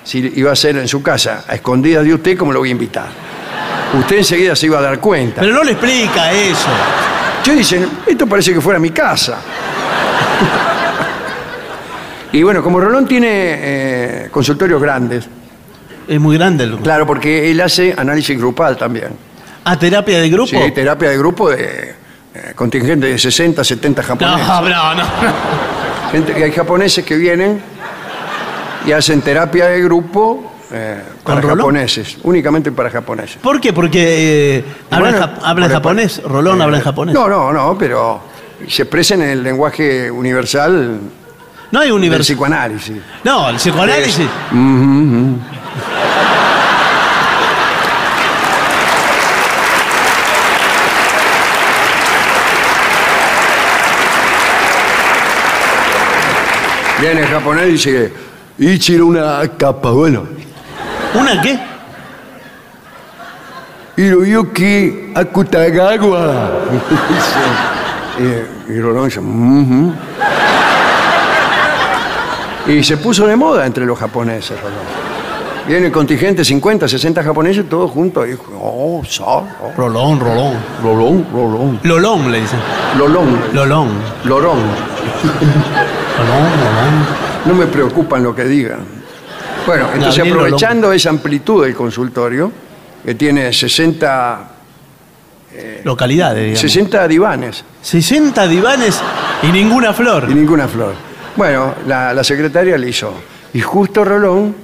Si 0.04 0.34
iba 0.36 0.52
a 0.52 0.56
ser 0.56 0.78
en 0.78 0.88
su 0.88 1.02
casa, 1.02 1.46
a 1.48 1.56
escondidas 1.56 2.04
de 2.04 2.14
usted, 2.14 2.38
¿cómo 2.38 2.52
lo 2.52 2.60
voy 2.60 2.70
a 2.70 2.72
invitar? 2.74 3.08
Usted 3.98 4.18
enseguida 4.18 4.56
se 4.56 4.66
iba 4.66 4.80
a 4.80 4.82
dar 4.82 5.00
cuenta. 5.00 5.42
Pero 5.42 5.54
no 5.54 5.64
le 5.64 5.72
explica 5.72 6.32
eso. 6.34 6.68
Yo 7.46 7.54
dicen, 7.56 7.88
esto 8.06 8.28
parece 8.28 8.54
que 8.54 8.60
fuera 8.60 8.80
mi 8.80 8.90
casa. 8.90 9.38
Y 12.32 12.44
bueno, 12.44 12.62
como 12.64 12.80
Rolón 12.80 13.06
tiene 13.08 13.28
eh, 13.32 14.28
consultorios 14.32 14.82
grandes, 14.82 15.28
Es 16.08 16.20
muy 16.20 16.38
grande 16.38 16.64
el 16.66 16.78
claro, 16.78 17.06
porque 17.06 17.50
él 17.52 17.60
hace 17.62 17.94
análisis 17.98 18.38
grupal 18.38 18.78
también. 18.78 19.10
¿A 19.66 19.78
terapia 19.78 20.20
de 20.20 20.30
grupo? 20.30 20.48
Sí, 20.48 20.72
terapia 20.74 21.10
de 21.10 21.18
grupo 21.18 21.50
de 21.50 21.96
eh, 22.34 22.54
contingente 22.56 23.08
de 23.08 23.18
60, 23.18 23.64
70 23.64 24.04
japoneses. 24.04 24.48
no, 24.48 24.62
no, 24.62 24.94
no. 24.96 25.04
Gente- 26.12 26.42
hay 26.44 26.52
japoneses 26.52 27.04
que 27.04 27.18
vienen 27.18 27.60
y 28.86 28.92
hacen 28.94 29.22
terapia 29.22 29.66
de 29.68 29.82
grupo 29.82 30.54
eh, 30.72 31.02
para 31.24 31.42
¿Con 31.42 31.42
Rolón? 31.50 31.58
japoneses, 31.58 32.18
únicamente 32.24 32.72
para 32.72 32.90
japoneses. 32.90 33.38
¿Por 33.42 33.60
qué? 33.60 33.74
Porque 33.74 34.58
eh, 34.60 34.64
hablan, 34.90 35.12
Bueno, 35.14 35.30
hablan 35.44 35.68
por- 35.70 35.76
japonés. 35.78 36.22
Rolón 36.24 36.60
eh, 36.62 36.64
habla 36.64 36.78
en 36.78 36.84
japonés. 36.84 37.14
No, 37.14 37.28
no, 37.28 37.52
no, 37.52 37.78
pero 37.78 38.22
se 38.68 38.84
expresa 38.84 39.16
en 39.16 39.24
el 39.24 39.44
lenguaje 39.44 40.10
universal 40.10 41.00
No 41.72 41.80
hay 41.80 41.88
del 41.88 41.94
universo. 41.96 42.24
psicoanálisis. 42.34 42.98
No, 43.24 43.50
el 43.50 43.58
psicoanálisis. 43.58 44.26
Ujú, 44.52 44.58
ujú. 44.58 45.40
Viene 57.00 57.22
el 57.22 57.28
japonés 57.28 57.68
y 57.68 57.72
dice, 57.72 58.14
Ichiro 58.58 59.06
una 59.08 59.42
capa, 59.58 59.92
bueno. 59.92 60.24
¿Una 61.14 61.42
qué? 61.42 61.60
Hiroyuki 63.98 65.12
Akutagawa. 65.16 66.52
y, 68.70 68.74
y 68.74 68.80
Rolón 68.82 69.06
dice, 69.06 69.22
"Mhm". 69.22 69.94
Y 72.68 72.84
se 72.84 72.98
puso 72.98 73.26
de 73.28 73.36
moda 73.36 73.66
entre 73.66 73.86
los 73.86 73.98
japoneses, 73.98 74.60
Rolón. 74.62 75.08
Viene 75.68 75.88
el 75.88 75.92
contingente 75.92 76.46
50, 76.46 76.88
60 76.88 77.24
japoneses, 77.24 77.68
todos 77.68 77.92
juntos. 77.92 78.28
Y 78.28 78.34
oh, 78.54 79.02
oh, 79.22 79.74
Rolón, 79.76 80.20
Rolón. 80.20 80.54
Rolón, 80.82 81.28
Rolón. 81.34 81.80
Lolón 81.84 82.32
le 82.32 82.42
dicen. 82.42 82.60
Lolón. 82.98 83.38
Lolón. 83.54 83.90
Lorón. 84.24 84.60
Lolón, 86.18 86.44
Lolón. 86.60 87.06
No 87.46 87.54
me 87.54 87.66
preocupan 87.68 88.24
lo 88.24 88.34
que 88.34 88.46
digan. 88.46 88.80
Bueno, 89.66 89.90
entonces 89.94 90.18
Gabriel 90.18 90.38
aprovechando 90.38 90.94
esa 90.94 91.10
amplitud 91.10 91.66
del 91.66 91.76
consultorio, 91.76 92.50
que 93.04 93.16
tiene 93.16 93.52
60, 93.52 94.52
Localidades, 95.84 96.44
digamos. 96.44 96.60
60 96.62 97.08
divanes 97.08 97.66
60 97.82 98.48
divanes 98.48 99.02
y 99.44 99.48
ninguna 99.48 99.94
flor. 99.94 100.28
y 100.30 100.34
ninguna 100.34 100.68
flor. 100.68 101.07
Bueno, 101.38 101.76
la, 101.86 102.14
la 102.16 102.24
secretaria 102.24 102.78
le 102.78 102.90
hizo. 102.90 103.14
Y 103.54 103.62
justo 103.62 104.04
Rolón 104.04 104.56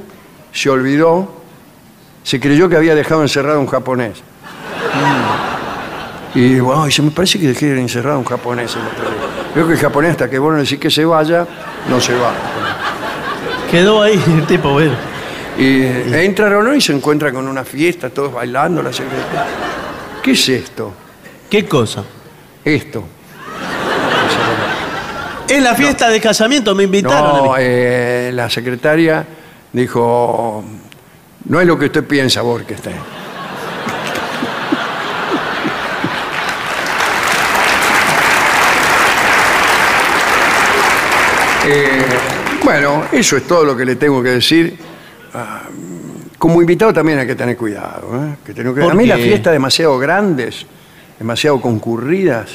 se 0.52 0.70
olvidó, 0.70 1.32
se 2.24 2.40
creyó 2.40 2.68
que 2.68 2.76
había 2.76 2.96
dejado 2.96 3.22
encerrado 3.22 3.58
a 3.58 3.62
un 3.62 3.68
japonés. 3.68 4.24
Y 6.36 6.60
bueno, 6.60 6.90
se 6.90 7.04
me 7.04 7.12
parece 7.12 7.40
que 7.40 7.48
dejé 7.48 7.80
encerrado 7.80 8.16
a 8.16 8.20
un 8.20 8.26
japonés 8.26 8.76
el 8.76 8.82
otro 8.82 9.04
día. 9.04 9.52
Creo 9.54 9.68
que 9.68 9.74
el 9.74 9.80
japonés, 9.80 10.12
hasta 10.12 10.28
que 10.28 10.40
vos 10.40 10.52
no 10.52 10.60
decís 10.60 10.80
que 10.80 10.90
se 10.90 11.06
vaya, 11.06 11.46
no 11.88 12.02
se 12.02 12.16
va. 12.16 12.34
Quedó 13.70 14.02
ahí 14.02 14.14
el 14.28 14.48
tipo, 14.48 14.72
bueno. 14.72 14.96
Y 15.58 15.84
entra 15.84 16.50
Rolón 16.50 16.78
y 16.78 16.82
se 16.82 16.92
encuentra 16.92 17.32
con 17.32 17.48
una 17.48 17.64
fiesta, 17.64 18.10
todos 18.10 18.34
bailando, 18.34 18.82
la 18.82 18.92
secretaria. 18.92 19.46
¿Qué 20.24 20.32
es 20.32 20.50
esto? 20.50 20.92
¿Qué 21.48 21.66
cosa? 21.66 22.04
Esto. 22.66 23.04
Es 25.48 25.62
la 25.62 25.76
fiesta 25.76 26.10
de 26.10 26.20
casamiento, 26.22 26.74
me 26.74 26.84
invitaron. 26.84 27.36
a 27.38 27.42
mí. 27.42 27.48
No, 27.50 27.56
eh, 27.60 28.32
la 28.34 28.50
secretaria 28.50 29.26
dijo, 29.72 30.64
no 31.46 31.62
es 31.62 31.68
lo 31.68 31.78
que 31.78 31.86
usted 31.86 32.04
piensa, 32.06 32.42
Borkestein. 32.42 32.96
Eh, 41.66 42.04
bueno, 42.64 43.04
eso 43.12 43.38
es 43.38 43.44
todo 43.48 43.64
lo 43.64 43.76
que 43.78 43.86
le 43.86 43.96
tengo 43.96 44.22
que 44.22 44.30
decir. 44.30 44.78
Ah, 45.34 45.62
como 46.38 46.60
invitado 46.62 46.92
también 46.94 47.20
hay 47.20 47.28
que 47.28 47.36
tener 47.36 47.56
cuidado. 47.56 48.10
¿eh? 48.18 48.36
Que 48.46 48.54
tengo 48.54 48.74
que- 48.74 48.82
¿Por 48.82 48.92
A 48.92 48.96
mí 48.96 49.04
qué? 49.04 49.10
las 49.10 49.20
fiestas 49.20 49.54
demasiado 49.54 49.98
grandes, 49.98 50.66
demasiado 51.18 51.62
concurridas, 51.62 52.50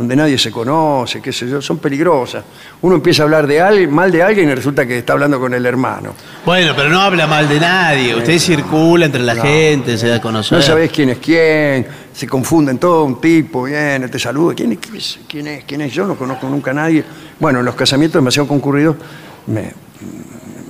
donde 0.00 0.16
nadie 0.16 0.38
se 0.38 0.50
conoce, 0.50 1.20
qué 1.20 1.30
sé 1.30 1.46
yo, 1.46 1.60
son 1.60 1.76
peligrosas. 1.76 2.42
Uno 2.80 2.94
empieza 2.94 3.22
a 3.22 3.24
hablar 3.24 3.46
de 3.46 3.60
alguien, 3.60 3.92
mal 3.92 4.10
de 4.10 4.22
alguien 4.22 4.48
y 4.48 4.54
resulta 4.54 4.86
que 4.86 4.96
está 4.96 5.12
hablando 5.12 5.38
con 5.38 5.52
el 5.52 5.66
hermano. 5.66 6.14
Bueno, 6.46 6.72
pero 6.74 6.88
no 6.88 7.02
habla 7.02 7.26
mal 7.26 7.46
de 7.46 7.60
nadie. 7.60 8.16
Usted 8.16 8.38
circula 8.38 9.04
entre 9.04 9.20
la 9.20 9.36
gente, 9.36 9.98
se 9.98 10.08
da 10.08 10.16
a 10.16 10.20
conocer. 10.22 10.56
No 10.56 10.64
sabés 10.64 10.90
quién 10.90 11.10
es 11.10 11.18
quién, 11.18 11.86
se 12.14 12.26
confunden 12.26 12.78
todo, 12.78 13.04
un 13.04 13.20
tipo 13.20 13.64
viene, 13.64 14.08
te 14.08 14.18
saluda, 14.18 14.54
¿quién 14.54 14.72
es, 14.72 14.78
quién 14.78 14.96
es? 14.96 15.20
¿Quién 15.28 15.46
es? 15.48 15.64
¿Quién 15.64 15.82
es? 15.82 15.92
Yo 15.92 16.06
no 16.06 16.16
conozco 16.16 16.48
nunca 16.48 16.70
a 16.70 16.74
nadie. 16.74 17.04
Bueno, 17.38 17.58
en 17.58 17.66
los 17.66 17.74
casamientos 17.74 18.22
demasiado 18.22 18.48
concurridos 18.48 18.96
me, 19.48 19.70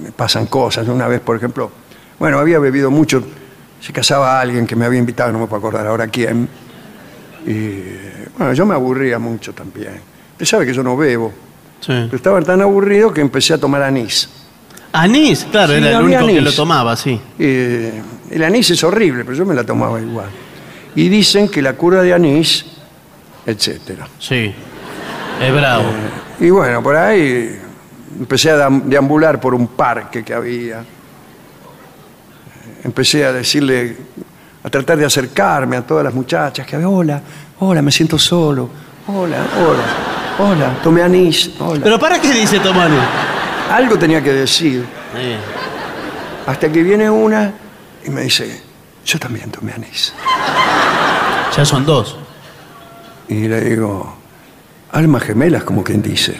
me 0.02 0.11
pasan 0.11 0.47
cosas. 0.47 0.89
Una 0.89 1.07
vez, 1.07 1.20
por 1.20 1.36
ejemplo, 1.36 1.70
bueno, 2.19 2.40
había 2.40 2.59
bebido 2.59 2.90
mucho, 2.90 3.23
se 3.81 3.93
casaba 3.93 4.40
alguien 4.40 4.66
que 4.66 4.74
me 4.74 4.86
había 4.86 4.98
invitado, 4.98 5.31
no 5.31 5.39
me 5.39 5.47
puedo 5.47 5.61
acordar 5.61 5.86
ahora 5.86 6.09
quién. 6.09 6.48
Y 7.47 8.19
bueno, 8.40 8.54
yo 8.54 8.64
me 8.66 8.74
aburría 8.74 9.18
mucho 9.18 9.52
también. 9.52 10.00
Usted 10.32 10.46
sabe 10.46 10.64
que 10.66 10.72
yo 10.72 10.82
no 10.82 10.96
bebo, 10.96 11.30
Sí. 11.80 11.92
pero 12.06 12.16
estaba 12.16 12.40
tan 12.42 12.60
aburrido 12.62 13.12
que 13.12 13.20
empecé 13.20 13.52
a 13.54 13.58
tomar 13.58 13.82
anís. 13.82 14.28
Anís, 14.92 15.44
claro, 15.50 15.72
Sí, 15.72 15.78
era 15.78 15.90
el 15.98 16.04
único 16.04 16.20
que 16.26 16.30
anís. 16.32 16.42
lo 16.42 16.52
tomaba, 16.52 16.96
sí. 16.96 17.20
Eh, 17.38 18.02
el 18.30 18.42
anís 18.42 18.70
es 18.70 18.82
horrible, 18.82 19.24
pero 19.24 19.36
yo 19.36 19.44
me 19.46 19.54
la 19.54 19.62
tomaba 19.64 20.00
igual. 20.00 20.28
Y 20.96 21.08
dicen 21.08 21.48
que 21.48 21.60
la 21.62 21.74
cura 21.74 22.02
de 22.02 22.12
anís, 22.14 22.64
etcétera. 23.46 24.08
Sí. 24.18 24.52
Es 25.40 25.52
bravo. 25.54 25.84
Y 26.40 26.48
bueno, 26.50 26.82
por 26.82 26.96
ahí 26.96 27.58
empecé 28.18 28.50
a 28.50 28.68
deambular 28.70 29.38
por 29.40 29.54
un 29.54 29.68
parque 29.68 30.24
que 30.24 30.32
había. 30.34 30.82
Empecé 32.82 33.24
a 33.26 33.32
decirle, 33.32 33.96
a 34.62 34.70
tratar 34.70 34.96
de 34.98 35.04
acercarme 35.04 35.76
a 35.76 35.82
todas 35.86 36.02
las 36.04 36.14
muchachas 36.14 36.66
que 36.66 36.76
había, 36.76 36.88
hola, 36.88 37.22
hola, 37.60 37.82
me 37.82 37.90
siento 37.90 38.18
solo, 38.18 38.68
hola, 39.06 39.38
hola, 39.58 40.48
hola, 40.50 40.74
tomé 40.82 41.02
anís, 41.02 41.50
hola. 41.58 41.80
¿Pero 41.82 41.98
para 41.98 42.20
qué 42.20 42.32
dice 42.32 42.58
Tomani? 42.60 42.96
Algo 43.70 43.98
tenía 43.98 44.22
que 44.22 44.32
decir. 44.32 44.84
Eh, 45.16 45.38
Hasta 46.46 46.70
que 46.70 46.82
viene 46.82 47.08
una 47.10 47.52
y 48.04 48.10
me 48.10 48.22
dice, 48.22 48.62
yo 49.04 49.18
también 49.18 49.50
tomé 49.50 49.72
anís. 49.72 50.12
ya 51.56 51.64
son 51.64 51.84
dos. 51.84 52.16
Y 53.28 53.46
le 53.46 53.60
digo, 53.60 54.16
almas 54.92 55.22
gemelas, 55.22 55.62
como 55.64 55.84
quien 55.84 56.02
dice. 56.02 56.36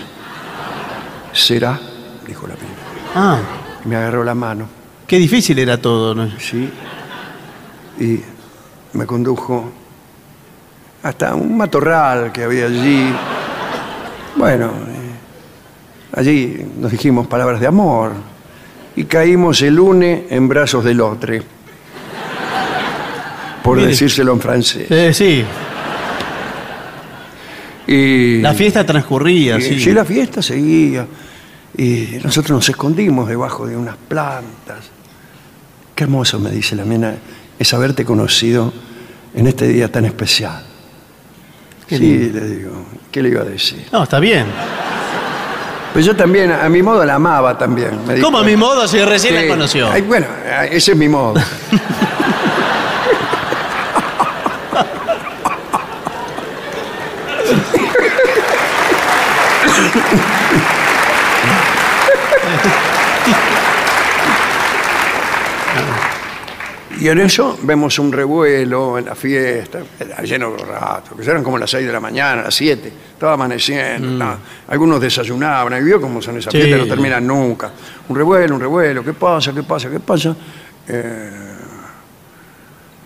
¿Será? 1.33 1.79
Dijo 2.27 2.47
la 2.49 2.55
piba. 2.55 2.71
Ah, 3.15 3.39
Y 3.85 3.89
me 3.89 3.97
agarró 3.97 4.25
la 4.25 4.35
mano, 4.35 4.67
qué 5.07 5.19
difícil 5.19 5.59
era 5.59 5.81
todo, 5.81 6.15
¿no? 6.15 6.29
¿sí? 6.39 6.69
Y 8.01 8.21
me 8.97 9.07
condujo 9.07 9.71
hasta 11.03 11.35
un 11.35 11.57
matorral 11.57 12.31
que 12.33 12.45
había 12.45 12.67
allí. 12.67 13.13
Bueno, 14.37 14.67
eh, 14.67 16.19
allí 16.19 16.67
nos 16.79 16.91
dijimos 16.93 17.27
palabras 17.27 17.61
de 17.61 17.67
amor 17.67 18.13
y 18.97 19.05
caímos 19.05 19.61
el 19.63 19.79
une 19.81 20.27
en 20.31 20.49
brazos 20.49 20.85
del 20.85 21.01
otro. 21.01 21.35
Por 23.63 23.77
Mire. 23.77 23.89
decírselo 23.91 24.33
en 24.33 24.41
francés. 24.41 24.87
Eh, 24.91 25.13
sí, 25.13 25.45
Y, 27.87 28.41
la 28.41 28.55
fiesta 28.55 28.85
transcurría, 28.87 29.59
y- 29.59 29.63
sí. 29.63 29.81
sí, 29.81 29.93
la 29.93 30.05
fiesta 30.05 30.41
seguía. 30.43 31.07
Y 31.77 32.19
nosotros 32.23 32.51
nos 32.57 32.69
escondimos 32.69 33.29
debajo 33.29 33.67
de 33.67 33.77
unas 33.77 33.97
plantas. 33.97 34.91
Qué 35.95 36.05
hermoso, 36.05 36.39
me 36.39 36.51
dice 36.51 36.77
la 36.77 36.85
nena, 36.85 37.15
es 37.59 37.75
haberte 37.75 38.05
conocido 38.05 38.73
en 39.35 39.47
este 39.47 39.67
día 39.69 39.91
tan 39.91 40.05
especial. 40.05 40.65
Qué 41.91 41.99
sí, 41.99 42.31
le 42.33 42.41
digo, 42.49 42.71
¿qué 43.11 43.21
le 43.21 43.29
iba 43.31 43.41
a 43.43 43.45
decir? 43.45 43.85
No, 43.93 44.05
está 44.05 44.21
bien. 44.21 44.47
Pues 45.93 46.05
yo 46.07 46.15
también, 46.15 46.53
a 46.53 46.69
mi 46.69 46.83
modo, 46.85 47.05
la 47.05 47.17
amaba 47.17 47.59
también. 47.59 48.07
me 48.07 48.21
¿Cómo 48.21 48.39
a 48.39 48.45
mi 48.45 48.57
modo 48.57 48.87
si 48.87 49.05
recién 49.05 49.35
Sí. 49.37 49.43
la 49.43 49.49
conoció? 49.49 49.91
Ay, 49.91 50.03
bueno, 50.03 50.27
ese 50.71 50.93
es 50.93 50.97
mi 50.97 51.09
modo. 51.09 51.35
Y 67.01 67.09
en 67.09 67.19
eso 67.19 67.59
vemos 67.63 67.99
un 67.99 68.13
revuelo 68.13 68.99
en 68.99 69.07
la 69.07 69.15
fiesta, 69.15 69.81
era 69.99 70.21
lleno 70.23 70.51
de 70.53 70.65
ratos, 70.65 71.19
que 71.19 71.23
eran 71.31 71.43
como 71.43 71.57
las 71.57 71.71
6 71.71 71.87
de 71.87 71.93
la 71.93 72.01
mañana, 72.01 72.43
las 72.43 72.55
7, 72.55 72.93
estaba 73.15 73.33
amaneciendo, 73.35 74.13
estaba- 74.13 74.39
algunos 74.69 75.01
desayunaban, 75.01 75.81
y 75.81 75.85
vio 75.85 75.99
cómo 76.01 76.21
son 76.21 76.37
esas 76.37 76.53
Mm. 76.53 76.57
Sí. 76.59 76.63
fiestas, 76.63 76.87
no 76.87 76.95
terminan 76.95 77.27
nunca. 77.27 77.71
Un 78.09 78.17
revuelo, 78.17 78.55
un 78.55 78.61
revuelo, 78.61 79.03
¿qué 79.03 79.15
pasa, 79.15 79.53
qué 79.55 79.63
pasa, 79.63 79.89
qué 79.91 79.99
pasa? 80.01 80.37
Eh, 80.89 81.31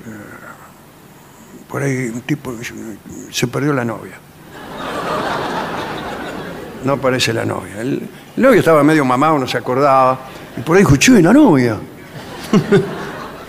eh, 0.06 0.10
por 1.68 1.82
ahí 1.82 2.10
un 2.12 2.22
tipo 2.22 2.52
se 3.30 3.46
perdió 3.46 3.72
la 3.72 3.84
novia. 3.84 4.14
No 6.84 6.94
aparece 6.94 7.32
la 7.32 7.44
novia. 7.46 7.80
El, 7.80 8.08
el 8.36 8.42
novio 8.42 8.58
estaba 8.58 8.82
medio 8.82 9.04
mamado, 9.04 9.38
no 9.38 9.46
se 9.46 9.56
acordaba, 9.56 10.18
y 10.56 10.60
por 10.62 10.76
ahí 10.76 10.82
dijo, 10.82 10.96
che, 10.96 11.22
la 11.22 11.32
novia. 11.32 11.78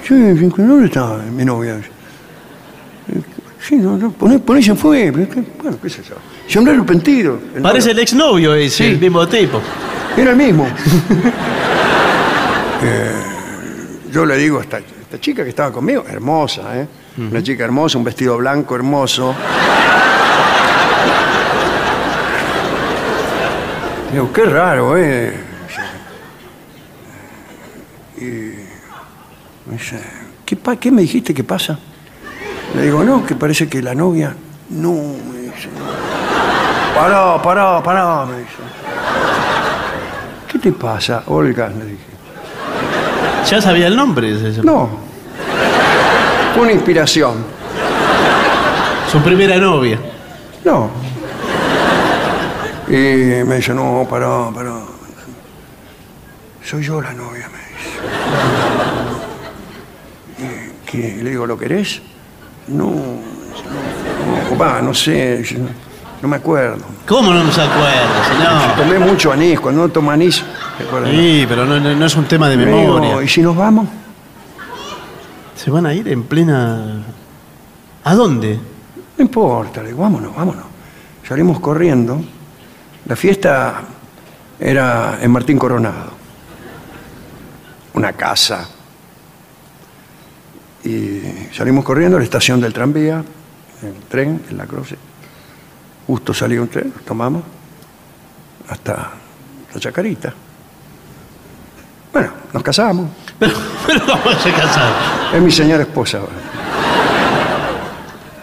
Sí, 0.08 0.14
¿dónde 0.14 0.86
está 0.86 1.18
mi 1.36 1.44
novia? 1.46 1.78
Sí, 3.60 3.76
no, 3.78 3.98
no, 3.98 4.12
poné, 4.12 4.38
poné 4.40 4.62
se 4.62 4.76
fue. 4.76 5.12
pero 5.14 5.28
qué- 5.30 5.44
Bueno, 5.62 5.78
qué 5.82 5.90
sé 5.90 6.04
yo. 6.04 6.16
Se 6.48 6.60
hombre 6.60 6.74
arrepentido. 6.76 7.40
El 7.56 7.62
Parece 7.64 7.92
el 7.92 8.00
exnovio 8.00 8.54
ese, 8.54 8.78
Sí. 8.78 8.84
el 8.92 9.00
mismo 9.00 9.28
tipo. 9.28 9.60
Era 10.18 10.32
el 10.32 10.38
mismo. 10.38 10.68
Eh, 12.88 13.12
yo 14.12 14.26
le 14.26 14.38
digo 14.38 14.60
a 14.60 14.62
esta, 14.62 14.78
esta 14.78 15.20
chica 15.20 15.44
que 15.44 15.50
estaba 15.50 15.72
conmigo, 15.72 16.04
hermosa, 16.08 16.78
¿eh? 16.82 16.88
Una 17.18 17.42
chica 17.42 17.64
hermosa, 17.64 17.98
un 17.98 18.04
vestido 18.04 18.38
blanco 18.38 18.76
hermoso. 18.76 19.34
Digo, 24.12 24.32
qué 24.32 24.44
raro, 24.46 24.98
¿eh? 24.98 25.34
Y 28.18 28.55
me 29.68 29.74
dice, 29.74 30.00
¿qué, 30.46 30.56
pa- 30.56 30.76
¿qué 30.76 30.92
me 30.92 31.02
dijiste 31.02 31.34
que 31.34 31.44
pasa? 31.44 31.78
Le 32.76 32.82
digo, 32.84 33.04
no, 33.04 33.26
que 33.26 33.36
parece 33.36 33.68
que 33.68 33.82
la 33.82 33.96
novia... 33.96 34.36
No, 34.70 34.92
me 34.94 35.40
dice, 35.42 35.70
no. 35.78 37.00
Pará, 37.00 37.42
pará, 37.42 37.84
pará, 37.84 38.26
me 38.26 38.40
dice. 38.40 38.52
¿Qué 40.52 40.60
te 40.60 40.72
pasa, 40.72 41.24
Olga? 41.28 41.68
Le 41.70 41.86
dije. 41.86 42.04
Ya 43.50 43.62
sabía 43.62 43.88
el 43.88 43.96
nombre. 43.96 44.32
ese- 44.50 44.64
No. 44.64 44.90
Fue 46.54 46.64
una 46.64 46.72
inspiración. 46.72 47.44
Su 49.12 49.20
primera 49.22 49.58
novia. 49.58 50.00
No. 50.64 50.90
Y 52.88 53.44
me 53.44 53.56
dice, 53.58 53.74
no, 53.74 54.06
pará, 54.10 54.50
pará. 54.54 54.74
Soy 56.64 56.84
yo 56.84 57.02
la 57.02 57.14
novia, 57.14 57.48
me 57.50 57.58
dice. 57.60 58.00
Y, 60.86 60.92
¿qué? 60.92 61.20
Le 61.24 61.30
digo, 61.32 61.46
¿lo 61.46 61.58
querés? 61.58 62.02
No, 62.68 62.86
no, 62.86 62.92
no, 62.92 64.50
papá, 64.58 64.82
no 64.82 64.94
sé, 64.94 65.44
no, 65.58 65.68
no 66.22 66.28
me 66.28 66.36
acuerdo. 66.38 66.84
¿Cómo 67.08 67.32
no 67.34 67.52
se 67.52 67.62
acuerda? 67.62 68.74
No. 68.78 68.84
Tomé 68.84 69.00
mucho 69.00 69.32
anís, 69.32 69.60
cuando 69.60 69.84
uno 69.84 69.92
toma 69.94 70.14
anís, 70.14 70.44
¿te 70.78 70.84
acuerdas? 70.84 71.12
Sí, 71.12 71.46
pero 71.48 71.66
no, 71.66 71.80
no- 71.80 71.96
no 71.96 72.06
es 72.06 72.16
un 72.16 72.26
tema 72.26 72.50
de 72.50 72.58
Le 72.58 72.66
digo, 72.66 72.78
memoria. 73.00 73.22
¿Y 73.24 73.28
si 73.28 73.42
nos 73.42 73.56
vamos? 73.56 73.88
Se 75.56 75.70
van 75.72 75.86
a 75.86 75.94
ir 75.94 76.08
en 76.08 76.24
plena. 76.24 77.04
¿A 78.04 78.14
dónde? 78.16 78.60
No 79.18 79.24
importa, 79.24 79.82
le 79.82 79.90
digo, 79.90 80.02
vámonos, 80.02 80.36
vámonos. 80.36 80.66
Salimos 81.28 81.60
corriendo. 81.60 82.22
La 83.08 83.16
fiesta 83.16 83.82
era 84.60 85.20
en 85.22 85.32
Martín 85.32 85.58
Coronado. 85.58 86.12
Una 87.94 88.12
casa. 88.14 88.68
Y 90.86 91.22
salimos 91.54 91.84
corriendo 91.84 92.18
a 92.18 92.20
la 92.20 92.24
estación 92.24 92.62
del 92.62 92.72
tranvía, 92.72 93.24
el 93.82 93.94
tren, 94.08 94.42
en 94.50 94.58
la 94.58 94.66
Croce. 94.66 94.96
Justo 96.08 96.34
salió 96.34 96.62
un 96.62 96.68
tren, 96.70 96.94
lo 96.96 97.02
tomamos 97.04 97.44
hasta 98.70 99.12
la 99.74 99.80
Chacarita. 99.80 100.34
Bueno, 102.14 102.32
nos 102.54 102.64
casamos. 102.64 103.10
Pero, 103.40 103.54
pero 103.86 104.00
¿cómo 104.06 104.32
se 104.40 104.50
casaron? 104.54 104.94
Es 105.34 105.42
mi 105.42 105.52
señora 105.52 105.84
esposa 105.84 106.20
ahora. 106.20 106.32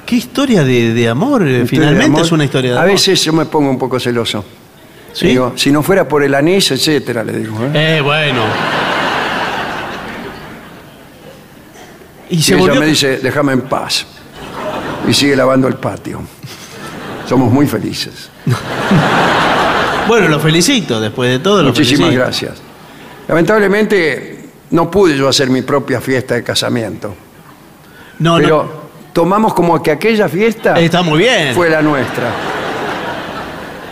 ¿Qué 0.04 0.16
historia 0.16 0.62
de, 0.64 0.92
de 0.92 1.08
amor? 1.08 1.42
de 1.44 1.64
Finalmente 1.64 2.04
amor. 2.04 2.20
es 2.20 2.32
una 2.32 2.44
historia 2.44 2.72
de 2.72 2.76
A 2.76 2.80
amor. 2.82 2.92
veces 2.92 3.24
yo 3.24 3.32
me 3.32 3.46
pongo 3.46 3.70
un 3.70 3.78
poco 3.78 3.98
celoso. 3.98 4.44
¿Sí? 5.14 5.28
Digo, 5.28 5.54
si 5.56 5.70
no 5.72 5.82
fuera 5.82 6.06
por 6.06 6.22
el 6.22 6.34
anís, 6.34 6.70
etcétera, 6.72 7.24
le 7.24 7.32
digo. 7.38 7.56
¿eh? 7.72 7.96
Eh, 7.96 8.00
bueno. 8.02 8.42
Y 12.32 12.38
ella 12.38 12.56
volvió. 12.56 12.80
me 12.80 12.86
dice, 12.86 13.18
déjame 13.18 13.52
en 13.52 13.60
paz. 13.62 14.06
Y 15.06 15.12
sigue 15.12 15.36
lavando 15.36 15.68
el 15.68 15.74
patio. 15.74 16.20
Somos 17.28 17.52
muy 17.52 17.66
felices. 17.66 18.30
Bueno, 20.08 20.28
lo 20.28 20.40
felicito, 20.40 21.00
después 21.00 21.30
de 21.30 21.38
todo. 21.38 21.62
Lo 21.62 21.68
Muchísimas 21.68 22.08
felicito. 22.08 22.24
gracias. 22.24 22.62
Lamentablemente 23.28 24.48
no 24.70 24.90
pude 24.90 25.16
yo 25.16 25.28
hacer 25.28 25.48
mi 25.48 25.62
propia 25.62 26.00
fiesta 26.00 26.34
de 26.34 26.42
casamiento. 26.42 27.14
No, 28.18 28.36
pero 28.36 28.82
tomamos 29.12 29.54
como 29.54 29.80
que 29.80 29.92
aquella 29.92 30.28
fiesta. 30.28 30.78
Está 30.80 31.02
muy 31.02 31.18
bien. 31.18 31.54
fue 31.54 31.70
la 31.70 31.82
nuestra. 31.82 32.32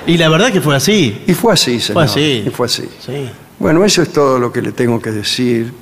Y 0.04 0.16
la 0.16 0.28
verdad 0.28 0.50
que 0.50 0.60
fue 0.60 0.74
así. 0.74 1.22
Y 1.28 1.32
fue 1.32 1.52
así, 1.52 1.78
señor. 1.78 1.94
Fue 1.94 2.04
así. 2.04 2.44
Y 2.44 2.50
fue 2.50 2.66
así. 2.66 2.88
Sí. 2.98 3.30
Bueno, 3.60 3.84
eso 3.84 4.02
es 4.02 4.12
todo 4.12 4.40
lo 4.40 4.52
que 4.52 4.62
le 4.62 4.72
tengo 4.72 5.00
que 5.00 5.12
decir. 5.12 5.72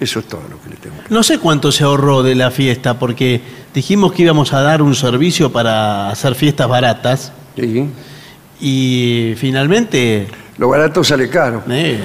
Eso 0.00 0.20
es 0.20 0.26
todo 0.26 0.42
lo 0.50 0.60
que 0.62 0.70
le 0.70 0.76
tengo 0.76 0.96
que 1.06 1.12
No 1.12 1.22
sé 1.22 1.38
cuánto 1.38 1.70
se 1.70 1.84
ahorró 1.84 2.22
de 2.22 2.34
la 2.34 2.50
fiesta, 2.50 2.98
porque 2.98 3.42
dijimos 3.74 4.12
que 4.12 4.22
íbamos 4.22 4.52
a 4.54 4.62
dar 4.62 4.80
un 4.80 4.94
servicio 4.94 5.52
para 5.52 6.08
hacer 6.10 6.34
fiestas 6.34 6.68
baratas. 6.68 7.32
decir. 7.54 7.86
Y 8.60 9.34
finalmente. 9.36 10.26
Lo 10.56 10.68
barato 10.68 11.04
sale 11.04 11.28
caro. 11.28 11.62
eh, 11.68 12.00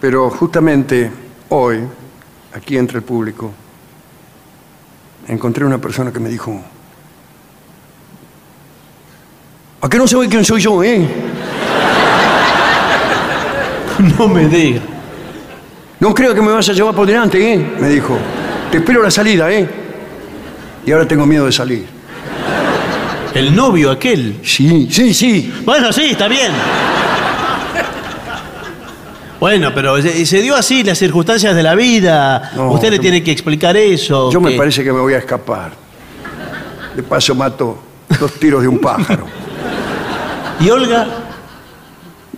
Pero 0.00 0.30
justamente 0.30 1.10
hoy, 1.48 1.80
aquí 2.54 2.76
entre 2.76 2.98
el 2.98 3.04
público, 3.04 3.52
encontré 5.28 5.64
una 5.64 5.78
persona 5.78 6.12
que 6.12 6.20
me 6.20 6.28
dijo, 6.28 6.60
¿a 9.80 9.88
qué 9.88 9.98
no 9.98 10.06
sabe 10.06 10.28
quién 10.28 10.44
soy 10.44 10.60
yo, 10.60 10.82
eh? 10.82 11.06
no 14.18 14.28
me 14.28 14.46
diga. 14.48 14.80
No 16.00 16.14
creo 16.14 16.34
que 16.34 16.42
me 16.42 16.52
vas 16.52 16.68
a 16.68 16.72
llevar 16.72 16.94
por 16.94 17.06
delante, 17.06 17.54
eh? 17.54 17.76
Me 17.80 17.88
dijo, 17.88 18.18
te 18.70 18.78
espero 18.78 19.02
la 19.02 19.10
salida, 19.10 19.50
eh. 19.50 19.68
Y 20.84 20.92
ahora 20.92 21.08
tengo 21.08 21.26
miedo 21.26 21.46
de 21.46 21.52
salir. 21.52 21.86
El 23.34 23.54
novio 23.54 23.90
aquel. 23.90 24.40
Sí, 24.42 24.88
sí, 24.90 25.12
sí. 25.12 25.52
Bueno, 25.64 25.92
sí, 25.92 26.10
está 26.10 26.28
bien. 26.28 26.52
Bueno, 29.38 29.72
pero 29.74 30.00
se, 30.00 30.40
dio 30.40 30.56
así 30.56 30.82
las 30.82 30.98
circunstancias 30.98 31.54
de 31.54 31.62
la 31.62 31.74
vida. 31.74 32.52
No, 32.56 32.70
Usted 32.72 32.90
le 32.90 32.96
yo- 32.96 33.02
tiene 33.02 33.22
que 33.22 33.32
explicar 33.32 33.76
eso. 33.76 34.30
Yo 34.30 34.40
me 34.40 34.52
parece 34.52 34.82
que 34.82 34.92
me 34.92 35.00
voy 35.00 35.14
a 35.14 35.18
escapar. 35.18 35.72
De 36.94 37.02
paso 37.02 37.34
mato 37.34 37.78
dos 38.18 38.32
tiros 38.34 38.62
de 38.62 38.68
un 38.68 38.78
pájaro. 38.78 39.26
¿Y 40.60 40.70
Olga? 40.70 41.06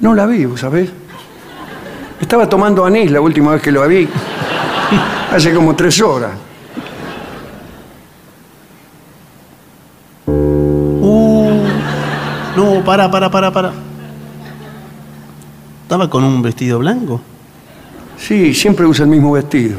No 0.01 0.15
la 0.15 0.27
vi, 0.27 0.45
¿vos 0.45 0.61
sabés? 0.61 0.91
Estaba 2.21 2.49
tomando 2.49 2.85
anís 2.85 3.11
la 3.11 3.21
última 3.21 3.53
vez 3.53 3.63
que 3.63 3.71
lo 3.73 3.87
vi. 3.87 4.09
Hace 5.33 5.55
como 5.55 5.75
tres 5.77 6.01
horas. 6.01 6.33
Uh, 10.27 11.61
no, 12.57 12.85
para, 12.85 13.11
para, 13.11 13.31
para, 13.31 13.51
para. 13.53 13.73
¿Estaba 15.83 16.11
con 16.11 16.25
un 16.25 16.43
vestido 16.43 16.79
blanco? 16.81 17.21
Sí, 18.19 18.53
siempre 18.53 18.85
usa 18.85 19.05
el 19.05 19.11
mismo 19.11 19.33
vestido. 19.33 19.77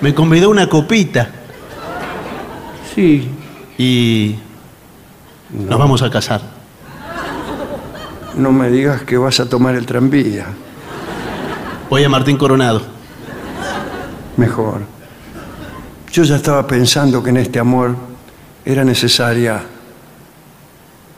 Me 0.00 0.14
convidó 0.14 0.50
una 0.50 0.68
copita 0.68 1.28
Sí. 2.94 3.28
y 3.78 4.36
nos 5.54 5.78
vamos 5.78 6.02
a 6.02 6.10
casar. 6.10 6.40
No 8.36 8.50
me 8.50 8.68
digas 8.68 9.02
que 9.02 9.16
vas 9.16 9.38
a 9.38 9.48
tomar 9.48 9.76
el 9.76 9.86
tranvía. 9.86 10.46
Voy 11.88 12.02
a 12.02 12.08
Martín 12.08 12.36
Coronado. 12.36 12.82
mejor. 14.36 14.80
Yo 16.10 16.24
ya 16.24 16.36
estaba 16.36 16.66
pensando 16.66 17.22
que 17.22 17.30
en 17.30 17.36
este 17.36 17.60
amor 17.60 17.94
era 18.64 18.84
necesaria 18.84 19.62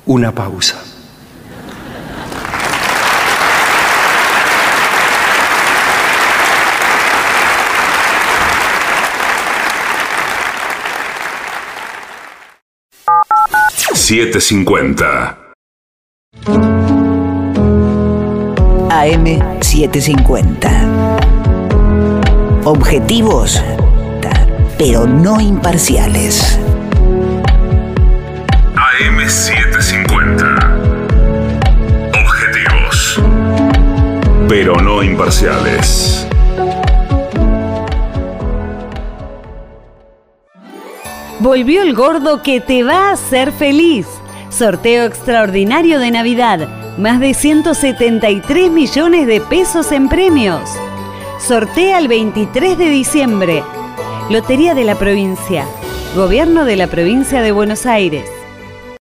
una 0.04 0.32
pausa. 0.32 0.76
Siete 14.08 14.40
cincuenta. 14.40 15.36
AM750. 18.88 20.70
Objetivos, 22.62 23.60
pero 24.78 25.08
no 25.08 25.40
imparciales. 25.40 26.56
AM750. 28.76 30.44
Objetivos. 32.14 33.20
Pero 34.48 34.80
no 34.80 35.02
imparciales. 35.02 36.25
Volvió 41.46 41.82
el 41.82 41.94
gordo 41.94 42.42
que 42.42 42.60
te 42.60 42.82
va 42.82 43.10
a 43.10 43.12
hacer 43.12 43.52
feliz. 43.52 44.08
Sorteo 44.50 45.04
extraordinario 45.04 46.00
de 46.00 46.10
Navidad. 46.10 46.98
Más 46.98 47.20
de 47.20 47.34
173 47.34 48.68
millones 48.68 49.28
de 49.28 49.40
pesos 49.40 49.92
en 49.92 50.08
premios. 50.08 50.68
Sortea 51.38 52.00
el 52.00 52.08
23 52.08 52.76
de 52.76 52.88
diciembre. 52.90 53.62
Lotería 54.28 54.74
de 54.74 54.82
la 54.82 54.96
provincia. 54.96 55.68
Gobierno 56.16 56.64
de 56.64 56.74
la 56.74 56.88
provincia 56.88 57.40
de 57.40 57.52
Buenos 57.52 57.86
Aires. 57.86 58.28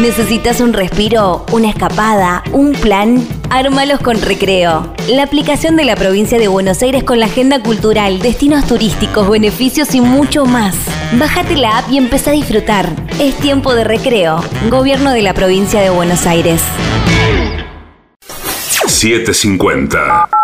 ¿Necesitas 0.00 0.60
un 0.60 0.72
respiro, 0.72 1.44
una 1.52 1.68
escapada, 1.68 2.42
un 2.52 2.72
plan? 2.72 3.26
Ármalos 3.50 4.00
con 4.00 4.20
Recreo. 4.22 4.90
La 5.08 5.24
aplicación 5.24 5.76
de 5.76 5.84
la 5.84 5.96
provincia 5.96 6.38
de 6.38 6.48
Buenos 6.48 6.80
Aires 6.82 7.04
con 7.04 7.20
la 7.20 7.26
agenda 7.26 7.62
cultural, 7.62 8.18
destinos 8.20 8.66
turísticos, 8.66 9.28
beneficios 9.28 9.94
y 9.94 10.00
mucho 10.00 10.46
más. 10.46 10.74
Bájate 11.18 11.56
la 11.56 11.78
app 11.78 11.90
y 11.90 11.98
empezá 11.98 12.30
a 12.30 12.34
disfrutar. 12.34 12.88
Es 13.20 13.36
tiempo 13.36 13.74
de 13.74 13.84
recreo. 13.84 14.42
Gobierno 14.70 15.12
de 15.12 15.20
la 15.20 15.34
provincia 15.34 15.82
de 15.82 15.90
Buenos 15.90 16.26
Aires. 16.26 16.62
750. 18.86 20.41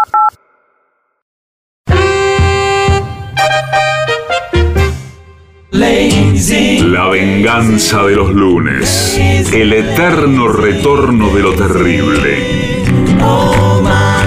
La 5.70 7.09
venganza 7.09 8.03
de 8.05 8.16
los 8.16 8.31
lunes. 8.32 9.19
El 9.53 9.73
eterno 9.73 10.49
retorno 10.49 11.28
de 11.35 11.43
lo 11.43 11.53
terrible. 11.53 12.74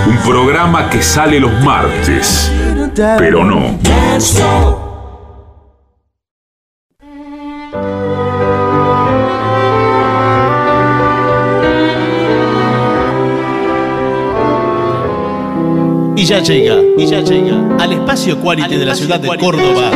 Un 0.07 0.17
programa 0.25 0.89
que 0.89 1.01
sale 1.01 1.39
los 1.39 1.51
martes, 1.63 2.51
pero 3.17 3.43
no. 3.43 3.79
Y 16.15 16.25
ya 16.25 16.39
llega, 16.39 16.75
y 16.97 17.07
ya 17.07 17.21
llega 17.21 17.77
al 17.79 17.93
espacio 17.93 18.39
quality 18.39 18.75
de 18.75 18.85
la 18.85 18.93
ciudad 18.93 19.19
de 19.19 19.27
Córdoba, 19.39 19.89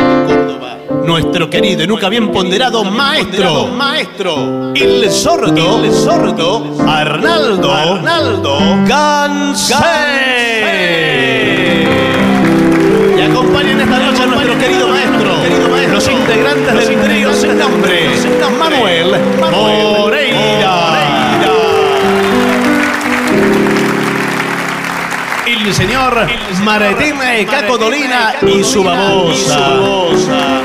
nuestro 1.05 1.49
querido 1.49 1.83
y 1.83 1.87
nunca 1.87 2.09
bien 2.09 2.31
ponderado 2.31 2.83
maestro, 2.83 3.67
maestro, 3.67 4.73
el 4.73 5.09
sordo, 5.11 5.83
el 5.83 5.91
sordo, 5.93 6.75
Arnaldo, 6.87 7.71
Arnaldo 7.71 8.57
Gansé. 8.85 9.75
Y 13.17 13.21
acompañen 13.21 13.81
esta 13.81 13.99
noche 13.99 14.23
a 14.23 14.25
nuestro 14.25 14.57
querido 14.57 14.87
maestro, 14.87 15.35
los 15.91 16.09
integrantes 16.09 16.87
del 16.87 17.01
trío 17.01 17.33
sin 17.33 17.57
nombre, 17.57 18.09
Manuel 18.59 19.15
Moreira. 19.51 21.05
El 25.45 25.73
señor 25.73 26.27
Martín 26.63 27.15
Caco 27.49 27.77
Dolina 27.77 28.35
y 28.45 28.63
su 28.63 28.83
babosa. 28.83 30.64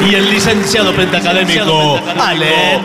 Y 0.00 0.14
el 0.14 0.30
licenciado 0.30 0.94
pentacadémico 0.94 1.98
Ale 2.18 2.80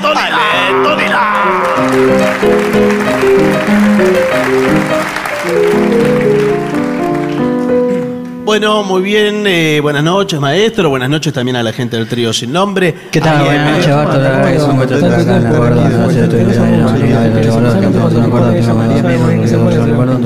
Bueno, 8.45 8.83
muy 8.83 9.01
bien. 9.01 9.45
eh, 9.47 9.79
buenas 9.81 10.03
noches, 10.03 10.39
maestro. 10.39 10.89
Buenas 10.89 11.09
noches 11.09 11.31
también 11.31 11.55
a 11.55 11.63
la 11.63 11.71
gente 11.71 11.95
del 11.95 12.07
trío 12.07 12.33
sin 12.33 12.51
nombre. 12.51 12.93
¿Qué 13.11 13.21
tal? 13.21 13.45
Buenas 13.45 13.77
noches, 13.77 13.95
Barto. 13.95 14.19
La 14.19 14.29
verdad 14.29 14.49
que 14.49 14.55
es 14.55 14.63
un 14.63 14.77
gusto 14.77 14.95
estar 14.95 15.13
acá. 15.13 15.39
No 15.39 16.09
sé, 16.09 16.23
estoy 16.23 16.39
en 16.41 16.47
que 16.47 16.55
me 16.55 16.65
acuerdo, 17.95 18.19
me 18.19 18.25
acuerdo, 18.25 18.51
me 18.51 18.59
acuerdo, 18.59 18.99
me 19.79 19.87
acuerdo, 19.87 20.19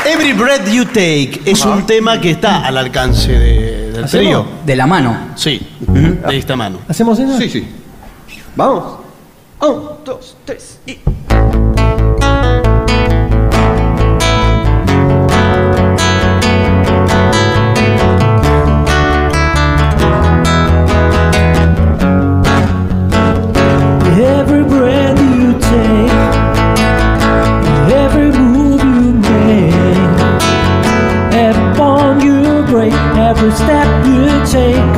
Every 0.06 0.32
Breath 0.32 0.66
You 0.69 0.85
Take 0.86 1.43
es 1.44 1.65
un 1.66 1.85
tema 1.86 2.19
que 2.20 2.31
está 2.31 2.65
al 2.66 2.78
alcance 2.78 3.31
de- 3.31 3.90
del 3.93 4.05
¿Hacemos? 4.05 4.09
trío. 4.27 4.47
De 4.65 4.77
la 4.77 4.86
mano. 4.86 5.16
Sí, 5.36 5.60
de 5.81 6.36
esta 6.39 6.56
mano. 6.56 6.78
¿Hacemos 6.89 7.19
eso? 7.19 7.36
Sí, 7.39 7.51
sí. 7.51 7.69
Vamos. 8.56 8.98
Un, 9.60 9.89
dos, 10.05 10.36
tres 10.44 10.78
y. 10.86 10.98
step 33.57 34.07
you 34.07 34.29
take, 34.47 34.98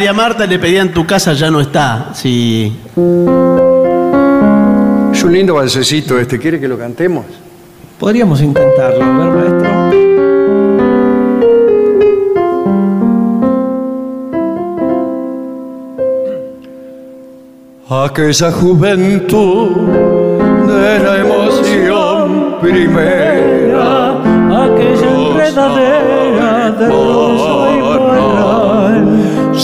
María 0.00 0.14
Marta 0.14 0.46
le 0.46 0.58
pedían 0.58 0.94
tu 0.94 1.04
casa 1.04 1.34
ya 1.34 1.50
no 1.50 1.60
está. 1.60 2.08
Sí. 2.14 2.74
Es 5.12 5.22
un 5.22 5.30
lindo 5.30 5.52
balsecito 5.52 6.18
este. 6.18 6.38
¿Quiere 6.38 6.58
que 6.58 6.66
lo 6.66 6.78
cantemos? 6.78 7.26
Podríamos 7.98 8.40
intentarlo, 8.40 9.04
a 9.04 9.28
ver, 9.28 9.52
maestro. 9.52 9.80
Aquella 18.04 18.52
juventud 18.52 19.68
de 20.66 20.98
la 20.98 21.18
emoción 21.18 22.56
primera. 22.62 24.12
Aquella 24.64 25.10
enredadera 25.10 26.70
de 26.70 26.88
morral. 26.88 27.59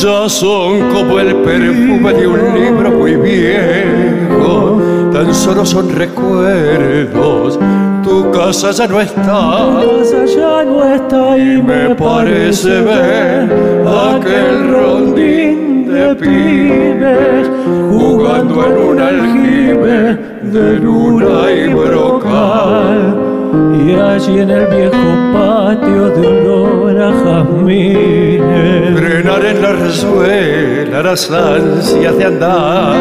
Ya 0.02 0.28
son 0.28 0.92
como 0.92 1.18
el 1.20 1.34
perfume 1.36 2.12
de 2.12 2.26
un 2.26 2.54
libro 2.54 2.90
muy 2.90 3.16
viejo. 3.16 4.78
Tan 5.10 5.34
solo 5.34 5.64
son 5.64 5.88
recuerdos. 5.88 7.58
Tu 8.04 8.30
casa 8.30 8.72
ya 8.72 8.86
no 8.86 9.00
está. 9.00 9.80
Tu 9.80 10.02
casa 10.02 10.24
ya 10.26 10.64
no 10.64 10.84
está 10.84 11.38
y 11.38 11.62
Me 11.62 11.94
parece 11.94 12.82
ver 12.82 13.50
aquel 13.86 14.70
rondín 14.70 15.86
de 15.86 16.14
pibes 16.14 17.50
jugando 17.90 18.66
en 18.66 18.76
un 18.76 19.00
aljibe 19.00 20.18
de 20.42 20.78
luna 20.78 21.50
y 21.50 21.72
brocal. 21.72 23.35
Y 23.74 23.94
allí 23.94 24.40
en 24.40 24.50
el 24.50 24.66
viejo 24.66 25.08
patio 25.32 26.10
de 26.10 26.26
olor 26.26 27.00
a 27.00 27.12
jazmines 27.12 28.98
Frenar 28.98 29.44
en 29.44 29.62
la 29.62 29.72
resuela 29.72 31.02
las 31.02 31.30
ansias 31.30 32.16
de 32.16 32.24
andar. 32.24 32.96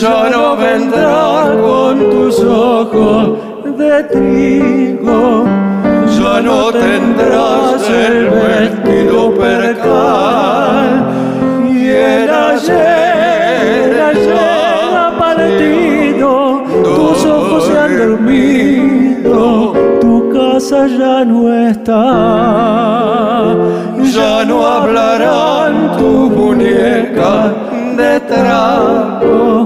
Ya 0.00 0.30
no 0.30 0.56
vendrás 0.56 1.48
con 1.56 2.10
tus 2.10 2.40
ojos 2.40 3.38
de 3.76 4.02
trigo. 4.04 5.44
Ya 6.18 6.40
no 6.40 6.72
tendrás 6.72 7.88
el 7.90 8.30
vestido 8.30 9.34
percal. 9.34 10.90
Y 11.70 11.88
el 11.88 12.30
ayer, 12.30 13.90
El 13.90 14.00
ayer 14.00 14.96
ha 14.96 15.10
partido, 15.18 16.62
tus 16.82 17.26
ojos 17.26 17.66
se 17.66 17.78
han 17.78 17.98
dormido, 17.98 18.89
casa 20.60 20.86
ya 20.86 21.24
no 21.24 21.40
está. 21.68 22.04
Ya 24.14 24.44
no 24.44 24.66
hablarán 24.66 25.96
tus 25.96 26.30
muñecas 26.30 27.52
de 27.96 28.20
trapo. 28.20 29.64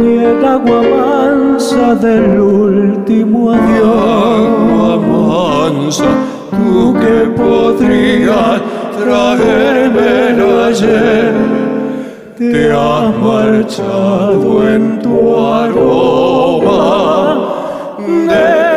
Ni 0.00 0.14
el 0.24 0.42
agua 0.44 0.80
mansa 0.96 1.94
del 1.96 2.40
último 2.40 3.52
adiós. 3.52 5.00
mansa, 5.10 6.10
tú 6.50 6.94
que 7.02 7.16
podrías 7.42 8.60
traerme 8.98 10.10
el 10.30 10.40
ayer, 10.70 11.34
te 12.38 12.72
has 12.72 13.08
marchado 13.28 14.68
en 14.74 14.84
tu 15.02 15.14
aroma 15.62 17.02
de 18.28 18.71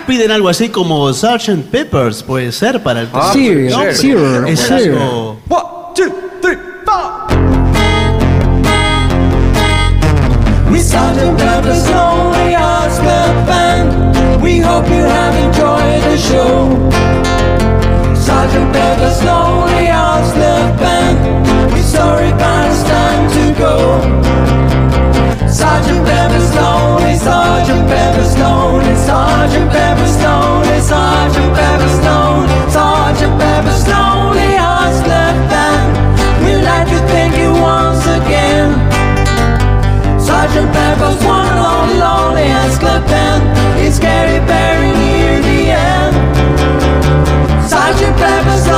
Acá 0.00 0.06
piden 0.06 0.30
algo 0.30 0.48
así 0.48 0.68
como 0.70 1.12
Sgt. 1.12 1.70
Peppers, 1.70 2.22
puede 2.22 2.52
ser 2.52 2.82
para 2.82 3.02
el 3.02 3.08
Ah, 3.12 3.30
Sí, 3.32 3.68
sí, 3.92 4.12
puede 4.12 4.52
Es 4.52 4.60
sí. 4.60 4.72
algo- 4.72 5.36
We 10.70 10.78
Sergeant 10.78 11.36
Pepper's 11.38 11.88
Lonely 11.90 12.52
Hearts 12.54 12.98
Club 13.00 13.46
Band. 13.46 14.42
We 14.42 14.58
hope 14.60 14.86
you 14.88 15.02
have 15.04 15.34
enjoyed 15.36 16.02
the 16.04 16.16
show. 16.16 16.68
Sergeant 18.14 18.72
Pepper's 18.72 19.22
Lonely 19.24 19.86
Hearts 19.86 20.32
Club 20.32 20.78
Band. 20.78 21.72
We're 21.72 21.82
sorry, 21.82 22.30
but 22.32 22.70
it's 22.70 22.82
time 22.84 23.24
to 23.36 23.44
go. 23.58 23.74
Sergeant 25.50 26.06
Pepper's 26.06 26.54
Lonely, 26.54 27.14
Sergeant 27.16 27.88
Pepper's 27.88 28.38
Lonely, 28.38 28.94
Sergeant 28.94 29.70
Pepper's 29.70 30.16
Lonely, 30.22 30.80
Sergeant 30.80 31.54
Pepper's 31.54 31.98
Lonely, 32.06 32.70
Sergeant 32.70 33.34
Pepper's 33.40 33.84
Lonely 33.88 34.56
Hearts 34.56 35.00
Club 35.02 35.36
Band. 35.50 35.90
We'd 36.44 36.62
like 36.62 36.86
to 36.88 36.98
thank 37.10 37.36
you 37.36 37.50
once 37.50 38.06
again. 38.06 38.78
Sergeant 40.20 40.72
Pepper's 40.72 41.18
one 41.24 41.56
lonely, 41.58 41.98
lonely 41.98 42.46
ass 42.46 42.78
club 42.78 43.04
band. 43.08 43.42
It's 43.84 43.98
Gary 43.98 44.38
Barry 44.46 44.92
near 45.02 45.42
the 45.42 45.60
end. 45.74 46.14
Sergeant 47.68 48.16
Pepper's 48.16 48.69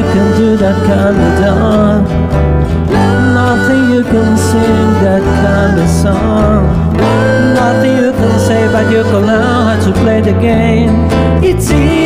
you 0.00 0.06
can 0.12 0.38
do 0.38 0.56
that 0.56 0.76
can 0.86 1.12
be 1.20 1.30
done. 1.42 2.04
Nothing 3.34 3.90
you 3.94 4.02
can 4.02 4.36
sing 4.36 4.88
that 5.04 5.22
can 5.42 5.76
be 5.76 5.86
sung. 5.86 6.64
Nothing 7.54 7.96
you 8.04 8.12
can 8.12 8.38
say, 8.38 8.66
but 8.72 8.90
you 8.90 9.02
can 9.02 9.26
learn 9.26 9.42
how 9.42 9.84
to 9.84 9.92
play 10.00 10.20
the 10.22 10.32
game. 10.40 10.94
It's 11.44 11.70
easy. 11.70 11.99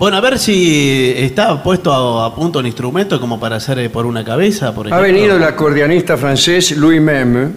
Bueno, 0.00 0.16
a 0.16 0.20
ver 0.22 0.38
si 0.38 1.12
está 1.14 1.62
puesto 1.62 1.92
a, 1.92 2.24
a 2.24 2.34
punto 2.34 2.58
un 2.58 2.64
instrumento 2.64 3.20
como 3.20 3.38
para 3.38 3.56
hacer 3.56 3.78
eh, 3.80 3.90
por 3.90 4.06
una 4.06 4.24
cabeza, 4.24 4.74
por 4.74 4.86
Ha 4.86 4.88
ejemplo. 4.88 5.06
venido 5.12 5.36
el 5.36 5.44
acordeonista 5.44 6.16
francés 6.16 6.74
Louis 6.74 7.02
Meme. 7.02 7.50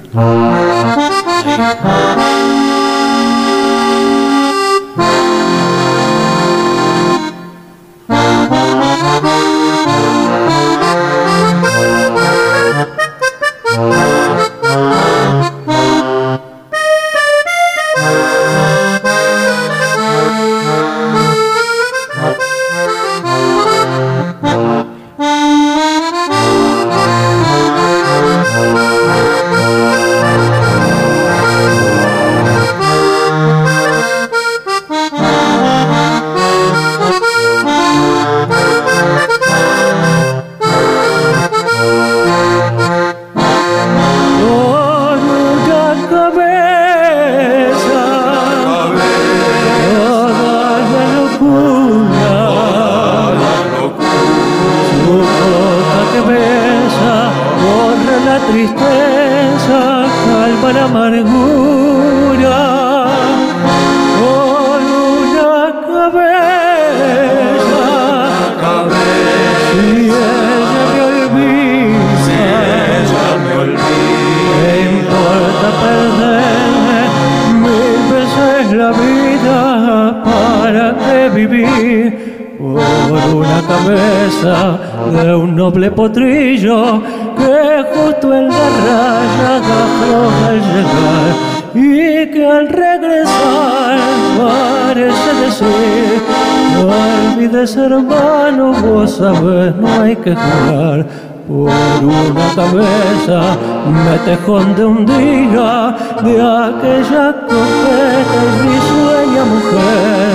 Tejón 104.26 104.76
de 104.76 104.86
un 104.86 105.06
día 105.06 105.96
de 106.24 106.42
aquella 106.42 107.26
coqueta 107.48 108.40
y 108.44 108.50
risueña 108.64 109.44
mujer 109.54 110.32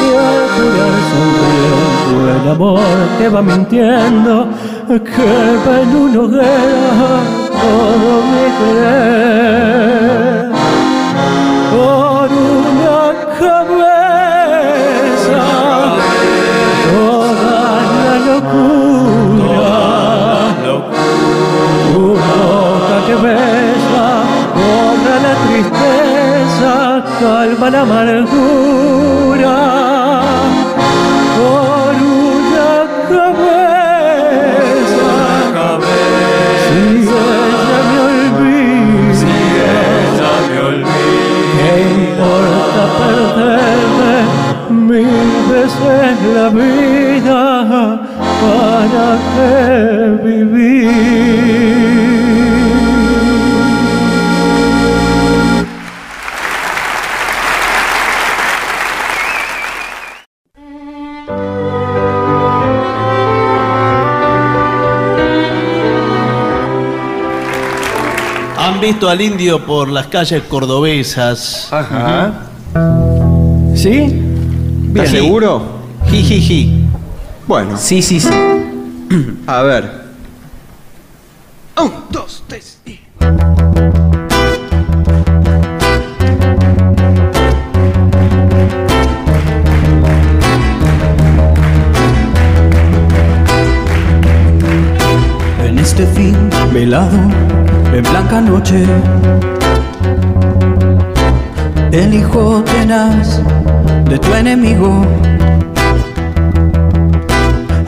que 0.00 0.08
al 0.26 0.44
jurar 0.54 0.96
sonriendo 1.10 2.20
el 2.34 2.46
amor 2.50 2.98
que 3.18 3.26
va 3.28 3.42
mintiendo 3.42 4.48
que 4.88 5.58
va 5.66 5.74
en 5.82 5.96
una 5.96 6.20
hoguera 6.20 7.20
todo 7.62 8.10
mi 8.30 8.46
querer. 8.58 10.48
Por 11.70 12.28
una 12.32 13.02
cabeza 13.38 14.24
toda 16.90 17.60
la 17.98 18.14
locura 18.26 18.77
que 23.08 23.14
besa 23.14 24.06
borra 24.58 25.16
la 25.26 25.34
tristeza 25.46 26.72
calma 27.18 27.66
la 27.70 27.80
amargura 27.80 29.58
por 31.36 31.94
una 32.18 32.72
cabeza 33.08 33.48
si 36.64 36.82
ella 37.08 37.80
me 37.88 37.98
olvida 38.10 39.32
¿Qué 41.56 41.72
importa 42.00 42.82
perderme 43.00 44.16
mil 44.90 45.30
veces 45.50 46.16
la 46.36 46.46
vida? 46.50 47.40
¿Para 48.42 49.08
qué 49.32 49.50
vivir? 50.24 51.47
Han 68.78 68.82
visto 68.82 69.08
al 69.08 69.20
indio 69.20 69.66
por 69.66 69.88
las 69.88 70.06
calles 70.06 70.44
cordobesas. 70.44 71.66
Ajá. 71.72 72.46
¿Sí? 73.74 74.22
¿Estás 74.86 75.10
Ji. 75.10 75.16
seguro? 75.16 75.62
Jijiji. 76.08 76.84
Bueno. 77.48 77.76
Sí, 77.76 78.00
sí, 78.02 78.20
sí. 78.20 78.28
A 79.48 79.62
ver. 79.62 79.90
Un, 81.76 81.92
dos, 82.08 82.44
tres 82.46 82.78
y... 82.86 83.00
En 95.66 95.78
este 95.80 96.06
fin 96.06 96.36
velado, 96.72 97.18
en 97.98 98.04
blanca 98.04 98.40
noche, 98.40 98.84
el 101.90 102.14
hijo 102.14 102.62
tenaz 102.62 103.42
de 104.04 104.18
tu 104.18 104.34
enemigo, 104.34 105.04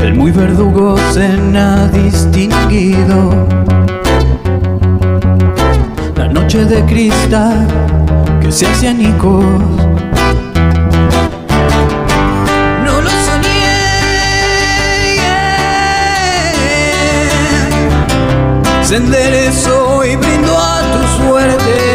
el 0.01 0.15
muy 0.15 0.33
verdugo 0.33 0.97
cena 1.13 1.89
distinguido. 1.93 3.47
La 6.17 6.27
noche 6.27 6.65
de 6.65 6.85
cristal 6.87 7.69
que 8.41 8.51
se 8.51 8.67
hace 8.67 8.89
anicos. 8.89 9.80
Se 18.91 18.97
enderezó 18.97 20.05
y 20.05 20.17
brindó 20.17 20.59
a 20.59 20.81
tu 20.83 21.23
suerte. 21.23 21.90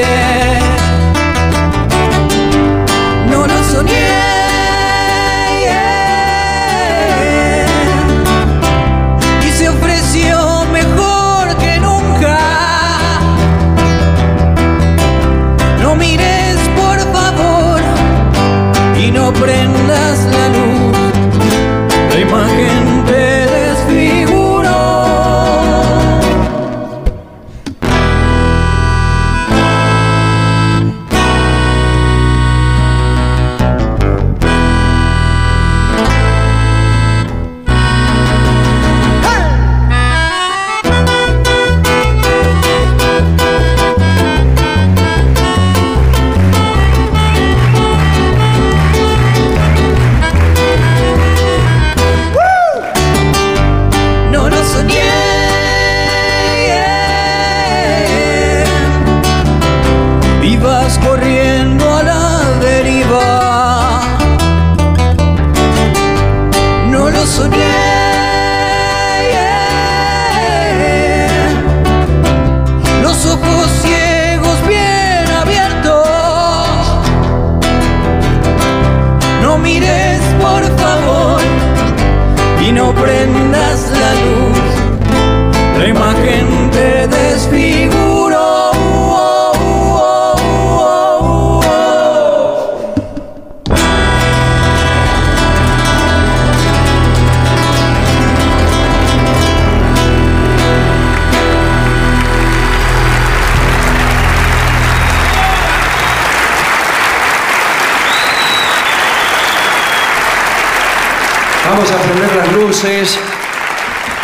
No 82.86 82.94
prendas 82.94 83.65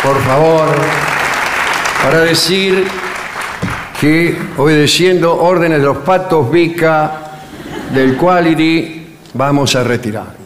por 0.02 0.20
favor, 0.24 0.68
para 2.04 2.20
decir 2.20 2.86
que 3.98 4.36
obedeciendo 4.58 5.40
órdenes 5.40 5.78
de 5.78 5.86
los 5.86 5.98
patos 5.98 6.50
Vica 6.50 7.12
del 7.94 8.18
Quality 8.18 9.16
vamos 9.32 9.74
a 9.74 9.84
retirarnos. 9.84 10.36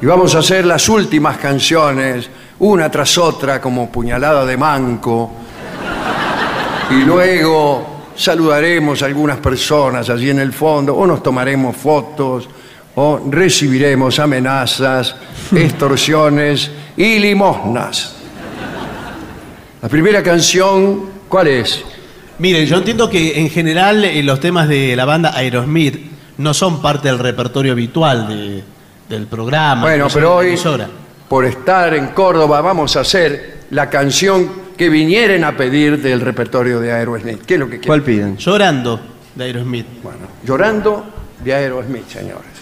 Y 0.00 0.06
vamos 0.06 0.34
a 0.34 0.38
hacer 0.38 0.64
las 0.64 0.88
últimas 0.88 1.36
canciones, 1.36 2.30
una 2.60 2.90
tras 2.90 3.18
otra, 3.18 3.60
como 3.60 3.90
puñalada 3.92 4.46
de 4.46 4.56
manco. 4.56 5.30
Y 6.90 7.02
luego 7.04 8.04
saludaremos 8.16 9.02
a 9.02 9.06
algunas 9.06 9.36
personas 9.38 10.08
allí 10.08 10.30
en 10.30 10.38
el 10.38 10.54
fondo, 10.54 10.94
o 10.94 11.06
nos 11.06 11.22
tomaremos 11.22 11.76
fotos, 11.76 12.48
o 12.96 13.20
recibiremos 13.30 14.18
amenazas, 14.18 15.16
extorsiones 15.54 16.70
y 16.96 17.18
limosnas. 17.18 18.14
La 19.82 19.88
primera 19.88 20.22
canción, 20.22 21.04
¿cuál 21.28 21.48
es? 21.48 21.82
Miren, 22.38 22.66
yo 22.66 22.76
entiendo 22.78 23.08
que 23.10 23.38
en 23.38 23.50
general 23.50 24.04
eh, 24.04 24.22
los 24.22 24.40
temas 24.40 24.68
de 24.68 24.96
la 24.96 25.04
banda 25.04 25.36
Aerosmith 25.36 26.10
no 26.38 26.52
son 26.54 26.80
parte 26.82 27.08
del 27.08 27.18
repertorio 27.18 27.72
habitual 27.72 28.26
de- 28.28 28.64
del 29.08 29.26
programa. 29.26 29.82
Bueno, 29.82 30.04
no 30.04 30.10
pero 30.10 30.28
de 30.28 30.32
la 30.34 30.36
hoy, 30.38 30.46
emisora. 30.48 30.88
por 31.28 31.44
estar 31.44 31.94
en 31.94 32.08
Córdoba, 32.08 32.60
vamos 32.60 32.96
a 32.96 33.00
hacer 33.00 33.58
la 33.70 33.88
canción 33.90 34.64
que 34.76 34.88
vinieren 34.88 35.44
a 35.44 35.56
pedir 35.56 36.00
del 36.02 36.20
repertorio 36.20 36.80
de 36.80 36.90
Aerosmith. 36.92 37.42
¿Qué 37.44 37.54
es 37.54 37.60
lo 37.60 37.66
que 37.66 37.72
quieren? 37.72 37.86
¿Cuál 37.86 38.02
piden? 38.02 38.36
Llorando 38.38 39.00
de 39.34 39.44
Aerosmith. 39.44 39.86
Bueno, 40.02 40.18
llorando 40.44 41.04
de 41.44 41.54
Aerosmith, 41.54 42.08
señores. 42.08 42.53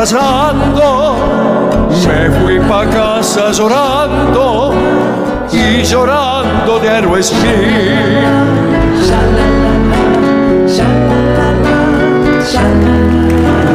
Batallando, 0.00 1.14
me 2.06 2.30
fui 2.40 2.58
pa' 2.60 2.86
casa 2.86 3.52
llorando 3.52 4.72
y 5.52 5.82
llorando 5.82 6.78
de 6.78 6.88
Aerosmith. 6.88 7.40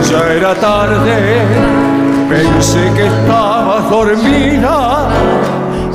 Ya 0.09 0.33
era 0.33 0.55
tarde, 0.55 1.41
pensé 2.29 2.91
que 2.95 3.05
estaba 3.05 3.81
dormida, 3.89 5.09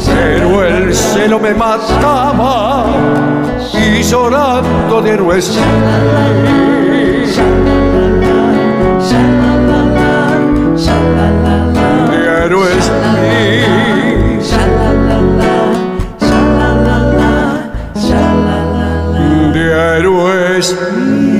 pero 0.07 0.65
el 0.65 0.94
celo 0.94 1.40
me 1.40 1.55
mataba 1.55 2.85
y 3.73 4.02
llorando 4.02 5.02
de 5.02 5.11
Aerosmith. 12.41 12.89
De 19.53 19.53
Aerosmith. 19.53 19.53
De 19.53 19.65
Aerosmith. 19.75 21.40